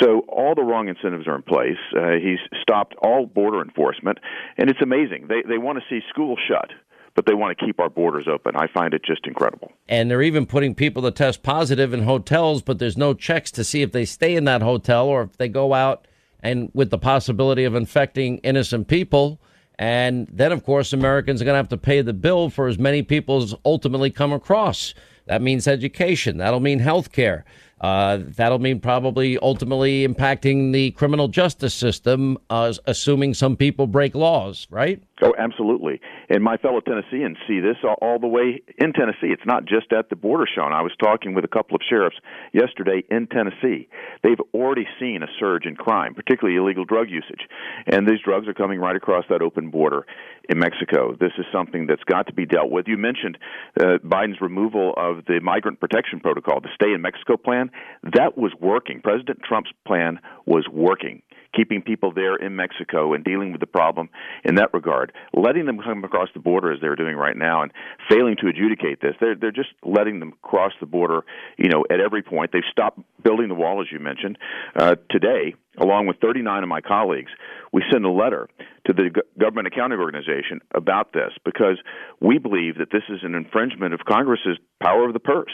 So 0.00 0.20
all 0.28 0.54
the 0.54 0.62
wrong 0.62 0.88
incentives 0.88 1.26
are 1.26 1.34
in 1.34 1.42
place. 1.42 1.80
Uh, 1.96 2.12
he's 2.22 2.38
stopped 2.62 2.94
all 3.02 3.26
border 3.26 3.60
enforcement, 3.62 4.18
and 4.56 4.70
it's 4.70 4.80
amazing. 4.80 5.26
They 5.28 5.42
they 5.42 5.58
want 5.58 5.78
to 5.78 5.84
see 5.90 6.06
schools 6.08 6.38
shut 6.46 6.70
but 7.14 7.26
they 7.26 7.34
want 7.34 7.56
to 7.56 7.64
keep 7.64 7.78
our 7.80 7.88
borders 7.88 8.26
open. 8.28 8.56
I 8.56 8.66
find 8.66 8.92
it 8.92 9.02
just 9.04 9.26
incredible. 9.26 9.72
And 9.88 10.10
they're 10.10 10.22
even 10.22 10.46
putting 10.46 10.74
people 10.74 11.02
to 11.02 11.10
test 11.10 11.42
positive 11.42 11.92
in 11.94 12.02
hotels, 12.02 12.62
but 12.62 12.78
there's 12.78 12.96
no 12.96 13.14
checks 13.14 13.50
to 13.52 13.64
see 13.64 13.82
if 13.82 13.92
they 13.92 14.04
stay 14.04 14.34
in 14.34 14.44
that 14.44 14.62
hotel 14.62 15.06
or 15.06 15.22
if 15.22 15.36
they 15.36 15.48
go 15.48 15.74
out 15.74 16.06
and 16.40 16.70
with 16.74 16.90
the 16.90 16.98
possibility 16.98 17.64
of 17.64 17.74
infecting 17.74 18.38
innocent 18.38 18.88
people. 18.88 19.40
And 19.78 20.28
then, 20.30 20.52
of 20.52 20.64
course, 20.64 20.92
Americans 20.92 21.40
are 21.40 21.44
going 21.44 21.54
to 21.54 21.58
have 21.58 21.68
to 21.68 21.76
pay 21.76 22.00
the 22.00 22.12
bill 22.12 22.50
for 22.50 22.68
as 22.68 22.78
many 22.78 23.02
people 23.02 23.42
as 23.42 23.54
ultimately 23.64 24.10
come 24.10 24.32
across. 24.32 24.94
That 25.26 25.42
means 25.42 25.66
education. 25.66 26.36
That'll 26.36 26.60
mean 26.60 26.78
health 26.78 27.12
care. 27.12 27.44
Uh, 27.84 28.22
that'll 28.28 28.58
mean 28.58 28.80
probably 28.80 29.38
ultimately 29.40 30.08
impacting 30.08 30.72
the 30.72 30.90
criminal 30.92 31.28
justice 31.28 31.74
system, 31.74 32.38
uh, 32.48 32.72
assuming 32.86 33.34
some 33.34 33.58
people 33.58 33.86
break 33.86 34.14
laws, 34.14 34.66
right? 34.70 35.02
Oh, 35.20 35.34
absolutely. 35.38 36.00
And 36.30 36.42
my 36.42 36.56
fellow 36.56 36.80
Tennesseans 36.80 37.36
see 37.46 37.60
this 37.60 37.76
all, 38.00 38.18
the 38.18 38.26
way 38.26 38.62
in 38.78 38.94
Tennessee. 38.94 39.28
It's 39.28 39.44
not 39.44 39.66
just 39.66 39.92
at 39.92 40.08
the 40.08 40.16
border, 40.16 40.46
Sean. 40.52 40.72
I 40.72 40.80
was 40.80 40.92
talking 40.98 41.34
with 41.34 41.44
a 41.44 41.48
couple 41.48 41.76
of 41.76 41.82
sheriffs 41.86 42.16
yesterday 42.54 43.04
in 43.10 43.26
Tennessee. 43.26 43.86
They've 44.22 44.40
already 44.54 44.86
seen 44.98 45.22
a 45.22 45.26
surge 45.38 45.66
in 45.66 45.76
crime, 45.76 46.14
particularly 46.14 46.56
illegal 46.56 46.86
drug 46.86 47.10
usage. 47.10 47.46
And 47.86 48.08
these 48.08 48.20
drugs 48.24 48.48
are 48.48 48.54
coming 48.54 48.80
right 48.80 48.96
across 48.96 49.26
that 49.28 49.42
open 49.42 49.68
border 49.68 50.06
in 50.48 50.58
Mexico. 50.58 51.16
This 51.18 51.32
is 51.38 51.46
something 51.52 51.86
that's 51.86 52.04
got 52.04 52.26
to 52.26 52.32
be 52.32 52.46
dealt 52.46 52.70
with. 52.70 52.86
You 52.88 52.96
mentioned 52.96 53.38
uh, 53.78 53.98
Biden's 54.04 54.40
removal 54.40 54.94
of 54.96 55.24
the 55.26 55.40
Migrant 55.40 55.80
Protection 55.80 56.20
Protocol, 56.20 56.60
the 56.60 56.68
Stay 56.74 56.92
in 56.92 57.00
Mexico 57.00 57.36
plan. 57.36 57.70
That 58.02 58.36
was 58.36 58.52
working. 58.60 59.00
President 59.02 59.40
Trump's 59.42 59.70
plan 59.86 60.20
was 60.46 60.66
working 60.70 61.22
keeping 61.54 61.82
people 61.82 62.12
there 62.12 62.36
in 62.36 62.56
Mexico 62.56 63.14
and 63.14 63.24
dealing 63.24 63.52
with 63.52 63.60
the 63.60 63.66
problem 63.66 64.08
in 64.44 64.56
that 64.56 64.72
regard. 64.74 65.12
Letting 65.32 65.66
them 65.66 65.78
come 65.78 66.04
across 66.04 66.28
the 66.34 66.40
border 66.40 66.72
as 66.72 66.80
they're 66.80 66.96
doing 66.96 67.16
right 67.16 67.36
now 67.36 67.62
and 67.62 67.72
failing 68.08 68.36
to 68.40 68.48
adjudicate 68.48 69.00
this, 69.00 69.14
they're 69.20 69.34
they're 69.34 69.52
just 69.52 69.70
letting 69.84 70.20
them 70.20 70.34
cross 70.42 70.72
the 70.80 70.86
border, 70.86 71.24
you 71.56 71.68
know, 71.68 71.84
at 71.90 72.00
every 72.00 72.22
point. 72.22 72.50
They've 72.52 72.62
stopped 72.70 72.98
building 73.22 73.48
the 73.48 73.54
wall, 73.54 73.80
as 73.80 73.88
you 73.90 73.98
mentioned. 73.98 74.38
Uh, 74.74 74.96
today, 75.10 75.54
along 75.78 76.06
with 76.06 76.16
39 76.20 76.62
of 76.62 76.68
my 76.68 76.80
colleagues, 76.80 77.30
we 77.72 77.82
send 77.90 78.04
a 78.04 78.10
letter 78.10 78.48
to 78.86 78.92
the 78.92 79.10
Government 79.38 79.66
Accounting 79.66 79.98
Organization 79.98 80.60
about 80.74 81.12
this 81.12 81.32
because 81.44 81.78
we 82.20 82.38
believe 82.38 82.78
that 82.78 82.92
this 82.92 83.02
is 83.08 83.20
an 83.22 83.34
infringement 83.34 83.94
of 83.94 84.00
Congress's 84.06 84.58
power 84.80 85.06
of 85.06 85.12
the 85.12 85.18
purse. 85.18 85.52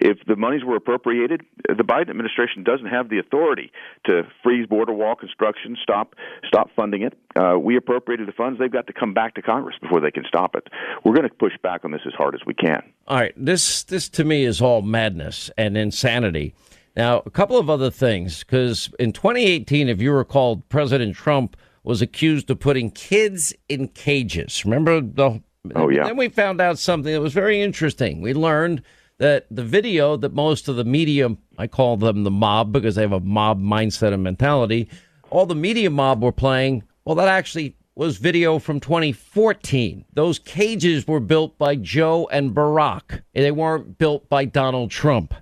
If 0.00 0.18
the 0.26 0.34
monies 0.34 0.64
were 0.64 0.76
appropriated, 0.76 1.42
the 1.68 1.84
Biden 1.84 2.10
administration 2.10 2.64
doesn't 2.64 2.86
have 2.86 3.08
the 3.08 3.18
authority 3.18 3.70
to 4.06 4.22
freeze 4.42 4.66
border 4.66 4.92
wall 4.92 5.14
construction, 5.14 5.76
stop 5.82 6.14
stop 6.46 6.70
funding 6.74 7.02
it. 7.02 7.16
Uh, 7.36 7.58
we 7.58 7.76
appropriated 7.76 8.26
the 8.26 8.32
funds; 8.32 8.58
they've 8.58 8.72
got 8.72 8.86
to 8.86 8.92
come 8.92 9.14
back 9.14 9.34
to 9.34 9.42
Congress 9.42 9.76
before 9.80 10.00
they 10.00 10.10
can 10.10 10.24
stop 10.26 10.56
it. 10.56 10.66
We're 11.04 11.14
going 11.14 11.28
to 11.28 11.34
push 11.34 11.52
back 11.62 11.84
on 11.84 11.92
this 11.92 12.02
as 12.06 12.14
hard 12.14 12.34
as 12.34 12.40
we 12.46 12.54
can. 12.54 12.82
All 13.06 13.18
right, 13.18 13.34
this 13.36 13.84
this 13.84 14.08
to 14.10 14.24
me 14.24 14.44
is 14.44 14.60
all 14.60 14.82
madness 14.82 15.50
and 15.56 15.76
insanity. 15.76 16.54
Now, 16.96 17.22
a 17.24 17.30
couple 17.30 17.58
of 17.58 17.70
other 17.70 17.90
things, 17.90 18.40
because 18.40 18.90
in 18.98 19.12
2018, 19.12 19.88
if 19.88 20.02
you 20.02 20.12
recall, 20.12 20.58
President 20.68 21.14
Trump 21.14 21.56
was 21.84 22.02
accused 22.02 22.50
of 22.50 22.60
putting 22.60 22.90
kids 22.90 23.54
in 23.68 23.88
cages. 23.88 24.64
Remember 24.64 25.00
the 25.00 25.40
Oh, 25.74 25.88
yeah. 25.88 26.04
Then 26.04 26.16
we 26.16 26.28
found 26.28 26.60
out 26.60 26.78
something 26.78 27.12
that 27.12 27.20
was 27.20 27.34
very 27.34 27.60
interesting. 27.60 28.20
We 28.20 28.32
learned 28.32 28.82
that 29.18 29.46
the 29.50 29.64
video 29.64 30.16
that 30.16 30.32
most 30.32 30.68
of 30.68 30.76
the 30.76 30.84
media, 30.84 31.36
I 31.58 31.66
call 31.66 31.96
them 31.98 32.24
the 32.24 32.30
mob 32.30 32.72
because 32.72 32.94
they 32.94 33.02
have 33.02 33.12
a 33.12 33.20
mob 33.20 33.60
mindset 33.60 34.14
and 34.14 34.22
mentality, 34.22 34.88
all 35.28 35.46
the 35.46 35.54
media 35.54 35.90
mob 35.90 36.22
were 36.22 36.32
playing, 36.32 36.84
well, 37.04 37.14
that 37.16 37.28
actually 37.28 37.76
was 37.94 38.16
video 38.16 38.58
from 38.58 38.80
2014. 38.80 40.06
Those 40.14 40.38
cages 40.38 41.06
were 41.06 41.20
built 41.20 41.58
by 41.58 41.76
Joe 41.76 42.28
and 42.32 42.54
Barack. 42.54 43.22
They 43.34 43.50
weren't 43.50 43.98
built 43.98 44.28
by 44.30 44.46
Donald 44.46 44.90
Trump. 44.90 45.34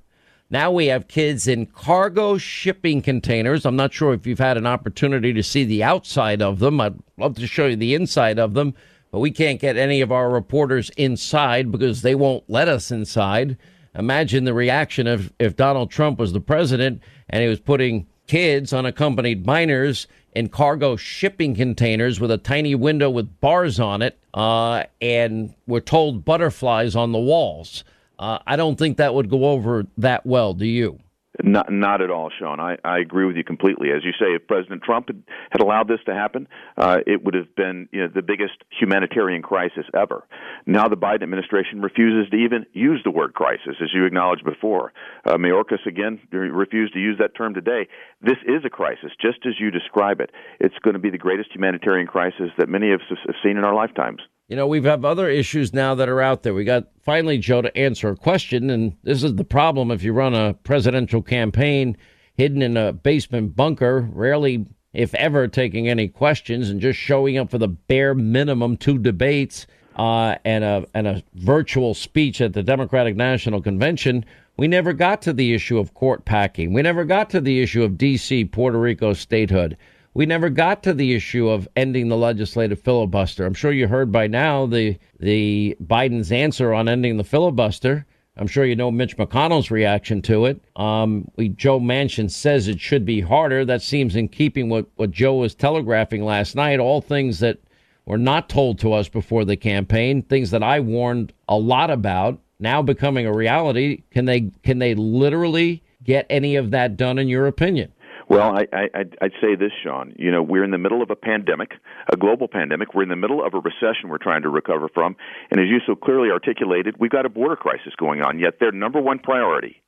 Now 0.50 0.70
we 0.70 0.86
have 0.86 1.08
kids 1.08 1.46
in 1.46 1.66
cargo 1.66 2.38
shipping 2.38 3.02
containers. 3.02 3.66
I'm 3.66 3.76
not 3.76 3.92
sure 3.92 4.14
if 4.14 4.26
you've 4.26 4.38
had 4.38 4.56
an 4.56 4.66
opportunity 4.66 5.34
to 5.34 5.42
see 5.42 5.64
the 5.64 5.84
outside 5.84 6.40
of 6.40 6.58
them. 6.58 6.80
I'd 6.80 6.94
love 7.18 7.34
to 7.34 7.46
show 7.46 7.66
you 7.66 7.76
the 7.76 7.94
inside 7.94 8.38
of 8.38 8.54
them, 8.54 8.72
but 9.10 9.20
we 9.20 9.30
can't 9.30 9.60
get 9.60 9.76
any 9.76 10.00
of 10.00 10.10
our 10.10 10.30
reporters 10.30 10.90
inside 10.96 11.70
because 11.70 12.00
they 12.00 12.14
won't 12.14 12.48
let 12.48 12.66
us 12.66 12.90
inside. 12.90 13.58
Imagine 13.94 14.44
the 14.44 14.54
reaction 14.54 15.06
if, 15.06 15.30
if 15.38 15.54
Donald 15.54 15.90
Trump 15.90 16.18
was 16.18 16.32
the 16.32 16.40
president 16.40 17.02
and 17.28 17.42
he 17.42 17.48
was 17.48 17.60
putting 17.60 18.06
kids, 18.26 18.72
unaccompanied 18.72 19.44
minors, 19.44 20.06
in 20.32 20.48
cargo 20.48 20.96
shipping 20.96 21.54
containers 21.54 22.20
with 22.20 22.30
a 22.30 22.38
tiny 22.38 22.74
window 22.74 23.10
with 23.10 23.40
bars 23.40 23.78
on 23.78 24.00
it, 24.00 24.18
uh, 24.32 24.84
and 25.02 25.54
we're 25.66 25.80
told 25.80 26.24
butterflies 26.24 26.96
on 26.96 27.12
the 27.12 27.18
walls. 27.18 27.84
Uh, 28.18 28.38
I 28.46 28.56
don't 28.56 28.76
think 28.76 28.96
that 28.96 29.14
would 29.14 29.30
go 29.30 29.46
over 29.46 29.86
that 29.98 30.26
well. 30.26 30.54
Do 30.54 30.66
you? 30.66 30.98
Not, 31.40 31.70
not 31.70 32.00
at 32.00 32.10
all, 32.10 32.30
Sean. 32.36 32.58
I, 32.58 32.78
I 32.84 32.98
agree 32.98 33.24
with 33.24 33.36
you 33.36 33.44
completely. 33.44 33.90
As 33.92 34.02
you 34.04 34.10
say, 34.12 34.34
if 34.34 34.48
President 34.48 34.82
Trump 34.82 35.06
had, 35.06 35.22
had 35.50 35.60
allowed 35.60 35.86
this 35.86 36.00
to 36.06 36.14
happen, 36.14 36.48
uh, 36.76 36.98
it 37.06 37.24
would 37.24 37.34
have 37.34 37.54
been 37.54 37.88
you 37.92 38.00
know, 38.00 38.08
the 38.12 38.22
biggest 38.22 38.54
humanitarian 38.76 39.40
crisis 39.40 39.84
ever. 39.94 40.26
Now 40.66 40.88
the 40.88 40.96
Biden 40.96 41.22
administration 41.22 41.80
refuses 41.80 42.28
to 42.32 42.36
even 42.36 42.66
use 42.72 43.00
the 43.04 43.12
word 43.12 43.34
crisis, 43.34 43.76
as 43.80 43.90
you 43.94 44.04
acknowledged 44.04 44.44
before. 44.44 44.92
Uh, 45.24 45.34
Mayorkas 45.34 45.86
again 45.86 46.18
refused 46.32 46.94
to 46.94 46.98
use 46.98 47.18
that 47.20 47.36
term 47.36 47.54
today. 47.54 47.86
This 48.20 48.38
is 48.44 48.64
a 48.64 48.70
crisis, 48.70 49.12
just 49.22 49.46
as 49.46 49.54
you 49.60 49.70
describe 49.70 50.20
it. 50.20 50.30
It's 50.58 50.78
going 50.82 50.94
to 50.94 51.00
be 51.00 51.10
the 51.10 51.18
greatest 51.18 51.54
humanitarian 51.54 52.08
crisis 52.08 52.50
that 52.58 52.68
many 52.68 52.92
of 52.92 53.00
us 53.00 53.18
have 53.26 53.36
seen 53.44 53.56
in 53.56 53.64
our 53.64 53.74
lifetimes. 53.74 54.22
You 54.48 54.56
know, 54.56 54.66
we 54.66 54.80
have 54.80 55.04
other 55.04 55.28
issues 55.28 55.74
now 55.74 55.94
that 55.96 56.08
are 56.08 56.22
out 56.22 56.42
there. 56.42 56.54
We 56.54 56.64
got 56.64 56.88
finally, 57.02 57.36
Joe, 57.36 57.60
to 57.60 57.76
answer 57.76 58.08
a 58.08 58.16
question. 58.16 58.70
And 58.70 58.96
this 59.02 59.22
is 59.22 59.34
the 59.34 59.44
problem 59.44 59.90
if 59.90 60.02
you 60.02 60.14
run 60.14 60.34
a 60.34 60.54
presidential 60.54 61.20
campaign 61.20 61.98
hidden 62.34 62.62
in 62.62 62.74
a 62.78 62.94
basement 62.94 63.54
bunker, 63.54 64.08
rarely, 64.10 64.64
if 64.94 65.14
ever, 65.16 65.48
taking 65.48 65.86
any 65.86 66.08
questions 66.08 66.70
and 66.70 66.80
just 66.80 66.98
showing 66.98 67.36
up 67.36 67.50
for 67.50 67.58
the 67.58 67.68
bare 67.68 68.14
minimum 68.14 68.78
two 68.78 68.96
debates 68.96 69.66
uh, 69.96 70.36
and, 70.46 70.64
a, 70.64 70.86
and 70.94 71.06
a 71.06 71.22
virtual 71.34 71.92
speech 71.92 72.40
at 72.40 72.54
the 72.54 72.62
Democratic 72.62 73.16
National 73.16 73.60
Convention. 73.60 74.24
We 74.56 74.66
never 74.66 74.94
got 74.94 75.20
to 75.22 75.34
the 75.34 75.52
issue 75.52 75.78
of 75.78 75.92
court 75.92 76.24
packing. 76.24 76.72
We 76.72 76.80
never 76.80 77.04
got 77.04 77.28
to 77.30 77.42
the 77.42 77.60
issue 77.60 77.82
of 77.82 77.98
D.C., 77.98 78.46
Puerto 78.46 78.78
Rico 78.78 79.12
statehood 79.12 79.76
we 80.14 80.26
never 80.26 80.50
got 80.50 80.82
to 80.82 80.94
the 80.94 81.14
issue 81.14 81.48
of 81.48 81.68
ending 81.76 82.08
the 82.08 82.16
legislative 82.16 82.80
filibuster. 82.80 83.46
I'm 83.46 83.54
sure 83.54 83.72
you 83.72 83.88
heard 83.88 84.10
by 84.10 84.26
now 84.26 84.66
the 84.66 84.98
the 85.20 85.76
Biden's 85.84 86.32
answer 86.32 86.72
on 86.72 86.88
ending 86.88 87.16
the 87.16 87.24
filibuster. 87.24 88.06
I'm 88.36 88.46
sure 88.46 88.64
you 88.64 88.76
know 88.76 88.90
Mitch 88.90 89.16
McConnell's 89.16 89.70
reaction 89.70 90.22
to 90.22 90.46
it. 90.46 90.60
Um, 90.76 91.28
we, 91.36 91.48
Joe 91.48 91.80
Manchin 91.80 92.30
says 92.30 92.68
it 92.68 92.80
should 92.80 93.04
be 93.04 93.20
harder. 93.20 93.64
That 93.64 93.82
seems 93.82 94.14
in 94.14 94.28
keeping 94.28 94.68
with 94.68 94.86
what 94.94 95.10
Joe 95.10 95.34
was 95.34 95.56
telegraphing 95.56 96.24
last 96.24 96.54
night. 96.54 96.78
All 96.78 97.00
things 97.00 97.40
that 97.40 97.58
were 98.06 98.18
not 98.18 98.48
told 98.48 98.78
to 98.78 98.92
us 98.92 99.08
before 99.08 99.44
the 99.44 99.56
campaign, 99.56 100.22
things 100.22 100.50
that 100.52 100.62
I 100.62 100.80
warned 100.80 101.32
a 101.48 101.58
lot 101.58 101.90
about, 101.90 102.40
now 102.60 102.80
becoming 102.80 103.26
a 103.26 103.32
reality. 103.32 104.04
Can 104.10 104.24
they 104.24 104.50
can 104.62 104.78
they 104.78 104.94
literally 104.94 105.82
get 106.04 106.26
any 106.30 106.56
of 106.56 106.70
that 106.70 106.96
done 106.96 107.18
in 107.18 107.28
your 107.28 107.46
opinion? 107.46 107.92
Well, 108.28 108.54
I, 108.54 108.66
I, 108.72 109.04
I'd 109.22 109.32
say 109.40 109.56
this, 109.56 109.72
Sean. 109.82 110.14
You 110.18 110.30
know, 110.30 110.42
we're 110.42 110.64
in 110.64 110.70
the 110.70 110.78
middle 110.78 111.02
of 111.02 111.10
a 111.10 111.16
pandemic, 111.16 111.72
a 112.12 112.16
global 112.16 112.46
pandemic. 112.46 112.94
We're 112.94 113.04
in 113.04 113.08
the 113.08 113.16
middle 113.16 113.44
of 113.44 113.54
a 113.54 113.58
recession 113.58 114.10
we're 114.10 114.18
trying 114.18 114.42
to 114.42 114.50
recover 114.50 114.88
from. 114.92 115.16
And 115.50 115.58
as 115.58 115.66
you 115.68 115.78
so 115.86 115.94
clearly 115.94 116.30
articulated, 116.30 116.96
we've 116.98 117.10
got 117.10 117.24
a 117.24 117.30
border 117.30 117.56
crisis 117.56 117.94
going 117.96 118.20
on. 118.20 118.38
Yet 118.38 118.60
their 118.60 118.70
number 118.70 119.00
one 119.00 119.18
priority 119.18 119.82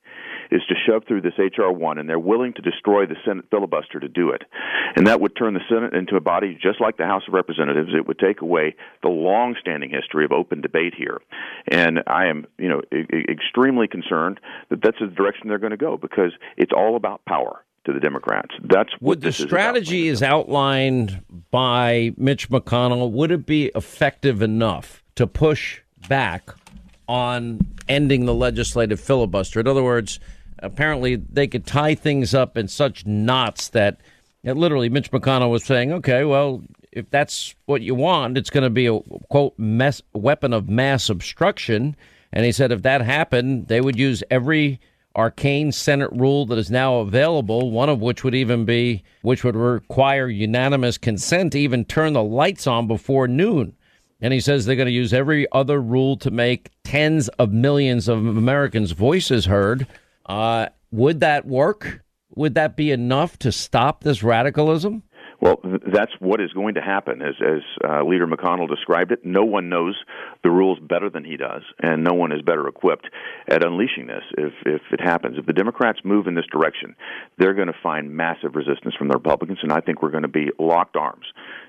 is 0.51 0.63
to 0.69 0.75
shove 0.87 1.05
through 1.07 1.21
this 1.21 1.39
HR 1.39 1.71
one, 1.71 1.99
and 1.99 2.09
they're 2.09 2.19
willing 2.19 2.53
to 2.55 2.63
destroy 2.63 3.07
the 3.07 3.15
Senate 3.25 3.45
filibuster 3.51 4.01
to 4.01 4.09
do 4.09 4.31
it. 4.31 4.43
And 4.97 5.07
that 5.07 5.21
would 5.21 5.37
turn 5.37 5.55
the 5.55 5.61
Senate 5.69 5.95
into 5.95 6.17
a 6.17 6.21
body 6.21 6.59
just 6.61 6.81
like 6.81 6.97
the 6.97 7.05
House 7.05 7.23
of 7.29 7.35
Representatives. 7.35 7.91
It 7.95 8.09
would 8.09 8.19
take 8.19 8.41
away 8.41 8.75
the 9.03 9.11
long-standing 9.11 9.91
history 9.91 10.25
of 10.25 10.33
open 10.33 10.61
debate 10.61 10.95
here. 10.97 11.21
And 11.71 12.01
I 12.07 12.27
am, 12.27 12.47
you 12.59 12.69
know, 12.69 12.81
e- 12.93 13.07
extremely 13.29 13.87
concerned 13.87 14.41
that 14.71 14.83
that's 14.83 14.99
the 14.99 15.07
direction 15.07 15.49
they're 15.49 15.59
going 15.59 15.71
to 15.71 15.77
go 15.77 15.97
because 15.97 16.33
it's 16.57 16.73
all 16.75 16.97
about 16.97 17.25
power 17.27 17.63
to 17.87 17.93
the 17.93 18.01
Democrats. 18.01 18.51
That's 18.63 18.93
what 19.01 19.03
would 19.03 19.21
the 19.23 19.33
strategy 19.33 20.09
is, 20.09 20.19
is 20.19 20.23
outlined 20.23 21.25
by 21.51 22.13
Mitch 22.17 22.51
McConnell. 22.51 23.11
Would 23.13 23.31
it 23.31 23.47
be 23.47 23.67
effective 23.75 24.43
enough 24.43 25.03
to 25.17 25.27
push 25.27 25.81
back 26.09 26.51
on 27.09 27.61
ending 27.89 28.27
the 28.27 28.35
legislative 28.35 29.01
filibuster? 29.01 29.61
In 29.61 29.67
other 29.67 29.83
words, 29.83 30.21
apparently 30.59 31.17
they 31.17 31.47
could 31.47 31.67
tie 31.67 31.95
things 31.95 32.35
up 32.35 32.57
in 32.57 32.69
such 32.69 33.07
knots 33.07 33.69
that, 33.71 34.01
that 34.45 34.57
literally 34.57 34.89
Mitch 34.89 35.11
McConnell 35.11 35.51
was 35.51 35.65
saying, 35.65 35.93
"Okay, 35.93 36.25
well." 36.25 36.63
If 36.93 37.09
that's 37.11 37.55
what 37.67 37.83
you 37.83 37.95
want, 37.95 38.37
it's 38.37 38.51
going 38.51 38.65
to 38.65 38.69
be 38.69 38.87
a 38.87 38.99
quote 39.29 39.57
mess, 39.57 40.03
weapon 40.13 40.53
of 40.53 40.69
mass 40.69 41.09
obstruction. 41.09 41.95
And 42.33 42.45
he 42.45 42.51
said 42.51 42.73
if 42.73 42.83
that 42.83 43.01
happened, 43.01 43.69
they 43.69 43.81
would 43.81 43.97
use 43.97 44.25
every 44.29 44.81
arcane 45.17 45.73
Senate 45.73 46.11
rule 46.13 46.47
that 46.47 46.59
is 46.59 46.71
now 46.71 46.97
available, 46.97 47.71
one 47.71 47.89
of 47.89 48.01
which 48.01 48.23
would 48.25 48.35
even 48.35 48.65
be, 48.65 49.03
which 49.23 49.45
would 49.45 49.57
require 49.57 50.29
unanimous 50.29 50.99
consent 50.99 51.53
to 51.53 51.61
even 51.61 51.85
turn 51.85 52.13
the 52.13 52.23
lights 52.23 52.67
on 52.67 52.87
before 52.87 53.27
noon. 53.27 53.75
And 54.21 54.33
he 54.33 54.41
says 54.41 54.67
they're 54.67 54.77
going 54.77 54.87
to 54.87 54.93
use 54.93 55.15
every 55.15 55.47
other 55.53 55.81
rule 55.81 56.17
to 56.19 56.31
make 56.31 56.71
tens 56.85 57.29
of 57.29 57.53
millions 57.53 58.09
of 58.09 58.19
Americans' 58.19 58.93
voices 58.93 59.47
heard. 59.47 59.87
Uh, 60.27 60.67
would 60.91 61.21
that 61.21 61.47
work? 61.47 62.03
Would 62.35 62.55
that 62.55 62.77
be 62.77 62.91
enough 62.91 63.39
to 63.41 63.51
stop 63.51 64.05
this 64.05 64.23
radicalism? 64.23 65.03
Well, 65.41 65.59
that's 65.65 66.13
what 66.19 66.41
is 66.43 66.53
going 66.53 66.75
to 66.75 66.83
happen, 66.83 67.23
as, 67.23 67.35
as 67.41 67.63
uh, 67.83 68.05
Leader 68.05 68.27
McConnell 68.27 68.69
described 68.69 69.11
it. 69.11 69.25
No 69.25 69.43
one 69.45 69.71
knows 69.71 69.97
the 70.43 70.51
rules 70.51 70.79
better 70.81 71.09
than 71.09 71.25
he 71.25 71.39
does, 71.39 71.63
and 71.83 72.05
no 72.05 72.13
one 72.13 72.31
is 72.31 72.43
better 72.43 72.69
equipped 72.69 73.09
at 73.49 73.65
unleashing 73.65 74.07
this 74.07 74.23
if, 74.37 74.53
if 74.67 74.83
it 74.93 75.01
happens. 75.01 75.39
If 75.39 75.47
the 75.47 75.55
Democrats 75.55 76.01
move 76.05 76.27
in 76.27 76.35
this 76.35 76.45
direction, 76.53 76.95
they're 77.39 77.55
going 77.55 77.69
to 77.69 77.79
find 77.83 78.15
massive 78.15 78.55
resistance 78.55 78.95
from 78.97 79.09
the 79.09 79.15
Republicans, 79.15 79.61
and 79.63 79.73
I 79.73 79.81
think 79.81 80.03
we're 80.03 80.11
going 80.11 80.25
to 80.25 80.29
be 80.29 80.51
locked 80.59 80.97
arms 80.97 81.25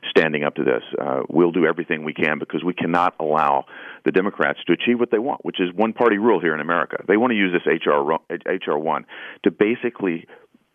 standing 0.09 0.43
up 0.43 0.55
to 0.55 0.65
this. 0.65 0.83
Uh, 0.99 1.21
we'll 1.29 1.53
do 1.53 1.65
everything 1.65 2.03
we 2.03 2.13
can 2.13 2.39
because 2.39 2.65
we 2.65 2.73
cannot 2.73 3.15
allow 3.21 3.65
the 4.03 4.11
Democrats 4.11 4.59
to 4.67 4.73
achieve 4.73 4.99
what 4.99 5.11
they 5.11 5.19
want, 5.19 5.45
which 5.45 5.61
is 5.61 5.69
one 5.73 5.93
party 5.93 6.17
rule 6.17 6.41
here 6.41 6.53
in 6.53 6.59
America. 6.59 6.97
They 7.07 7.15
want 7.15 7.31
to 7.31 7.37
use 7.37 7.53
this 7.53 7.65
HR, 7.65 8.01
HR 8.29 8.77
1 8.77 9.05
to 9.43 9.51
basically 9.51 10.27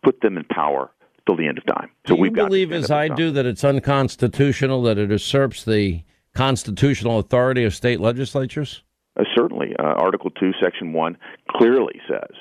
put 0.03 0.21
them 0.21 0.37
in 0.37 0.45
power 0.45 0.89
till 1.27 1.35
the 1.35 1.47
end 1.47 1.57
of 1.57 1.65
time. 1.65 1.91
So 2.07 2.15
do 2.15 2.23
you 2.23 2.31
believe, 2.31 2.71
as 2.71 2.89
I 2.89 3.09
do, 3.09 3.29
that 3.31 3.45
it's 3.45 3.63
unconstitutional, 3.63 4.81
that 4.83 4.97
it 4.97 5.11
usurps 5.11 5.65
the 5.65 6.01
constitutional 6.33 7.19
authority 7.19 7.65
of 7.65 7.75
state 7.75 7.99
legislatures? 7.99 8.83
Uh, 9.19 9.23
certainly. 9.35 9.75
Uh, 9.77 9.83
Article 9.83 10.29
2, 10.31 10.51
Section 10.63 10.93
1 10.93 11.17
clearly 11.49 11.99
says 12.09 12.35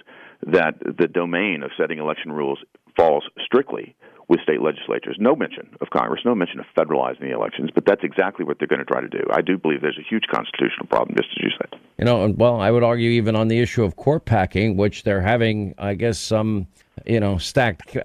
that 0.46 0.74
the 0.80 1.08
domain 1.08 1.62
of 1.62 1.70
setting 1.78 1.98
election 1.98 2.32
rules 2.32 2.58
falls 2.96 3.28
strictly 3.44 3.94
with 4.28 4.40
state 4.40 4.60
legislatures. 4.60 5.16
No 5.20 5.36
mention 5.36 5.68
of 5.80 5.90
Congress, 5.90 6.22
no 6.24 6.34
mention 6.34 6.58
of 6.58 6.66
federalizing 6.76 7.20
the 7.20 7.30
elections, 7.30 7.70
but 7.74 7.84
that's 7.86 8.02
exactly 8.02 8.44
what 8.44 8.58
they're 8.58 8.66
going 8.66 8.80
to 8.80 8.84
try 8.84 9.00
to 9.00 9.08
do. 9.08 9.22
I 9.30 9.40
do 9.40 9.56
believe 9.56 9.82
there's 9.82 9.98
a 9.98 10.08
huge 10.08 10.24
constitutional 10.32 10.86
problem, 10.88 11.16
just 11.16 11.28
as 11.36 11.44
you 11.44 11.50
said. 11.56 11.80
You 11.98 12.04
know, 12.04 12.34
well, 12.36 12.60
I 12.60 12.70
would 12.70 12.82
argue 12.82 13.10
even 13.10 13.36
on 13.36 13.48
the 13.48 13.60
issue 13.60 13.84
of 13.84 13.96
court 13.96 14.24
packing, 14.24 14.76
which 14.76 15.04
they're 15.04 15.20
having, 15.20 15.74
I 15.78 15.94
guess, 15.94 16.18
some, 16.18 16.66
you 17.04 17.20
know, 17.20 17.38
stacked 17.38 17.96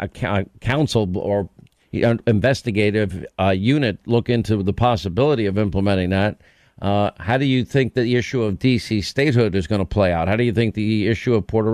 council 0.60 1.18
or 1.18 1.50
investigative 1.92 3.26
uh, 3.40 3.50
unit 3.50 4.00
look 4.06 4.30
into 4.30 4.62
the 4.64 4.74
possibility 4.74 5.46
of 5.46 5.58
implementing 5.58 6.12
that. 6.12 6.42
Uh, 6.82 7.12
how 7.20 7.38
do 7.38 7.46
you 7.46 7.64
think 7.64 7.94
the 7.94 8.16
issue 8.16 8.42
of 8.42 8.58
D.C. 8.58 9.02
statehood 9.02 9.54
is 9.56 9.68
going 9.68 9.80
to 9.80 9.86
play 9.86 10.12
out? 10.12 10.28
How 10.28 10.36
do 10.36 10.44
you 10.44 10.54
think 10.54 10.74
the 10.74 11.08
issue 11.08 11.36
of 11.36 11.46
Puerto 11.46 11.70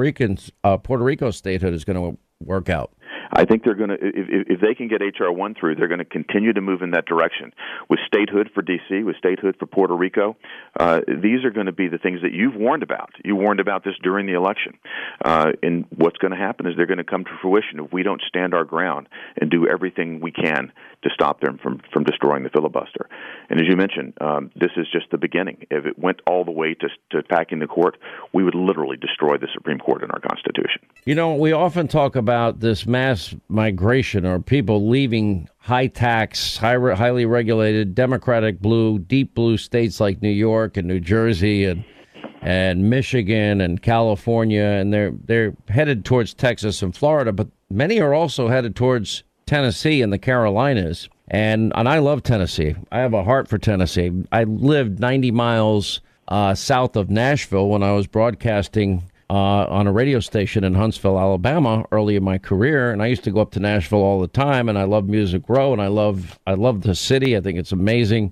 uh, 0.64 0.78
Puerto 0.78 1.04
Rico 1.04 1.32
statehood 1.32 1.74
is 1.74 1.86
going 1.86 2.12
to 2.12 2.18
work 2.44 2.70
out? 2.70 2.92
I 3.32 3.46
think 3.46 3.64
they're 3.64 3.76
going 3.76 3.90
to, 3.90 3.98
if, 4.00 4.48
if 4.50 4.62
they 4.62 4.74
can 4.74 4.88
get 4.88 5.02
HR 5.02 5.32
one 5.32 5.56
through, 5.56 5.76
they're 5.76 5.88
going 5.88 6.00
to 6.00 6.06
continue 6.06 6.54
to 6.54 6.62
move 6.62 6.82
in 6.82 6.92
that 6.92 7.06
direction. 7.06 7.54
With 7.90 8.00
statehood 8.06 8.50
for 8.54 8.62
D.C., 8.62 9.04
with 9.04 9.18
statehood 9.18 9.56
for 9.60 9.66
Puerto 9.66 9.96
Rico, 9.96 10.36
uh, 10.80 11.02
these 11.08 11.44
are 11.44 11.52
going 11.52 11.66
to 11.66 11.72
be 11.72 11.88
the 11.88 11.98
things 11.98 12.22
that 12.22 12.34
you've 12.34 12.56
warned 12.56 12.84
about. 12.84 13.12
You 13.24 13.36
warned 13.36 13.60
about 13.60 13.84
this 13.84 13.96
during 14.02 14.26
the 14.26 14.34
election. 14.34 14.78
Uh, 15.24 15.52
and 15.64 15.86
what's 15.96 16.18
going 16.18 16.32
to 16.32 16.38
happen 16.38 16.66
is 16.68 16.74
they're 16.78 16.86
going 16.86 16.98
to 16.98 17.04
come 17.04 17.24
to 17.26 17.32
fruition 17.42 17.80
if 17.80 17.92
we 17.92 18.04
don't 18.04 18.22
stand 18.28 18.54
our 18.54 18.64
ground 18.64 19.08
and 19.40 19.50
do 19.50 19.68
everything 19.68 20.20
we 20.20 20.32
can 20.32 20.72
to 21.04 21.10
stop 21.14 21.42
them 21.42 21.60
from, 21.62 21.82
from 21.94 22.04
destroying 22.04 22.44
the 22.44 22.50
filibuster. 22.50 23.08
And 23.50 23.60
as 23.60 23.68
you 23.68 23.76
mentioned, 23.76 24.14
um, 24.22 24.52
this 24.56 24.72
is 24.78 24.88
just 24.92 25.12
the 25.12 25.18
beginning. 25.18 25.66
If 25.70 25.86
it 25.86 26.00
went 26.00 26.22
all 26.28 26.44
the 26.44 26.52
way 26.52 26.74
to, 26.76 26.88
to 27.12 27.24
packing 27.24 27.60
the 27.60 27.68
court, 27.68 27.98
we 28.34 28.44
would 28.44 28.56
literally 28.56 28.98
destroy 28.98 29.38
the 29.38 29.48
Supreme 29.54 29.80
Court 29.80 30.04
in 30.04 30.12
our 30.12 30.20
Constitution. 30.20 30.82
You 31.06 31.16
know, 31.16 31.36
we 31.36 31.52
often 31.52 31.88
talk 31.88 32.16
about 32.16 32.60
this 32.60 32.86
mass 32.86 33.17
migration 33.50 34.26
or 34.26 34.40
people 34.40 34.88
leaving 34.90 35.48
high 35.58 35.88
tax, 35.88 36.58
high, 36.58 36.78
highly 36.96 37.26
regulated, 37.26 37.96
Democratic 37.96 38.60
blue, 38.62 39.00
deep 39.00 39.34
blue 39.34 39.58
states 39.58 40.00
like 40.00 40.22
New 40.22 40.30
York 40.30 40.78
and 40.78 40.88
New 40.88 41.00
Jersey 41.00 41.66
and 41.66 41.84
and 42.42 42.90
Michigan 42.90 43.62
and 43.62 43.82
California, 43.82 44.64
and 44.64 44.94
they're 44.94 45.12
they're 45.26 45.54
headed 45.68 46.06
towards 46.06 46.34
Texas 46.34 46.82
and 46.82 46.96
Florida, 46.96 47.34
but 47.34 47.48
many 47.70 48.00
are 48.00 48.14
also 48.14 48.48
headed 48.48 48.76
towards 48.76 49.24
Tennessee 49.46 50.02
and 50.02 50.14
the 50.14 50.20
Carolinas. 50.20 51.10
And 51.28 51.74
and 51.76 51.90
I 51.90 52.00
love 52.00 52.24
Tennessee. 52.24 52.76
I 52.92 53.00
have 53.00 53.14
a 53.14 53.24
heart 53.24 53.48
for 53.48 53.58
Tennessee. 53.58 54.12
I 54.32 54.44
lived 54.46 55.00
90 55.00 55.32
miles 55.32 56.02
uh, 56.28 56.56
south 56.56 56.96
of 56.96 57.10
Nashville 57.10 57.68
when 57.68 57.84
I 57.84 57.92
was 57.92 58.08
broadcasting 58.08 59.04
uh, 59.30 59.66
on 59.70 59.88
a 59.88 59.92
radio 59.92 60.20
station 60.20 60.64
in 60.64 60.74
Huntsville, 60.74 61.20
Alabama, 61.20 61.86
early 61.92 62.16
in 62.16 62.24
my 62.24 62.38
career, 62.38 62.92
and 62.92 63.02
I 63.02 63.08
used 63.08 63.24
to 63.26 63.32
go 63.32 63.42
up 63.42 63.52
to 63.52 63.60
Nashville 63.60 64.00
all 64.00 64.22
the 64.22 64.28
time. 64.28 64.70
And 64.70 64.78
I 64.78 64.84
love 64.84 65.08
Music 65.08 65.44
Row, 65.48 65.74
and 65.74 65.82
I 65.82 65.88
love 65.88 66.40
I 66.48 66.54
love 66.54 66.82
the 66.82 66.96
city. 66.96 67.36
I 67.36 67.42
think 67.42 67.60
it's 67.60 67.74
amazing, 67.74 68.32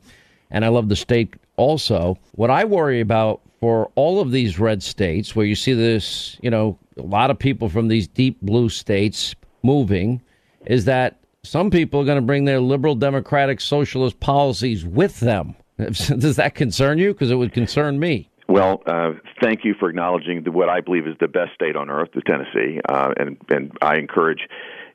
and 0.51 0.63
I 0.63 0.69
love 0.69 0.89
the 0.89 0.95
state 0.95 1.33
also. 1.57 2.17
What 2.33 2.49
I 2.49 2.63
worry 2.63 3.01
about 3.01 3.41
for 3.59 3.91
all 3.95 4.21
of 4.21 4.31
these 4.31 4.59
red 4.59 4.81
states, 4.83 5.35
where 5.35 5.45
you 5.45 5.55
see 5.55 5.73
this, 5.73 6.37
you 6.41 6.49
know, 6.49 6.77
a 6.97 7.01
lot 7.01 7.29
of 7.29 7.39
people 7.39 7.67
from 7.67 7.87
these 7.87 8.07
deep 8.07 8.39
blue 8.41 8.69
states 8.69 9.35
moving, 9.63 10.21
is 10.65 10.85
that 10.85 11.19
some 11.43 11.69
people 11.69 11.99
are 12.01 12.05
going 12.05 12.17
to 12.17 12.25
bring 12.25 12.45
their 12.45 12.59
liberal, 12.59 12.95
democratic, 12.95 13.59
socialist 13.59 14.19
policies 14.19 14.85
with 14.85 15.19
them. 15.19 15.55
Does 15.77 16.37
that 16.37 16.55
concern 16.55 16.97
you? 16.99 17.13
Because 17.13 17.31
it 17.31 17.35
would 17.35 17.53
concern 17.53 17.99
me. 17.99 18.29
Well, 18.47 18.83
uh, 18.85 19.13
thank 19.41 19.65
you 19.65 19.73
for 19.79 19.89
acknowledging 19.89 20.43
the, 20.43 20.51
what 20.51 20.69
I 20.69 20.81
believe 20.81 21.07
is 21.07 21.15
the 21.19 21.27
best 21.27 21.53
state 21.55 21.75
on 21.75 21.89
earth, 21.89 22.09
the 22.13 22.21
Tennessee, 22.21 22.79
uh, 22.87 23.13
and 23.17 23.37
and 23.49 23.71
I 23.81 23.95
encourage 23.97 24.47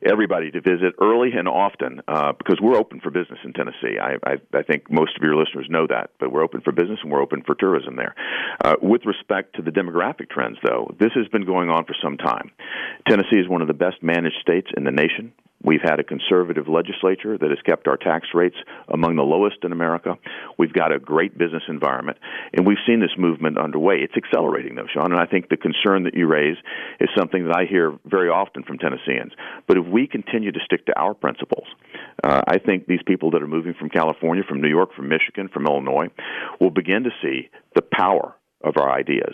everybody 0.03 0.49
to 0.51 0.61
visit 0.61 0.95
early 1.01 1.31
and 1.33 1.47
often 1.47 2.01
uh, 2.07 2.31
because 2.33 2.59
we're 2.61 2.77
open 2.77 2.99
for 2.99 3.11
business 3.11 3.39
in 3.43 3.53
Tennessee. 3.53 3.99
I, 4.01 4.15
I, 4.25 4.35
I 4.53 4.63
think 4.63 4.89
most 4.89 5.15
of 5.15 5.21
your 5.21 5.35
listeners 5.35 5.67
know 5.69 5.85
that, 5.87 6.11
but 6.19 6.31
we're 6.31 6.43
open 6.43 6.61
for 6.61 6.71
business 6.71 6.99
and 7.03 7.11
we're 7.11 7.21
open 7.21 7.43
for 7.45 7.55
tourism 7.55 7.95
there. 7.97 8.15
Uh, 8.63 8.75
with 8.81 9.05
respect 9.05 9.55
to 9.57 9.61
the 9.61 9.71
demographic 9.71 10.29
trends, 10.29 10.57
though, 10.63 10.95
this 10.99 11.11
has 11.13 11.27
been 11.27 11.45
going 11.45 11.69
on 11.69 11.85
for 11.85 11.95
some 12.01 12.17
time. 12.17 12.51
Tennessee 13.07 13.37
is 13.37 13.47
one 13.47 13.61
of 13.61 13.67
the 13.67 13.73
best 13.73 14.01
managed 14.01 14.37
states 14.41 14.67
in 14.75 14.83
the 14.83 14.91
nation. 14.91 15.33
We've 15.63 15.81
had 15.83 15.99
a 15.99 16.03
conservative 16.03 16.67
legislature 16.67 17.37
that 17.37 17.49
has 17.49 17.59
kept 17.65 17.87
our 17.87 17.97
tax 17.97 18.27
rates 18.33 18.55
among 18.87 19.15
the 19.15 19.23
lowest 19.23 19.57
in 19.63 19.71
America. 19.71 20.17
We've 20.57 20.73
got 20.73 20.91
a 20.91 20.99
great 20.99 21.37
business 21.37 21.63
environment, 21.67 22.17
and 22.53 22.65
we've 22.65 22.77
seen 22.87 22.99
this 22.99 23.15
movement 23.17 23.57
underway. 23.57 23.97
It's 23.97 24.15
accelerating, 24.17 24.75
though, 24.75 24.87
Sean, 24.91 25.11
and 25.11 25.21
I 25.21 25.25
think 25.25 25.49
the 25.49 25.57
concern 25.57 26.03
that 26.03 26.15
you 26.15 26.27
raise 26.27 26.57
is 26.99 27.09
something 27.17 27.45
that 27.45 27.55
I 27.55 27.65
hear 27.65 27.97
very 28.05 28.29
often 28.29 28.63
from 28.63 28.77
Tennesseans. 28.77 29.33
But 29.67 29.77
if 29.77 29.85
we 29.85 30.07
continue 30.07 30.51
to 30.51 30.59
stick 30.65 30.85
to 30.87 30.99
our 30.99 31.13
principles, 31.13 31.67
uh, 32.23 32.41
I 32.47 32.57
think 32.57 32.87
these 32.87 33.03
people 33.05 33.31
that 33.31 33.41
are 33.41 33.47
moving 33.47 33.73
from 33.73 33.89
California, 33.89 34.43
from 34.47 34.61
New 34.61 34.69
York, 34.69 34.93
from 34.95 35.09
Michigan, 35.09 35.47
from 35.47 35.67
Illinois 35.67 36.07
will 36.59 36.71
begin 36.71 37.03
to 37.03 37.11
see 37.21 37.49
the 37.75 37.81
power 37.81 38.35
of 38.63 38.77
our 38.77 38.91
ideas 38.91 39.33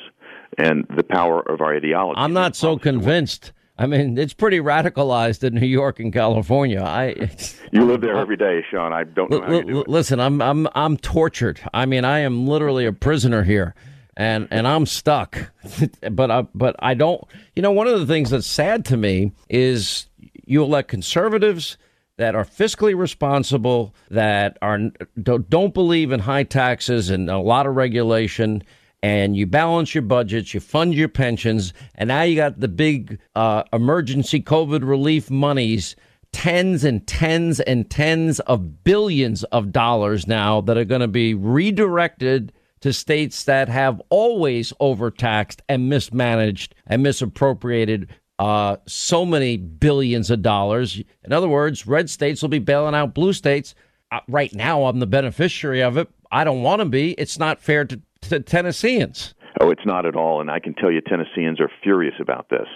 and 0.57 0.85
the 0.95 1.03
power 1.03 1.41
of 1.41 1.61
our 1.61 1.75
ideology. 1.75 2.19
I'm 2.19 2.33
not 2.33 2.55
so 2.55 2.77
convinced. 2.77 3.51
I 3.77 3.85
mean, 3.85 4.17
it's 4.17 4.33
pretty 4.33 4.59
radicalized 4.59 5.43
in 5.43 5.55
New 5.55 5.67
York 5.67 5.99
and 5.99 6.11
California. 6.11 6.81
I 6.81 7.29
you 7.71 7.85
live 7.85 8.01
there 8.01 8.17
every 8.17 8.37
day, 8.37 8.65
Sean. 8.69 8.91
I 8.91 9.03
don't 9.03 9.29
know. 9.29 9.41
How 9.41 9.51
you 9.51 9.63
do 9.63 9.79
it. 9.81 9.87
Listen, 9.87 10.19
I'm 10.19 10.41
I'm 10.41 10.67
I'm 10.73 10.97
tortured. 10.97 11.59
I 11.73 11.85
mean, 11.85 12.03
I 12.03 12.19
am 12.19 12.47
literally 12.47 12.85
a 12.85 12.93
prisoner 12.93 13.43
here, 13.43 13.75
and 14.15 14.47
and 14.49 14.67
I'm 14.67 14.85
stuck. 14.85 15.51
but 16.11 16.31
I 16.31 16.41
but 16.55 16.75
I 16.79 16.95
don't. 16.95 17.23
You 17.55 17.61
know, 17.61 17.71
one 17.71 17.87
of 17.87 17.99
the 17.99 18.07
things 18.07 18.31
that's 18.31 18.47
sad 18.47 18.83
to 18.85 18.97
me 18.97 19.33
is 19.49 20.07
you 20.45 20.63
elect 20.63 20.89
conservatives 20.89 21.77
that 22.17 22.33
are 22.33 22.45
fiscally 22.45 22.97
responsible, 22.97 23.93
that 24.09 24.57
are 24.61 24.79
don't 25.19 25.73
believe 25.73 26.11
in 26.11 26.21
high 26.21 26.43
taxes 26.43 27.11
and 27.11 27.29
a 27.29 27.37
lot 27.37 27.67
of 27.67 27.75
regulation 27.75 28.63
and 29.03 29.35
you 29.35 29.45
balance 29.45 29.93
your 29.93 30.01
budgets, 30.01 30.53
you 30.53 30.59
fund 30.59 30.93
your 30.93 31.07
pensions, 31.07 31.73
and 31.95 32.07
now 32.07 32.23
you 32.23 32.35
got 32.35 32.59
the 32.59 32.67
big 32.67 33.19
uh, 33.35 33.63
emergency 33.71 34.41
COVID 34.41 34.87
relief 34.87 35.29
monies, 35.29 35.95
tens 36.31 36.83
and 36.83 37.05
tens 37.07 37.59
and 37.59 37.89
tens 37.89 38.39
of 38.41 38.83
billions 38.83 39.43
of 39.45 39.71
dollars 39.71 40.27
now 40.27 40.61
that 40.61 40.77
are 40.77 40.85
going 40.85 41.01
to 41.01 41.07
be 41.07 41.33
redirected 41.33 42.51
to 42.81 42.93
states 42.93 43.43
that 43.45 43.69
have 43.69 44.01
always 44.09 44.73
overtaxed 44.79 45.61
and 45.67 45.89
mismanaged 45.89 46.75
and 46.85 47.01
misappropriated 47.01 48.07
uh, 48.39 48.77
so 48.85 49.25
many 49.25 49.57
billions 49.57 50.29
of 50.29 50.41
dollars. 50.41 51.01
In 51.23 51.33
other 51.33 51.47
words, 51.47 51.87
red 51.87 52.09
states 52.09 52.41
will 52.41 52.49
be 52.49 52.59
bailing 52.59 52.93
out 52.93 53.15
blue 53.15 53.33
states. 53.33 53.73
Uh, 54.11 54.19
right 54.27 54.53
now, 54.53 54.85
I'm 54.85 54.99
the 54.99 55.07
beneficiary 55.07 55.81
of 55.81 55.97
it. 55.97 56.07
I 56.31 56.43
don't 56.43 56.61
want 56.61 56.81
to 56.81 56.85
be. 56.85 57.11
It's 57.13 57.39
not 57.39 57.61
fair 57.61 57.85
to 57.85 58.01
to 58.29 58.39
Tennesseans. 58.39 59.33
Oh, 59.59 59.71
it's 59.71 59.85
not 59.85 60.05
at 60.05 60.15
all, 60.15 60.39
and 60.39 60.51
I 60.51 60.59
can 60.59 60.75
tell 60.75 60.91
you, 60.91 61.01
Tennesseans 61.01 61.59
are 61.59 61.71
furious 61.81 62.13
about 62.19 62.49
this. 62.49 62.67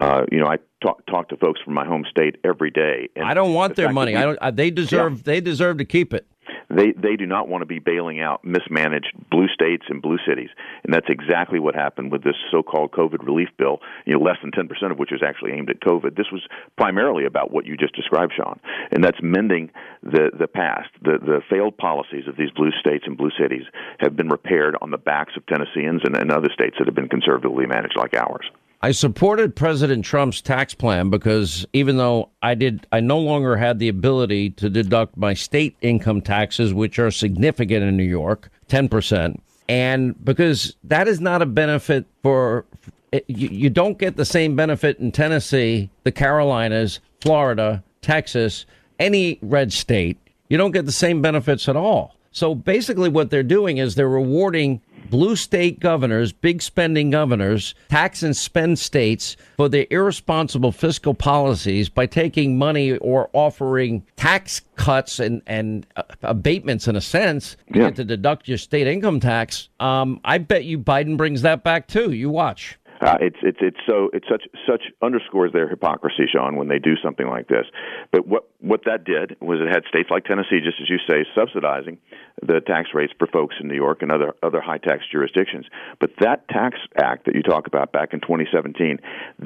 Uh, 0.00 0.24
you 0.32 0.38
know, 0.38 0.46
I 0.46 0.56
talk 0.82 1.04
talk 1.06 1.28
to 1.28 1.36
folks 1.36 1.60
from 1.64 1.74
my 1.74 1.84
home 1.84 2.04
state 2.10 2.36
every 2.42 2.70
day. 2.70 3.08
And 3.14 3.24
I 3.24 3.34
don't 3.34 3.54
want 3.54 3.76
the 3.76 3.82
their 3.82 3.92
money. 3.92 4.12
We, 4.12 4.18
I 4.18 4.22
don't. 4.22 4.38
Uh, 4.40 4.50
they 4.50 4.70
deserve. 4.70 5.18
Yeah. 5.18 5.22
They 5.24 5.40
deserve 5.40 5.78
to 5.78 5.84
keep 5.84 6.12
it. 6.12 6.26
They 6.70 6.92
they 6.92 7.16
do 7.16 7.26
not 7.26 7.48
want 7.48 7.62
to 7.62 7.66
be 7.66 7.78
bailing 7.78 8.20
out 8.20 8.44
mismanaged 8.44 9.12
blue 9.30 9.48
states 9.48 9.84
and 9.88 10.02
blue 10.02 10.18
cities, 10.26 10.50
and 10.84 10.92
that's 10.92 11.08
exactly 11.08 11.58
what 11.58 11.74
happened 11.74 12.12
with 12.12 12.22
this 12.22 12.36
so-called 12.50 12.92
COVID 12.92 13.24
relief 13.24 13.48
bill. 13.58 13.80
You 14.06 14.14
know, 14.14 14.24
less 14.24 14.36
than 14.42 14.52
ten 14.52 14.68
percent 14.68 14.92
of 14.92 14.98
which 14.98 15.12
is 15.12 15.22
actually 15.26 15.52
aimed 15.52 15.70
at 15.70 15.80
COVID. 15.80 16.16
This 16.16 16.30
was 16.32 16.42
primarily 16.76 17.24
about 17.24 17.50
what 17.50 17.66
you 17.66 17.76
just 17.76 17.94
described, 17.94 18.32
Sean, 18.36 18.58
and 18.90 19.02
that's 19.02 19.18
mending 19.22 19.70
the 20.02 20.30
the 20.38 20.48
past. 20.48 20.90
The 21.02 21.18
the 21.18 21.40
failed 21.48 21.76
policies 21.76 22.28
of 22.28 22.36
these 22.36 22.50
blue 22.50 22.70
states 22.80 23.04
and 23.06 23.16
blue 23.16 23.30
cities 23.38 23.64
have 23.98 24.16
been 24.16 24.28
repaired 24.28 24.76
on 24.80 24.90
the 24.90 24.98
backs 24.98 25.34
of 25.36 25.46
Tennesseans 25.46 26.02
and, 26.04 26.16
and 26.16 26.30
other 26.30 26.48
states 26.52 26.76
that 26.78 26.86
have 26.86 26.94
been 26.94 27.08
conservatively 27.08 27.66
managed 27.66 27.96
like 27.96 28.14
ours. 28.14 28.46
I 28.84 28.90
supported 28.90 29.56
President 29.56 30.04
Trump's 30.04 30.42
tax 30.42 30.74
plan 30.74 31.08
because 31.08 31.64
even 31.72 31.96
though 31.96 32.28
I 32.42 32.54
did, 32.54 32.86
I 32.92 33.00
no 33.00 33.18
longer 33.18 33.56
had 33.56 33.78
the 33.78 33.88
ability 33.88 34.50
to 34.50 34.68
deduct 34.68 35.16
my 35.16 35.32
state 35.32 35.74
income 35.80 36.20
taxes, 36.20 36.74
which 36.74 36.98
are 36.98 37.10
significant 37.10 37.82
in 37.82 37.96
New 37.96 38.04
York, 38.04 38.50
10%. 38.68 39.40
And 39.70 40.22
because 40.22 40.76
that 40.84 41.08
is 41.08 41.18
not 41.18 41.40
a 41.40 41.46
benefit 41.46 42.04
for, 42.22 42.66
eh, 43.14 43.20
you, 43.26 43.48
you 43.48 43.70
don't 43.70 43.96
get 43.96 44.16
the 44.16 44.26
same 44.26 44.54
benefit 44.54 44.98
in 44.98 45.12
Tennessee, 45.12 45.88
the 46.02 46.12
Carolinas, 46.12 47.00
Florida, 47.22 47.82
Texas, 48.02 48.66
any 48.98 49.38
red 49.40 49.72
state. 49.72 50.18
You 50.50 50.58
don't 50.58 50.72
get 50.72 50.84
the 50.84 50.92
same 50.92 51.22
benefits 51.22 51.70
at 51.70 51.76
all. 51.76 52.16
So 52.32 52.54
basically, 52.54 53.08
what 53.08 53.30
they're 53.30 53.42
doing 53.42 53.78
is 53.78 53.94
they're 53.94 54.10
rewarding 54.10 54.82
blue 55.10 55.36
state 55.36 55.80
governors, 55.80 56.32
big 56.32 56.62
spending 56.62 57.10
governors, 57.10 57.74
tax 57.88 58.22
and 58.22 58.36
spend 58.36 58.78
states 58.78 59.36
for 59.56 59.68
their 59.68 59.86
irresponsible 59.90 60.72
fiscal 60.72 61.14
policies 61.14 61.88
by 61.88 62.06
taking 62.06 62.58
money 62.58 62.96
or 62.98 63.30
offering 63.32 64.04
tax 64.16 64.62
cuts 64.76 65.20
and, 65.20 65.42
and 65.46 65.86
uh, 65.96 66.02
abatements 66.22 66.88
in 66.88 66.96
a 66.96 67.00
sense 67.00 67.56
yeah. 67.72 67.90
to 67.90 68.04
deduct 68.04 68.48
your 68.48 68.58
state 68.58 68.86
income 68.86 69.20
tax. 69.20 69.68
Um, 69.80 70.20
I 70.24 70.38
bet 70.38 70.64
you 70.64 70.78
Biden 70.78 71.16
brings 71.16 71.42
that 71.42 71.64
back 71.64 71.86
too. 71.88 72.12
You 72.12 72.30
watch. 72.30 72.78
Uh, 73.04 73.18
it's 73.20 73.36
it's 73.42 73.58
it's 73.60 73.76
so 73.86 74.08
it's 74.14 74.26
such 74.30 74.44
such 74.66 74.84
underscores 75.02 75.52
their 75.52 75.68
hypocrisy, 75.68 76.24
Sean, 76.32 76.56
when 76.56 76.68
they 76.68 76.78
do 76.78 76.94
something 77.04 77.28
like 77.28 77.48
this. 77.48 77.66
But 78.10 78.26
what 78.26 78.48
what 78.60 78.80
that 78.86 79.04
did 79.04 79.36
was 79.42 79.60
it 79.60 79.68
had 79.68 79.84
states 79.88 80.08
like 80.10 80.24
Tennessee, 80.24 80.60
just 80.64 80.80
as 80.80 80.88
you 80.88 80.96
say, 81.06 81.26
subsidizing 81.34 81.98
the 82.40 82.60
tax 82.66 82.90
rates 82.94 83.12
for 83.18 83.26
folks 83.26 83.56
in 83.60 83.68
New 83.68 83.74
York 83.74 84.00
and 84.00 84.10
other 84.10 84.34
other 84.42 84.62
high 84.62 84.78
tax 84.78 85.04
jurisdictions. 85.12 85.66
But 86.00 86.12
that 86.20 86.48
tax 86.48 86.78
act 86.96 87.26
that 87.26 87.34
you 87.34 87.42
talk 87.42 87.66
about 87.66 87.92
back 87.92 88.14
in 88.14 88.20
2017, 88.20 88.98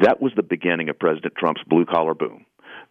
that 0.05 0.22
was 0.22 0.32
the 0.36 0.44
beginning 0.44 0.89
of 0.89 0.97
President 0.97 1.35
Trump's 1.35 1.62
blue 1.66 1.85
collar 1.85 2.14
boom 2.14 2.47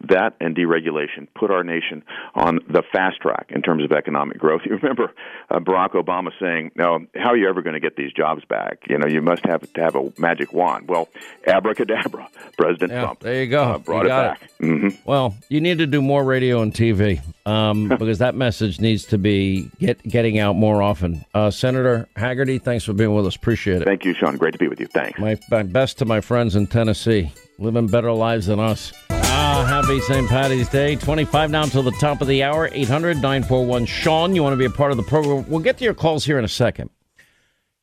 that 0.10 0.36
and 0.40 0.56
deregulation 0.56 1.28
put 1.36 1.49
our 1.49 1.64
nation 1.64 2.03
on 2.36 2.60
the 2.69 2.84
fast 2.91 3.19
track 3.19 3.48
in 3.49 3.61
terms 3.64 3.84
of 3.84 3.91
economic 3.91 4.38
growth. 4.38 4.61
You 4.65 4.76
remember 4.78 5.11
uh, 5.49 5.60
Barack 5.60 5.91
Obama 5.94 6.30
saying, 6.40 6.72
"No, 6.76 6.99
how 7.15 7.30
are 7.30 7.38
you 7.38 7.49
ever 7.49 7.61
going 7.64 7.74
to 7.74 7.80
get 7.80 7.95
these 7.95 8.14
jobs 8.14 8.44
back? 8.45 8.84
You 8.88 8.98
know, 8.99 9.07
you 9.07 9.22
must 9.22 9.44
have 9.45 9.61
to 9.74 9.82
have 9.82 9.95
a 9.95 10.11
magic 10.19 10.53
wand." 10.53 10.88
Well, 10.88 11.10
abracadabra, 11.48 12.30
President 12.57 12.91
Yeah, 12.91 13.02
Trump. 13.02 13.19
there 13.22 13.44
you 13.44 13.49
go. 13.49 13.64
uh, 13.64 13.78
brought 13.80 14.06
You 14.06 14.07
it 14.07 14.10
back. 14.10 14.52
hmm 14.60 14.90
Well, 15.06 15.36
you 15.49 15.61
need 15.61 15.80
to 15.80 15.88
do 15.88 16.02
more 16.02 16.24
radio 16.24 16.61
and 16.61 16.72
TV 16.74 17.19
um, 17.48 17.88
because 17.99 18.19
that 18.19 18.36
message 18.36 18.80
needs 18.80 19.06
to 19.06 19.18
be 19.18 19.69
get, 19.80 20.02
getting 20.03 20.38
out 20.38 20.56
more 20.56 20.82
often. 20.82 21.26
Uh, 21.34 21.49
Senator 21.49 22.07
Hagerty, 22.15 22.61
thanks 22.61 22.84
for 22.86 22.94
being 22.94 23.15
with 23.15 23.26
us. 23.26 23.36
Appreciate 23.36 23.82
it. 23.82 23.86
Thank 23.86 24.06
you, 24.06 24.14
Sean. 24.14 24.38
Great 24.38 24.52
to 24.53 24.60
be 24.60 24.68
with 24.68 24.80
you. 24.80 24.88
Thanks. 24.88 25.19
My, 25.19 25.40
my 25.49 25.64
best 25.64 25.98
to 25.99 26.06
my 26.06 26.22
friends 26.22 26.56
in 26.56 26.68
Tennessee, 26.68 27.32
living 27.57 27.88
better 27.88 28.11
lives 28.11 28.45
than 28.45 28.60
us. 28.60 28.94
Ah, 29.39 29.64
happy 29.68 29.99
St. 29.99 30.27
Patty's 30.27 30.68
Day. 30.68 30.95
25 30.95 31.51
now 31.51 31.61
until 31.61 31.84
the 31.84 31.91
top 31.91 32.22
of 32.22 32.27
the 32.27 32.41
hour. 32.41 32.72
800 32.72 33.18
941 33.18 33.85
Sean. 33.85 34.34
You 34.34 34.41
want 34.41 34.53
to 34.53 34.57
be 34.57 34.65
a 34.65 34.69
part 34.72 34.89
of 34.89 34.97
the 34.97 35.03
program? 35.03 35.47
We'll 35.47 35.59
get 35.59 35.77
to 35.77 35.84
your 35.84 35.93
calls 35.93 36.26
here 36.26 36.39
in 36.39 36.43
a 36.43 36.47
second. 36.47 36.89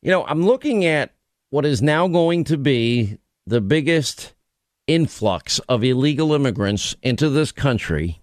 You 0.01 0.11
know, 0.11 0.25
I'm 0.25 0.45
looking 0.45 0.83
at 0.83 1.13
what 1.51 1.65
is 1.65 1.81
now 1.81 2.09
going 2.09 2.43
to 2.45 2.57
be 2.57 3.19
the 3.47 3.61
biggest 3.61 4.33
influx 4.85 5.59
of 5.69 5.81
illegal 5.81 6.33
immigrants 6.33 6.93
into 7.01 7.29
this 7.29 7.53
country 7.53 8.19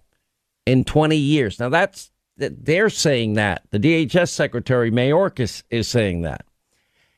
in 0.67 0.83
20 0.83 1.17
years. 1.17 1.59
Now, 1.59 1.69
that's 1.69 2.11
that 2.37 2.65
they're 2.65 2.91
saying 2.91 3.33
that. 3.33 3.63
The 3.71 3.79
DHS 3.79 4.29
Secretary 4.29 4.91
Mayorkas 4.91 5.63
is 5.71 5.87
saying 5.87 6.21
that. 6.21 6.45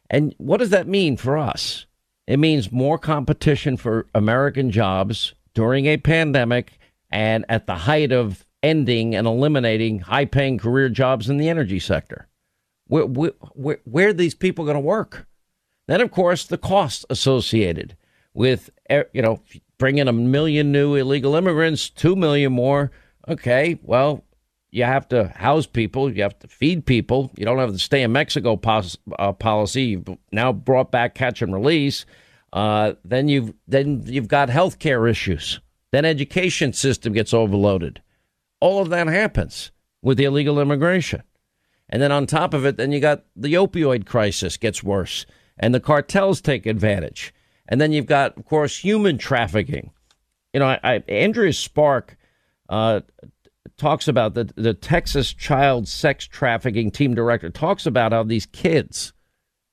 And 0.10 0.34
what 0.38 0.62
does 0.62 0.70
that 0.70 0.88
mean 0.88 1.18
for 1.18 1.38
us? 1.38 1.86
It 2.26 2.40
means 2.40 2.72
more 2.72 2.98
competition 2.98 3.76
for 3.76 4.08
American 4.16 4.72
jobs 4.72 5.34
during 5.56 5.88
a 5.88 5.98
pandemic 5.98 6.78
and 7.10 7.46
at 7.50 7.66
the 7.66 7.76
height 7.76 8.12
of 8.12 8.46
ending 8.62 9.16
and 9.16 9.26
eliminating 9.26 10.00
high 10.00 10.26
paying 10.26 10.60
career 10.60 10.90
jobs 10.90 11.30
in 11.30 11.38
the 11.38 11.50
energy 11.50 11.80
sector. 11.80 12.28
Where, 12.88 13.06
where, 13.06 13.80
where, 13.86 14.10
are 14.10 14.14
these 14.14 14.36
people 14.36 14.66
going 14.66 14.76
to 14.76 14.82
work? 14.82 15.26
Then, 15.88 16.02
of 16.02 16.12
course, 16.12 16.46
the 16.46 16.58
costs 16.58 17.06
associated 17.10 17.96
with, 18.34 18.70
eh, 18.90 19.04
you 19.14 19.22
know, 19.22 19.40
bringing 19.78 20.08
a 20.08 20.14
million 20.14 20.72
new 20.72 20.96
illegal 20.96 21.36
immigrants, 21.36 21.90
two 21.90 22.16
million 22.16 22.54
more. 22.54 22.92
Okay, 23.28 23.80
well, 23.82 24.24
you 24.70 24.84
have 24.84 25.08
to 25.10 25.30
house 25.30 25.66
people, 25.66 26.12
you 26.12 26.22
have 26.22 26.38
to 26.40 26.48
feed 26.48 26.86
people. 26.86 27.32
You 27.38 27.46
don't 27.46 27.60
have 27.60 27.72
the 27.72 27.80
stay 27.80 28.04
in 28.04 28.12
Mexico 28.12 28.56
pos- 28.56 28.98
uh, 29.18 29.32
policy. 29.32 29.84
You've 29.84 30.18
now 30.32 30.52
brought 30.52 30.92
back 30.92 31.16
catch 31.16 31.42
and 31.42 31.54
release. 31.54 32.06
Uh, 32.56 32.94
then 33.04 33.28
you've 33.28 33.54
then 33.68 34.02
you've 34.06 34.30
got 34.30 34.50
health 34.50 34.80
care 34.80 35.08
issues. 35.08 35.60
Then 35.92 36.06
education 36.06 36.72
system 36.72 37.12
gets 37.12 37.34
overloaded. 37.34 38.02
All 38.62 38.82
of 38.82 38.90
that 38.90 39.08
happens 39.08 39.72
with 40.02 40.18
the 40.18 40.24
illegal 40.24 40.60
immigration. 40.60 41.22
And 41.90 42.02
then 42.02 42.14
on 42.14 42.26
top 42.26 42.54
of 42.54 42.66
it, 42.66 42.78
then 42.78 42.94
you 42.94 43.02
got 43.02 43.26
the 43.36 43.54
opioid 43.56 44.06
crisis 44.06 44.56
gets 44.56 44.82
worse, 44.82 45.26
and 45.60 45.76
the 45.76 45.82
cartels 45.82 46.40
take 46.40 46.66
advantage. 46.66 47.34
And 47.68 47.82
then 47.82 47.92
you've 47.92 48.06
got, 48.06 48.38
of 48.38 48.46
course, 48.46 48.78
human 48.78 49.18
trafficking. 49.18 49.92
You 50.54 50.62
know, 50.62 50.68
I, 50.68 50.80
I, 50.82 51.04
Andrea 51.10 51.52
Sparks 51.52 52.16
uh, 52.70 53.02
talks 53.76 54.08
about 54.08 54.34
the 54.34 54.50
the 54.56 54.74
Texas 54.74 55.34
child 55.34 55.90
sex 55.90 56.26
trafficking 56.26 56.90
team 56.90 57.14
director 57.14 57.50
talks 57.50 57.86
about 57.86 58.14
how 58.14 58.24
these 58.24 58.46
kids, 58.46 59.12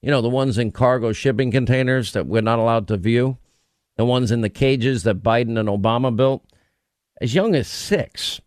you 0.02 0.10
know, 0.10 0.20
the 0.20 0.28
ones 0.28 0.58
in 0.58 0.72
cargo 0.72 1.12
shipping 1.12 1.50
containers 1.50 2.12
that 2.12 2.26
we're 2.26 2.42
not 2.42 2.58
allowed 2.58 2.88
to 2.88 2.96
view, 2.96 3.38
the 3.96 4.04
ones 4.04 4.30
in 4.30 4.40
the 4.40 4.48
cages 4.50 5.04
that 5.04 5.22
Biden 5.22 5.58
and 5.58 5.68
Obama 5.68 6.14
built, 6.14 6.44
as 7.20 7.34
young 7.34 7.54
as 7.54 7.68
six, 7.68 8.40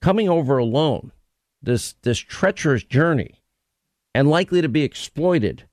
coming 0.00 0.28
over 0.28 0.56
alone, 0.56 1.10
this 1.60 1.94
this 2.02 2.18
treacherous 2.18 2.84
journey, 2.84 3.42
and 4.14 4.30
likely 4.30 4.62
to 4.62 4.68
be 4.68 4.84
exploited 4.84 5.64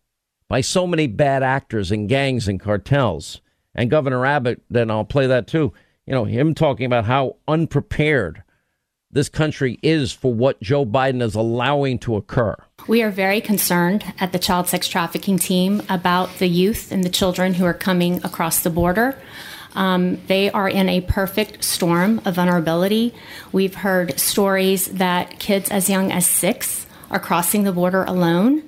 by 0.50 0.62
so 0.62 0.88
many 0.88 1.08
bad 1.08 1.44
actors 1.44 1.92
and 1.92 2.10
gangs 2.10 2.48
and 2.48 2.60
cartels. 2.60 3.42
And 3.76 3.92
Governor 3.92 4.26
Abbott, 4.26 4.64
then 4.70 4.90
I'll 4.90 5.06
play 5.06 5.28
that 5.28 5.48
too. 5.48 5.72
You 6.08 6.14
know, 6.14 6.24
him 6.24 6.56
talking 6.56 6.86
about 6.86 7.06
how 7.06 7.36
unprepared 7.48 8.42
this 9.12 9.30
country 9.30 9.78
is 9.84 10.12
for 10.12 10.34
what 10.34 10.62
Joe 10.62 10.86
Biden 10.86 11.22
is 11.22 11.36
allowing 11.36 12.00
to 12.00 12.16
occur. 12.16 12.56
We 12.88 13.04
are 13.04 13.12
very 13.12 13.42
concerned 13.42 14.06
at 14.18 14.32
the 14.32 14.40
child 14.40 14.70
sex 14.70 14.88
trafficking 14.88 15.38
team 15.38 15.82
about 15.90 16.38
the 16.40 16.48
youth 16.48 16.90
and 16.94 17.04
the 17.04 17.10
children 17.10 17.56
who 17.56 17.66
are 17.66 17.74
coming 17.74 18.24
across 18.24 18.62
the 18.62 18.70
border. 18.70 19.18
Um, 19.76 20.22
they 20.28 20.50
are 20.50 20.70
in 20.70 20.88
a 20.88 21.02
perfect 21.02 21.66
storm 21.66 22.22
of 22.24 22.36
vulnerability. 22.36 23.14
We've 23.52 23.76
heard 23.76 24.18
stories 24.18 24.88
that 24.88 25.38
kids 25.38 25.70
as 25.70 25.90
young 25.90 26.14
as 26.14 26.26
six 26.26 26.88
are 27.12 27.20
crossing 27.20 27.64
the 27.64 27.74
border 27.74 28.06
alone. 28.06 28.64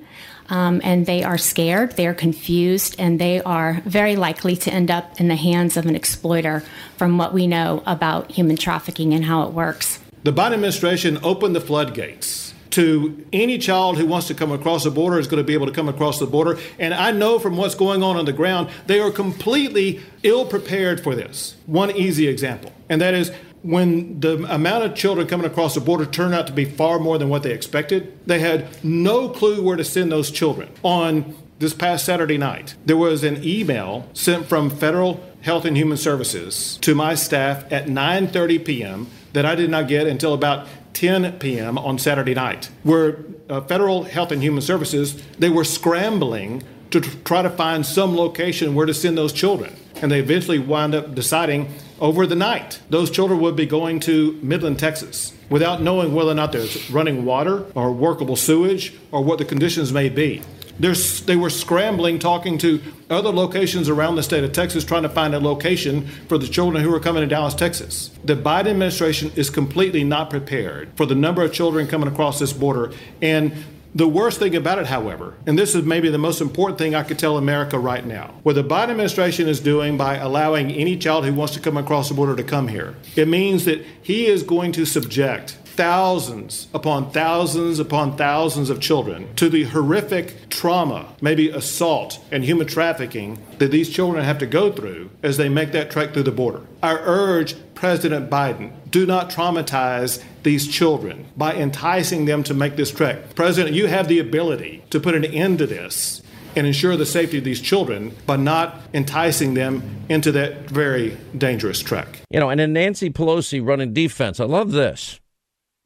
Um, 0.49 0.81
and 0.83 1.05
they 1.05 1.23
are 1.23 1.37
scared, 1.37 1.91
they 1.91 2.07
are 2.07 2.13
confused, 2.13 2.95
and 2.97 3.21
they 3.21 3.39
are 3.43 3.81
very 3.85 4.15
likely 4.15 4.55
to 4.57 4.73
end 4.73 4.89
up 4.89 5.21
in 5.21 5.27
the 5.27 5.35
hands 5.35 5.77
of 5.77 5.85
an 5.85 5.95
exploiter 5.95 6.63
from 6.97 7.19
what 7.19 7.33
we 7.33 7.45
know 7.45 7.83
about 7.85 8.31
human 8.31 8.57
trafficking 8.57 9.13
and 9.13 9.23
how 9.23 9.43
it 9.43 9.53
works. 9.53 9.99
The 10.23 10.33
Biden 10.33 10.53
administration 10.53 11.19
opened 11.23 11.55
the 11.55 11.61
floodgates 11.61 12.48
to 12.71 13.25
any 13.33 13.57
child 13.57 13.97
who 13.97 14.05
wants 14.05 14.27
to 14.27 14.33
come 14.33 14.51
across 14.51 14.83
the 14.83 14.91
border 14.91 15.19
is 15.19 15.27
going 15.27 15.41
to 15.41 15.47
be 15.47 15.53
able 15.53 15.65
to 15.65 15.71
come 15.71 15.89
across 15.89 16.19
the 16.19 16.27
border. 16.27 16.59
And 16.77 16.93
I 16.93 17.11
know 17.11 17.39
from 17.39 17.57
what's 17.57 17.75
going 17.75 18.03
on 18.03 18.15
on 18.15 18.25
the 18.25 18.33
ground, 18.33 18.69
they 18.87 18.99
are 18.99 19.11
completely 19.11 20.01
ill 20.23 20.45
prepared 20.45 21.01
for 21.01 21.15
this. 21.15 21.55
One 21.65 21.91
easy 21.91 22.27
example, 22.27 22.71
and 22.87 23.01
that 23.01 23.13
is 23.13 23.31
when 23.61 24.19
the 24.19 24.43
amount 24.53 24.85
of 24.85 24.95
children 24.95 25.27
coming 25.27 25.45
across 25.45 25.75
the 25.75 25.81
border 25.81 26.05
turned 26.05 26.33
out 26.33 26.47
to 26.47 26.53
be 26.53 26.65
far 26.65 26.99
more 26.99 27.17
than 27.17 27.29
what 27.29 27.43
they 27.43 27.51
expected, 27.51 28.17
they 28.25 28.39
had 28.39 28.83
no 28.83 29.29
clue 29.29 29.61
where 29.61 29.75
to 29.75 29.83
send 29.83 30.11
those 30.11 30.31
children. 30.31 30.69
On 30.83 31.35
this 31.59 31.73
past 31.73 32.05
Saturday 32.05 32.37
night, 32.37 32.75
there 32.85 32.95
was 32.95 33.23
an 33.23 33.43
email 33.43 34.07
sent 34.13 34.45
from 34.45 34.69
Federal 34.69 35.21
Health 35.41 35.65
and 35.65 35.75
Human 35.75 35.97
Services 35.97 36.77
to 36.81 36.95
my 36.95 37.15
staff 37.15 37.69
at 37.71 37.87
9:30 37.87 38.65
p.m. 38.65 39.07
that 39.33 39.45
I 39.45 39.55
did 39.55 39.69
not 39.69 39.87
get 39.87 40.07
until 40.07 40.33
about 40.33 40.67
10 40.93 41.39
p.m. 41.39 41.77
on 41.77 41.97
Saturday 41.97 42.33
night, 42.33 42.69
where 42.83 43.17
uh, 43.49 43.61
Federal 43.61 44.03
Health 44.03 44.31
and 44.31 44.41
Human 44.41 44.61
Services 44.61 45.21
they 45.37 45.49
were 45.49 45.63
scrambling 45.63 46.63
to 46.91 47.01
tr- 47.01 47.17
try 47.23 47.41
to 47.41 47.49
find 47.49 47.85
some 47.85 48.15
location 48.15 48.75
where 48.75 48.85
to 48.85 48.93
send 48.93 49.17
those 49.17 49.33
children, 49.33 49.75
and 50.01 50.11
they 50.11 50.19
eventually 50.19 50.59
wound 50.59 50.95
up 50.95 51.13
deciding 51.15 51.73
over 51.99 52.25
the 52.25 52.35
night 52.35 52.79
those 52.89 53.11
children 53.11 53.39
would 53.39 53.55
be 53.55 53.65
going 53.65 53.99
to 54.01 54.39
Midland, 54.41 54.79
Texas, 54.79 55.33
without 55.49 55.81
knowing 55.81 56.13
whether 56.13 56.31
or 56.31 56.35
not 56.35 56.51
there's 56.51 56.89
running 56.89 57.25
water 57.25 57.65
or 57.75 57.91
workable 57.91 58.35
sewage 58.35 58.93
or 59.11 59.23
what 59.23 59.37
the 59.37 59.45
conditions 59.45 59.91
may 59.91 60.09
be. 60.09 60.41
There's, 60.79 61.21
they 61.21 61.35
were 61.35 61.49
scrambling, 61.49 62.19
talking 62.19 62.57
to 62.59 62.81
other 63.09 63.29
locations 63.29 63.89
around 63.89 64.15
the 64.15 64.23
state 64.23 64.43
of 64.43 64.53
Texas, 64.53 64.83
trying 64.83 65.03
to 65.03 65.09
find 65.09 65.35
a 65.35 65.39
location 65.39 66.07
for 66.27 66.37
the 66.37 66.47
children 66.47 66.83
who 66.83 66.93
are 66.93 66.99
coming 66.99 67.21
to 67.21 67.27
Dallas, 67.27 67.53
Texas. 67.53 68.11
The 68.23 68.35
Biden 68.35 68.67
administration 68.67 69.31
is 69.35 69.49
completely 69.49 70.03
not 70.03 70.29
prepared 70.29 70.89
for 70.95 71.05
the 71.05 71.15
number 71.15 71.43
of 71.43 71.51
children 71.51 71.87
coming 71.87 72.07
across 72.07 72.39
this 72.39 72.53
border. 72.53 72.93
And 73.21 73.53
the 73.95 74.07
worst 74.07 74.37
thing 74.37 74.55
about 74.55 74.77
it, 74.77 74.85
however, 74.85 75.33
and 75.47 75.57
this 75.57 75.73
is 75.73 75.83
maybe 75.83 76.09
the 76.09 76.19
most 76.19 76.41
important 76.41 76.77
thing 76.77 76.93
I 76.93 77.01
could 77.01 77.17
tell 77.17 77.37
America 77.37 77.79
right 77.79 78.05
now, 78.05 78.35
what 78.43 78.53
the 78.53 78.63
Biden 78.63 78.89
administration 78.89 79.47
is 79.47 79.59
doing 79.59 79.97
by 79.97 80.17
allowing 80.17 80.71
any 80.71 80.95
child 80.95 81.25
who 81.25 81.33
wants 81.33 81.55
to 81.55 81.59
come 81.59 81.75
across 81.75 82.07
the 82.07 82.13
border 82.13 82.35
to 82.35 82.43
come 82.43 82.67
here, 82.67 82.95
it 83.15 83.27
means 83.27 83.65
that 83.65 83.83
he 84.01 84.27
is 84.27 84.43
going 84.43 84.71
to 84.73 84.85
subject 84.85 85.57
thousands 85.79 86.67
upon 86.73 87.09
thousands 87.09 87.79
upon 87.79 88.17
thousands 88.17 88.69
of 88.69 88.81
children 88.81 89.33
to 89.37 89.47
the 89.47 89.63
horrific 89.63 90.49
trauma, 90.49 91.07
maybe 91.21 91.47
assault 91.47 92.19
and 92.33 92.43
human 92.43 92.67
trafficking 92.67 93.41
that 93.59 93.71
these 93.71 93.89
children 93.89 94.25
have 94.25 94.37
to 94.37 94.45
go 94.45 94.73
through 94.73 95.09
as 95.23 95.37
they 95.37 95.47
make 95.47 95.71
that 95.71 95.89
trek 95.89 96.13
through 96.13 96.23
the 96.23 96.33
border. 96.33 96.61
I 96.83 96.95
urge 96.95 97.55
President 97.75 98.29
Biden 98.29 98.73
do 98.91 99.05
not 99.05 99.29
traumatize 99.29 100.21
these 100.43 100.67
children 100.67 101.25
by 101.37 101.53
enticing 101.53 102.25
them 102.25 102.43
to 102.43 102.53
make 102.53 102.75
this 102.75 102.91
trek. 102.91 103.33
President, 103.33 103.73
you 103.73 103.87
have 103.87 104.09
the 104.09 104.19
ability 104.19 104.83
to 104.89 104.99
put 104.99 105.15
an 105.15 105.23
end 105.23 105.59
to 105.59 105.65
this 105.65 106.21
and 106.57 106.67
ensure 106.67 106.97
the 106.97 107.05
safety 107.05 107.37
of 107.37 107.45
these 107.45 107.61
children 107.61 108.13
by 108.25 108.35
not 108.35 108.81
enticing 108.93 109.53
them 109.53 110.03
into 110.09 110.33
that 110.33 110.69
very 110.69 111.15
dangerous 111.37 111.79
trek. 111.79 112.19
You 112.29 112.41
know, 112.41 112.49
and 112.49 112.59
then 112.59 112.73
Nancy 112.73 113.09
Pelosi 113.09 113.65
running 113.65 113.93
defense. 113.93 114.41
I 114.41 114.45
love 114.45 114.73
this. 114.73 115.21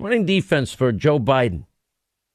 Running 0.04 0.26
defense 0.26 0.74
for 0.74 0.92
Joe 0.92 1.18
Biden. 1.18 1.64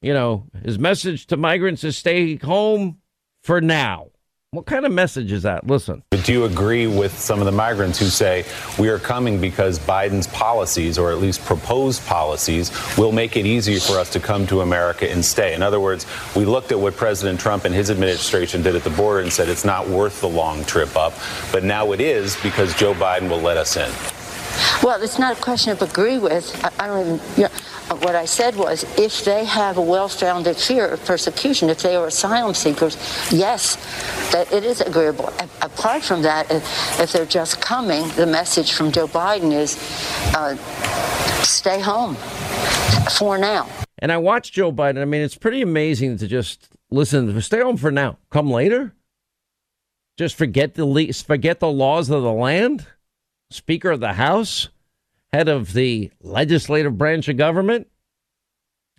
You 0.00 0.14
know, 0.14 0.46
his 0.64 0.78
message 0.78 1.26
to 1.26 1.36
migrants 1.36 1.84
is 1.84 1.98
stay 1.98 2.36
home 2.36 3.02
for 3.42 3.60
now. 3.60 4.06
What 4.52 4.64
kind 4.64 4.86
of 4.86 4.92
message 4.92 5.30
is 5.32 5.42
that? 5.42 5.66
Listen. 5.66 6.02
But 6.08 6.24
do 6.24 6.32
you 6.32 6.46
agree 6.46 6.86
with 6.86 7.18
some 7.18 7.40
of 7.40 7.44
the 7.44 7.52
migrants 7.52 7.98
who 7.98 8.06
say 8.06 8.46
we 8.78 8.88
are 8.88 8.98
coming 8.98 9.38
because 9.38 9.78
Biden's 9.78 10.26
policies, 10.28 10.96
or 10.96 11.12
at 11.12 11.18
least 11.18 11.44
proposed 11.44 12.06
policies, 12.06 12.70
will 12.96 13.12
make 13.12 13.36
it 13.36 13.44
easier 13.44 13.80
for 13.80 13.98
us 13.98 14.08
to 14.14 14.20
come 14.20 14.46
to 14.46 14.62
America 14.62 15.10
and 15.10 15.22
stay? 15.22 15.52
In 15.52 15.60
other 15.60 15.78
words, 15.78 16.06
we 16.34 16.46
looked 16.46 16.72
at 16.72 16.80
what 16.80 16.96
President 16.96 17.38
Trump 17.38 17.66
and 17.66 17.74
his 17.74 17.90
administration 17.90 18.62
did 18.62 18.76
at 18.76 18.82
the 18.82 18.88
border 18.88 19.20
and 19.20 19.30
said 19.30 19.50
it's 19.50 19.66
not 19.66 19.86
worth 19.86 20.22
the 20.22 20.28
long 20.30 20.64
trip 20.64 20.96
up, 20.96 21.12
but 21.52 21.64
now 21.64 21.92
it 21.92 22.00
is 22.00 22.34
because 22.42 22.74
Joe 22.76 22.94
Biden 22.94 23.28
will 23.28 23.42
let 23.42 23.58
us 23.58 23.76
in. 23.76 24.17
Well, 24.82 25.02
it's 25.02 25.18
not 25.18 25.38
a 25.38 25.40
question 25.40 25.72
of 25.72 25.82
agree 25.82 26.18
with. 26.18 26.58
I, 26.64 26.84
I 26.84 26.86
don't 26.86 27.00
even. 27.00 27.20
You 27.36 27.42
know, 27.44 27.96
what 28.00 28.14
I 28.14 28.26
said 28.26 28.54
was, 28.54 28.84
if 28.98 29.24
they 29.24 29.44
have 29.44 29.78
a 29.78 29.80
well-founded 29.80 30.56
fear 30.58 30.86
of 30.88 31.04
persecution, 31.04 31.70
if 31.70 31.80
they 31.80 31.96
are 31.96 32.06
asylum 32.06 32.54
seekers, 32.54 32.96
yes, 33.32 33.76
that 34.30 34.52
it 34.52 34.64
is 34.64 34.80
agreeable. 34.82 35.28
A- 35.38 35.48
apart 35.62 36.02
from 36.02 36.22
that, 36.22 36.50
if, 36.50 37.00
if 37.00 37.12
they're 37.12 37.24
just 37.24 37.60
coming, 37.62 38.06
the 38.08 38.26
message 38.26 38.72
from 38.72 38.92
Joe 38.92 39.06
Biden 39.06 39.52
is, 39.52 39.76
uh, 40.34 40.54
stay 41.42 41.80
home 41.80 42.14
for 43.16 43.38
now. 43.38 43.68
And 44.00 44.12
I 44.12 44.18
watched 44.18 44.52
Joe 44.52 44.70
Biden. 44.70 45.00
I 45.00 45.06
mean, 45.06 45.22
it's 45.22 45.36
pretty 45.36 45.62
amazing 45.62 46.18
to 46.18 46.28
just 46.28 46.68
listen. 46.90 47.40
Stay 47.40 47.60
home 47.60 47.78
for 47.78 47.90
now. 47.90 48.18
Come 48.30 48.50
later. 48.50 48.94
Just 50.18 50.36
forget 50.36 50.74
the 50.74 50.84
le- 50.84 51.12
forget 51.12 51.58
the 51.60 51.70
laws 51.70 52.10
of 52.10 52.22
the 52.22 52.32
land. 52.32 52.86
Speaker 53.50 53.90
of 53.90 54.00
the 54.00 54.14
House, 54.14 54.68
head 55.32 55.48
of 55.48 55.72
the 55.72 56.10
legislative 56.20 56.98
branch 56.98 57.28
of 57.28 57.36
government. 57.36 57.88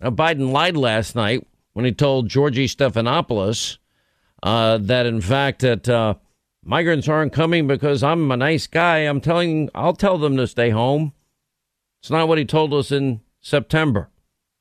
Now, 0.00 0.10
Biden 0.10 0.52
lied 0.52 0.76
last 0.76 1.14
night 1.14 1.46
when 1.72 1.84
he 1.84 1.92
told 1.92 2.28
Georgie 2.28 2.66
Stephanopoulos 2.66 3.78
uh, 4.42 4.78
that, 4.78 5.06
in 5.06 5.20
fact, 5.20 5.60
that 5.60 5.88
uh, 5.88 6.14
migrants 6.64 7.08
aren't 7.08 7.32
coming 7.32 7.66
because 7.66 8.02
I'm 8.02 8.30
a 8.30 8.36
nice 8.36 8.66
guy. 8.66 8.98
I'm 8.98 9.20
telling, 9.20 9.70
I'll 9.74 9.94
tell 9.94 10.18
them 10.18 10.36
to 10.36 10.46
stay 10.46 10.70
home. 10.70 11.12
It's 12.00 12.10
not 12.10 12.28
what 12.28 12.38
he 12.38 12.44
told 12.44 12.72
us 12.72 12.90
in 12.90 13.20
September. 13.40 14.08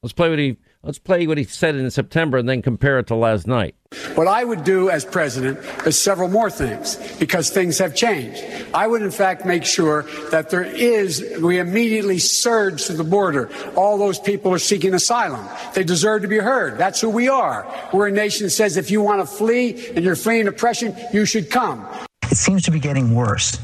Let's 0.03 0.13
play 0.13 0.29
what 0.29 0.39
he 0.39 0.57
let's 0.83 0.99
play 0.99 1.27
what 1.27 1.37
he 1.37 1.43
said 1.43 1.75
in 1.75 1.91
September 1.91 2.37
and 2.37 2.47
then 2.47 2.61
compare 2.61 2.99
it 2.99 3.07
to 3.07 3.15
last 3.15 3.47
night. 3.47 3.75
What 4.15 4.27
I 4.27 4.43
would 4.43 4.63
do 4.63 4.89
as 4.89 5.03
president 5.03 5.59
is 5.85 6.01
several 6.01 6.29
more 6.29 6.49
things 6.49 6.95
because 7.17 7.49
things 7.49 7.77
have 7.79 7.95
changed. 7.95 8.43
I 8.73 8.87
would, 8.87 9.01
in 9.01 9.11
fact, 9.11 9.45
make 9.45 9.65
sure 9.65 10.03
that 10.31 10.49
there 10.51 10.63
is, 10.63 11.37
we 11.41 11.59
immediately 11.59 12.19
surge 12.19 12.85
to 12.85 12.93
the 12.93 13.03
border. 13.03 13.49
All 13.75 13.97
those 13.97 14.19
people 14.19 14.53
are 14.53 14.59
seeking 14.59 14.93
asylum. 14.93 15.45
They 15.73 15.83
deserve 15.83 16.21
to 16.21 16.27
be 16.27 16.37
heard. 16.37 16.77
That's 16.77 17.01
who 17.01 17.09
we 17.09 17.27
are. 17.27 17.67
We're 17.91 18.07
a 18.07 18.11
nation 18.11 18.45
that 18.45 18.51
says 18.51 18.77
if 18.77 18.91
you 18.91 19.01
want 19.01 19.21
to 19.21 19.25
flee 19.25 19.89
and 19.95 20.05
you're 20.05 20.15
fleeing 20.15 20.47
oppression, 20.47 20.95
you 21.11 21.25
should 21.25 21.49
come. 21.49 21.85
It 22.31 22.37
seems 22.37 22.63
to 22.63 22.71
be 22.71 22.79
getting 22.79 23.15
worse 23.15 23.59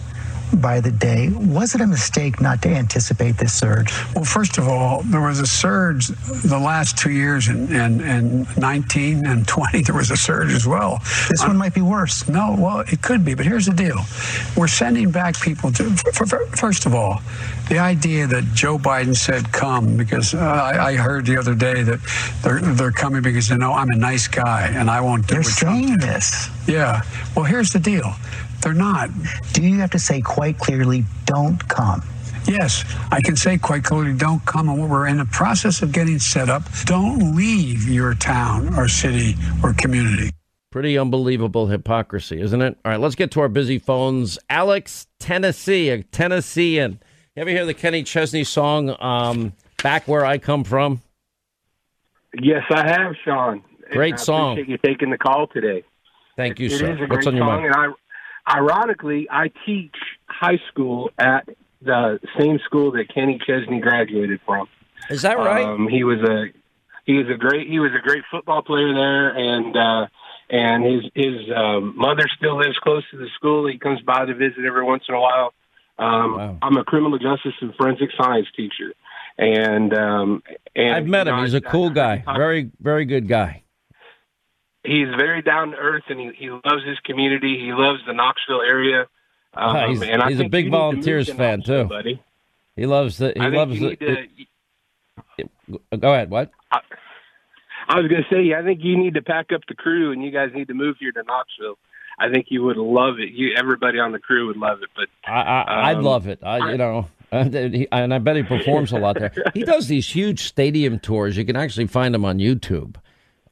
by 0.62 0.80
the 0.80 0.92
day. 0.92 1.30
Was 1.30 1.76
it 1.76 1.82
a 1.82 1.88
mistake 1.88 2.42
not 2.42 2.62
to 2.64 2.70
anticipate 2.70 3.38
this 3.38 3.54
surge? 3.54 3.92
Well, 4.14 4.24
first 4.24 4.58
of 4.58 4.68
all, 4.68 5.04
there 5.04 5.22
was 5.22 5.40
a 5.40 5.48
surge 5.48 6.08
the 6.08 6.60
last 6.60 6.98
two 6.98 7.12
years 7.12 7.48
in, 7.48 7.74
in, 7.74 8.02
in 8.02 8.48
19 8.58 9.26
and 9.26 9.48
20. 9.48 9.82
There 9.84 9.96
was 9.96 10.12
a 10.12 10.18
surge 10.18 10.54
as 10.54 10.66
well. 10.68 11.00
This 11.30 11.46
one 11.46 11.58
might 11.58 11.74
be 11.74 11.82
worse. 11.82 12.28
No, 12.28 12.56
well, 12.58 12.80
it 12.80 13.02
could 13.02 13.24
be, 13.24 13.34
but 13.34 13.46
here's 13.46 13.66
the 13.66 13.74
deal. 13.74 14.00
We're 14.58 14.68
sending 14.68 15.12
back 15.12 15.40
people 15.40 15.72
to, 15.74 15.90
for, 16.14 16.26
for, 16.26 16.46
first 16.48 16.86
of 16.86 16.96
all, 16.96 17.22
the 17.70 17.80
idea 17.80 18.28
that 18.28 18.44
Joe 18.54 18.78
Biden 18.78 19.16
said 19.16 19.52
come 19.52 19.98
because 19.98 20.34
uh, 20.34 20.40
I, 20.40 20.90
I 20.90 20.96
heard 20.96 21.26
the 21.26 21.38
other 21.38 21.56
day 21.56 21.84
that 21.84 22.00
they're, 22.44 22.62
they're 22.62 22.92
coming 22.92 23.22
because 23.22 23.50
they 23.50 23.58
know 23.58 23.74
I'm 23.74 23.90
a 23.90 23.96
nice 23.96 24.28
guy 24.28 24.68
and 24.68 24.90
I 24.90 25.02
won't 25.02 25.28
do 25.28 25.36
They're 25.36 25.44
saying 25.44 25.98
this. 25.98 26.50
Yeah. 26.68 27.02
Well, 27.36 27.46
here's 27.46 27.72
the 27.72 27.80
deal. 27.80 28.14
They're 28.66 28.74
not. 28.74 29.12
Do 29.54 29.62
you 29.62 29.78
have 29.78 29.92
to 29.92 30.00
say 30.00 30.22
quite 30.22 30.58
clearly, 30.58 31.06
don't 31.26 31.60
come? 31.70 32.02
Yes, 32.48 32.84
I 33.12 33.22
can 33.22 33.36
say 33.36 33.60
quite 33.60 33.84
clearly, 33.84 34.18
don't 34.18 34.44
come. 34.48 34.70
And 34.70 34.90
we're 34.90 35.06
in 35.06 35.18
the 35.18 35.26
process 35.26 35.84
of 35.84 35.92
getting 35.92 36.18
set 36.18 36.50
up. 36.50 36.64
Don't 36.86 37.36
leave 37.36 37.88
your 37.88 38.16
town 38.16 38.74
or 38.74 38.88
city 38.88 39.36
or 39.62 39.74
community. 39.74 40.32
Pretty 40.72 40.98
unbelievable 40.98 41.68
hypocrisy, 41.68 42.42
isn't 42.42 42.60
it? 42.60 42.76
All 42.84 42.92
right, 42.92 43.00
let's 43.00 43.14
get 43.14 43.30
to 43.32 43.42
our 43.42 43.50
busy 43.50 43.78
phones. 43.78 44.40
Alex, 44.50 45.06
Tennessee, 45.20 45.90
a 45.90 46.02
Tennessean. 46.02 47.00
You 47.36 47.42
ever 47.42 47.52
hear 47.52 47.68
the 47.68 47.76
Kenny 47.76 48.02
Chesney 48.02 48.44
song, 48.44 48.96
um, 49.00 49.54
Back 49.84 50.08
Where 50.08 50.26
I 50.26 50.40
Come 50.40 50.64
From? 50.64 51.04
Yes, 52.42 52.64
I 52.72 52.88
have, 52.90 53.14
Sean. 53.24 53.62
Great 53.92 54.16
I 54.16 54.18
song. 54.18 54.54
Appreciate 54.54 54.72
you 54.72 54.78
taking 54.84 55.12
the 55.12 55.20
call 55.20 55.46
today. 55.54 55.84
Thank 56.36 56.60
you, 56.60 56.66
It 56.66 56.72
sir. 56.72 56.94
is 56.96 57.00
a 57.00 57.06
What's 57.06 57.26
great 57.26 57.28
on 57.28 57.36
your 57.36 57.46
song, 57.48 57.64
mind? 57.64 57.94
I, 58.46 58.58
ironically, 58.60 59.28
I 59.30 59.52
teach 59.66 59.96
high 60.28 60.60
school 60.70 61.12
at 61.18 61.48
the 61.82 62.20
same 62.40 62.60
school 62.66 62.92
that 62.94 63.14
Kenny 63.14 63.40
Chesney 63.46 63.80
graduated 63.80 64.40
from. 64.46 64.68
Is 65.10 65.22
that 65.22 65.38
right? 65.38 65.66
Um, 65.66 65.88
he 65.88 66.04
was 66.04 66.20
a 66.22 66.46
he 67.06 67.14
was 67.14 67.28
a 67.30 67.38
great 67.38 67.68
he 67.68 67.80
was 67.80 67.92
a 67.94 68.02
great 68.02 68.24
football 68.32 68.64
player 68.64 68.94
there, 68.94 69.30
and 69.30 69.78
uh, 69.78 70.08
and 70.50 70.84
his 70.84 71.04
his 71.14 71.36
um, 71.56 71.96
mother 71.96 72.26
still 72.38 72.58
lives 72.58 72.78
close 72.80 73.04
to 73.12 73.18
the 73.18 73.28
school. 73.36 73.68
He 73.68 73.78
comes 73.78 74.02
by 74.02 74.26
to 74.26 74.34
visit 74.34 74.66
every 74.66 74.84
once 74.84 75.04
in 75.08 75.16
a 75.16 75.20
while. 75.20 75.54
Um, 75.98 76.60
I'm 76.62 76.76
a 76.78 76.84
criminal 76.84 77.18
justice 77.20 77.54
and 77.62 77.74
forensic 77.76 78.10
science 78.18 78.48
teacher, 78.56 78.94
and 79.38 79.94
um, 79.94 80.44
and 80.76 80.96
I've 80.96 81.06
met 81.08 81.28
you 81.28 81.34
him. 81.34 81.38
know, 81.38 81.44
He's 81.44 81.54
I- 81.54 81.60
a 81.60 81.62
cool 81.62 81.90
guy. 81.92 82.24
Very, 82.36 82.72
very 82.82 83.06
good 83.06 83.28
guy. 83.28 83.62
He's 84.86 85.08
very 85.16 85.42
down 85.42 85.72
to 85.72 85.78
earth 85.78 86.04
and 86.10 86.20
he, 86.20 86.32
he 86.38 86.50
loves 86.50 86.84
his 86.86 86.98
community. 87.04 87.60
He 87.60 87.72
loves 87.74 88.00
the 88.08 88.14
Knoxville 88.14 88.62
area. 88.62 89.08
Um, 89.54 89.90
he's 89.90 90.02
and 90.02 90.22
he's 90.24 90.40
a 90.40 90.50
big 90.50 90.66
you 90.66 90.72
need 90.72 90.78
to 90.78 90.84
move 90.84 90.94
Volunteers 90.94 91.30
fan 91.32 91.62
too. 91.62 91.86
buddy. 91.86 92.22
He 92.76 92.86
loves 92.86 93.18
the. 93.18 93.32
He 93.36 93.40
I 93.40 93.48
loves 93.48 93.80
the. 93.80 93.96
to- 93.96 94.28
go 95.98 96.14
ahead. 96.14 96.30
What? 96.30 96.52
I 97.88 98.00
was 98.00 98.08
going 98.08 98.24
to 98.24 98.30
say, 98.36 98.54
I 98.54 98.64
think 98.64 98.80
you 98.84 98.98
need 98.98 99.14
to 99.14 99.22
pack 99.22 99.52
up 99.54 99.62
the 99.68 99.76
crew 99.76 100.12
and 100.12 100.24
you 100.24 100.32
guys 100.32 100.50
need 100.56 100.68
to 100.70 100.74
move 100.74 100.98
here 101.00 101.12
to 101.12 101.24
Knoxville. 101.24 101.78
I 102.18 102.30
think 102.32 102.48
you 102.50 102.64
would 102.64 102.78
love 102.78 103.20
it. 103.20 103.32
You, 103.32 103.54
everybody 103.58 104.00
on 104.00 104.12
the 104.12 104.20
crew 104.20 104.48
would 104.48 104.58
love 104.58 104.80
it. 104.82 104.90
But 104.96 105.08
I, 105.30 105.42
I, 105.42 105.90
I'd 105.92 105.98
Um, 105.98 106.04
love 106.04 106.28
it. 106.28 106.40
I, 106.44 106.72
you 106.72 106.78
know, 106.78 107.08
and 107.32 108.14
I 108.14 108.18
bet 108.20 108.38
he 108.38 108.44
performs 108.44 108.92
a 108.92 108.98
lot 108.98 109.20
there. 109.20 109.32
He 109.54 109.64
does 109.64 109.88
these 109.88 110.10
huge 110.10 110.44
stadium 110.44 110.98
tours. 111.00 111.38
You 111.38 111.46
can 111.46 111.56
actually 111.56 111.88
find 111.88 112.16
him 112.16 112.26
on 112.26 112.40
YouTube. 112.40 112.96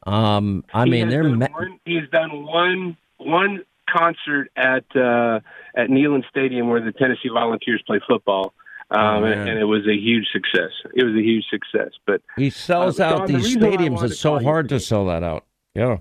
Um, 0.06 0.64
I 0.74 0.86
he 0.86 0.92
mean, 0.92 1.10
they're 1.10 1.24
done 1.24 1.40
ma- 1.40 1.48
one, 1.52 1.80
he's 1.86 2.10
done 2.12 2.46
one 2.46 2.98
one 3.18 3.64
concert 3.90 4.50
at 4.56 4.84
uh, 4.96 5.40
at 5.76 5.90
Neyland 5.90 6.28
Stadium 6.30 6.70
where 6.70 6.82
the 6.82 6.92
Tennessee 6.92 7.30
Volunteers 7.34 7.82
play 7.86 8.00
football. 8.08 8.54
Um, 8.92 9.00
Oh, 9.00 9.24
and, 9.24 9.50
and 9.50 9.60
it 9.60 9.64
was 9.64 9.88
a 9.88 9.96
huge 9.96 10.28
success. 10.32 10.72
It 10.94 11.04
was 11.04 11.16
a 11.16 11.22
huge 11.22 11.46
success. 11.50 11.92
But 12.06 12.22
he 12.36 12.50
sells 12.50 13.00
Uh, 13.00 13.06
out 13.06 13.18
Don, 13.20 13.28
these 13.28 13.56
I 13.58 13.60
stadiums. 13.60 14.04
It's 14.04 14.20
so 14.20 14.40
hard 14.40 14.70
to 14.70 14.80
sell 14.80 15.06
that 15.08 15.24
out. 15.24 15.46
Yeah. 15.74 15.98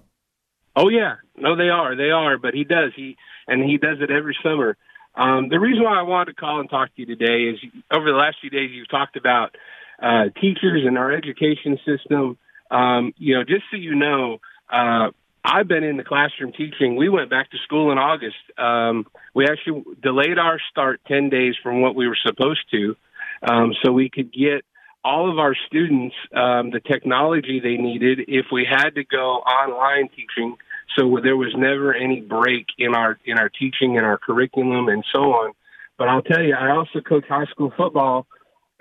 Oh 0.74 0.89
yeah, 0.89 1.16
no, 1.37 1.55
they 1.55 1.69
are, 1.69 1.95
they 1.97 2.11
are. 2.11 2.39
But 2.39 2.55
he 2.55 2.65
does, 2.65 2.93
he 2.97 3.16
and 3.47 3.62
he 3.62 3.79
does 3.79 3.99
it 4.01 4.11
every 4.11 4.37
summer. 4.43 4.77
Um, 5.15 5.49
the 5.49 5.61
reason 5.61 5.85
why 5.85 5.99
I 5.99 6.03
wanted 6.03 6.33
to 6.33 6.41
call 6.41 6.61
and 6.61 6.69
talk 6.70 6.89
to 6.95 7.03
you 7.03 7.07
today 7.07 7.45
is 7.45 7.59
over 7.91 8.11
the 8.11 8.16
last 8.16 8.39
few 8.41 8.49
days 8.51 8.70
you've 8.73 8.89
talked 8.89 9.16
about 9.16 9.55
uh, 10.03 10.24
teachers 10.41 10.85
and 10.87 10.97
our 10.99 11.12
education 11.12 11.79
system. 11.87 12.39
Um, 12.73 13.12
you 13.19 13.35
know, 13.35 13.44
just 13.44 13.65
so 13.70 13.77
you 13.77 13.94
know, 13.94 14.39
uh, 14.73 15.11
I've 15.44 15.69
been 15.69 15.85
in 15.85 15.97
the 15.97 16.05
classroom 16.05 16.53
teaching. 16.53 16.97
We 16.97 17.09
went 17.09 17.28
back 17.28 17.51
to 17.51 17.59
school 17.59 17.93
in 17.93 17.99
August. 17.99 18.36
Um, 18.57 19.07
we 19.35 19.47
actually 19.47 19.85
delayed 20.03 20.39
our 20.39 20.59
start 20.70 21.01
ten 21.07 21.28
days 21.28 21.55
from 21.62 21.82
what 21.82 21.94
we 21.94 22.09
were 22.09 22.19
supposed 22.24 22.65
to, 22.70 22.97
um, 23.43 23.74
so 23.82 23.93
we 23.93 24.09
could 24.09 24.32
get 24.32 24.65
all 25.05 25.31
of 25.31 25.39
our 25.39 25.55
students 25.66 26.15
um, 26.35 26.70
the 26.70 26.81
technology 26.81 27.61
they 27.61 27.77
needed 27.77 28.20
if 28.28 28.47
we 28.53 28.65
had 28.65 28.90
to 28.90 29.05
go 29.05 29.39
online 29.39 30.09
teaching. 30.11 30.57
So 30.97 31.19
there 31.23 31.36
was 31.36 31.53
never 31.57 31.93
any 31.94 32.20
break 32.20 32.66
in 32.78 32.94
our 32.94 33.19
in 33.24 33.39
our 33.39 33.49
teaching 33.49 33.97
and 33.97 34.07
our 34.07 34.19
curriculum 34.19 34.89
and 34.89 35.05
so 35.12 35.32
on. 35.32 35.53
But 35.99 36.09
I'll 36.09 36.23
tell 36.23 36.43
you, 36.43 36.55
I 36.55 36.70
also 36.70 37.01
coach 37.01 37.24
high 37.28 37.47
school 37.47 37.73
football, 37.77 38.27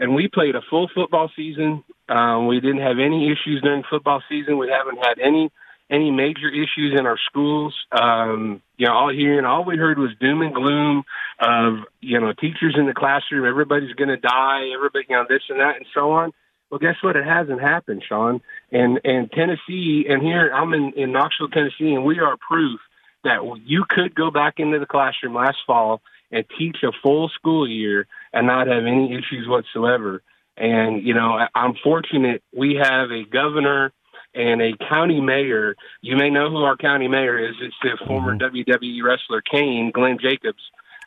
and 0.02 0.16
we 0.16 0.28
played 0.28 0.56
a 0.56 0.62
full 0.68 0.90
football 0.94 1.32
season. 1.36 1.84
Um, 2.10 2.48
we 2.48 2.60
didn't 2.60 2.82
have 2.82 2.98
any 2.98 3.28
issues 3.28 3.62
during 3.62 3.84
football 3.88 4.22
season. 4.28 4.58
We 4.58 4.68
haven't 4.68 4.98
had 4.98 5.20
any 5.20 5.52
any 5.92 6.10
major 6.10 6.50
issues 6.50 6.98
in 6.98 7.06
our 7.06 7.20
schools. 7.30 7.76
Um, 7.92 8.62
you 8.78 8.88
know, 8.88 8.94
all 8.94 9.10
here 9.10 9.38
and 9.38 9.46
all 9.46 9.64
we 9.64 9.78
heard 9.78 10.00
was 10.00 10.12
doom 10.20 10.42
and 10.42 10.56
gloom 10.56 11.04
of 11.40 11.86
you 12.02 12.20
know 12.20 12.34
teachers 12.34 12.76
in 12.78 12.88
the 12.88 12.96
classroom. 12.96 13.46
Everybody's 13.46 13.94
going 13.94 14.10
to 14.10 14.18
die. 14.18 14.72
Everybody, 14.74 15.06
you 15.08 15.16
know, 15.16 15.26
this 15.30 15.44
and 15.50 15.60
that 15.60 15.78
and 15.78 15.86
so 15.94 16.12
on. 16.12 16.34
Well, 16.72 16.80
guess 16.80 16.96
what? 17.02 17.16
It 17.16 17.26
hasn't 17.26 17.62
happened, 17.62 18.04
Sean. 18.08 18.42
And 18.72 19.00
and 19.04 19.32
Tennessee, 19.32 20.06
and 20.10 20.24
here 20.24 20.52
I'm 20.52 20.74
in 20.74 20.94
in 20.96 21.12
Knoxville, 21.12 21.50
Tennessee, 21.50 21.94
and 21.94 22.04
we 22.04 22.20
are 22.20 22.38
proof 22.38 22.80
that 23.24 23.40
you 23.68 23.86
could 23.88 24.16
go 24.16 24.32
back 24.32 24.56
into 24.58 24.80
the 24.80 24.88
classroom 24.88 25.36
last 25.36 25.58
fall 25.68 26.02
and 26.32 26.44
teach 26.58 26.78
a 26.82 26.92
full 27.04 27.30
school 27.30 27.70
year 27.70 28.08
and 28.34 28.48
not 28.48 28.68
have 28.68 28.86
any 28.86 29.14
issues 29.14 29.48
whatsoever. 29.48 30.22
And 30.58 31.06
you 31.06 31.14
know, 31.14 31.40
I'm 31.56 31.76
fortunate 31.84 32.44
we 32.56 32.76
have 32.82 33.12
a 33.12 33.24
governor 33.24 33.94
and 34.34 34.62
a 34.62 34.72
county 34.90 35.22
mayor. 35.22 35.76
You 36.02 36.16
may 36.16 36.30
know 36.30 36.50
who 36.50 36.64
our 36.64 36.78
county 36.78 37.08
mayor 37.08 37.50
is. 37.50 37.56
It's 37.62 37.76
the 37.82 37.98
former 38.06 38.38
WWE 38.38 39.04
wrestler 39.04 39.42
Kane, 39.42 39.92
Glenn 39.94 40.18
Jacobs. 40.22 40.62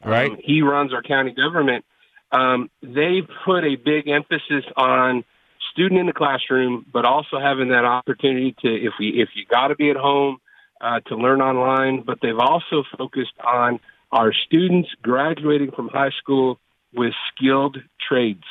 Right. 0.04 0.30
Um, 0.30 0.38
he 0.42 0.62
runs 0.62 0.92
our 0.92 1.02
county 1.02 1.32
government. 1.32 1.84
Um, 2.32 2.70
they 2.82 3.22
put 3.44 3.64
a 3.64 3.76
big 3.76 4.08
emphasis 4.08 4.64
on 4.76 5.24
student 5.72 6.00
in 6.00 6.06
the 6.06 6.12
classroom, 6.12 6.84
but 6.92 7.04
also 7.04 7.38
having 7.40 7.68
that 7.68 7.84
opportunity 7.84 8.54
to, 8.60 8.68
if 8.68 8.92
we, 8.98 9.22
if 9.22 9.30
you 9.34 9.44
got 9.46 9.68
to 9.68 9.76
be 9.76 9.90
at 9.90 9.96
home, 9.96 10.38
uh, 10.80 11.00
to 11.00 11.16
learn 11.16 11.40
online. 11.40 12.02
But 12.02 12.18
they've 12.20 12.38
also 12.38 12.84
focused 12.98 13.32
on 13.42 13.80
our 14.12 14.32
students 14.32 14.88
graduating 15.02 15.72
from 15.72 15.88
high 15.88 16.12
school 16.20 16.58
with 16.94 17.12
skilled 17.34 17.78
trades. 18.08 18.44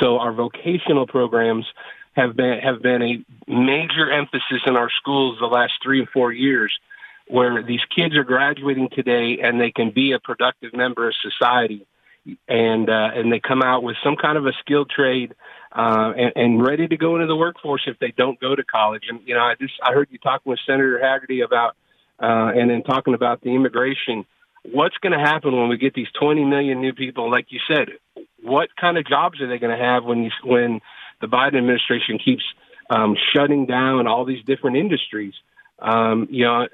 So 0.00 0.18
our 0.18 0.32
vocational 0.32 1.06
programs 1.06 1.66
have 2.12 2.36
been 2.36 2.58
have 2.60 2.82
been 2.82 3.02
a 3.02 3.24
major 3.50 4.10
emphasis 4.10 4.60
in 4.66 4.76
our 4.76 4.90
schools 5.00 5.38
the 5.40 5.46
last 5.46 5.72
three 5.82 6.00
or 6.00 6.06
four 6.12 6.32
years, 6.32 6.72
where 7.28 7.62
these 7.62 7.80
kids 7.96 8.16
are 8.16 8.24
graduating 8.24 8.88
today 8.92 9.38
and 9.42 9.60
they 9.60 9.70
can 9.70 9.90
be 9.90 10.12
a 10.12 10.18
productive 10.18 10.74
member 10.74 11.08
of 11.08 11.14
society, 11.22 11.86
and 12.48 12.88
uh, 12.88 13.10
and 13.14 13.32
they 13.32 13.40
come 13.40 13.62
out 13.62 13.82
with 13.82 13.96
some 14.04 14.16
kind 14.16 14.36
of 14.36 14.46
a 14.46 14.52
skilled 14.60 14.90
trade. 14.90 15.34
Uh, 15.74 16.12
and, 16.18 16.32
and 16.36 16.62
ready 16.62 16.86
to 16.86 16.98
go 16.98 17.14
into 17.14 17.26
the 17.26 17.34
workforce 17.34 17.80
if 17.86 17.98
they 17.98 18.12
don't 18.14 18.38
go 18.38 18.54
to 18.54 18.62
college. 18.62 19.04
And 19.08 19.20
you 19.24 19.34
know, 19.34 19.40
I 19.40 19.54
just 19.58 19.72
I 19.82 19.94
heard 19.94 20.08
you 20.10 20.18
talking 20.18 20.50
with 20.50 20.58
Senator 20.66 21.00
Hagerty 21.02 21.42
about, 21.42 21.76
uh, 22.20 22.52
and 22.54 22.68
then 22.68 22.82
talking 22.82 23.14
about 23.14 23.40
the 23.40 23.54
immigration 23.54 24.26
what's 24.64 24.96
going 24.98 25.12
to 25.12 25.24
happen 25.24 25.56
when 25.56 25.68
we 25.68 25.76
get 25.76 25.94
these 25.94 26.08
20 26.18 26.44
million 26.44 26.80
new 26.80 26.92
people? 26.92 27.30
Like 27.30 27.46
you 27.50 27.60
said, 27.68 27.88
what 28.42 28.68
kind 28.80 28.98
of 28.98 29.06
jobs 29.06 29.40
are 29.40 29.48
they 29.48 29.58
going 29.58 29.76
to 29.76 29.82
have 29.82 30.04
when 30.04 30.24
you, 30.24 30.30
when 30.44 30.80
the 31.20 31.26
Biden 31.26 31.58
administration 31.58 32.18
keeps 32.18 32.44
um, 32.90 33.16
shutting 33.32 33.66
down 33.66 34.06
all 34.06 34.24
these 34.24 34.44
different 34.44 34.76
industries? 34.76 35.34
Um, 35.78 36.28
you 36.30 36.44
know, 36.44 36.68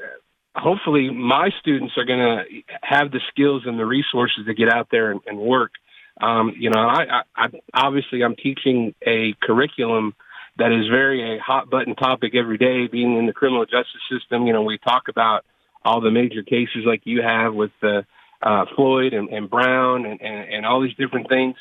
hopefully 0.54 1.10
my 1.10 1.50
students 1.60 1.94
are 1.96 2.04
going 2.04 2.18
to 2.18 2.44
have 2.82 3.10
the 3.10 3.20
skills 3.30 3.62
and 3.64 3.78
the 3.78 3.86
resources 3.86 4.46
to 4.46 4.54
get 4.54 4.68
out 4.68 4.88
there 4.90 5.10
and, 5.10 5.20
and 5.26 5.38
work. 5.38 5.72
Um, 6.20 6.52
you 6.58 6.70
know, 6.70 6.80
I, 6.80 7.04
I, 7.04 7.22
I 7.36 7.46
obviously 7.72 8.22
I'm 8.22 8.34
teaching 8.34 8.94
a 9.06 9.34
curriculum 9.40 10.14
that 10.58 10.72
is 10.72 10.88
very 10.88 11.36
a 11.36 11.40
hot 11.40 11.70
button 11.70 11.94
topic 11.94 12.34
every 12.34 12.58
day. 12.58 12.88
Being 12.88 13.16
in 13.16 13.26
the 13.26 13.32
criminal 13.32 13.64
justice 13.64 14.02
system, 14.10 14.46
you 14.46 14.52
know, 14.52 14.62
we 14.62 14.78
talk 14.78 15.04
about 15.08 15.44
all 15.88 16.00
the 16.02 16.10
major 16.10 16.42
cases 16.42 16.84
like 16.84 17.00
you 17.04 17.22
have 17.22 17.54
with 17.54 17.70
uh, 17.82 18.02
uh, 18.42 18.66
Floyd 18.76 19.14
and, 19.14 19.30
and 19.30 19.48
Brown 19.48 20.04
and, 20.04 20.20
and, 20.20 20.52
and 20.52 20.66
all 20.66 20.82
these 20.82 20.94
different 20.94 21.28
things. 21.28 21.56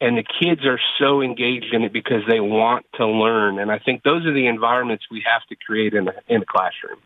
And 0.00 0.16
the 0.16 0.24
kids 0.40 0.64
are 0.64 0.80
so 0.98 1.20
engaged 1.22 1.72
in 1.72 1.82
it 1.82 1.92
because 1.92 2.22
they 2.28 2.40
want 2.40 2.86
to 2.94 3.06
learn. 3.06 3.58
And 3.58 3.70
I 3.70 3.78
think 3.78 4.02
those 4.02 4.24
are 4.26 4.32
the 4.32 4.46
environments 4.46 5.04
we 5.10 5.22
have 5.30 5.42
to 5.48 5.56
create 5.56 5.92
in 5.92 6.08
a, 6.08 6.12
in 6.28 6.42
a 6.42 6.44
classroom. 6.44 6.98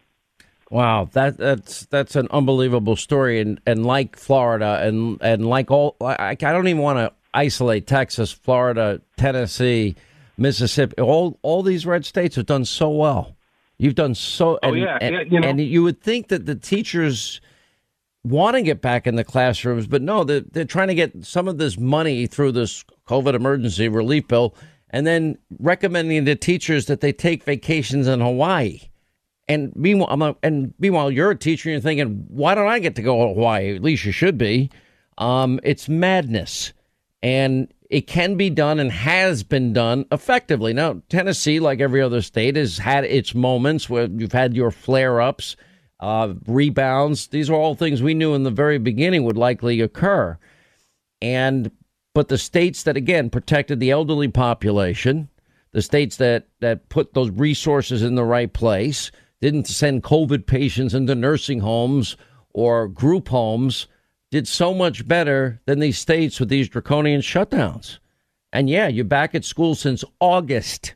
Wow, 0.71 1.09
that 1.15 1.37
that's 1.37 1.87
that's 1.87 2.15
an 2.15 2.29
unbelievable 2.31 2.95
story, 2.95 3.41
and 3.41 3.61
and 3.67 3.85
like 3.85 4.15
Florida, 4.17 4.79
and 4.81 5.19
and 5.21 5.45
like 5.45 5.69
all, 5.69 5.97
I, 6.01 6.31
I 6.31 6.35
don't 6.37 6.69
even 6.69 6.81
want 6.81 6.99
to 7.01 7.13
isolate 7.35 7.89
Texas, 7.89 8.31
Florida, 8.31 9.01
Tennessee, 9.17 9.97
Mississippi. 10.37 10.95
All 11.03 11.41
all 11.43 11.65
these 11.65 11.87
red 11.87 12.07
states 12.07 12.37
have 12.37 12.47
done 12.47 12.65
so 12.65 12.89
well. 12.89 13.35
You've 13.81 13.95
done 13.95 14.15
so. 14.15 14.59
Oh, 14.63 14.69
and, 14.69 14.79
yeah, 14.79 14.99
and, 15.01 15.15
yeah, 15.15 15.23
you 15.23 15.41
know. 15.41 15.49
and 15.49 15.59
you 15.59 15.83
would 15.83 16.03
think 16.03 16.29
that 16.29 16.45
the 16.45 16.55
teachers 16.55 17.41
want 18.23 18.57
to 18.57 18.63
get 18.63 18.83
back 18.83 19.07
in 19.07 19.17
the 19.17 19.25
classrooms, 19.25 19.87
but 19.87 20.03
no, 20.03 20.23
they're, 20.23 20.43
they're 20.53 20.67
trying 20.67 20.89
to 20.89 20.95
get 20.95 21.25
some 21.25 21.49
of 21.49 21.57
this 21.57 21.79
money 21.79 22.27
through 22.27 22.53
this 22.53 22.85
COVID 23.09 23.33
emergency 23.33 23.89
relief 23.89 24.29
bill 24.29 24.55
and 24.91 25.07
then 25.07 25.39
recommending 25.59 26.27
to 26.27 26.37
teachers 26.37 26.87
that 26.87 27.01
they 27.01 27.11
take 27.11 27.43
vacations 27.45 28.07
in 28.07 28.21
Hawaii. 28.21 28.81
And 29.49 29.75
meanwhile, 29.75 30.09
I'm 30.11 30.21
a, 30.21 30.37
and 30.43 30.75
meanwhile, 30.79 31.11
you're 31.11 31.31
a 31.31 31.39
teacher 31.39 31.71
and 31.71 31.75
you're 31.75 31.81
thinking, 31.81 32.27
why 32.29 32.55
don't 32.55 32.69
I 32.69 32.81
get 32.81 32.97
to 32.97 33.03
go 33.03 33.29
to 33.29 33.35
Hawaii? 33.35 33.75
At 33.75 33.83
least 33.83 34.05
you 34.05 34.13
should 34.13 34.37
be. 34.37 34.71
Um, 35.17 35.59
it's 35.63 35.89
madness. 35.89 36.75
And 37.23 37.73
it 37.91 38.07
can 38.07 38.37
be 38.37 38.49
done 38.49 38.79
and 38.79 38.93
has 38.93 39.43
been 39.43 39.73
done 39.73 40.07
effectively. 40.13 40.73
Now, 40.73 41.03
Tennessee, 41.09 41.59
like 41.59 41.81
every 41.81 42.01
other 42.01 42.23
state, 42.23 42.55
has 42.55 42.79
had 42.79 43.05
its 43.05 43.35
moments 43.35 43.91
where 43.91 44.07
you've 44.07 44.33
had 44.33 44.55
your 44.55 44.71
flare 44.71 45.21
ups, 45.21 45.57
uh, 45.99 46.35
rebounds. 46.47 47.27
These 47.27 47.51
are 47.51 47.55
all 47.55 47.75
things 47.75 48.01
we 48.01 48.15
knew 48.15 48.35
in 48.35 48.45
the 48.45 48.51
very 48.53 48.79
beginning 48.79 49.25
would 49.25 49.37
likely 49.37 49.81
occur. 49.81 50.39
And, 51.21 51.73
but 52.15 52.29
the 52.29 52.39
states 52.39 52.85
that, 52.85 52.97
again, 52.97 53.29
protected 53.29 53.81
the 53.81 53.91
elderly 53.91 54.29
population, 54.29 55.29
the 55.73 55.83
states 55.83 56.17
that, 56.17 56.47
that 56.61 56.89
put 56.91 57.13
those 57.13 57.31
resources 57.31 58.03
in 58.03 58.15
the 58.15 58.25
right 58.25 58.53
place, 58.53 59.11
didn't 59.41 59.67
send 59.67 60.05
COVID 60.05 60.47
patients 60.47 60.95
into 60.95 61.17
nursing 61.17 61.59
homes 61.59 62.17
or 62.55 62.87
group 62.87 63.29
homes 63.29 63.89
did 64.31 64.47
so 64.47 64.73
much 64.73 65.07
better 65.07 65.61
than 65.67 65.81
these 65.81 65.99
states 65.99 66.39
with 66.39 66.49
these 66.49 66.69
draconian 66.69 67.21
shutdowns. 67.21 67.99
And 68.53 68.69
yeah, 68.69 68.89
you're 68.89 69.05
back 69.05 69.35
at 69.35 69.45
school 69.45 69.75
since 69.75 70.05
August, 70.21 70.95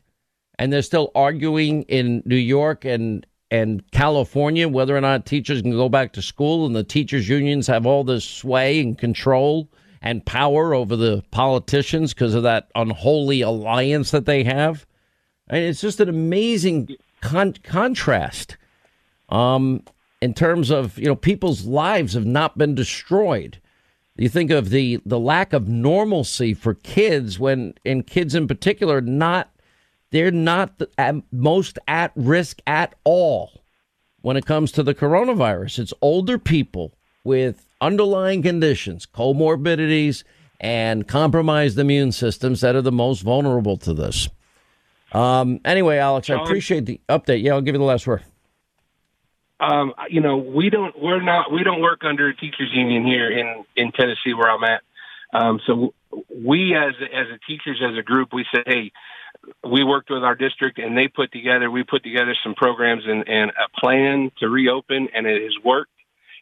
and 0.57 0.71
they're 0.71 0.81
still 0.81 1.11
arguing 1.15 1.83
in 1.83 2.23
New 2.25 2.35
York 2.35 2.85
and 2.85 3.25
and 3.51 3.89
California 3.91 4.67
whether 4.67 4.97
or 4.97 5.01
not 5.01 5.25
teachers 5.25 5.61
can 5.61 5.71
go 5.71 5.87
back 5.87 6.13
to 6.13 6.21
school, 6.21 6.65
and 6.65 6.75
the 6.75 6.83
teachers 6.83 7.29
unions 7.29 7.67
have 7.67 7.85
all 7.85 8.03
this 8.03 8.25
sway 8.25 8.81
and 8.81 8.97
control 8.97 9.69
and 10.01 10.25
power 10.25 10.73
over 10.73 10.95
the 10.95 11.23
politicians 11.31 12.13
because 12.13 12.33
of 12.33 12.43
that 12.43 12.69
unholy 12.75 13.41
alliance 13.41 14.11
that 14.11 14.25
they 14.25 14.43
have. 14.43 14.85
And 15.47 15.63
it's 15.63 15.81
just 15.81 15.99
an 15.99 16.09
amazing 16.09 16.89
con- 17.21 17.55
contrast. 17.63 18.57
Um, 19.29 19.83
in 20.25 20.33
terms 20.33 20.71
of 20.71 20.97
you 20.97 21.05
know 21.05 21.15
people's 21.15 21.65
lives 21.65 22.15
have 22.15 22.25
not 22.25 22.57
been 22.57 22.73
destroyed. 22.73 23.59
You 24.17 24.27
think 24.27 24.49
of 24.49 24.71
the 24.71 24.99
the 25.05 25.19
lack 25.19 25.53
of 25.53 25.67
normalcy 25.67 26.55
for 26.55 26.73
kids 26.73 27.37
when 27.37 27.75
and 27.85 28.05
kids 28.07 28.33
in 28.33 28.47
particular 28.47 29.01
not 29.01 29.51
they're 30.09 30.31
not 30.31 30.81
at 30.97 31.15
most 31.31 31.77
at 31.87 32.11
risk 32.15 32.59
at 32.65 32.95
all 33.03 33.61
when 34.21 34.35
it 34.35 34.47
comes 34.47 34.71
to 34.71 34.81
the 34.81 34.95
coronavirus. 34.95 35.77
It's 35.77 35.93
older 36.01 36.39
people 36.39 36.95
with 37.23 37.67
underlying 37.79 38.41
conditions, 38.41 39.05
comorbidities, 39.05 40.23
and 40.59 41.07
compromised 41.07 41.77
immune 41.77 42.11
systems 42.11 42.61
that 42.61 42.75
are 42.75 42.81
the 42.81 42.91
most 42.91 43.21
vulnerable 43.21 43.77
to 43.77 43.93
this. 43.93 44.27
Um, 45.11 45.59
anyway, 45.63 45.97
Alex, 45.97 46.31
I 46.31 46.41
appreciate 46.41 46.87
the 46.87 46.99
update. 47.09 47.43
Yeah, 47.43 47.53
I'll 47.53 47.61
give 47.61 47.75
you 47.75 47.79
the 47.79 47.85
last 47.85 48.07
word 48.07 48.23
um, 49.59 49.93
you 50.09 50.21
know, 50.21 50.37
we 50.37 50.69
don't, 50.69 50.99
we're 51.01 51.21
not, 51.21 51.51
we 51.51 51.63
don't 51.63 51.81
work 51.81 52.01
under 52.03 52.27
a 52.27 52.35
teachers 52.35 52.69
union 52.73 53.05
here 53.05 53.31
in, 53.31 53.65
in 53.75 53.91
Tennessee 53.91 54.33
where 54.33 54.49
I'm 54.49 54.63
at. 54.63 54.81
Um, 55.33 55.59
so 55.65 55.93
we 56.33 56.75
as, 56.75 56.93
as 57.13 57.27
a 57.33 57.39
teachers, 57.47 57.81
as 57.83 57.97
a 57.97 58.03
group, 58.03 58.29
we 58.33 58.45
said, 58.53 58.63
Hey, 58.65 58.91
we 59.63 59.83
worked 59.83 60.09
with 60.09 60.23
our 60.23 60.35
district 60.35 60.79
and 60.79 60.97
they 60.97 61.07
put 61.07 61.31
together, 61.31 61.69
we 61.69 61.83
put 61.83 62.03
together 62.03 62.35
some 62.43 62.55
programs 62.55 63.03
and, 63.05 63.27
and 63.27 63.51
a 63.51 63.79
plan 63.79 64.31
to 64.39 64.49
reopen 64.49 65.09
and 65.13 65.25
it 65.25 65.41
has 65.41 65.53
worked. 65.63 65.91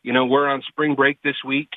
You 0.03 0.13
know, 0.13 0.25
we're 0.25 0.47
on 0.47 0.61
spring 0.67 0.95
break 0.95 1.21
this 1.21 1.37
week. 1.45 1.69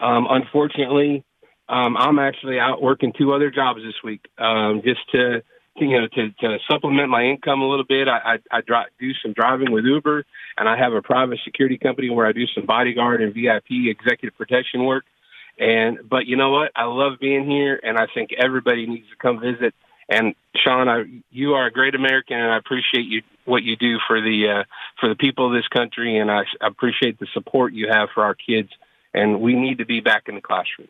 Um, 0.00 0.26
unfortunately, 0.28 1.24
um, 1.68 1.96
I'm 1.96 2.18
actually 2.18 2.58
out 2.58 2.82
working 2.82 3.12
two 3.16 3.32
other 3.32 3.50
jobs 3.50 3.80
this 3.82 3.94
week, 4.02 4.20
um, 4.38 4.82
just 4.84 5.00
to, 5.12 5.42
you 5.76 6.00
know, 6.00 6.06
to, 6.06 6.30
to 6.30 6.58
supplement 6.70 7.08
my 7.08 7.24
income 7.24 7.60
a 7.60 7.68
little 7.68 7.84
bit. 7.84 8.08
I, 8.08 8.34
I, 8.34 8.58
I 8.58 8.60
dri- 8.60 8.90
do 9.00 9.12
some 9.22 9.32
driving 9.32 9.72
with 9.72 9.84
Uber, 9.84 10.24
and 10.56 10.68
I 10.68 10.76
have 10.76 10.92
a 10.92 11.02
private 11.02 11.40
security 11.44 11.78
company 11.78 12.10
where 12.10 12.26
I 12.26 12.32
do 12.32 12.46
some 12.54 12.66
bodyguard 12.66 13.22
and 13.22 13.34
VIP 13.34 13.88
executive 13.88 14.36
protection 14.36 14.84
work. 14.84 15.04
And 15.58 16.08
but 16.08 16.26
you 16.26 16.36
know 16.36 16.50
what? 16.50 16.72
I 16.74 16.84
love 16.84 17.18
being 17.20 17.48
here, 17.48 17.78
and 17.82 17.98
I 17.98 18.06
think 18.12 18.30
everybody 18.32 18.86
needs 18.86 19.08
to 19.10 19.16
come 19.16 19.40
visit. 19.40 19.74
And 20.08 20.34
Sean, 20.56 20.88
I, 20.88 21.04
you 21.30 21.54
are 21.54 21.66
a 21.66 21.70
great 21.70 21.94
American, 21.94 22.36
and 22.38 22.52
I 22.52 22.58
appreciate 22.58 23.06
you 23.06 23.22
what 23.44 23.62
you 23.62 23.76
do 23.76 23.98
for 24.06 24.20
the 24.20 24.48
uh, 24.48 24.64
for 25.00 25.08
the 25.08 25.14
people 25.14 25.46
of 25.46 25.52
this 25.52 25.68
country, 25.68 26.18
and 26.18 26.30
I, 26.30 26.42
I 26.60 26.66
appreciate 26.66 27.18
the 27.18 27.26
support 27.32 27.72
you 27.72 27.88
have 27.90 28.08
for 28.14 28.24
our 28.24 28.34
kids. 28.34 28.70
And 29.12 29.40
we 29.40 29.54
need 29.54 29.78
to 29.78 29.86
be 29.86 30.00
back 30.00 30.24
in 30.28 30.34
the 30.34 30.40
classroom. 30.40 30.88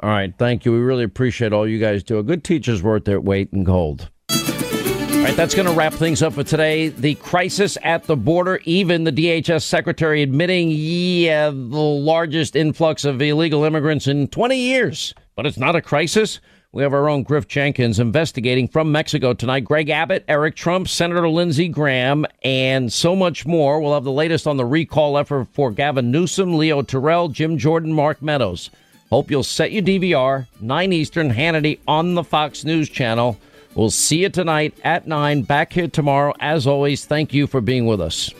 All 0.00 0.10
right, 0.10 0.32
thank 0.36 0.64
you. 0.64 0.72
We 0.72 0.78
really 0.78 1.04
appreciate 1.04 1.52
all 1.52 1.66
you 1.66 1.78
guys 1.78 2.02
do. 2.02 2.18
A 2.18 2.22
good 2.22 2.44
teacher's 2.44 2.82
worth 2.82 3.04
their 3.04 3.20
weight 3.20 3.48
in 3.52 3.64
gold. 3.64 4.10
All 4.30 4.36
right, 5.32 5.34
that's 5.34 5.54
going 5.54 5.66
to 5.66 5.74
wrap 5.74 5.94
things 5.94 6.22
up 6.22 6.34
for 6.34 6.44
today. 6.44 6.88
The 6.88 7.14
crisis 7.16 7.76
at 7.82 8.04
the 8.04 8.16
border, 8.16 8.60
even 8.64 9.04
the 9.04 9.10
DHS 9.10 9.62
secretary 9.62 10.22
admitting, 10.22 10.68
yeah, 10.70 11.50
the 11.50 11.56
largest 11.56 12.54
influx 12.54 13.04
of 13.04 13.20
illegal 13.20 13.64
immigrants 13.64 14.06
in 14.06 14.28
20 14.28 14.56
years. 14.56 15.14
But 15.34 15.46
it's 15.46 15.58
not 15.58 15.74
a 15.74 15.82
crisis. 15.82 16.40
We 16.72 16.82
have 16.82 16.92
our 16.92 17.08
own 17.08 17.22
Griff 17.22 17.48
Jenkins 17.48 17.98
investigating 17.98 18.68
from 18.68 18.92
Mexico 18.92 19.32
tonight. 19.32 19.60
Greg 19.60 19.88
Abbott, 19.88 20.26
Eric 20.28 20.56
Trump, 20.56 20.88
Senator 20.88 21.26
Lindsey 21.26 21.68
Graham, 21.68 22.26
and 22.42 22.92
so 22.92 23.16
much 23.16 23.46
more. 23.46 23.80
We'll 23.80 23.94
have 23.94 24.04
the 24.04 24.12
latest 24.12 24.46
on 24.46 24.58
the 24.58 24.66
recall 24.66 25.16
effort 25.16 25.48
for 25.52 25.70
Gavin 25.70 26.10
Newsom, 26.10 26.58
Leo 26.58 26.82
Terrell, 26.82 27.28
Jim 27.28 27.56
Jordan, 27.56 27.94
Mark 27.94 28.20
Meadows. 28.20 28.70
Hope 29.10 29.30
you'll 29.30 29.44
set 29.44 29.72
your 29.72 29.82
DVR, 29.82 30.46
9 30.60 30.92
Eastern, 30.92 31.32
Hannity 31.32 31.78
on 31.86 32.14
the 32.14 32.24
Fox 32.24 32.64
News 32.64 32.88
channel. 32.88 33.38
We'll 33.74 33.90
see 33.90 34.22
you 34.22 34.30
tonight 34.30 34.74
at 34.84 35.06
9. 35.06 35.42
Back 35.42 35.72
here 35.72 35.88
tomorrow. 35.88 36.34
As 36.40 36.66
always, 36.66 37.04
thank 37.04 37.32
you 37.32 37.46
for 37.46 37.60
being 37.60 37.86
with 37.86 38.00
us. 38.00 38.32